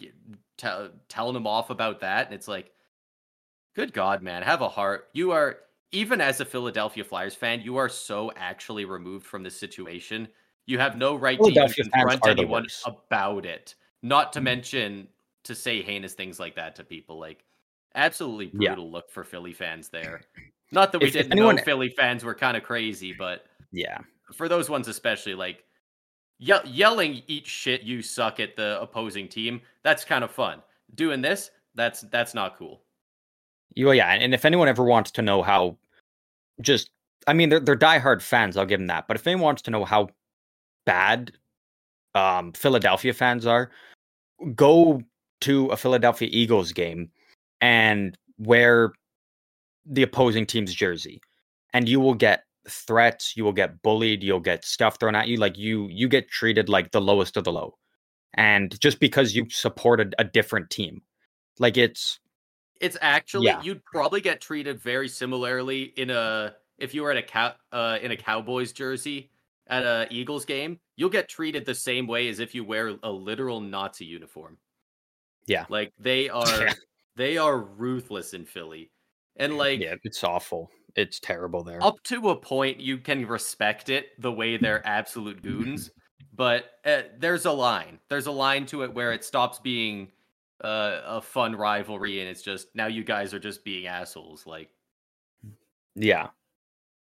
t- 0.57 0.89
telling 1.09 1.37
him 1.37 1.47
off 1.47 1.71
about 1.71 2.01
that, 2.01 2.27
and 2.27 2.35
it's 2.35 2.49
like, 2.49 2.71
good 3.75 3.93
God, 3.93 4.23
man, 4.23 4.43
have 4.43 4.61
a 4.61 4.69
heart. 4.69 5.09
You 5.13 5.33
are 5.33 5.59
even 5.93 6.21
as 6.21 6.41
a 6.41 6.45
Philadelphia 6.45 7.05
Flyers 7.05 7.35
fan, 7.35 7.61
you 7.61 7.77
are 7.77 7.89
so 7.89 8.33
actually 8.37 8.85
removed 8.85 9.27
from 9.27 9.43
this 9.43 9.59
situation. 9.59 10.29
You 10.67 10.79
have 10.79 10.97
no 10.97 11.17
right 11.17 11.39
to 11.39 11.51
even 11.51 11.69
confront 11.69 12.27
anyone 12.27 12.67
about 12.87 13.45
it. 13.45 13.75
Not 14.03 14.33
to 14.33 14.41
mm. 14.41 14.45
mention 14.45 15.09
to 15.45 15.55
say 15.55 15.83
heinous 15.83 16.15
things 16.15 16.41
like 16.41 16.55
that 16.57 16.77
to 16.77 16.85
people. 16.85 17.19
Like 17.19 17.45
absolutely 17.95 18.51
Yeah. 18.55 18.71
brutal 18.71 18.91
look 18.91 19.11
for 19.11 19.25
Philly 19.25 19.53
fans 19.53 19.89
there. 19.89 20.23
Not 20.71 20.93
that 20.93 21.01
we 21.01 21.09
If- 21.09 21.17
if 21.17 21.23
didn't 21.25 21.33
anyone- 21.33 21.57
know 21.57 21.63
Philly 21.63 21.91
fans 21.91 22.25
were 22.25 22.35
kind 22.35 22.57
of 22.57 22.63
crazy, 22.63 23.13
but 23.13 23.47
Yeah. 23.71 23.99
for 24.33 24.49
those 24.49 24.71
ones 24.71 24.89
especially, 24.89 25.35
like 25.35 25.65
ye- 26.39 26.65
yelling 26.65 27.23
"eat 27.27 27.47
shit, 27.47 27.83
you 27.83 28.01
suck" 28.01 28.41
at 28.41 28.57
the 28.57 28.81
opposing 28.81 29.29
team, 29.29 29.61
that's 29.83 30.05
kind 30.05 30.25
of 30.25 30.31
fun. 30.31 30.63
Doing 30.95 31.21
this, 31.21 31.51
that's 31.75 32.01
that's 32.03 32.33
not 32.35 32.57
cool. 32.57 32.82
You, 33.75 33.93
yeah. 33.93 34.13
And 34.13 34.35
if 34.35 34.45
anyone 34.45 34.69
ever 34.69 34.85
wants 34.85 35.11
to 35.13 35.23
know 35.23 35.43
how 35.43 35.77
just, 36.61 36.91
I 37.27 37.33
mean, 37.33 37.49
they're, 37.49 37.61
they're 37.61 37.77
diehard 37.77 38.23
fans, 38.23 38.57
I'll 38.57 38.67
give 38.67 38.81
them 38.81 38.89
that. 38.89 39.07
But 39.09 39.17
if 39.17 39.27
anyone 39.27 39.45
wants 39.45 39.63
to 39.63 39.71
know 39.71 39.85
how 39.85 40.09
bad 40.85 41.33
um, 42.15 42.53
Philadelphia 42.53 43.13
fans 43.13 43.47
are, 43.47 43.71
go 44.55 45.01
to 45.43 45.67
a 45.69 45.77
Philadelphia 45.77 46.29
Eagles 46.31 46.73
game 46.73 47.11
and 47.61 48.17
wear 48.39 48.93
the 49.87 50.03
opposing 50.03 50.47
team's 50.47 50.75
jersey, 50.75 51.21
and 51.73 51.89
you 51.89 52.01
will 52.01 52.15
get 52.15 52.45
threats, 52.69 53.37
you 53.37 53.45
will 53.45 53.53
get 53.53 53.83
bullied, 53.83 54.23
you'll 54.23 54.41
get 54.41 54.65
stuff 54.65 54.99
thrown 54.99 55.15
at 55.15 55.29
you. 55.29 55.37
Like 55.37 55.59
you, 55.59 55.89
you 55.91 56.09
get 56.09 56.29
treated 56.29 56.69
like 56.69 56.91
the 56.91 57.01
lowest 57.01 57.37
of 57.37 57.45
the 57.45 57.53
low, 57.53 57.77
and 58.35 58.79
just 58.81 59.01
because 59.01 59.35
you 59.35 59.47
supported 59.51 60.15
a 60.19 60.25
different 60.25 60.71
team, 60.71 61.03
like 61.59 61.77
it's 61.77 62.21
It's 62.83 62.99
actually 63.01 63.47
Yeah. 63.47 63.63
you'd 63.63 63.83
probably 63.85 64.21
get 64.21 64.41
treated 64.43 64.79
very 64.81 65.09
similarly 65.09 65.85
in 65.97 66.11
a 66.11 66.55
if 66.79 66.93
you 66.95 67.03
were 67.03 67.11
at 67.13 67.17
a 67.17 67.23
cow 67.23 67.55
uh, 67.73 67.99
in 68.03 68.11
a 68.11 68.17
Cowboys 68.17 68.73
jersey 68.73 69.31
at 69.69 69.85
a 69.85 70.07
Eagles 70.11 70.45
game. 70.45 70.79
You'll 70.97 71.09
get 71.09 71.29
treated 71.29 71.65
the 71.65 71.75
same 71.75 72.07
way 72.07 72.29
as 72.29 72.41
if 72.41 72.55
you 72.55 72.65
wear 72.65 72.99
a 73.03 73.11
literal 73.11 73.61
Nazi 73.61 74.05
uniform. 74.05 74.59
Yeah. 75.47 75.65
like 75.69 75.93
they 75.99 76.29
are 76.41 76.47
Yeah. 76.67 76.75
they 77.17 77.39
are 77.39 77.59
ruthless 77.59 78.35
in 78.35 78.45
Philly, 78.45 78.91
and 79.37 79.57
like 79.57 79.81
yeah, 79.81 79.95
it's 80.03 80.23
awful. 80.25 80.71
It's 80.95 81.19
terrible 81.21 81.63
there. 81.65 81.83
up 81.83 82.03
to 82.05 82.29
a 82.31 82.37
point 82.37 82.79
you 82.81 82.99
can 82.99 83.25
respect 83.27 83.89
it 83.89 84.21
the 84.21 84.31
way 84.31 84.59
they're 84.59 84.87
absolute 84.87 85.41
goons 85.43 85.91
but 86.35 86.73
uh, 86.85 87.03
there's 87.19 87.47
a 87.47 87.51
line 87.53 87.99
there's 88.11 88.27
a 88.27 88.31
line 88.33 88.67
to 88.67 88.83
it 88.83 88.93
where 88.93 89.13
it 89.13 89.25
stops 89.25 89.59
being 89.59 90.13
uh, 90.63 91.01
a 91.05 91.21
fun 91.21 91.55
rivalry 91.57 92.21
and 92.21 92.29
it's 92.29 92.43
just 92.43 92.69
now 92.75 92.87
you 92.87 93.03
guys 93.05 93.35
are 93.35 93.39
just 93.41 93.65
being 93.65 93.87
assholes 93.87 94.47
like 94.47 94.71
Yeah. 95.95 96.29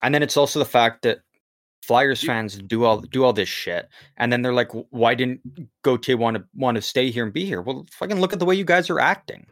And 0.01 0.13
then 0.13 0.23
it's 0.23 0.37
also 0.37 0.59
the 0.59 0.65
fact 0.65 1.01
that 1.03 1.19
Flyers 1.83 2.23
You- 2.23 2.27
fans 2.27 2.57
do 2.57 2.85
all 2.85 3.01
do 3.01 3.23
all 3.25 3.33
this 3.33 3.49
shit, 3.49 3.89
and 4.17 4.31
then 4.31 4.41
they're 4.41 4.53
like, 4.53 4.71
"Why 4.91 5.15
didn't 5.15 5.41
Gauthier 5.83 6.15
want 6.17 6.37
to 6.37 6.45
want 6.55 6.75
to 6.75 6.81
stay 6.81 7.11
here 7.11 7.25
and 7.25 7.33
be 7.33 7.45
here?" 7.45 7.61
Well, 7.61 7.85
fucking 7.91 8.19
look 8.21 8.31
at 8.33 8.39
the 8.39 8.45
way 8.45 8.55
you 8.55 8.63
guys 8.65 8.89
are 8.89 8.99
acting. 9.01 9.45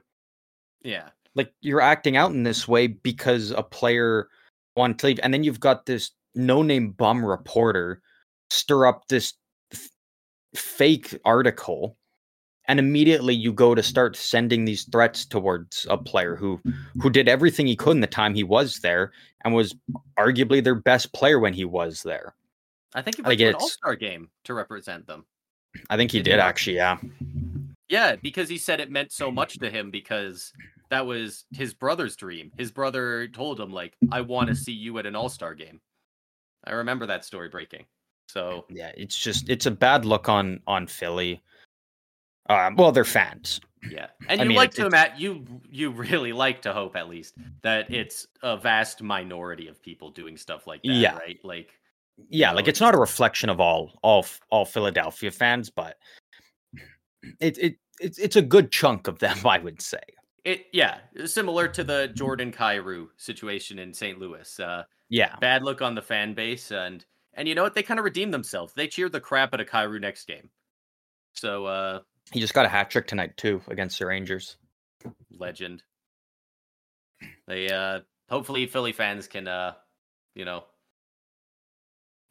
yeah 0.83 1.09
Like 1.35 1.53
you're 1.61 1.81
acting 1.81 2.15
out 2.17 2.31
in 2.31 2.43
this 2.43 2.67
way 2.67 2.87
because 2.87 3.51
a 3.51 3.61
player 3.63 4.29
wanted 4.77 4.99
to 4.99 5.07
leave, 5.07 5.19
and 5.23 5.33
then 5.33 5.43
you've 5.43 5.59
got 5.59 5.85
this 5.85 6.11
no-name 6.33 6.91
bum 6.91 7.23
reporter 7.25 8.01
stir 8.49 8.85
up 8.87 9.07
this 9.09 9.33
f- 9.73 9.89
fake 10.55 11.17
article, 11.25 11.97
and 12.67 12.79
immediately 12.79 13.33
you 13.33 13.51
go 13.51 13.73
to 13.75 13.83
start 13.83 14.15
sending 14.15 14.65
these 14.65 14.83
threats 14.85 15.25
towards 15.25 15.87
a 15.89 15.97
player 15.97 16.35
who 16.35 16.59
who 17.01 17.09
did 17.09 17.27
everything 17.27 17.67
he 17.67 17.75
could 17.75 17.91
in 17.91 18.01
the 18.01 18.07
time 18.07 18.33
he 18.33 18.43
was 18.43 18.79
there 18.79 19.11
and 19.43 19.53
was 19.53 19.75
arguably 20.17 20.63
their 20.63 20.75
best 20.75 21.11
player 21.13 21.39
when 21.39 21.53
he 21.53 21.65
was 21.65 22.03
there. 22.03 22.35
i 22.93 23.01
think 23.01 23.17
he 23.17 23.23
Like, 23.23 23.39
an 23.39 23.55
all-star 23.55 23.95
game 23.95 24.29
to 24.45 24.53
represent 24.53 25.07
them 25.07 25.25
I 25.89 25.95
think 25.95 26.11
he 26.11 26.17
Did 26.17 26.31
did 26.31 26.39
actually, 26.41 26.75
yeah. 26.75 26.97
yeah 27.87 28.17
because 28.17 28.49
he 28.49 28.57
said 28.57 28.81
it 28.81 28.91
meant 28.91 29.13
so 29.13 29.31
much 29.31 29.57
to 29.59 29.69
him 29.69 29.89
because 29.89 30.51
that 30.89 31.05
was 31.05 31.45
his 31.51 31.73
brother's 31.73 32.17
dream 32.17 32.51
his 32.57 32.71
brother 32.71 33.27
told 33.29 33.59
him 33.59 33.71
like 33.71 33.95
i 34.11 34.19
want 34.19 34.49
to 34.49 34.55
see 34.55 34.73
you 34.73 34.97
at 34.99 35.05
an 35.05 35.15
all-star 35.15 35.55
game 35.55 35.79
i 36.65 36.73
remember 36.73 37.05
that 37.05 37.23
story 37.23 37.47
breaking 37.47 37.85
so 38.31 38.65
Yeah, 38.69 38.91
it's 38.95 39.17
just 39.17 39.49
it's 39.49 39.65
a 39.65 39.71
bad 39.71 40.05
look 40.05 40.29
on 40.29 40.61
on 40.65 40.87
Philly. 40.87 41.41
Um, 42.49 42.75
well, 42.75 42.91
they're 42.91 43.05
fans. 43.05 43.61
Yeah, 43.87 44.07
and 44.27 44.39
I 44.39 44.43
you 44.43 44.49
mean, 44.49 44.57
like 44.57 44.73
to 44.75 44.85
imagine 44.85 45.19
you 45.19 45.61
you 45.69 45.89
really 45.91 46.33
like 46.33 46.61
to 46.63 46.73
hope 46.73 46.95
at 46.95 47.09
least 47.09 47.35
that 47.63 47.91
it's 47.91 48.27
a 48.43 48.55
vast 48.57 49.01
minority 49.01 49.67
of 49.67 49.81
people 49.81 50.11
doing 50.11 50.37
stuff 50.37 50.67
like 50.67 50.83
that, 50.85 50.93
Yeah. 50.95 51.15
right? 51.17 51.39
Like, 51.43 51.79
Yeah, 52.29 52.49
know, 52.51 52.55
like 52.57 52.67
it's 52.67 52.79
not 52.81 52.93
a 52.93 52.99
reflection 52.99 53.49
of 53.49 53.59
all 53.59 53.97
all 54.03 54.25
all 54.49 54.65
Philadelphia 54.65 55.31
fans, 55.31 55.69
but 55.69 55.97
it 57.39 57.57
it 57.57 57.77
it's 57.99 58.17
it's 58.19 58.35
a 58.35 58.41
good 58.41 58.71
chunk 58.71 59.07
of 59.07 59.19
them, 59.19 59.37
I 59.45 59.59
would 59.59 59.81
say. 59.81 59.99
it 60.43 60.65
yeah, 60.73 60.99
similar 61.25 61.67
to 61.67 61.83
the 61.83 62.07
Jordan 62.09 62.51
Kyrou 62.51 63.07
situation 63.17 63.79
in 63.79 63.93
St. 63.93 64.19
Louis. 64.19 64.59
Uh, 64.59 64.83
Yeah, 65.09 65.35
bad 65.39 65.63
look 65.63 65.81
on 65.81 65.95
the 65.95 66.01
fan 66.01 66.33
base, 66.33 66.71
and 66.71 67.05
and 67.33 67.47
you 67.47 67.55
know 67.55 67.63
what? 67.63 67.73
They 67.75 67.83
kind 67.83 67.99
of 67.99 68.03
redeemed 68.05 68.33
themselves. 68.33 68.73
They 68.73 68.87
cheered 68.87 69.11
the 69.11 69.21
crap 69.21 69.53
out 69.53 69.61
of 69.61 69.67
Cairo 69.67 69.99
next 69.99 70.25
game. 70.27 70.49
So, 71.33 71.65
uh, 71.65 72.01
he 72.31 72.39
just 72.39 72.53
got 72.53 72.65
a 72.65 72.69
hat 72.69 72.89
trick 72.89 73.07
tonight 73.07 73.37
too 73.37 73.61
against 73.67 73.99
the 73.99 74.05
Rangers. 74.05 74.57
legend. 75.37 75.83
They 77.47 77.69
uh 77.69 78.01
hopefully 78.29 78.65
Philly 78.67 78.93
fans 78.93 79.27
can 79.27 79.47
uh 79.47 79.73
you 80.35 80.45
know 80.45 80.63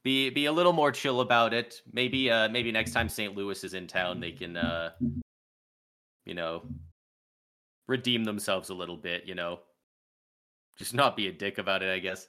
be 0.02 0.30
be 0.30 0.46
a 0.46 0.52
little 0.52 0.72
more 0.72 0.92
chill 0.92 1.20
about 1.20 1.52
it. 1.52 1.82
Maybe 1.92 2.30
uh 2.30 2.48
maybe 2.48 2.72
next 2.72 2.92
time 2.92 3.08
St. 3.08 3.36
Louis 3.36 3.62
is 3.62 3.74
in 3.74 3.86
town 3.86 4.20
they 4.20 4.32
can 4.32 4.56
uh 4.56 4.90
you 6.24 6.34
know 6.34 6.62
redeem 7.86 8.24
themselves 8.24 8.70
a 8.70 8.74
little 8.74 8.96
bit, 8.96 9.26
you 9.26 9.34
know. 9.34 9.60
Just 10.78 10.94
not 10.94 11.16
be 11.16 11.26
a 11.26 11.32
dick 11.32 11.58
about 11.58 11.82
it, 11.82 11.92
I 11.92 11.98
guess. 11.98 12.26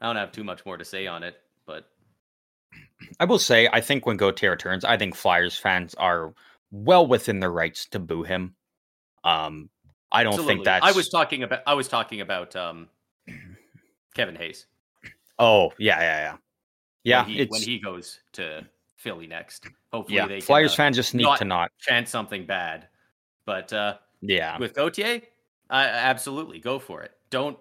I 0.00 0.06
don't 0.06 0.16
have 0.16 0.32
too 0.32 0.44
much 0.44 0.66
more 0.66 0.76
to 0.76 0.84
say 0.84 1.06
on 1.06 1.22
it, 1.22 1.36
but 1.66 1.88
I 3.20 3.24
will 3.24 3.38
say, 3.38 3.68
I 3.72 3.80
think 3.80 4.06
when 4.06 4.16
Gauthier 4.16 4.56
turns, 4.56 4.84
I 4.84 4.96
think 4.96 5.14
Flyers 5.14 5.56
fans 5.56 5.94
are 5.94 6.34
well 6.74 7.06
within 7.06 7.40
their 7.40 7.52
rights 7.52 7.86
to 7.86 8.00
boo 8.00 8.24
him. 8.24 8.56
Um, 9.22 9.70
I 10.10 10.22
don't 10.24 10.32
absolutely. 10.32 10.54
think 10.54 10.64
that's. 10.64 10.84
I 10.84 10.92
was 10.92 11.08
talking 11.08 11.42
about 11.42 11.60
I 11.66 11.74
was 11.74 11.88
talking 11.88 12.20
about 12.20 12.56
um 12.56 12.88
Kevin 14.14 14.34
Hayes. 14.36 14.66
Oh 15.38 15.72
yeah, 15.78 16.00
yeah, 16.00 16.18
yeah. 16.18 16.36
Yeah, 17.04 17.22
when 17.22 17.30
he, 17.34 17.44
when 17.44 17.62
he 17.62 17.78
goes 17.78 18.20
to 18.32 18.66
Philly 18.96 19.26
next. 19.26 19.68
Hopefully 19.92 20.16
yeah. 20.16 20.26
they 20.26 20.38
can, 20.38 20.46
Flyers 20.46 20.72
uh, 20.72 20.76
fans 20.76 20.96
just 20.96 21.14
need 21.14 21.24
not- 21.24 21.38
to 21.38 21.44
not. 21.44 21.70
chant 21.78 22.08
something 22.08 22.46
bad. 22.46 22.88
But 23.44 23.72
uh, 23.72 23.98
Yeah, 24.22 24.58
with 24.58 24.74
Gauthier, 24.74 25.20
I 25.68 25.84
absolutely 25.84 26.60
go 26.60 26.78
for 26.78 27.02
it. 27.02 27.12
Don't 27.28 27.58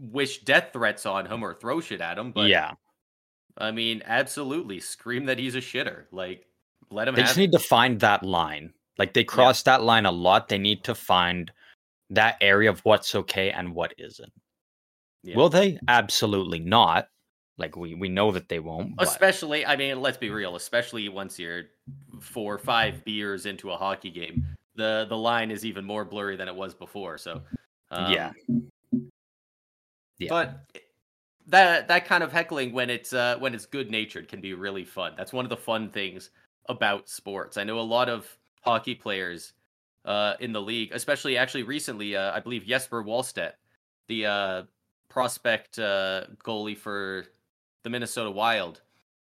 wish 0.00 0.38
death 0.38 0.70
threats 0.72 1.04
on 1.04 1.26
him 1.26 1.42
or 1.44 1.52
throw 1.52 1.80
shit 1.80 2.00
at 2.00 2.18
him. 2.18 2.32
But 2.32 2.48
yeah. 2.48 2.72
I 3.58 3.72
mean, 3.72 4.02
absolutely 4.06 4.80
scream 4.80 5.26
that 5.26 5.38
he's 5.38 5.54
a 5.54 5.60
shitter. 5.60 6.04
Like, 6.12 6.46
let 6.90 7.08
him 7.08 7.14
They 7.14 7.22
just 7.22 7.36
it. 7.36 7.40
need 7.40 7.52
to 7.52 7.58
find 7.58 8.00
that 8.00 8.22
line. 8.22 8.72
Like 8.98 9.14
they 9.14 9.24
cross 9.24 9.62
that 9.62 9.82
line 9.82 10.06
a 10.06 10.10
lot. 10.10 10.48
They 10.48 10.58
need 10.58 10.84
to 10.84 10.94
find 10.94 11.52
that 12.10 12.36
area 12.40 12.70
of 12.70 12.80
what's 12.80 13.14
okay 13.14 13.50
and 13.50 13.74
what 13.74 13.94
isn't. 13.98 14.32
Yeah. 15.22 15.36
Will 15.36 15.48
they? 15.48 15.78
Absolutely 15.88 16.58
not. 16.58 17.08
Like 17.58 17.76
we 17.76 17.94
we 17.94 18.08
know 18.08 18.30
that 18.32 18.48
they 18.48 18.60
won't. 18.60 18.96
But 18.96 19.08
Especially, 19.08 19.66
I 19.66 19.76
mean, 19.76 20.00
let's 20.00 20.16
be 20.16 20.30
real. 20.30 20.56
Especially 20.56 21.08
once 21.08 21.38
you're 21.38 21.64
four 22.20 22.54
or 22.54 22.58
five 22.58 23.04
beers 23.04 23.46
into 23.46 23.70
a 23.70 23.76
hockey 23.76 24.10
game, 24.10 24.44
the 24.76 25.06
the 25.08 25.16
line 25.16 25.50
is 25.50 25.64
even 25.64 25.84
more 25.84 26.04
blurry 26.04 26.36
than 26.36 26.48
it 26.48 26.54
was 26.54 26.74
before. 26.74 27.18
So, 27.18 27.42
um, 27.90 28.12
Yeah. 28.12 28.32
Yeah. 30.18 30.28
But 30.28 30.60
that 31.48 31.88
that 31.88 32.04
kind 32.04 32.22
of 32.22 32.32
heckling 32.32 32.72
when 32.72 32.90
it's 32.90 33.12
uh, 33.12 33.36
when 33.38 33.54
it's 33.54 33.66
good 33.66 33.90
natured 33.90 34.28
can 34.28 34.40
be 34.40 34.54
really 34.54 34.84
fun. 34.84 35.14
That's 35.16 35.32
one 35.32 35.44
of 35.44 35.50
the 35.50 35.56
fun 35.56 35.90
things 35.90 36.30
about 36.68 37.08
sports. 37.08 37.56
I 37.56 37.64
know 37.64 37.78
a 37.78 37.82
lot 37.82 38.08
of 38.08 38.38
hockey 38.62 38.94
players 38.94 39.52
uh, 40.04 40.34
in 40.40 40.52
the 40.52 40.60
league, 40.60 40.90
especially 40.92 41.36
actually 41.36 41.62
recently. 41.62 42.16
Uh, 42.16 42.32
I 42.32 42.40
believe 42.40 42.64
Jesper 42.64 43.02
Wallstedt, 43.02 43.52
the 44.08 44.26
uh, 44.26 44.62
prospect 45.08 45.78
uh, 45.78 46.24
goalie 46.44 46.76
for 46.76 47.26
the 47.82 47.90
Minnesota 47.90 48.30
Wild, 48.30 48.80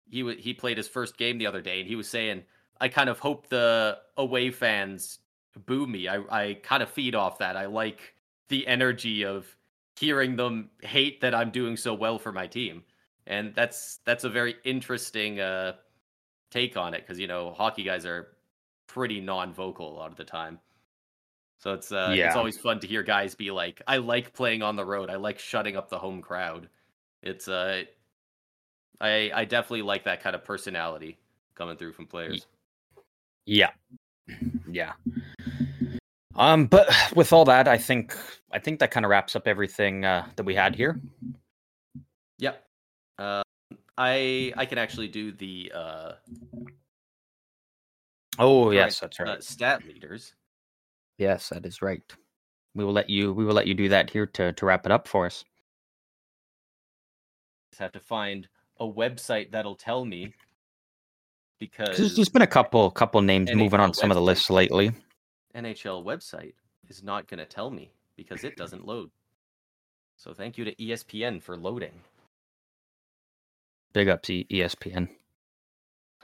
he 0.10 0.22
w- 0.22 0.40
he 0.40 0.54
played 0.54 0.78
his 0.78 0.88
first 0.88 1.18
game 1.18 1.38
the 1.38 1.48
other 1.48 1.62
day, 1.62 1.80
and 1.80 1.88
he 1.88 1.96
was 1.96 2.10
saying, 2.10 2.44
"I 2.80 2.88
kind 2.90 3.10
of 3.10 3.20
hope 3.20 3.48
the 3.48 4.00
away 4.18 4.52
fans 4.52 5.20
boo 5.66 5.88
me. 5.88 6.08
I 6.08 6.18
I 6.30 6.54
kind 6.56 6.84
of 6.84 6.90
feed 6.90 7.16
off 7.16 7.40
that. 7.40 7.58
I 7.58 7.66
like 7.66 8.16
the 8.50 8.68
energy 8.68 9.24
of 9.26 9.56
hearing 10.00 10.36
them 10.36 10.70
hate 10.82 11.22
that 11.22 11.36
I'm 11.36 11.52
doing 11.52 11.78
so 11.78 11.94
well 11.94 12.20
for 12.20 12.32
my 12.32 12.48
team." 12.48 12.84
And 13.28 13.54
that's 13.56 14.00
that's 14.06 14.24
a 14.24 14.30
very 14.30 14.56
interesting 14.66 15.40
uh, 15.40 15.74
take 16.52 16.78
on 16.78 16.94
it 16.94 17.02
because 17.02 17.18
you 17.18 17.28
know 17.28 17.52
hockey 17.52 17.84
guys 17.84 18.06
are 18.06 18.28
pretty 18.88 19.20
non-vocal 19.20 19.92
a 19.92 19.96
lot 19.96 20.12
of 20.12 20.18
the 20.18 20.24
time. 20.24 20.60
So 21.58 21.74
it's 21.74 21.92
uh, 21.92 22.14
Yeah. 22.16 22.28
it's 22.28 22.36
always 22.36 22.58
fun 22.58 22.80
to 22.82 22.88
hear 22.88 23.04
guys 23.04 23.34
be 23.36 23.50
like, 23.52 23.82
"I 23.88 23.98
like 23.98 24.34
playing 24.34 24.62
on 24.62 24.76
the 24.76 24.86
road. 24.86 25.10
I 25.10 25.16
like 25.16 25.40
shutting 25.40 25.76
up 25.78 25.90
the 25.90 25.98
home 26.00 26.22
crowd." 26.22 26.68
It's 27.24 27.48
uh, 27.48 27.84
I 29.00 29.32
I 29.34 29.46
definitely 29.46 29.84
like 29.84 30.04
that 30.06 30.22
kind 30.22 30.36
of 30.36 30.44
personality 30.44 31.18
coming 31.56 31.78
through 31.78 31.94
from 31.94 32.08
players. 32.08 32.46
Yeah. 33.46 33.72
Yeah. 34.70 34.94
Um, 36.36 36.66
but 36.66 36.90
with 37.16 37.34
all 37.34 37.46
that, 37.46 37.68
I 37.68 37.78
think 37.78 38.16
I 38.52 38.60
think 38.60 38.80
that 38.80 38.92
kind 38.92 39.06
of 39.06 39.10
wraps 39.10 39.36
up 39.36 39.48
everything 39.48 40.06
uh, 40.06 40.28
that 40.36 40.44
we 40.44 40.56
had 40.56 40.76
here. 40.76 41.00
Yep. 42.40 42.66
Uh, 43.20 43.44
I 44.02 44.52
I 44.58 44.66
can 44.66 44.80
actually 44.80 45.10
do 45.10 45.32
the 45.32 45.72
uh, 45.76 46.12
Oh 48.40 48.72
yes, 48.72 49.00
that's 49.00 49.20
right. 49.20 49.30
uh, 49.30 49.42
stat 49.42 49.86
leaders. 49.88 50.34
yes, 51.20 51.50
that 51.50 51.68
is 51.68 51.84
right. 51.84 52.02
We 52.74 52.84
will 52.84 52.94
let 52.94 53.12
you 53.12 53.32
we 53.32 53.46
will 53.46 53.54
let 53.54 53.68
you 53.68 53.76
do 53.76 53.90
that 53.90 54.10
here 54.10 54.26
to 54.26 54.54
to 54.54 54.66
wrap 54.66 54.88
it 54.88 54.92
up 54.92 55.08
for 55.08 55.28
us. 55.28 55.46
Just 57.72 57.80
have 57.80 57.92
to 57.92 58.00
find 58.00 58.48
a 58.80 58.88
website 58.88 59.52
that'll 59.52 59.76
tell 59.76 60.04
me 60.04 60.34
because 61.60 61.96
There's, 61.96 62.30
been 62.30 62.42
a 62.42 62.48
couple 62.48 62.90
couple 62.90 63.22
names 63.22 63.54
moving 63.54 63.80
on 63.80 63.92
NHL 63.92 63.96
some 63.96 64.10
of 64.10 64.16
the 64.16 64.22
lists 64.22 64.50
lately. 64.50 64.92
NHL 65.56 66.04
website 66.04 66.54
is 66.90 67.04
not 67.04 67.28
going 67.28 67.38
to 67.38 67.46
tell 67.46 67.70
me 67.70 67.92
because 68.18 68.44
it 68.44 68.56
doesn't 68.56 68.88
load. 68.88 69.12
So 70.18 70.34
thank 70.34 70.58
you 70.58 70.66
to 70.66 70.76
ESPN 70.76 71.40
for 71.40 71.56
loading. 71.56 72.02
Big 73.94 74.08
ups 74.10 74.28
to 74.28 74.44
ESPN. 74.46 75.10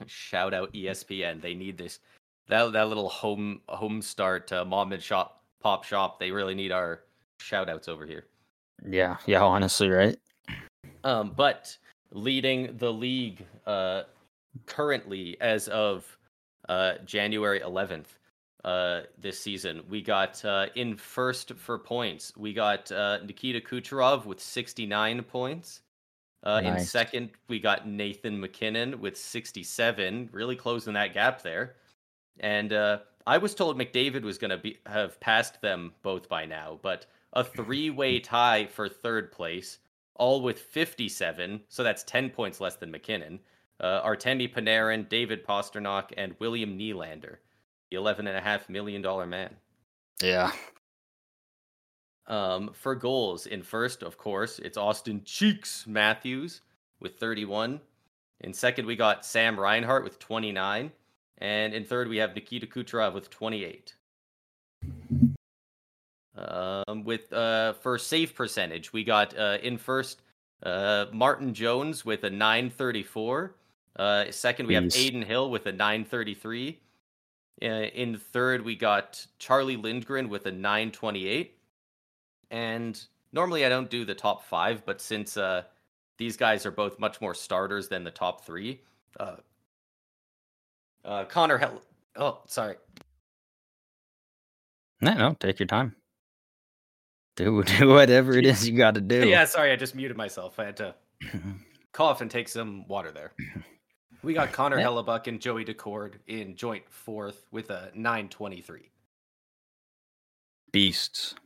Shout 0.06 0.54
out 0.54 0.72
ESPN. 0.72 1.40
They 1.40 1.54
need 1.54 1.76
this. 1.76 2.00
That 2.48 2.72
that 2.72 2.88
little 2.88 3.08
home 3.08 3.60
home 3.68 4.00
start 4.00 4.52
uh, 4.52 4.64
mom 4.64 4.92
and 4.92 5.02
shop 5.02 5.42
pop 5.60 5.84
shop. 5.84 6.18
They 6.18 6.30
really 6.30 6.54
need 6.54 6.72
our 6.72 7.00
shout 7.40 7.68
outs 7.68 7.88
over 7.88 8.06
here. 8.06 8.26
Yeah, 8.86 9.16
yeah, 9.26 9.42
honestly, 9.42 9.90
right? 9.90 10.16
Um, 11.04 11.32
but 11.36 11.76
leading 12.12 12.76
the 12.76 12.92
league 12.92 13.44
uh, 13.66 14.02
currently 14.66 15.36
as 15.40 15.68
of 15.68 16.16
uh, 16.68 16.94
January 17.04 17.60
11th 17.60 18.06
uh, 18.64 19.00
this 19.18 19.38
season, 19.40 19.82
we 19.88 20.02
got 20.02 20.44
uh, 20.44 20.66
in 20.74 20.96
first 20.96 21.54
for 21.54 21.78
points. 21.78 22.32
We 22.36 22.52
got 22.52 22.90
uh, 22.92 23.18
Nikita 23.24 23.60
Kucherov 23.60 24.26
with 24.26 24.40
69 24.40 25.22
points. 25.24 25.80
Uh, 26.44 26.60
In 26.64 26.78
second, 26.80 27.30
we 27.48 27.58
got 27.58 27.88
Nathan 27.88 28.40
MacKinnon 28.40 29.00
with 29.00 29.16
67, 29.16 30.30
really 30.32 30.56
closing 30.56 30.94
that 30.94 31.12
gap 31.12 31.42
there. 31.42 31.74
And 32.40 32.72
uh, 32.72 32.98
I 33.26 33.38
was 33.38 33.54
told 33.54 33.78
McDavid 33.78 34.22
was 34.22 34.38
going 34.38 34.50
to 34.50 34.58
be 34.58 34.78
have 34.86 35.18
passed 35.20 35.60
them 35.60 35.92
both 36.02 36.28
by 36.28 36.46
now, 36.46 36.78
but 36.82 37.06
a 37.32 37.44
three-way 37.56 38.20
tie 38.20 38.66
for 38.66 38.88
third 38.88 39.32
place, 39.32 39.78
all 40.14 40.40
with 40.40 40.60
57, 40.60 41.60
so 41.68 41.82
that's 41.82 42.04
10 42.04 42.30
points 42.30 42.60
less 42.60 42.76
than 42.76 42.92
McKinnon. 42.92 43.40
Uh, 43.80 44.02
Artemi 44.02 44.52
Panarin, 44.52 45.08
David 45.08 45.46
Pastrnak, 45.46 46.12
and 46.16 46.34
William 46.38 46.78
Nylander, 46.78 47.36
the 47.90 47.96
$11.5 47.96 48.68
million 48.68 49.28
man. 49.28 49.54
Yeah. 50.20 50.52
Um, 52.28 52.70
for 52.74 52.94
goals, 52.94 53.46
in 53.46 53.62
first, 53.62 54.02
of 54.02 54.18
course, 54.18 54.58
it's 54.58 54.76
Austin 54.76 55.22
Cheeks 55.24 55.86
Matthews 55.86 56.60
with 57.00 57.18
31. 57.18 57.80
In 58.40 58.52
second, 58.52 58.86
we 58.86 58.96
got 58.96 59.24
Sam 59.24 59.58
Reinhart 59.58 60.04
with 60.04 60.18
29. 60.18 60.92
And 61.38 61.74
in 61.74 61.84
third, 61.84 62.08
we 62.08 62.18
have 62.18 62.34
Nikita 62.34 62.66
Kucherov 62.66 63.14
with 63.14 63.30
28. 63.30 63.94
Um, 66.36 67.04
with 67.04 67.32
uh, 67.32 67.72
for 67.74 67.98
save 67.98 68.34
percentage, 68.34 68.92
we 68.92 69.04
got 69.04 69.36
uh, 69.36 69.58
in 69.62 69.78
first 69.78 70.22
uh, 70.62 71.06
Martin 71.12 71.54
Jones 71.54 72.04
with 72.04 72.24
a 72.24 72.30
934. 72.30 73.54
Uh, 73.96 74.24
second, 74.30 74.66
we 74.66 74.74
have 74.74 74.84
Jeez. 74.84 75.08
Adin 75.08 75.22
Hill 75.22 75.50
with 75.50 75.66
a 75.66 75.72
933. 75.72 76.78
Uh, 77.60 77.66
in 77.66 78.16
third, 78.16 78.64
we 78.64 78.76
got 78.76 79.26
Charlie 79.38 79.76
Lindgren 79.76 80.28
with 80.28 80.46
a 80.46 80.52
928. 80.52 81.57
And 82.50 83.00
normally 83.32 83.64
I 83.64 83.68
don't 83.68 83.90
do 83.90 84.04
the 84.04 84.14
top 84.14 84.44
five, 84.44 84.84
but 84.86 85.00
since 85.00 85.36
uh, 85.36 85.62
these 86.16 86.36
guys 86.36 86.66
are 86.66 86.70
both 86.70 86.98
much 86.98 87.20
more 87.20 87.34
starters 87.34 87.88
than 87.88 88.04
the 88.04 88.10
top 88.10 88.44
three, 88.44 88.80
uh, 89.20 89.36
uh, 91.04 91.24
Connor 91.24 91.58
Hell. 91.58 91.82
Oh, 92.16 92.40
sorry. 92.46 92.76
No, 95.00 95.14
no, 95.14 95.36
take 95.38 95.60
your 95.60 95.66
time. 95.66 95.94
Do 97.36 97.62
do 97.78 97.88
whatever 97.88 98.32
it 98.36 98.44
is 98.44 98.68
you 98.68 98.76
got 98.76 98.94
to 98.94 99.00
do. 99.00 99.28
Yeah, 99.28 99.44
sorry, 99.44 99.70
I 99.70 99.76
just 99.76 99.94
muted 99.94 100.16
myself. 100.16 100.58
I 100.58 100.64
had 100.64 100.76
to 100.78 100.94
cough 101.92 102.20
and 102.20 102.30
take 102.30 102.48
some 102.48 102.86
water 102.88 103.12
there. 103.12 103.32
We 104.22 104.34
got 104.34 104.50
Connor 104.52 104.78
Yeah. 104.80 104.86
Hellebuyck 104.86 105.28
and 105.28 105.40
Joey 105.40 105.64
Daccord 105.64 106.14
in 106.26 106.56
joint 106.56 106.82
fourth 106.90 107.46
with 107.52 107.70
a 107.70 107.92
923. 107.94 108.90
Beasts. 110.72 111.36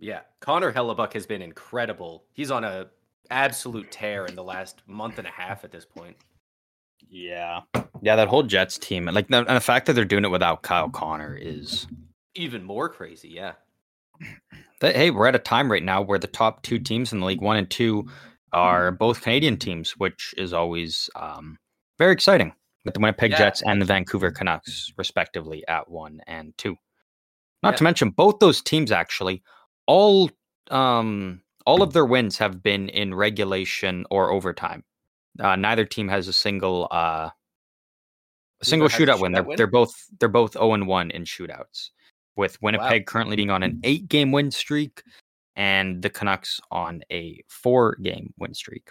Yeah, 0.00 0.20
Connor 0.40 0.72
Hellebuyck 0.72 1.12
has 1.12 1.26
been 1.26 1.42
incredible. 1.42 2.24
He's 2.32 2.50
on 2.50 2.64
a 2.64 2.86
absolute 3.30 3.90
tear 3.92 4.24
in 4.26 4.34
the 4.34 4.42
last 4.42 4.82
month 4.86 5.18
and 5.18 5.26
a 5.28 5.30
half 5.30 5.62
at 5.62 5.70
this 5.70 5.84
point. 5.84 6.16
Yeah. 7.08 7.60
Yeah, 8.02 8.16
that 8.16 8.28
whole 8.28 8.42
Jets 8.42 8.78
team, 8.78 9.04
like 9.06 9.28
the, 9.28 9.38
and 9.38 9.56
the 9.56 9.60
fact 9.60 9.86
that 9.86 9.92
they're 9.92 10.04
doing 10.04 10.24
it 10.24 10.30
without 10.30 10.62
Kyle 10.62 10.88
Connor 10.88 11.36
is 11.36 11.86
Even 12.34 12.64
more 12.64 12.88
crazy, 12.88 13.28
yeah. 13.28 13.52
that 14.80 14.96
hey, 14.96 15.10
we're 15.10 15.26
at 15.26 15.34
a 15.34 15.38
time 15.40 15.70
right 15.70 15.82
now 15.82 16.00
where 16.02 16.18
the 16.18 16.26
top 16.26 16.62
two 16.62 16.78
teams 16.78 17.12
in 17.12 17.20
the 17.20 17.26
league, 17.26 17.42
one 17.42 17.56
and 17.56 17.70
two, 17.70 18.08
are 18.52 18.90
both 18.90 19.20
Canadian 19.22 19.58
teams, 19.58 19.92
which 19.92 20.34
is 20.38 20.52
always 20.52 21.10
um, 21.14 21.58
very 21.98 22.12
exciting. 22.12 22.52
With 22.84 22.94
the 22.94 23.00
Winnipeg 23.00 23.32
Yeah. 23.32 23.38
Jets 23.38 23.62
and 23.62 23.80
the 23.80 23.86
Vancouver 23.86 24.30
Canucks, 24.30 24.90
respectively, 24.96 25.62
at 25.68 25.90
one 25.90 26.20
and 26.26 26.56
two. 26.56 26.76
Not 27.62 27.74
Yeah. 27.74 27.76
to 27.76 27.84
mention 27.84 28.10
both 28.10 28.38
those 28.38 28.62
teams 28.62 28.90
actually, 28.90 29.42
all 29.90 30.30
um, 30.70 31.42
all 31.66 31.82
of 31.82 31.92
their 31.92 32.06
wins 32.06 32.38
have 32.38 32.62
been 32.62 32.88
in 32.90 33.12
regulation 33.12 34.06
or 34.08 34.30
overtime. 34.30 34.84
Uh, 35.40 35.56
neither 35.56 35.84
team 35.84 36.06
has 36.08 36.28
a 36.28 36.32
single 36.32 36.86
uh, 36.92 37.30
a 38.60 38.64
single 38.64 38.86
a 38.86 38.90
shootout 38.90 39.20
win. 39.20 39.32
They're 39.32 39.42
win? 39.42 39.56
they're 39.56 39.66
both 39.66 39.92
they're 40.20 40.28
both 40.28 40.52
zero 40.52 40.74
and 40.74 40.86
one 40.86 41.10
in 41.10 41.24
shootouts, 41.24 41.90
with 42.36 42.56
Winnipeg 42.62 43.06
currently 43.06 43.34
being 43.34 43.50
on 43.50 43.64
an 43.64 43.80
eight 43.82 44.08
game 44.08 44.30
win 44.30 44.52
streak, 44.52 45.02
and 45.56 46.00
the 46.00 46.10
Canucks 46.10 46.60
on 46.70 47.02
a 47.10 47.42
four 47.48 47.96
game 47.96 48.32
win 48.38 48.54
streak. 48.54 48.90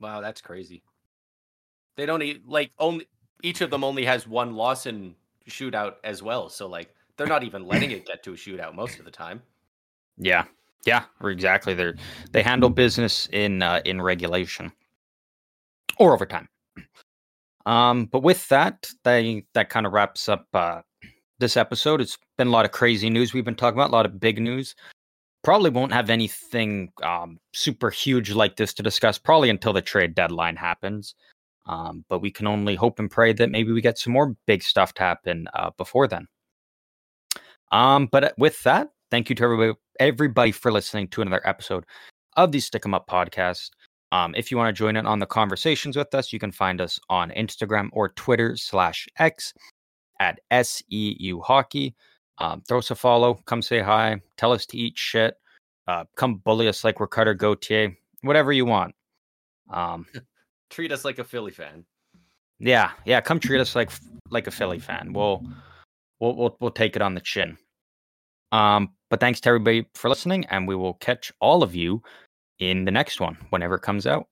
Wow, 0.00 0.22
that's 0.22 0.40
crazy. 0.40 0.82
They 1.98 2.06
don't 2.06 2.22
e- 2.22 2.40
like 2.46 2.72
only 2.78 3.06
each 3.42 3.60
of 3.60 3.68
them 3.68 3.84
only 3.84 4.06
has 4.06 4.26
one 4.26 4.54
loss 4.54 4.86
in 4.86 5.14
shootout 5.46 5.96
as 6.04 6.22
well. 6.22 6.48
So 6.48 6.66
like 6.66 6.94
they're 7.16 7.26
not 7.26 7.44
even 7.44 7.66
letting 7.66 7.90
it 7.90 8.06
get 8.06 8.22
to 8.24 8.32
a 8.32 8.36
shootout 8.36 8.74
most 8.74 8.98
of 8.98 9.04
the 9.04 9.10
time. 9.10 9.42
Yeah, 10.18 10.44
yeah, 10.86 11.04
exactly. 11.22 11.74
They 11.74 11.92
they 12.32 12.42
handle 12.42 12.70
business 12.70 13.28
in 13.32 13.62
uh, 13.62 13.80
in 13.84 14.00
regulation 14.00 14.72
or 15.98 16.12
overtime. 16.12 16.48
Um, 17.64 18.06
but 18.06 18.22
with 18.22 18.48
that, 18.48 18.90
they 19.04 19.44
that 19.54 19.70
kind 19.70 19.86
of 19.86 19.92
wraps 19.92 20.28
up 20.28 20.46
uh, 20.54 20.82
this 21.38 21.56
episode. 21.56 22.00
It's 22.00 22.18
been 22.36 22.48
a 22.48 22.52
lot 22.52 22.64
of 22.64 22.72
crazy 22.72 23.10
news 23.10 23.32
we've 23.32 23.44
been 23.44 23.54
talking 23.54 23.78
about, 23.78 23.90
a 23.90 23.92
lot 23.96 24.06
of 24.06 24.18
big 24.18 24.40
news. 24.40 24.74
Probably 25.44 25.70
won't 25.70 25.92
have 25.92 26.10
anything 26.10 26.92
um, 27.02 27.38
super 27.52 27.90
huge 27.90 28.30
like 28.30 28.56
this 28.56 28.72
to 28.74 28.82
discuss 28.82 29.18
probably 29.18 29.50
until 29.50 29.72
the 29.72 29.82
trade 29.82 30.14
deadline 30.14 30.56
happens. 30.56 31.14
Um, 31.66 32.04
but 32.08 32.20
we 32.20 32.30
can 32.30 32.46
only 32.46 32.74
hope 32.74 32.98
and 32.98 33.10
pray 33.10 33.32
that 33.32 33.50
maybe 33.50 33.72
we 33.72 33.80
get 33.80 33.98
some 33.98 34.12
more 34.12 34.36
big 34.46 34.62
stuff 34.62 34.94
to 34.94 35.02
happen 35.02 35.46
uh, 35.54 35.70
before 35.76 36.08
then. 36.08 36.26
Um, 37.72 38.06
but 38.10 38.34
with 38.38 38.62
that, 38.62 38.90
thank 39.10 39.28
you 39.28 39.34
to 39.36 39.44
everybody 39.44 39.78
everybody 40.00 40.52
for 40.52 40.72
listening 40.72 41.08
to 41.08 41.22
another 41.22 41.46
episode 41.46 41.84
of 42.36 42.50
the 42.52 42.60
Stick 42.60 42.84
'em 42.86 42.94
Up 42.94 43.06
podcast. 43.08 43.70
Um, 44.10 44.34
if 44.34 44.50
you 44.50 44.56
want 44.56 44.74
to 44.74 44.78
join 44.78 44.96
in 44.96 45.06
on 45.06 45.18
the 45.18 45.26
conversations 45.26 45.96
with 45.96 46.14
us, 46.14 46.32
you 46.32 46.38
can 46.38 46.52
find 46.52 46.80
us 46.80 46.98
on 47.08 47.30
Instagram 47.30 47.88
or 47.92 48.10
Twitter 48.10 48.56
slash 48.56 49.08
X 49.18 49.54
at 50.20 50.40
SEU 50.50 51.40
Hockey. 51.40 51.94
Um, 52.38 52.62
throw 52.68 52.78
us 52.78 52.90
a 52.90 52.94
follow, 52.94 53.34
come 53.46 53.62
say 53.62 53.80
hi, 53.80 54.20
tell 54.36 54.52
us 54.52 54.66
to 54.66 54.76
eat 54.78 54.98
shit, 54.98 55.34
uh, 55.86 56.04
come 56.16 56.36
bully 56.36 56.68
us 56.68 56.84
like 56.84 57.00
we're 57.00 57.06
Cutter 57.06 57.34
Gauthier, 57.34 57.96
whatever 58.22 58.52
you 58.52 58.64
want. 58.66 58.94
Um, 59.70 60.06
Treat 60.70 60.90
us 60.92 61.04
like 61.04 61.18
a 61.18 61.24
Philly 61.24 61.50
fan. 61.52 61.84
yeah, 62.58 62.92
yeah, 63.04 63.20
come 63.20 63.38
treat 63.38 63.60
us 63.60 63.76
like 63.76 63.90
like 64.30 64.46
a 64.46 64.50
Philly 64.50 64.78
fan. 64.78 65.12
We'll 65.12 65.44
we'll 66.22 66.36
we'll, 66.36 66.56
we'll 66.60 66.70
take 66.70 66.96
it 66.96 67.02
on 67.02 67.14
the 67.14 67.20
chin. 67.20 67.58
Um, 68.52 68.90
but 69.10 69.20
thanks 69.20 69.40
to 69.40 69.48
everybody 69.48 69.86
for 69.94 70.08
listening, 70.08 70.46
and 70.46 70.66
we 70.66 70.76
will 70.76 70.94
catch 70.94 71.32
all 71.40 71.62
of 71.62 71.74
you 71.74 72.02
in 72.58 72.84
the 72.84 72.90
next 72.90 73.20
one 73.20 73.36
whenever 73.50 73.74
it 73.74 73.82
comes 73.82 74.06
out. 74.06 74.26